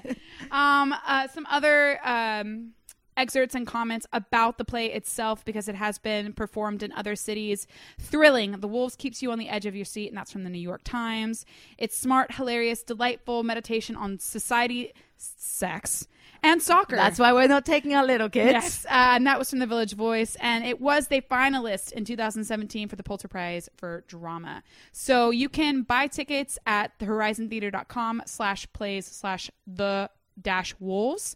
um, 0.51 0.95
uh, 1.05 1.27
some 1.29 1.45
other 1.49 1.99
um, 2.05 2.73
excerpts 3.17 3.55
and 3.55 3.67
comments 3.67 4.05
about 4.13 4.57
the 4.57 4.65
play 4.65 4.91
itself 4.91 5.43
because 5.43 5.67
it 5.67 5.75
has 5.75 5.97
been 5.97 6.33
performed 6.33 6.83
in 6.83 6.91
other 6.93 7.15
cities. 7.15 7.67
Thrilling. 7.99 8.51
The 8.59 8.67
Wolves 8.67 8.95
keeps 8.95 9.21
you 9.21 9.31
on 9.31 9.39
the 9.39 9.49
edge 9.49 9.65
of 9.65 9.75
your 9.75 9.85
seat, 9.85 10.09
and 10.09 10.17
that's 10.17 10.31
from 10.31 10.43
the 10.43 10.49
New 10.49 10.59
York 10.59 10.81
Times. 10.83 11.45
It's 11.77 11.97
smart, 11.97 12.35
hilarious, 12.35 12.83
delightful 12.83 13.43
meditation 13.43 13.95
on 13.95 14.19
society, 14.19 14.93
sex, 15.17 16.07
and 16.43 16.61
soccer. 16.61 16.95
That's 16.95 17.19
why 17.19 17.33
we're 17.33 17.47
not 17.47 17.65
taking 17.65 17.95
our 17.95 18.05
little 18.05 18.29
kids. 18.29 18.51
Yes, 18.51 18.85
uh, 18.85 18.89
and 19.15 19.27
that 19.27 19.39
was 19.39 19.49
from 19.49 19.59
the 19.59 19.67
Village 19.67 19.95
Voice, 19.95 20.35
and 20.39 20.65
it 20.65 20.79
was 20.79 21.07
the 21.07 21.21
finalist 21.21 21.91
in 21.91 22.05
2017 22.05 22.87
for 22.87 22.95
the 22.95 23.03
Pulitzer 23.03 23.27
Prize 23.27 23.69
for 23.77 24.03
drama. 24.07 24.63
So 24.91 25.31
you 25.31 25.49
can 25.49 25.81
buy 25.81 26.07
tickets 26.07 26.57
at 26.65 26.97
thehorizontheater.com 26.99 28.23
slash 28.25 28.71
plays 28.73 29.05
slash 29.05 29.49
the 29.65 30.09
dash 30.41 30.75
wolves. 30.79 31.35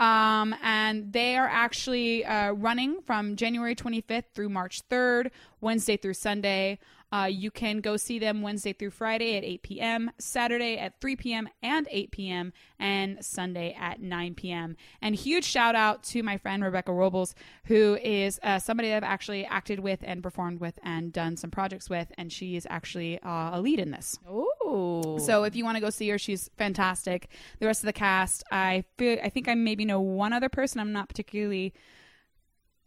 Um, 0.00 0.54
and 0.62 1.12
they 1.12 1.36
are 1.36 1.48
actually 1.48 2.24
uh, 2.24 2.52
running 2.52 3.00
from 3.02 3.36
January 3.36 3.76
25th 3.76 4.24
through 4.34 4.48
March 4.48 4.80
3rd, 4.88 5.30
Wednesday 5.60 5.96
through 5.96 6.14
Sunday. 6.14 6.78
Uh, 7.14 7.26
you 7.26 7.48
can 7.48 7.78
go 7.78 7.96
see 7.96 8.18
them 8.18 8.42
Wednesday 8.42 8.72
through 8.72 8.90
Friday 8.90 9.36
at 9.36 9.44
8 9.44 9.62
p.m., 9.62 10.10
Saturday 10.18 10.76
at 10.78 11.00
3 11.00 11.14
p.m. 11.14 11.48
and 11.62 11.86
8 11.88 12.10
p.m., 12.10 12.52
and 12.80 13.24
Sunday 13.24 13.72
at 13.78 14.02
9 14.02 14.34
p.m. 14.34 14.76
And 15.00 15.14
huge 15.14 15.44
shout 15.44 15.76
out 15.76 16.02
to 16.04 16.24
my 16.24 16.38
friend 16.38 16.64
Rebecca 16.64 16.92
Robles, 16.92 17.36
who 17.66 17.96
is 18.02 18.40
uh, 18.42 18.58
somebody 18.58 18.88
that 18.88 18.96
I've 18.96 19.08
actually 19.08 19.46
acted 19.46 19.78
with 19.78 20.00
and 20.02 20.24
performed 20.24 20.58
with 20.58 20.76
and 20.82 21.12
done 21.12 21.36
some 21.36 21.52
projects 21.52 21.88
with, 21.88 22.10
and 22.18 22.32
she 22.32 22.56
is 22.56 22.66
actually 22.68 23.20
uh, 23.20 23.58
a 23.58 23.60
lead 23.60 23.78
in 23.78 23.92
this. 23.92 24.18
Ooh. 24.28 25.16
So 25.20 25.44
if 25.44 25.54
you 25.54 25.64
want 25.64 25.76
to 25.76 25.80
go 25.80 25.90
see 25.90 26.08
her, 26.08 26.18
she's 26.18 26.50
fantastic. 26.58 27.28
The 27.60 27.66
rest 27.66 27.82
of 27.82 27.86
the 27.86 27.92
cast, 27.92 28.42
I 28.50 28.82
feel, 28.98 29.18
I 29.22 29.28
think 29.28 29.46
I 29.46 29.54
maybe 29.54 29.84
know 29.84 30.00
one 30.00 30.32
other 30.32 30.48
person. 30.48 30.80
I'm 30.80 30.92
not 30.92 31.08
particularly 31.08 31.74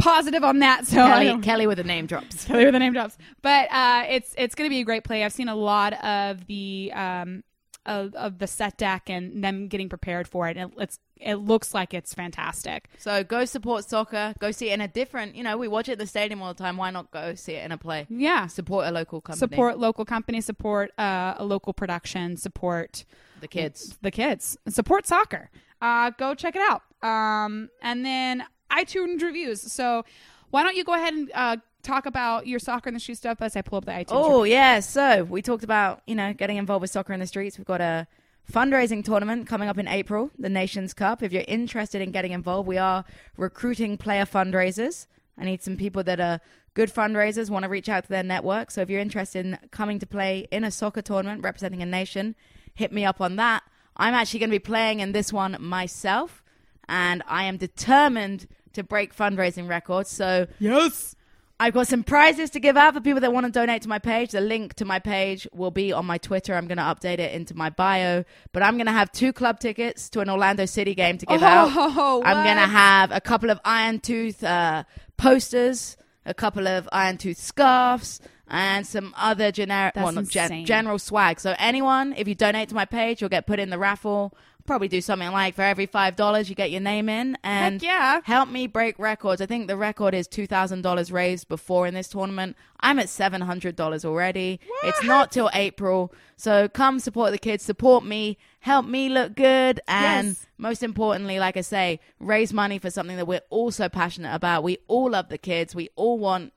positive 0.07 0.43
on 0.43 0.59
that. 0.59 0.85
So 0.87 0.95
Kelly, 0.95 1.41
Kelly 1.41 1.67
with 1.67 1.77
the 1.77 1.83
name 1.83 2.05
drops. 2.05 2.45
Kelly 2.45 2.65
with 2.65 2.73
the 2.73 2.79
name 2.79 2.93
drops. 2.93 3.17
But 3.41 3.71
uh, 3.71 4.03
it's 4.09 4.33
it's 4.37 4.55
going 4.55 4.69
to 4.69 4.73
be 4.73 4.79
a 4.79 4.85
great 4.85 5.03
play. 5.03 5.23
I've 5.23 5.33
seen 5.33 5.49
a 5.49 5.55
lot 5.55 5.93
of 6.03 6.47
the 6.47 6.91
um 6.93 7.43
of, 7.85 8.13
of 8.15 8.37
the 8.39 8.47
set 8.47 8.77
deck 8.77 9.09
and 9.09 9.43
them 9.43 9.67
getting 9.69 9.89
prepared 9.89 10.27
for 10.27 10.47
it. 10.49 10.57
And 10.57 10.73
it's 10.77 10.99
it 11.19 11.35
looks 11.35 11.73
like 11.73 11.93
it's 11.93 12.13
fantastic. 12.13 12.89
So 12.99 13.23
go 13.23 13.45
support 13.45 13.89
soccer. 13.89 14.35
Go 14.39 14.51
see 14.51 14.69
it 14.69 14.73
in 14.73 14.81
a 14.81 14.87
different. 14.87 15.35
You 15.35 15.43
know, 15.43 15.57
we 15.57 15.67
watch 15.67 15.89
it 15.89 15.93
at 15.93 15.99
the 15.99 16.05
stadium 16.05 16.41
all 16.41 16.53
the 16.53 16.61
time. 16.61 16.77
Why 16.77 16.91
not 16.91 17.09
go 17.11 17.33
see 17.33 17.53
it 17.53 17.65
in 17.65 17.71
a 17.71 17.77
play? 17.77 18.05
Yeah. 18.09 18.47
Support 18.47 18.87
a 18.87 18.91
local 18.91 19.21
company. 19.21 19.39
Support 19.39 19.79
local 19.79 20.05
company, 20.05 20.41
support 20.41 20.91
uh, 20.99 21.35
a 21.37 21.43
local 21.43 21.73
production, 21.73 22.37
support 22.37 23.03
the 23.39 23.47
kids. 23.47 23.97
the 24.01 24.11
kids, 24.11 24.57
support 24.67 25.07
soccer. 25.07 25.49
Uh, 25.81 26.11
go 26.11 26.35
check 26.35 26.55
it 26.55 26.61
out. 26.61 26.81
Um, 27.01 27.69
and 27.81 28.05
then 28.05 28.43
iTunes 28.71 29.21
reviews. 29.21 29.61
So 29.71 30.05
why 30.49 30.63
don't 30.63 30.75
you 30.75 30.83
go 30.83 30.93
ahead 30.93 31.13
and 31.13 31.31
uh, 31.33 31.57
talk 31.83 32.05
about 32.05 32.47
your 32.47 32.59
soccer 32.59 32.89
in 32.89 32.93
the 32.93 32.99
street 32.99 33.17
stuff 33.17 33.41
as 33.41 33.55
I 33.55 33.61
pull 33.61 33.77
up 33.77 33.85
the 33.85 33.91
iTunes? 33.91 34.07
Oh 34.11 34.43
yeah, 34.43 34.79
so 34.79 35.23
we 35.23 35.41
talked 35.41 35.63
about 35.63 36.01
you 36.07 36.15
know 36.15 36.33
getting 36.33 36.57
involved 36.57 36.81
with 36.81 36.91
soccer 36.91 37.13
in 37.13 37.19
the 37.19 37.27
streets. 37.27 37.57
We've 37.57 37.65
got 37.65 37.81
a 37.81 38.07
fundraising 38.51 39.03
tournament 39.03 39.47
coming 39.47 39.67
up 39.67 39.77
in 39.77 39.87
April, 39.87 40.31
the 40.39 40.49
Nations 40.49 40.93
Cup. 40.93 41.21
If 41.21 41.33
you're 41.33 41.43
interested 41.47 42.01
in 42.01 42.11
getting 42.11 42.31
involved, 42.31 42.67
we 42.67 42.77
are 42.77 43.03
recruiting 43.35 43.97
player 43.97 44.25
fundraisers. 44.25 45.07
I 45.37 45.45
need 45.45 45.61
some 45.61 45.77
people 45.77 46.03
that 46.03 46.19
are 46.19 46.39
good 46.73 46.93
fundraisers, 46.93 47.49
want 47.49 47.63
to 47.63 47.69
reach 47.69 47.89
out 47.89 48.03
to 48.03 48.09
their 48.09 48.23
network. 48.23 48.71
So 48.71 48.81
if 48.81 48.89
you're 48.89 49.01
interested 49.01 49.45
in 49.45 49.57
coming 49.71 49.99
to 49.99 50.05
play 50.05 50.47
in 50.51 50.63
a 50.63 50.71
soccer 50.71 51.01
tournament 51.01 51.43
representing 51.43 51.81
a 51.81 51.85
nation, 51.85 52.35
hit 52.73 52.91
me 52.91 53.03
up 53.03 53.19
on 53.19 53.35
that. 53.37 53.63
I'm 53.97 54.13
actually 54.13 54.41
going 54.41 54.51
to 54.51 54.55
be 54.55 54.59
playing 54.59 54.99
in 54.99 55.11
this 55.11 55.33
one 55.33 55.57
myself, 55.59 56.43
and 56.87 57.23
I 57.27 57.45
am 57.45 57.57
determined 57.57 58.47
to 58.77 58.83
break 58.83 59.15
fundraising 59.15 59.67
records. 59.67 60.09
So 60.09 60.47
yes. 60.59 61.15
I've 61.59 61.73
got 61.73 61.87
some 61.87 62.03
prizes 62.03 62.51
to 62.51 62.59
give 62.59 62.77
out 62.77 62.93
for 62.93 63.01
people 63.01 63.19
that 63.21 63.33
want 63.33 63.47
to 63.47 63.51
donate 63.51 63.81
to 63.81 63.89
my 63.89 63.97
page. 63.97 64.31
The 64.31 64.41
link 64.41 64.75
to 64.75 64.85
my 64.85 64.99
page 64.99 65.47
will 65.53 65.71
be 65.71 65.91
on 65.91 66.05
my 66.05 66.19
Twitter. 66.19 66.53
I'm 66.53 66.67
going 66.67 66.77
to 66.77 66.83
update 66.83 67.17
it 67.17 67.33
into 67.33 67.55
my 67.55 67.71
bio. 67.71 68.23
But 68.51 68.61
I'm 68.61 68.75
going 68.75 68.85
to 68.85 68.91
have 68.91 69.11
two 69.11 69.33
club 69.33 69.59
tickets 69.59 70.09
to 70.11 70.19
an 70.19 70.29
Orlando 70.29 70.67
City 70.67 70.93
game 70.93 71.17
to 71.17 71.25
give 71.25 71.41
out. 71.41 71.71
Oh, 71.75 72.21
I'm 72.25 72.45
going 72.45 72.57
to 72.57 72.71
have 72.71 73.11
a 73.11 73.19
couple 73.19 73.49
of 73.49 73.59
Iron 73.65 73.99
Tooth 73.99 74.43
uh, 74.43 74.83
posters, 75.17 75.97
a 76.27 76.33
couple 76.35 76.67
of 76.67 76.87
Iron 76.91 77.17
Tooth 77.17 77.39
scarves, 77.39 78.21
and 78.47 78.85
some 78.85 79.15
other 79.17 79.51
generic, 79.51 79.95
well, 79.95 80.11
gen- 80.21 80.63
general 80.63 80.99
swag. 80.99 81.39
So 81.39 81.55
anyone, 81.57 82.13
if 82.13 82.27
you 82.27 82.35
donate 82.35 82.69
to 82.69 82.75
my 82.75 82.85
page, 82.85 83.19
you'll 83.19 83.31
get 83.31 83.47
put 83.47 83.59
in 83.59 83.71
the 83.71 83.79
raffle. 83.79 84.37
Probably 84.67 84.87
do 84.89 85.01
something 85.01 85.31
like 85.31 85.55
for 85.55 85.63
every 85.63 85.85
five 85.87 86.15
dollars 86.15 86.49
you 86.49 86.55
get 86.55 86.69
your 86.69 86.81
name 86.81 87.07
in, 87.09 87.37
and 87.43 87.81
yeah. 87.81 88.19
help 88.25 88.49
me 88.49 88.67
break 88.67 88.99
records. 88.99 89.41
I 89.41 89.45
think 89.47 89.67
the 89.67 89.77
record 89.77 90.13
is 90.13 90.27
two 90.27 90.45
thousand 90.45 90.81
dollars 90.81 91.11
raised 91.11 91.47
before 91.47 91.87
in 91.87 91.93
this 91.93 92.09
tournament. 92.09 92.55
I'm 92.81 92.99
at 92.99 93.09
seven 93.09 93.41
hundred 93.41 93.75
dollars 93.75 94.05
already. 94.05 94.59
It's 94.83 95.03
not 95.03 95.31
till 95.31 95.49
April, 95.53 96.13
so 96.35 96.67
come 96.67 96.99
support 96.99 97.31
the 97.31 97.37
kids, 97.39 97.63
support 97.63 98.05
me, 98.05 98.37
help 98.59 98.85
me 98.85 99.09
look 99.09 99.35
good, 99.35 99.79
and 99.87 100.27
Yes. 100.27 100.45
most 100.57 100.83
importantly, 100.83 101.39
like 101.39 101.57
I 101.57 101.61
say, 101.61 101.99
raise 102.19 102.51
money 102.53 102.77
for 102.77 102.91
something 102.91 103.15
that 103.15 103.25
we're 103.25 103.41
all 103.49 103.71
so 103.71 103.89
passionate 103.89 104.35
about. 104.35 104.63
We 104.63 104.77
all 104.87 105.11
love 105.11 105.29
the 105.29 105.37
kids. 105.37 105.73
We 105.73 105.89
all 105.95 106.19
want 106.19 106.51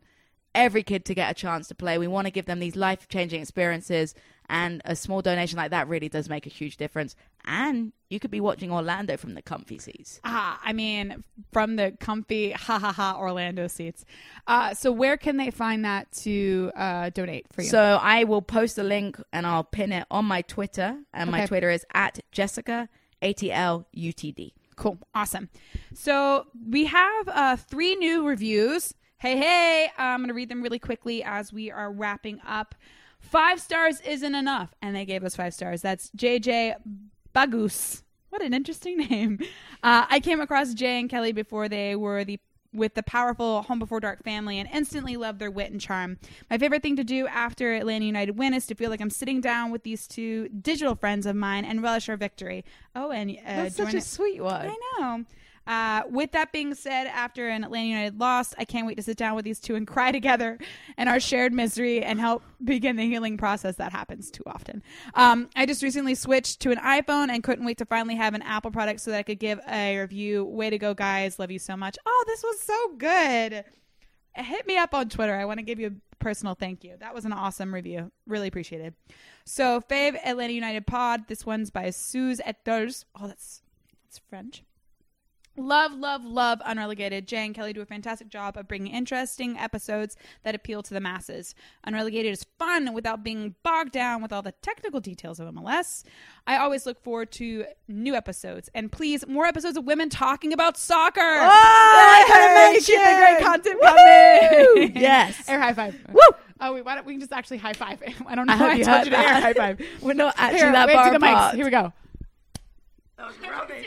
every 0.54 0.82
kid 0.82 1.04
to 1.04 1.14
get 1.14 1.30
a 1.30 1.34
chance 1.34 1.68
to 1.68 1.76
play. 1.76 1.96
We 1.96 2.08
want 2.08 2.26
to 2.26 2.32
give 2.32 2.46
them 2.46 2.58
these 2.58 2.74
life 2.74 3.06
changing 3.08 3.40
experiences, 3.40 4.16
and 4.50 4.82
a 4.84 4.96
small 4.96 5.22
donation 5.22 5.56
like 5.56 5.70
that 5.70 5.88
really 5.88 6.08
does 6.08 6.28
make 6.28 6.44
a 6.44 6.50
huge 6.50 6.76
difference. 6.76 7.14
And 7.44 7.92
you 8.10 8.18
could 8.18 8.32
be 8.32 8.40
watching 8.40 8.72
Orlando 8.72 9.16
from 9.16 9.34
the 9.34 9.42
comfy 9.42 9.78
seats. 9.78 10.20
Ah, 10.24 10.60
I 10.62 10.72
mean, 10.72 11.22
from 11.52 11.76
the 11.76 11.96
comfy 12.00 12.50
ha 12.50 12.78
ha 12.78 12.92
ha 12.92 13.16
Orlando 13.18 13.68
seats. 13.68 14.04
Uh, 14.48 14.74
so 14.74 14.90
where 14.90 15.16
can 15.16 15.36
they 15.36 15.50
find 15.50 15.84
that 15.84 16.10
to 16.12 16.72
uh, 16.74 17.10
donate 17.10 17.46
for 17.52 17.62
you? 17.62 17.68
So 17.68 17.98
I 18.02 18.24
will 18.24 18.42
post 18.42 18.76
a 18.76 18.82
link 18.82 19.22
and 19.32 19.46
I'll 19.46 19.64
pin 19.64 19.92
it 19.92 20.06
on 20.10 20.24
my 20.24 20.42
Twitter, 20.42 20.98
and 21.14 21.30
my 21.30 21.46
Twitter 21.46 21.70
is 21.70 21.86
at 21.94 22.18
Jessica 22.32 22.88
ATL 23.22 23.86
UTD. 23.96 24.52
Cool. 24.74 24.98
Awesome. 25.14 25.48
So 25.94 26.46
we 26.68 26.86
have 26.86 27.28
uh, 27.28 27.56
three 27.56 27.94
new 27.94 28.26
reviews. 28.26 28.94
Hey, 29.18 29.36
hey. 29.36 29.90
I'm 29.96 30.20
going 30.20 30.28
to 30.28 30.34
read 30.34 30.48
them 30.48 30.62
really 30.62 30.78
quickly 30.78 31.22
as 31.22 31.52
we 31.52 31.70
are 31.70 31.92
wrapping 31.92 32.40
up. 32.46 32.74
Five 33.20 33.60
stars 33.60 34.00
isn't 34.00 34.34
enough. 34.34 34.74
And 34.82 34.94
they 34.96 35.04
gave 35.04 35.22
us 35.24 35.36
five 35.36 35.54
stars. 35.54 35.82
That's 35.82 36.10
JJ 36.16 36.74
Bagus. 37.32 38.02
What 38.30 38.42
an 38.42 38.54
interesting 38.54 38.96
name. 39.10 39.38
Uh, 39.82 40.06
I 40.08 40.20
came 40.20 40.40
across 40.40 40.74
Jay 40.74 40.98
and 41.00 41.08
Kelly 41.08 41.32
before 41.32 41.68
they 41.68 41.96
were 41.96 42.24
the 42.24 42.38
with 42.72 42.94
the 42.94 43.02
powerful 43.02 43.62
Home 43.62 43.80
Before 43.80 43.98
Dark 43.98 44.22
family 44.22 44.56
and 44.60 44.68
instantly 44.72 45.16
loved 45.16 45.40
their 45.40 45.50
wit 45.50 45.72
and 45.72 45.80
charm. 45.80 46.18
My 46.48 46.56
favorite 46.56 46.82
thing 46.84 46.94
to 46.94 47.02
do 47.02 47.26
after 47.26 47.74
Atlanta 47.74 48.04
United 48.04 48.38
win 48.38 48.54
is 48.54 48.64
to 48.68 48.76
feel 48.76 48.90
like 48.90 49.00
I'm 49.00 49.10
sitting 49.10 49.40
down 49.40 49.72
with 49.72 49.82
these 49.82 50.06
two 50.06 50.48
digital 50.50 50.94
friends 50.94 51.26
of 51.26 51.34
mine 51.34 51.64
and 51.64 51.82
relish 51.82 52.08
our 52.08 52.16
victory. 52.16 52.64
Oh, 52.94 53.10
and 53.10 53.32
uh, 53.32 53.34
That's 53.44 53.74
such 53.74 53.94
a 53.94 53.96
it- 53.96 54.04
sweet 54.04 54.40
one. 54.40 54.70
I 54.70 54.76
know. 55.00 55.24
Uh, 55.70 56.02
with 56.10 56.32
that 56.32 56.50
being 56.50 56.74
said, 56.74 57.06
after 57.06 57.48
an 57.48 57.62
Atlanta 57.62 57.86
United 57.86 58.18
loss, 58.18 58.52
I 58.58 58.64
can't 58.64 58.88
wait 58.88 58.96
to 58.96 59.04
sit 59.04 59.16
down 59.16 59.36
with 59.36 59.44
these 59.44 59.60
two 59.60 59.76
and 59.76 59.86
cry 59.86 60.10
together 60.20 60.58
in 60.98 61.06
our 61.06 61.20
shared 61.20 61.52
misery 61.52 62.02
and 62.02 62.18
help 62.18 62.42
begin 62.64 62.96
the 62.96 63.04
healing 63.04 63.36
process 63.36 63.76
that 63.76 63.92
happens 63.92 64.32
too 64.32 64.42
often. 64.46 64.82
Um, 65.14 65.48
I 65.54 65.66
just 65.66 65.84
recently 65.84 66.16
switched 66.16 66.58
to 66.62 66.72
an 66.72 66.78
iPhone 66.78 67.28
and 67.28 67.44
couldn't 67.44 67.64
wait 67.64 67.78
to 67.78 67.84
finally 67.84 68.16
have 68.16 68.34
an 68.34 68.42
Apple 68.42 68.72
product 68.72 68.98
so 68.98 69.12
that 69.12 69.18
I 69.18 69.22
could 69.22 69.38
give 69.38 69.60
a 69.68 69.96
review. 69.98 70.44
Way 70.44 70.70
to 70.70 70.78
go, 70.78 70.92
guys! 70.92 71.38
Love 71.38 71.52
you 71.52 71.60
so 71.60 71.76
much. 71.76 71.96
Oh, 72.04 72.24
this 72.26 72.42
was 72.42 72.58
so 72.58 72.96
good. 72.98 73.64
Hit 74.34 74.66
me 74.66 74.76
up 74.76 74.92
on 74.92 75.08
Twitter. 75.08 75.36
I 75.36 75.44
want 75.44 75.58
to 75.58 75.64
give 75.64 75.78
you 75.78 75.86
a 75.86 76.16
personal 76.18 76.56
thank 76.56 76.82
you. 76.82 76.96
That 76.98 77.14
was 77.14 77.24
an 77.24 77.32
awesome 77.32 77.72
review. 77.72 78.10
Really 78.26 78.48
appreciate 78.48 78.80
it. 78.80 78.94
So, 79.44 79.80
Fave 79.82 80.18
Atlanta 80.24 80.52
United 80.52 80.88
Pod. 80.88 81.28
This 81.28 81.46
one's 81.46 81.70
by 81.70 81.90
Suze 81.90 82.40
Etters. 82.40 83.04
Oh, 83.14 83.28
that's 83.28 83.62
that's 84.02 84.18
French. 84.28 84.64
Love, 85.60 85.92
love, 85.92 86.24
love 86.24 86.62
Unrelegated. 86.64 87.28
Jay 87.28 87.44
and 87.44 87.54
Kelly 87.54 87.74
do 87.74 87.82
a 87.82 87.86
fantastic 87.86 88.28
job 88.28 88.56
of 88.56 88.66
bringing 88.66 88.92
interesting 88.94 89.58
episodes 89.58 90.16
that 90.42 90.54
appeal 90.54 90.82
to 90.82 90.94
the 90.94 91.00
masses. 91.00 91.54
Unrelegated 91.84 92.32
is 92.32 92.46
fun 92.58 92.94
without 92.94 93.22
being 93.22 93.54
bogged 93.62 93.92
down 93.92 94.22
with 94.22 94.32
all 94.32 94.40
the 94.40 94.52
technical 94.62 95.00
details 95.00 95.38
of 95.38 95.52
MLS. 95.54 96.02
I 96.46 96.56
always 96.56 96.86
look 96.86 96.98
forward 97.02 97.30
to 97.32 97.66
new 97.88 98.14
episodes. 98.14 98.70
And 98.74 98.90
please, 98.90 99.26
more 99.26 99.44
episodes 99.44 99.76
of 99.76 99.84
women 99.84 100.08
talking 100.08 100.54
about 100.54 100.78
soccer. 100.78 101.20
Oh, 101.22 102.74
Keep 102.78 102.86
the 102.86 103.16
great 103.16 103.44
content 103.44 103.80
coming. 103.82 104.92
Yes. 105.00 105.46
Air 105.48 105.60
high 105.60 105.74
five. 105.74 105.94
Woo! 106.10 106.20
Oh, 106.60 106.74
wait, 106.74 106.84
why 106.84 106.94
don't 106.94 107.06
we 107.06 107.12
can 107.14 107.20
just 107.20 107.32
actually 107.32 107.58
high 107.58 107.72
five? 107.74 108.02
I 108.26 108.34
don't 108.34 108.46
know 108.46 108.54
I 108.54 108.72
I 108.72 108.82
told 108.82 109.04
you 109.04 109.10
to 109.10 109.18
air 109.18 109.40
high 109.40 109.52
five. 109.54 109.80
We're 110.00 110.14
not 110.14 110.34
actually 110.36 110.60
Here, 110.60 110.72
that 110.72 110.86
wait, 110.88 110.94
far 110.94 111.14
apart. 111.14 111.54
Here 111.54 111.64
we 111.64 111.70
go. 111.70 111.92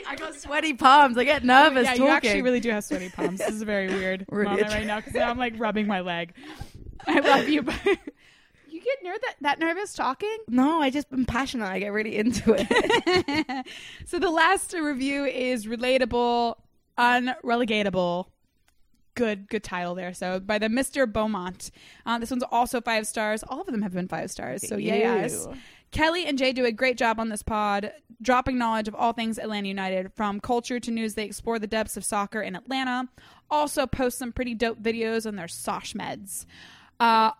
I 0.06 0.16
got 0.16 0.34
sweaty 0.34 0.74
palms. 0.74 1.18
I 1.18 1.24
get 1.24 1.44
nervous 1.44 1.84
yeah, 1.84 1.90
talking. 1.90 2.04
you 2.04 2.10
actually 2.10 2.42
really 2.42 2.60
do 2.60 2.70
have 2.70 2.84
sweaty 2.84 3.10
palms. 3.10 3.38
This 3.38 3.50
is 3.50 3.62
a 3.62 3.64
very 3.64 3.88
weird 3.88 4.26
Really 4.30 4.50
moment 4.50 4.68
right 4.68 4.86
now 4.86 4.98
because 4.98 5.14
now 5.14 5.30
I'm 5.30 5.38
like 5.38 5.54
rubbing 5.56 5.86
my 5.86 6.00
leg. 6.00 6.34
I 7.06 7.20
love 7.20 7.48
you, 7.48 7.62
but 7.62 7.74
you 7.86 8.80
get 8.80 8.98
ner- 9.02 9.16
that, 9.22 9.34
that 9.42 9.58
nervous 9.58 9.94
talking. 9.94 10.36
no, 10.48 10.80
I 10.80 10.90
just 10.90 11.10
been 11.10 11.26
passionate. 11.26 11.66
I 11.66 11.78
get 11.78 11.92
really 11.92 12.16
into 12.16 12.54
it. 12.56 13.66
so 14.06 14.18
the 14.18 14.30
last 14.30 14.72
review 14.72 15.24
is 15.24 15.66
relatable, 15.66 16.56
unrelegatable. 16.98 18.26
Good, 19.16 19.48
good 19.48 19.62
title 19.62 19.94
there. 19.94 20.12
So 20.12 20.40
by 20.40 20.58
the 20.58 20.66
Mr. 20.66 21.10
Beaumont. 21.10 21.70
Uh, 22.04 22.18
this 22.18 22.30
one's 22.30 22.42
also 22.50 22.80
five 22.80 23.06
stars. 23.06 23.44
All 23.44 23.60
of 23.60 23.66
them 23.68 23.82
have 23.82 23.92
been 23.92 24.08
five 24.08 24.28
stars. 24.30 24.66
So 24.66 24.76
yay 24.76 25.04
us. 25.04 25.46
Ew. 25.46 25.54
Kelly 25.94 26.26
and 26.26 26.36
Jay 26.36 26.52
do 26.52 26.64
a 26.64 26.72
great 26.72 26.98
job 26.98 27.20
on 27.20 27.28
this 27.28 27.44
pod, 27.44 27.92
dropping 28.20 28.58
knowledge 28.58 28.88
of 28.88 28.96
all 28.96 29.12
things 29.12 29.38
Atlanta 29.38 29.68
United. 29.68 30.12
From 30.12 30.40
culture 30.40 30.80
to 30.80 30.90
news, 30.90 31.14
they 31.14 31.24
explore 31.24 31.60
the 31.60 31.68
depths 31.68 31.96
of 31.96 32.04
soccer 32.04 32.42
in 32.42 32.56
Atlanta. 32.56 33.08
Also, 33.48 33.86
post 33.86 34.18
some 34.18 34.32
pretty 34.32 34.54
dope 34.54 34.82
videos 34.82 35.24
on 35.24 35.36
their 35.36 35.46
Sosh 35.46 35.94
meds. 35.94 36.46
Uh, 36.98 37.30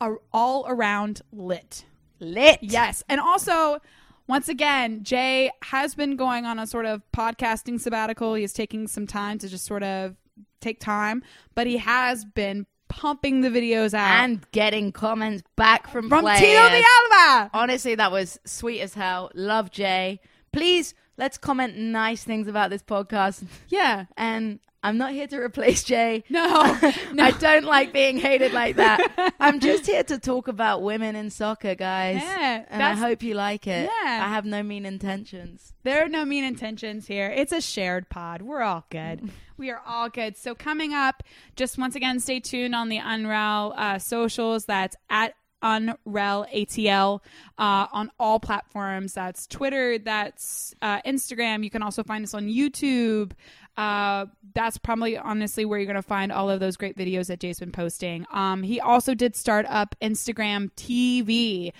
are 0.00 0.20
all 0.32 0.64
around 0.68 1.22
lit. 1.32 1.84
Lit. 2.20 2.60
Yes. 2.62 3.02
And 3.08 3.20
also, 3.20 3.80
once 4.28 4.48
again, 4.48 5.02
Jay 5.02 5.50
has 5.64 5.96
been 5.96 6.14
going 6.14 6.46
on 6.46 6.60
a 6.60 6.68
sort 6.68 6.86
of 6.86 7.02
podcasting 7.12 7.80
sabbatical. 7.80 8.34
He's 8.34 8.52
taking 8.52 8.86
some 8.86 9.08
time 9.08 9.38
to 9.38 9.48
just 9.48 9.66
sort 9.66 9.82
of 9.82 10.14
take 10.60 10.78
time, 10.78 11.24
but 11.56 11.66
he 11.66 11.78
has 11.78 12.24
been 12.24 12.66
pumping 12.88 13.40
the 13.42 13.48
videos 13.48 13.94
out. 13.94 14.24
And 14.24 14.50
getting 14.52 14.92
comments 14.92 15.42
back 15.56 15.88
from, 15.88 16.08
from 16.08 16.22
players. 16.22 16.40
Tino 16.40 16.68
the 16.68 16.84
Alba. 17.00 17.50
Honestly, 17.54 17.94
that 17.94 18.10
was 18.12 18.38
sweet 18.44 18.80
as 18.80 18.94
hell. 18.94 19.30
Love 19.34 19.70
Jay. 19.70 20.20
Please, 20.52 20.94
let's 21.16 21.38
comment 21.38 21.76
nice 21.76 22.24
things 22.24 22.48
about 22.48 22.70
this 22.70 22.82
podcast. 22.82 23.44
Yeah. 23.68 24.06
And 24.16 24.60
I'm 24.82 24.96
not 24.96 25.12
here 25.12 25.26
to 25.26 25.36
replace 25.38 25.82
Jay. 25.84 26.24
No. 26.30 26.78
no. 27.12 27.24
I 27.24 27.30
don't 27.32 27.64
like 27.64 27.92
being 27.92 28.18
hated 28.18 28.52
like 28.52 28.76
that. 28.76 29.34
I'm 29.40 29.60
just 29.60 29.86
here 29.86 30.04
to 30.04 30.18
talk 30.18 30.46
about 30.46 30.82
women 30.82 31.16
in 31.16 31.30
soccer, 31.30 31.74
guys. 31.74 32.20
Yeah, 32.22 32.64
and 32.68 32.82
I 32.82 32.94
hope 32.94 33.22
you 33.22 33.34
like 33.34 33.66
it. 33.66 33.90
Yeah. 33.90 34.24
I 34.24 34.28
have 34.28 34.44
no 34.44 34.62
mean 34.62 34.86
intentions. 34.86 35.72
There 35.82 36.04
are 36.04 36.08
no 36.08 36.24
mean 36.24 36.44
intentions 36.44 37.06
here. 37.06 37.28
It's 37.28 37.52
a 37.52 37.60
shared 37.60 38.08
pod. 38.08 38.42
We're 38.42 38.62
all 38.62 38.84
good. 38.90 39.30
We 39.56 39.70
are 39.70 39.82
all 39.84 40.08
good. 40.08 40.36
So 40.36 40.54
coming 40.54 40.94
up, 40.94 41.22
just 41.56 41.76
once 41.78 41.96
again, 41.96 42.20
stay 42.20 42.40
tuned 42.40 42.74
on 42.74 42.88
the 42.88 42.98
Unrel 42.98 43.76
uh, 43.76 43.98
socials. 43.98 44.66
That's 44.66 44.96
at 45.10 45.34
Unrel 45.62 46.46
ATL 46.54 47.20
uh, 47.58 47.86
on 47.92 48.10
all 48.18 48.40
platforms. 48.40 49.14
That's 49.14 49.46
Twitter. 49.46 49.98
That's 49.98 50.74
uh, 50.82 51.02
Instagram. 51.02 51.64
You 51.64 51.70
can 51.70 51.82
also 51.82 52.02
find 52.02 52.24
us 52.24 52.34
on 52.34 52.48
YouTube. 52.48 53.32
Uh, 53.76 54.26
that's 54.54 54.76
probably 54.76 55.16
honestly 55.16 55.64
where 55.64 55.78
you're 55.78 55.86
going 55.86 55.96
to 55.96 56.02
find 56.02 56.32
all 56.32 56.50
of 56.50 56.58
those 56.58 56.76
great 56.76 56.96
videos 56.96 57.28
that 57.28 57.40
Jay's 57.40 57.60
been 57.60 57.72
posting. 57.72 58.26
Um, 58.32 58.62
he 58.62 58.80
also 58.80 59.14
did 59.14 59.36
start 59.36 59.66
up 59.68 59.94
Instagram 60.02 60.70
TV. 60.72 61.72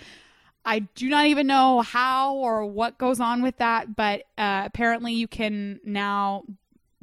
I 0.65 0.79
do 0.79 1.09
not 1.09 1.25
even 1.25 1.47
know 1.47 1.81
how 1.81 2.35
or 2.35 2.65
what 2.65 2.97
goes 2.97 3.19
on 3.19 3.41
with 3.41 3.57
that, 3.57 3.95
but 3.95 4.21
uh, 4.37 4.63
apparently 4.65 5.13
you 5.13 5.27
can 5.27 5.79
now 5.83 6.43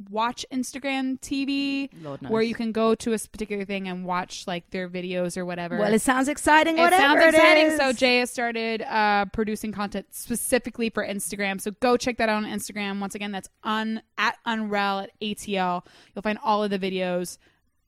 watch 0.09 0.45
Instagram 0.51 1.19
TV, 1.19 1.89
where 2.29 2.41
you 2.41 2.53
can 2.53 2.71
go 2.71 2.93
to 2.95 3.13
a 3.13 3.17
particular 3.17 3.65
thing 3.65 3.87
and 3.87 4.05
watch 4.05 4.45
like 4.47 4.69
their 4.69 4.87
videos 4.87 5.37
or 5.37 5.45
whatever. 5.45 5.77
Well, 5.77 5.93
it 5.93 6.01
sounds 6.01 6.27
exciting. 6.27 6.77
It 6.77 6.81
Whatever 6.81 7.01
sounds 7.21 7.35
exciting. 7.35 7.65
is. 7.65 7.77
So 7.77 7.93
Jay 7.93 8.19
has 8.19 8.29
started 8.29 8.81
uh, 8.83 9.25
producing 9.33 9.71
content 9.71 10.07
specifically 10.11 10.89
for 10.89 11.05
Instagram. 11.05 11.59
So 11.59 11.71
go 11.79 11.97
check 11.97 12.17
that 12.17 12.29
out 12.29 12.43
on 12.43 12.45
Instagram. 12.45 12.99
Once 12.99 13.15
again, 13.15 13.31
that's 13.31 13.49
un 13.63 14.01
at 14.17 14.37
unrel 14.45 15.03
at 15.03 15.11
ATL. 15.19 15.85
You'll 16.15 16.21
find 16.21 16.37
all 16.43 16.63
of 16.63 16.69
the 16.69 16.79
videos. 16.79 17.37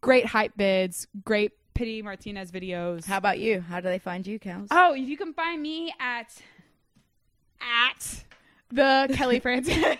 Great 0.01 0.25
hype 0.25 0.55
bids. 0.57 1.07
Great 1.23 1.51
Pity 1.73 2.01
Martinez 2.01 2.51
videos. 2.51 3.05
How 3.05 3.17
about 3.17 3.39
you? 3.39 3.61
How 3.61 3.79
do 3.79 3.87
they 3.87 3.99
find 3.99 4.27
you, 4.27 4.37
Kels? 4.39 4.67
Oh, 4.71 4.93
you 4.93 5.15
can 5.15 5.33
find 5.33 5.61
me 5.61 5.93
at 5.99 6.35
at 7.61 8.23
the 8.71 9.13
Kelly 9.15 9.39
Francis. 9.45 9.95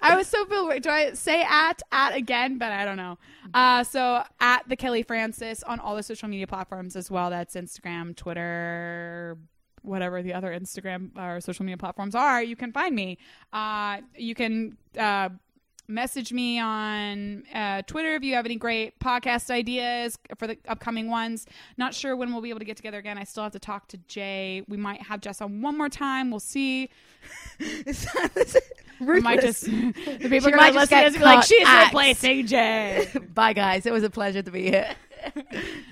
I 0.00 0.16
was 0.16 0.26
so 0.26 0.44
feel 0.46 0.68
do 0.80 0.90
I 0.90 1.12
say 1.12 1.42
at 1.42 1.82
at 1.90 2.14
again, 2.14 2.58
but 2.58 2.72
I 2.72 2.84
don't 2.84 2.96
know. 2.96 3.18
Uh, 3.54 3.84
so 3.84 4.22
at 4.40 4.68
the 4.68 4.76
Kelly 4.76 5.02
Francis 5.02 5.62
on 5.62 5.80
all 5.80 5.96
the 5.96 6.02
social 6.02 6.28
media 6.28 6.46
platforms 6.46 6.96
as 6.96 7.10
well. 7.10 7.30
That's 7.30 7.54
Instagram, 7.54 8.16
Twitter, 8.16 9.38
whatever 9.82 10.22
the 10.22 10.34
other 10.34 10.52
Instagram 10.52 11.16
or 11.16 11.40
social 11.40 11.64
media 11.64 11.76
platforms 11.76 12.14
are. 12.14 12.42
You 12.42 12.56
can 12.56 12.72
find 12.72 12.94
me. 12.94 13.18
Uh, 13.52 13.98
you 14.16 14.34
can. 14.34 14.76
Uh, 14.98 15.30
message 15.88 16.32
me 16.32 16.58
on 16.58 17.44
uh, 17.54 17.82
Twitter 17.82 18.14
if 18.14 18.22
you 18.22 18.34
have 18.34 18.44
any 18.46 18.56
great 18.56 18.98
podcast 19.00 19.50
ideas 19.50 20.18
for 20.38 20.46
the 20.46 20.56
upcoming 20.68 21.08
ones. 21.10 21.46
Not 21.76 21.94
sure 21.94 22.16
when 22.16 22.32
we'll 22.32 22.42
be 22.42 22.50
able 22.50 22.60
to 22.60 22.64
get 22.64 22.76
together 22.76 22.98
again. 22.98 23.18
I 23.18 23.24
still 23.24 23.42
have 23.42 23.52
to 23.52 23.58
talk 23.58 23.88
to 23.88 23.96
Jay. 24.08 24.62
We 24.68 24.76
might 24.76 25.02
have 25.02 25.20
Jess 25.20 25.40
on 25.40 25.62
one 25.62 25.76
more 25.76 25.88
time. 25.88 26.30
We'll 26.30 26.40
see. 26.40 26.88
We 29.00 29.20
might 29.20 29.40
just 29.40 29.64
the 29.64 29.92
people 30.28 30.50
She 30.50 30.54
might 30.54 30.74
just 30.74 30.90
get 30.90 31.12
be 31.12 31.18
like, 31.18 31.42
she's 31.44 31.66
axe." 31.66 31.88
replacing 31.88 32.46
Jay. 32.46 33.08
Bye, 33.34 33.52
guys. 33.52 33.84
It 33.84 33.92
was 33.92 34.04
a 34.04 34.10
pleasure 34.10 34.42
to 34.42 34.50
be 34.50 34.62
here. 34.62 34.94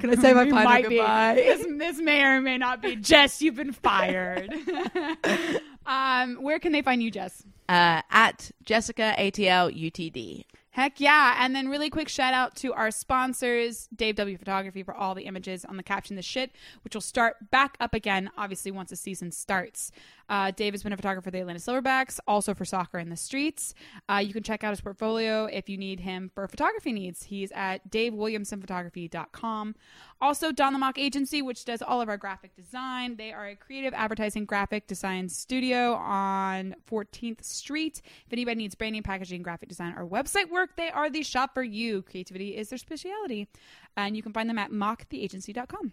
Can 0.00 0.10
I 0.10 0.14
say 0.16 0.32
my 0.32 0.44
We 0.44 0.50
final 0.50 0.64
might 0.64 0.88
be. 0.88 0.96
goodbye? 0.96 1.34
This, 1.34 1.66
this 1.78 1.98
may 1.98 2.22
or 2.22 2.40
may 2.40 2.58
not 2.58 2.82
be 2.82 2.96
Jess. 2.96 3.40
You've 3.42 3.56
been 3.56 3.72
fired. 3.72 4.52
um, 5.86 6.36
where 6.36 6.58
can 6.58 6.72
they 6.72 6.82
find 6.82 7.02
you, 7.02 7.10
Jess? 7.10 7.44
Uh, 7.68 8.02
at 8.10 8.50
Jessica 8.64 9.14
ATL 9.18 9.70
UTD. 9.76 10.44
Heck 10.72 11.00
yeah. 11.00 11.36
And 11.38 11.54
then 11.54 11.68
really 11.68 11.90
quick 11.90 12.08
shout 12.08 12.32
out 12.32 12.54
to 12.56 12.72
our 12.72 12.92
sponsors, 12.92 13.88
Dave 13.94 14.14
W 14.16 14.38
Photography 14.38 14.84
for 14.84 14.94
all 14.94 15.16
the 15.16 15.24
images 15.24 15.64
on 15.64 15.76
the 15.76 15.82
caption 15.82 16.14
the 16.14 16.22
shit, 16.22 16.52
which 16.84 16.94
will 16.94 17.00
start 17.00 17.50
back 17.50 17.76
up 17.80 17.92
again, 17.92 18.30
obviously, 18.38 18.70
once 18.70 18.90
the 18.90 18.96
season 18.96 19.32
starts. 19.32 19.90
Uh, 20.28 20.52
Dave 20.52 20.72
has 20.72 20.84
been 20.84 20.92
a 20.92 20.96
photographer 20.96 21.24
for 21.24 21.30
the 21.32 21.40
Atlanta 21.40 21.58
Silverbacks, 21.58 22.20
also 22.28 22.54
for 22.54 22.64
soccer 22.64 23.00
in 23.00 23.08
the 23.08 23.16
streets. 23.16 23.74
Uh, 24.08 24.22
you 24.24 24.32
can 24.32 24.44
check 24.44 24.62
out 24.62 24.70
his 24.70 24.80
portfolio 24.80 25.46
if 25.46 25.68
you 25.68 25.76
need 25.76 25.98
him 25.98 26.30
for 26.32 26.46
photography 26.46 26.92
needs. 26.92 27.24
He's 27.24 27.50
at 27.50 27.90
davewilliamsonphotography.com. 27.90 29.74
Also, 30.20 30.52
Don 30.52 30.80
Agency, 30.96 31.40
which 31.40 31.64
does 31.64 31.80
all 31.80 32.02
of 32.02 32.08
our 32.08 32.18
graphic 32.18 32.54
design. 32.54 33.16
They 33.16 33.32
are 33.32 33.48
a 33.48 33.56
creative 33.56 33.94
advertising 33.94 34.44
graphic 34.44 34.86
design 34.86 35.30
studio 35.30 35.94
on 35.94 36.74
14th 36.90 37.42
Street. 37.42 38.02
If 38.26 38.32
anybody 38.32 38.56
needs 38.56 38.74
branding, 38.74 39.02
packaging, 39.02 39.42
graphic 39.42 39.70
design, 39.70 39.94
or 39.96 40.06
website 40.06 40.50
work, 40.50 40.76
they 40.76 40.90
are 40.90 41.08
the 41.08 41.22
shop 41.22 41.54
for 41.54 41.62
you. 41.62 42.02
Creativity 42.02 42.56
is 42.56 42.68
their 42.68 42.78
specialty. 42.78 43.48
And 43.96 44.14
you 44.14 44.22
can 44.22 44.34
find 44.34 44.48
them 44.48 44.58
at 44.58 44.70
mocktheagency.com. 44.70 45.92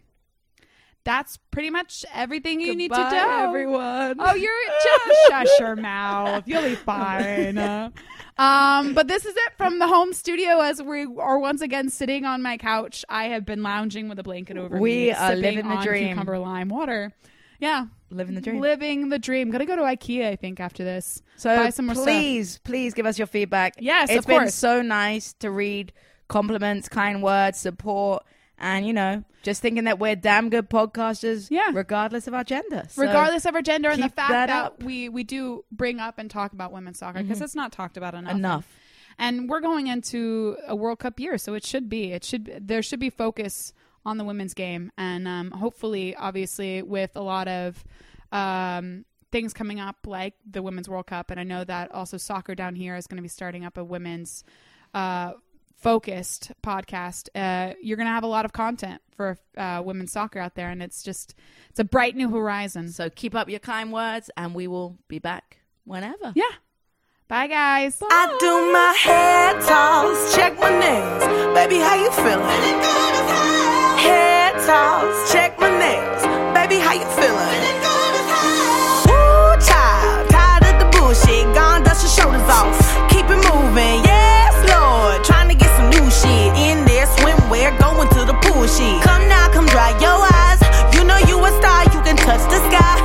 That's 1.07 1.37
pretty 1.51 1.69
much 1.69 2.03
everything 2.13 2.59
you 2.59 2.75
need 2.75 2.91
to 2.91 2.97
do. 3.09 3.15
everyone. 3.15 4.17
Oh, 4.19 4.35
you're 4.35 4.51
just 4.83 5.19
shush 5.29 5.59
your 5.59 5.77
mouth. 5.77 6.43
You'll 6.45 6.63
be 6.63 6.75
fine. 6.75 7.57
um, 8.37 8.93
but 8.93 9.07
this 9.07 9.25
is 9.25 9.33
it 9.33 9.53
from 9.57 9.79
the 9.79 9.87
home 9.87 10.11
studio 10.11 10.59
as 10.59 10.81
we 10.81 11.05
are 11.17 11.39
once 11.39 11.61
again 11.61 11.89
sitting 11.89 12.25
on 12.25 12.41
my 12.41 12.57
couch. 12.57 13.05
I 13.07 13.29
have 13.29 13.45
been 13.45 13.63
lounging 13.63 14.09
with 14.09 14.19
a 14.19 14.23
blanket 14.23 14.57
over 14.57 14.77
We 14.77 14.91
me, 14.91 15.11
are 15.13 15.29
sipping 15.29 15.41
living 15.55 15.69
the 15.69 15.81
dream. 15.81 16.07
Cucumber 16.09 16.39
lime 16.39 16.67
water. 16.67 17.13
Yeah, 17.61 17.85
Living 18.09 18.35
the 18.35 18.41
dream. 18.41 18.59
living 18.59 19.07
the 19.07 19.17
dream. 19.17 19.49
Gonna 19.49 19.65
go 19.65 19.77
to 19.77 19.83
IKEA, 19.83 20.27
I 20.27 20.35
think, 20.35 20.59
after 20.59 20.83
this. 20.83 21.21
So 21.37 21.55
buy 21.55 21.69
some 21.69 21.85
more 21.85 21.95
stuff. 21.95 22.05
please, 22.05 22.59
please 22.65 22.93
give 22.93 23.05
us 23.05 23.17
your 23.17 23.27
feedback. 23.27 23.75
Yes, 23.79 24.09
it's 24.11 24.25
been 24.25 24.39
course. 24.39 24.55
so 24.55 24.81
nice 24.81 25.31
to 25.39 25.49
read 25.51 25.93
compliments, 26.27 26.89
kind 26.89 27.23
words, 27.23 27.59
support, 27.59 28.25
and 28.57 28.85
you 28.85 28.93
know, 28.93 29.23
just 29.43 29.61
thinking 29.61 29.85
that 29.85 29.99
we're 29.99 30.15
damn 30.15 30.49
good 30.49 30.69
podcasters. 30.69 31.47
Yeah. 31.49 31.71
regardless 31.73 32.27
of 32.27 32.33
our 32.33 32.43
gender. 32.43 32.85
So 32.89 33.01
regardless 33.03 33.45
of 33.45 33.55
our 33.55 33.61
gender 33.61 33.89
and 33.89 34.01
the 34.01 34.09
fact 34.09 34.31
that 34.31 34.47
that. 34.47 34.73
Mm-hmm. 34.73 34.85
we 34.85 35.09
we 35.09 35.23
do 35.23 35.63
bring 35.71 35.99
up 35.99 36.17
and 36.17 36.29
talk 36.29 36.53
about 36.53 36.71
women's 36.71 36.99
soccer 36.99 37.21
because 37.21 37.41
it's 37.41 37.55
not 37.55 37.71
talked 37.71 37.97
about 37.97 38.13
enough. 38.13 38.35
enough. 38.35 38.67
and 39.17 39.49
we're 39.49 39.61
going 39.61 39.87
into 39.87 40.57
a 40.67 40.75
World 40.75 40.99
Cup 40.99 41.19
year, 41.19 41.37
so 41.37 41.53
it 41.53 41.63
should 41.63 41.89
be 41.89 42.11
it 42.11 42.23
should 42.23 42.67
there 42.67 42.81
should 42.81 42.99
be 42.99 43.09
focus 43.09 43.73
on 44.05 44.17
the 44.17 44.23
women's 44.23 44.53
game, 44.53 44.91
and 44.97 45.27
um, 45.27 45.51
hopefully, 45.51 46.15
obviously, 46.15 46.81
with 46.81 47.11
a 47.15 47.21
lot 47.21 47.47
of 47.47 47.83
um, 48.31 49.03
things 49.31 49.53
coming 49.53 49.79
up 49.79 49.97
like 50.05 50.33
the 50.49 50.61
Women's 50.61 50.87
World 50.87 51.07
Cup, 51.07 51.29
and 51.29 51.39
I 51.39 51.43
know 51.43 51.63
that 51.65 51.91
also 51.91 52.17
soccer 52.17 52.55
down 52.55 52.75
here 52.75 52.95
is 52.95 53.05
going 53.05 53.17
to 53.17 53.21
be 53.21 53.27
starting 53.27 53.65
up 53.65 53.77
a 53.77 53.83
women's. 53.83 54.43
Uh, 54.93 55.33
focused 55.77 56.51
podcast 56.63 57.29
uh, 57.35 57.73
you're 57.81 57.97
gonna 57.97 58.09
have 58.09 58.23
a 58.23 58.27
lot 58.27 58.45
of 58.45 58.51
content 58.53 59.01
for 59.15 59.37
uh, 59.57 59.81
women's 59.85 60.11
soccer 60.11 60.39
out 60.39 60.55
there 60.55 60.69
and 60.69 60.81
it's 60.81 61.03
just 61.03 61.35
it's 61.69 61.79
a 61.79 61.83
bright 61.83 62.15
new 62.15 62.29
horizon 62.29 62.89
So 62.89 63.09
keep 63.09 63.35
up 63.35 63.47
your 63.49 63.59
kind 63.59 63.93
words, 63.93 64.29
and 64.35 64.53
we 64.55 64.67
will 64.67 64.97
be 65.07 65.19
back 65.19 65.59
whenever. 65.85 66.33
yeah 66.35 66.43
bye 67.27 67.47
guys 67.47 67.99
I 68.01 68.37
do 68.39 68.53
my 68.73 68.93
hair 69.05 69.53
toss, 69.61 70.35
check 70.35 70.59
my 70.59 70.71
nails. 70.79 71.23
Baby, 71.53 71.77
how 71.79 71.95
you 71.95 72.11
feeling? 72.11 72.77
Hair 74.03 74.51
toss, 74.65 75.31
check 75.31 75.59
my 75.59 75.69
nails. 75.69 76.21
Baby, 76.53 76.77
how 76.81 76.93
you 76.93 77.05
feeling? 77.17 77.57
Woo, 79.07 79.57
child, 79.65 80.29
tired 80.29 80.63
of 80.69 80.75
the 80.81 80.97
bullshit. 80.97 81.45
Gone, 81.55 81.83
dust 81.83 82.03
your 82.03 82.11
shoulders 82.25 82.49
off. 82.49 82.86
Shit. 88.67 89.01
Come 89.03 89.27
now, 89.27 89.47
come 89.49 89.65
dry 89.67 89.91
your 89.99 90.19
eyes. 90.39 90.59
You 90.93 91.03
know 91.03 91.17
you 91.29 91.39
a 91.43 91.51
star, 91.59 91.83
you 91.93 92.01
can 92.03 92.17
touch 92.17 92.43
the 92.51 92.59
sky. 92.69 92.95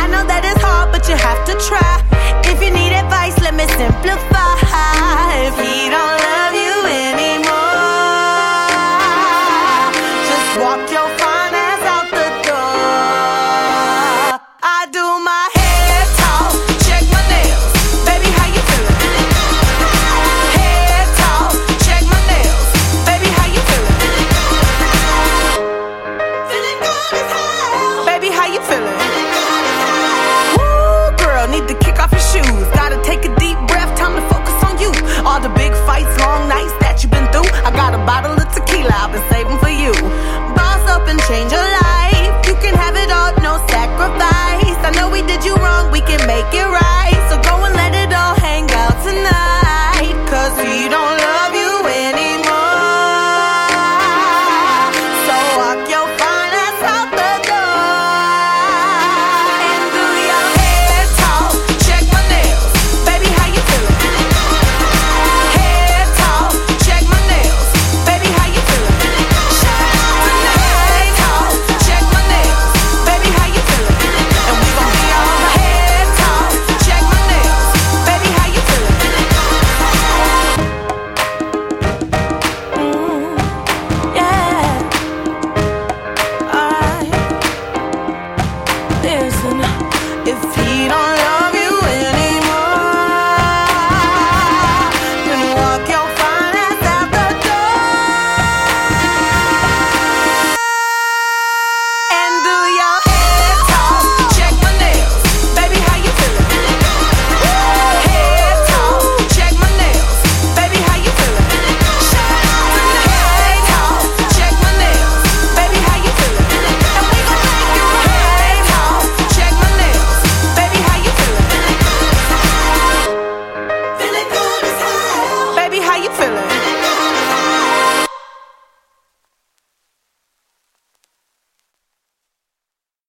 I 0.00 0.06
know 0.08 0.24
that 0.26 0.42
it's 0.44 0.62
hard, 0.62 0.92
but 0.92 1.08
you 1.08 1.16
have 1.16 1.44
to 1.50 1.54
try. 1.68 2.02
If 2.50 2.62
you 2.62 2.70
need 2.70 2.92
advice, 2.92 3.36
let 3.40 3.54
me 3.54 3.66
simplify. 3.76 4.56
If 5.46 5.54
he 5.60 5.90
don't 5.90 6.16
love 6.26 6.54
you 6.54 6.57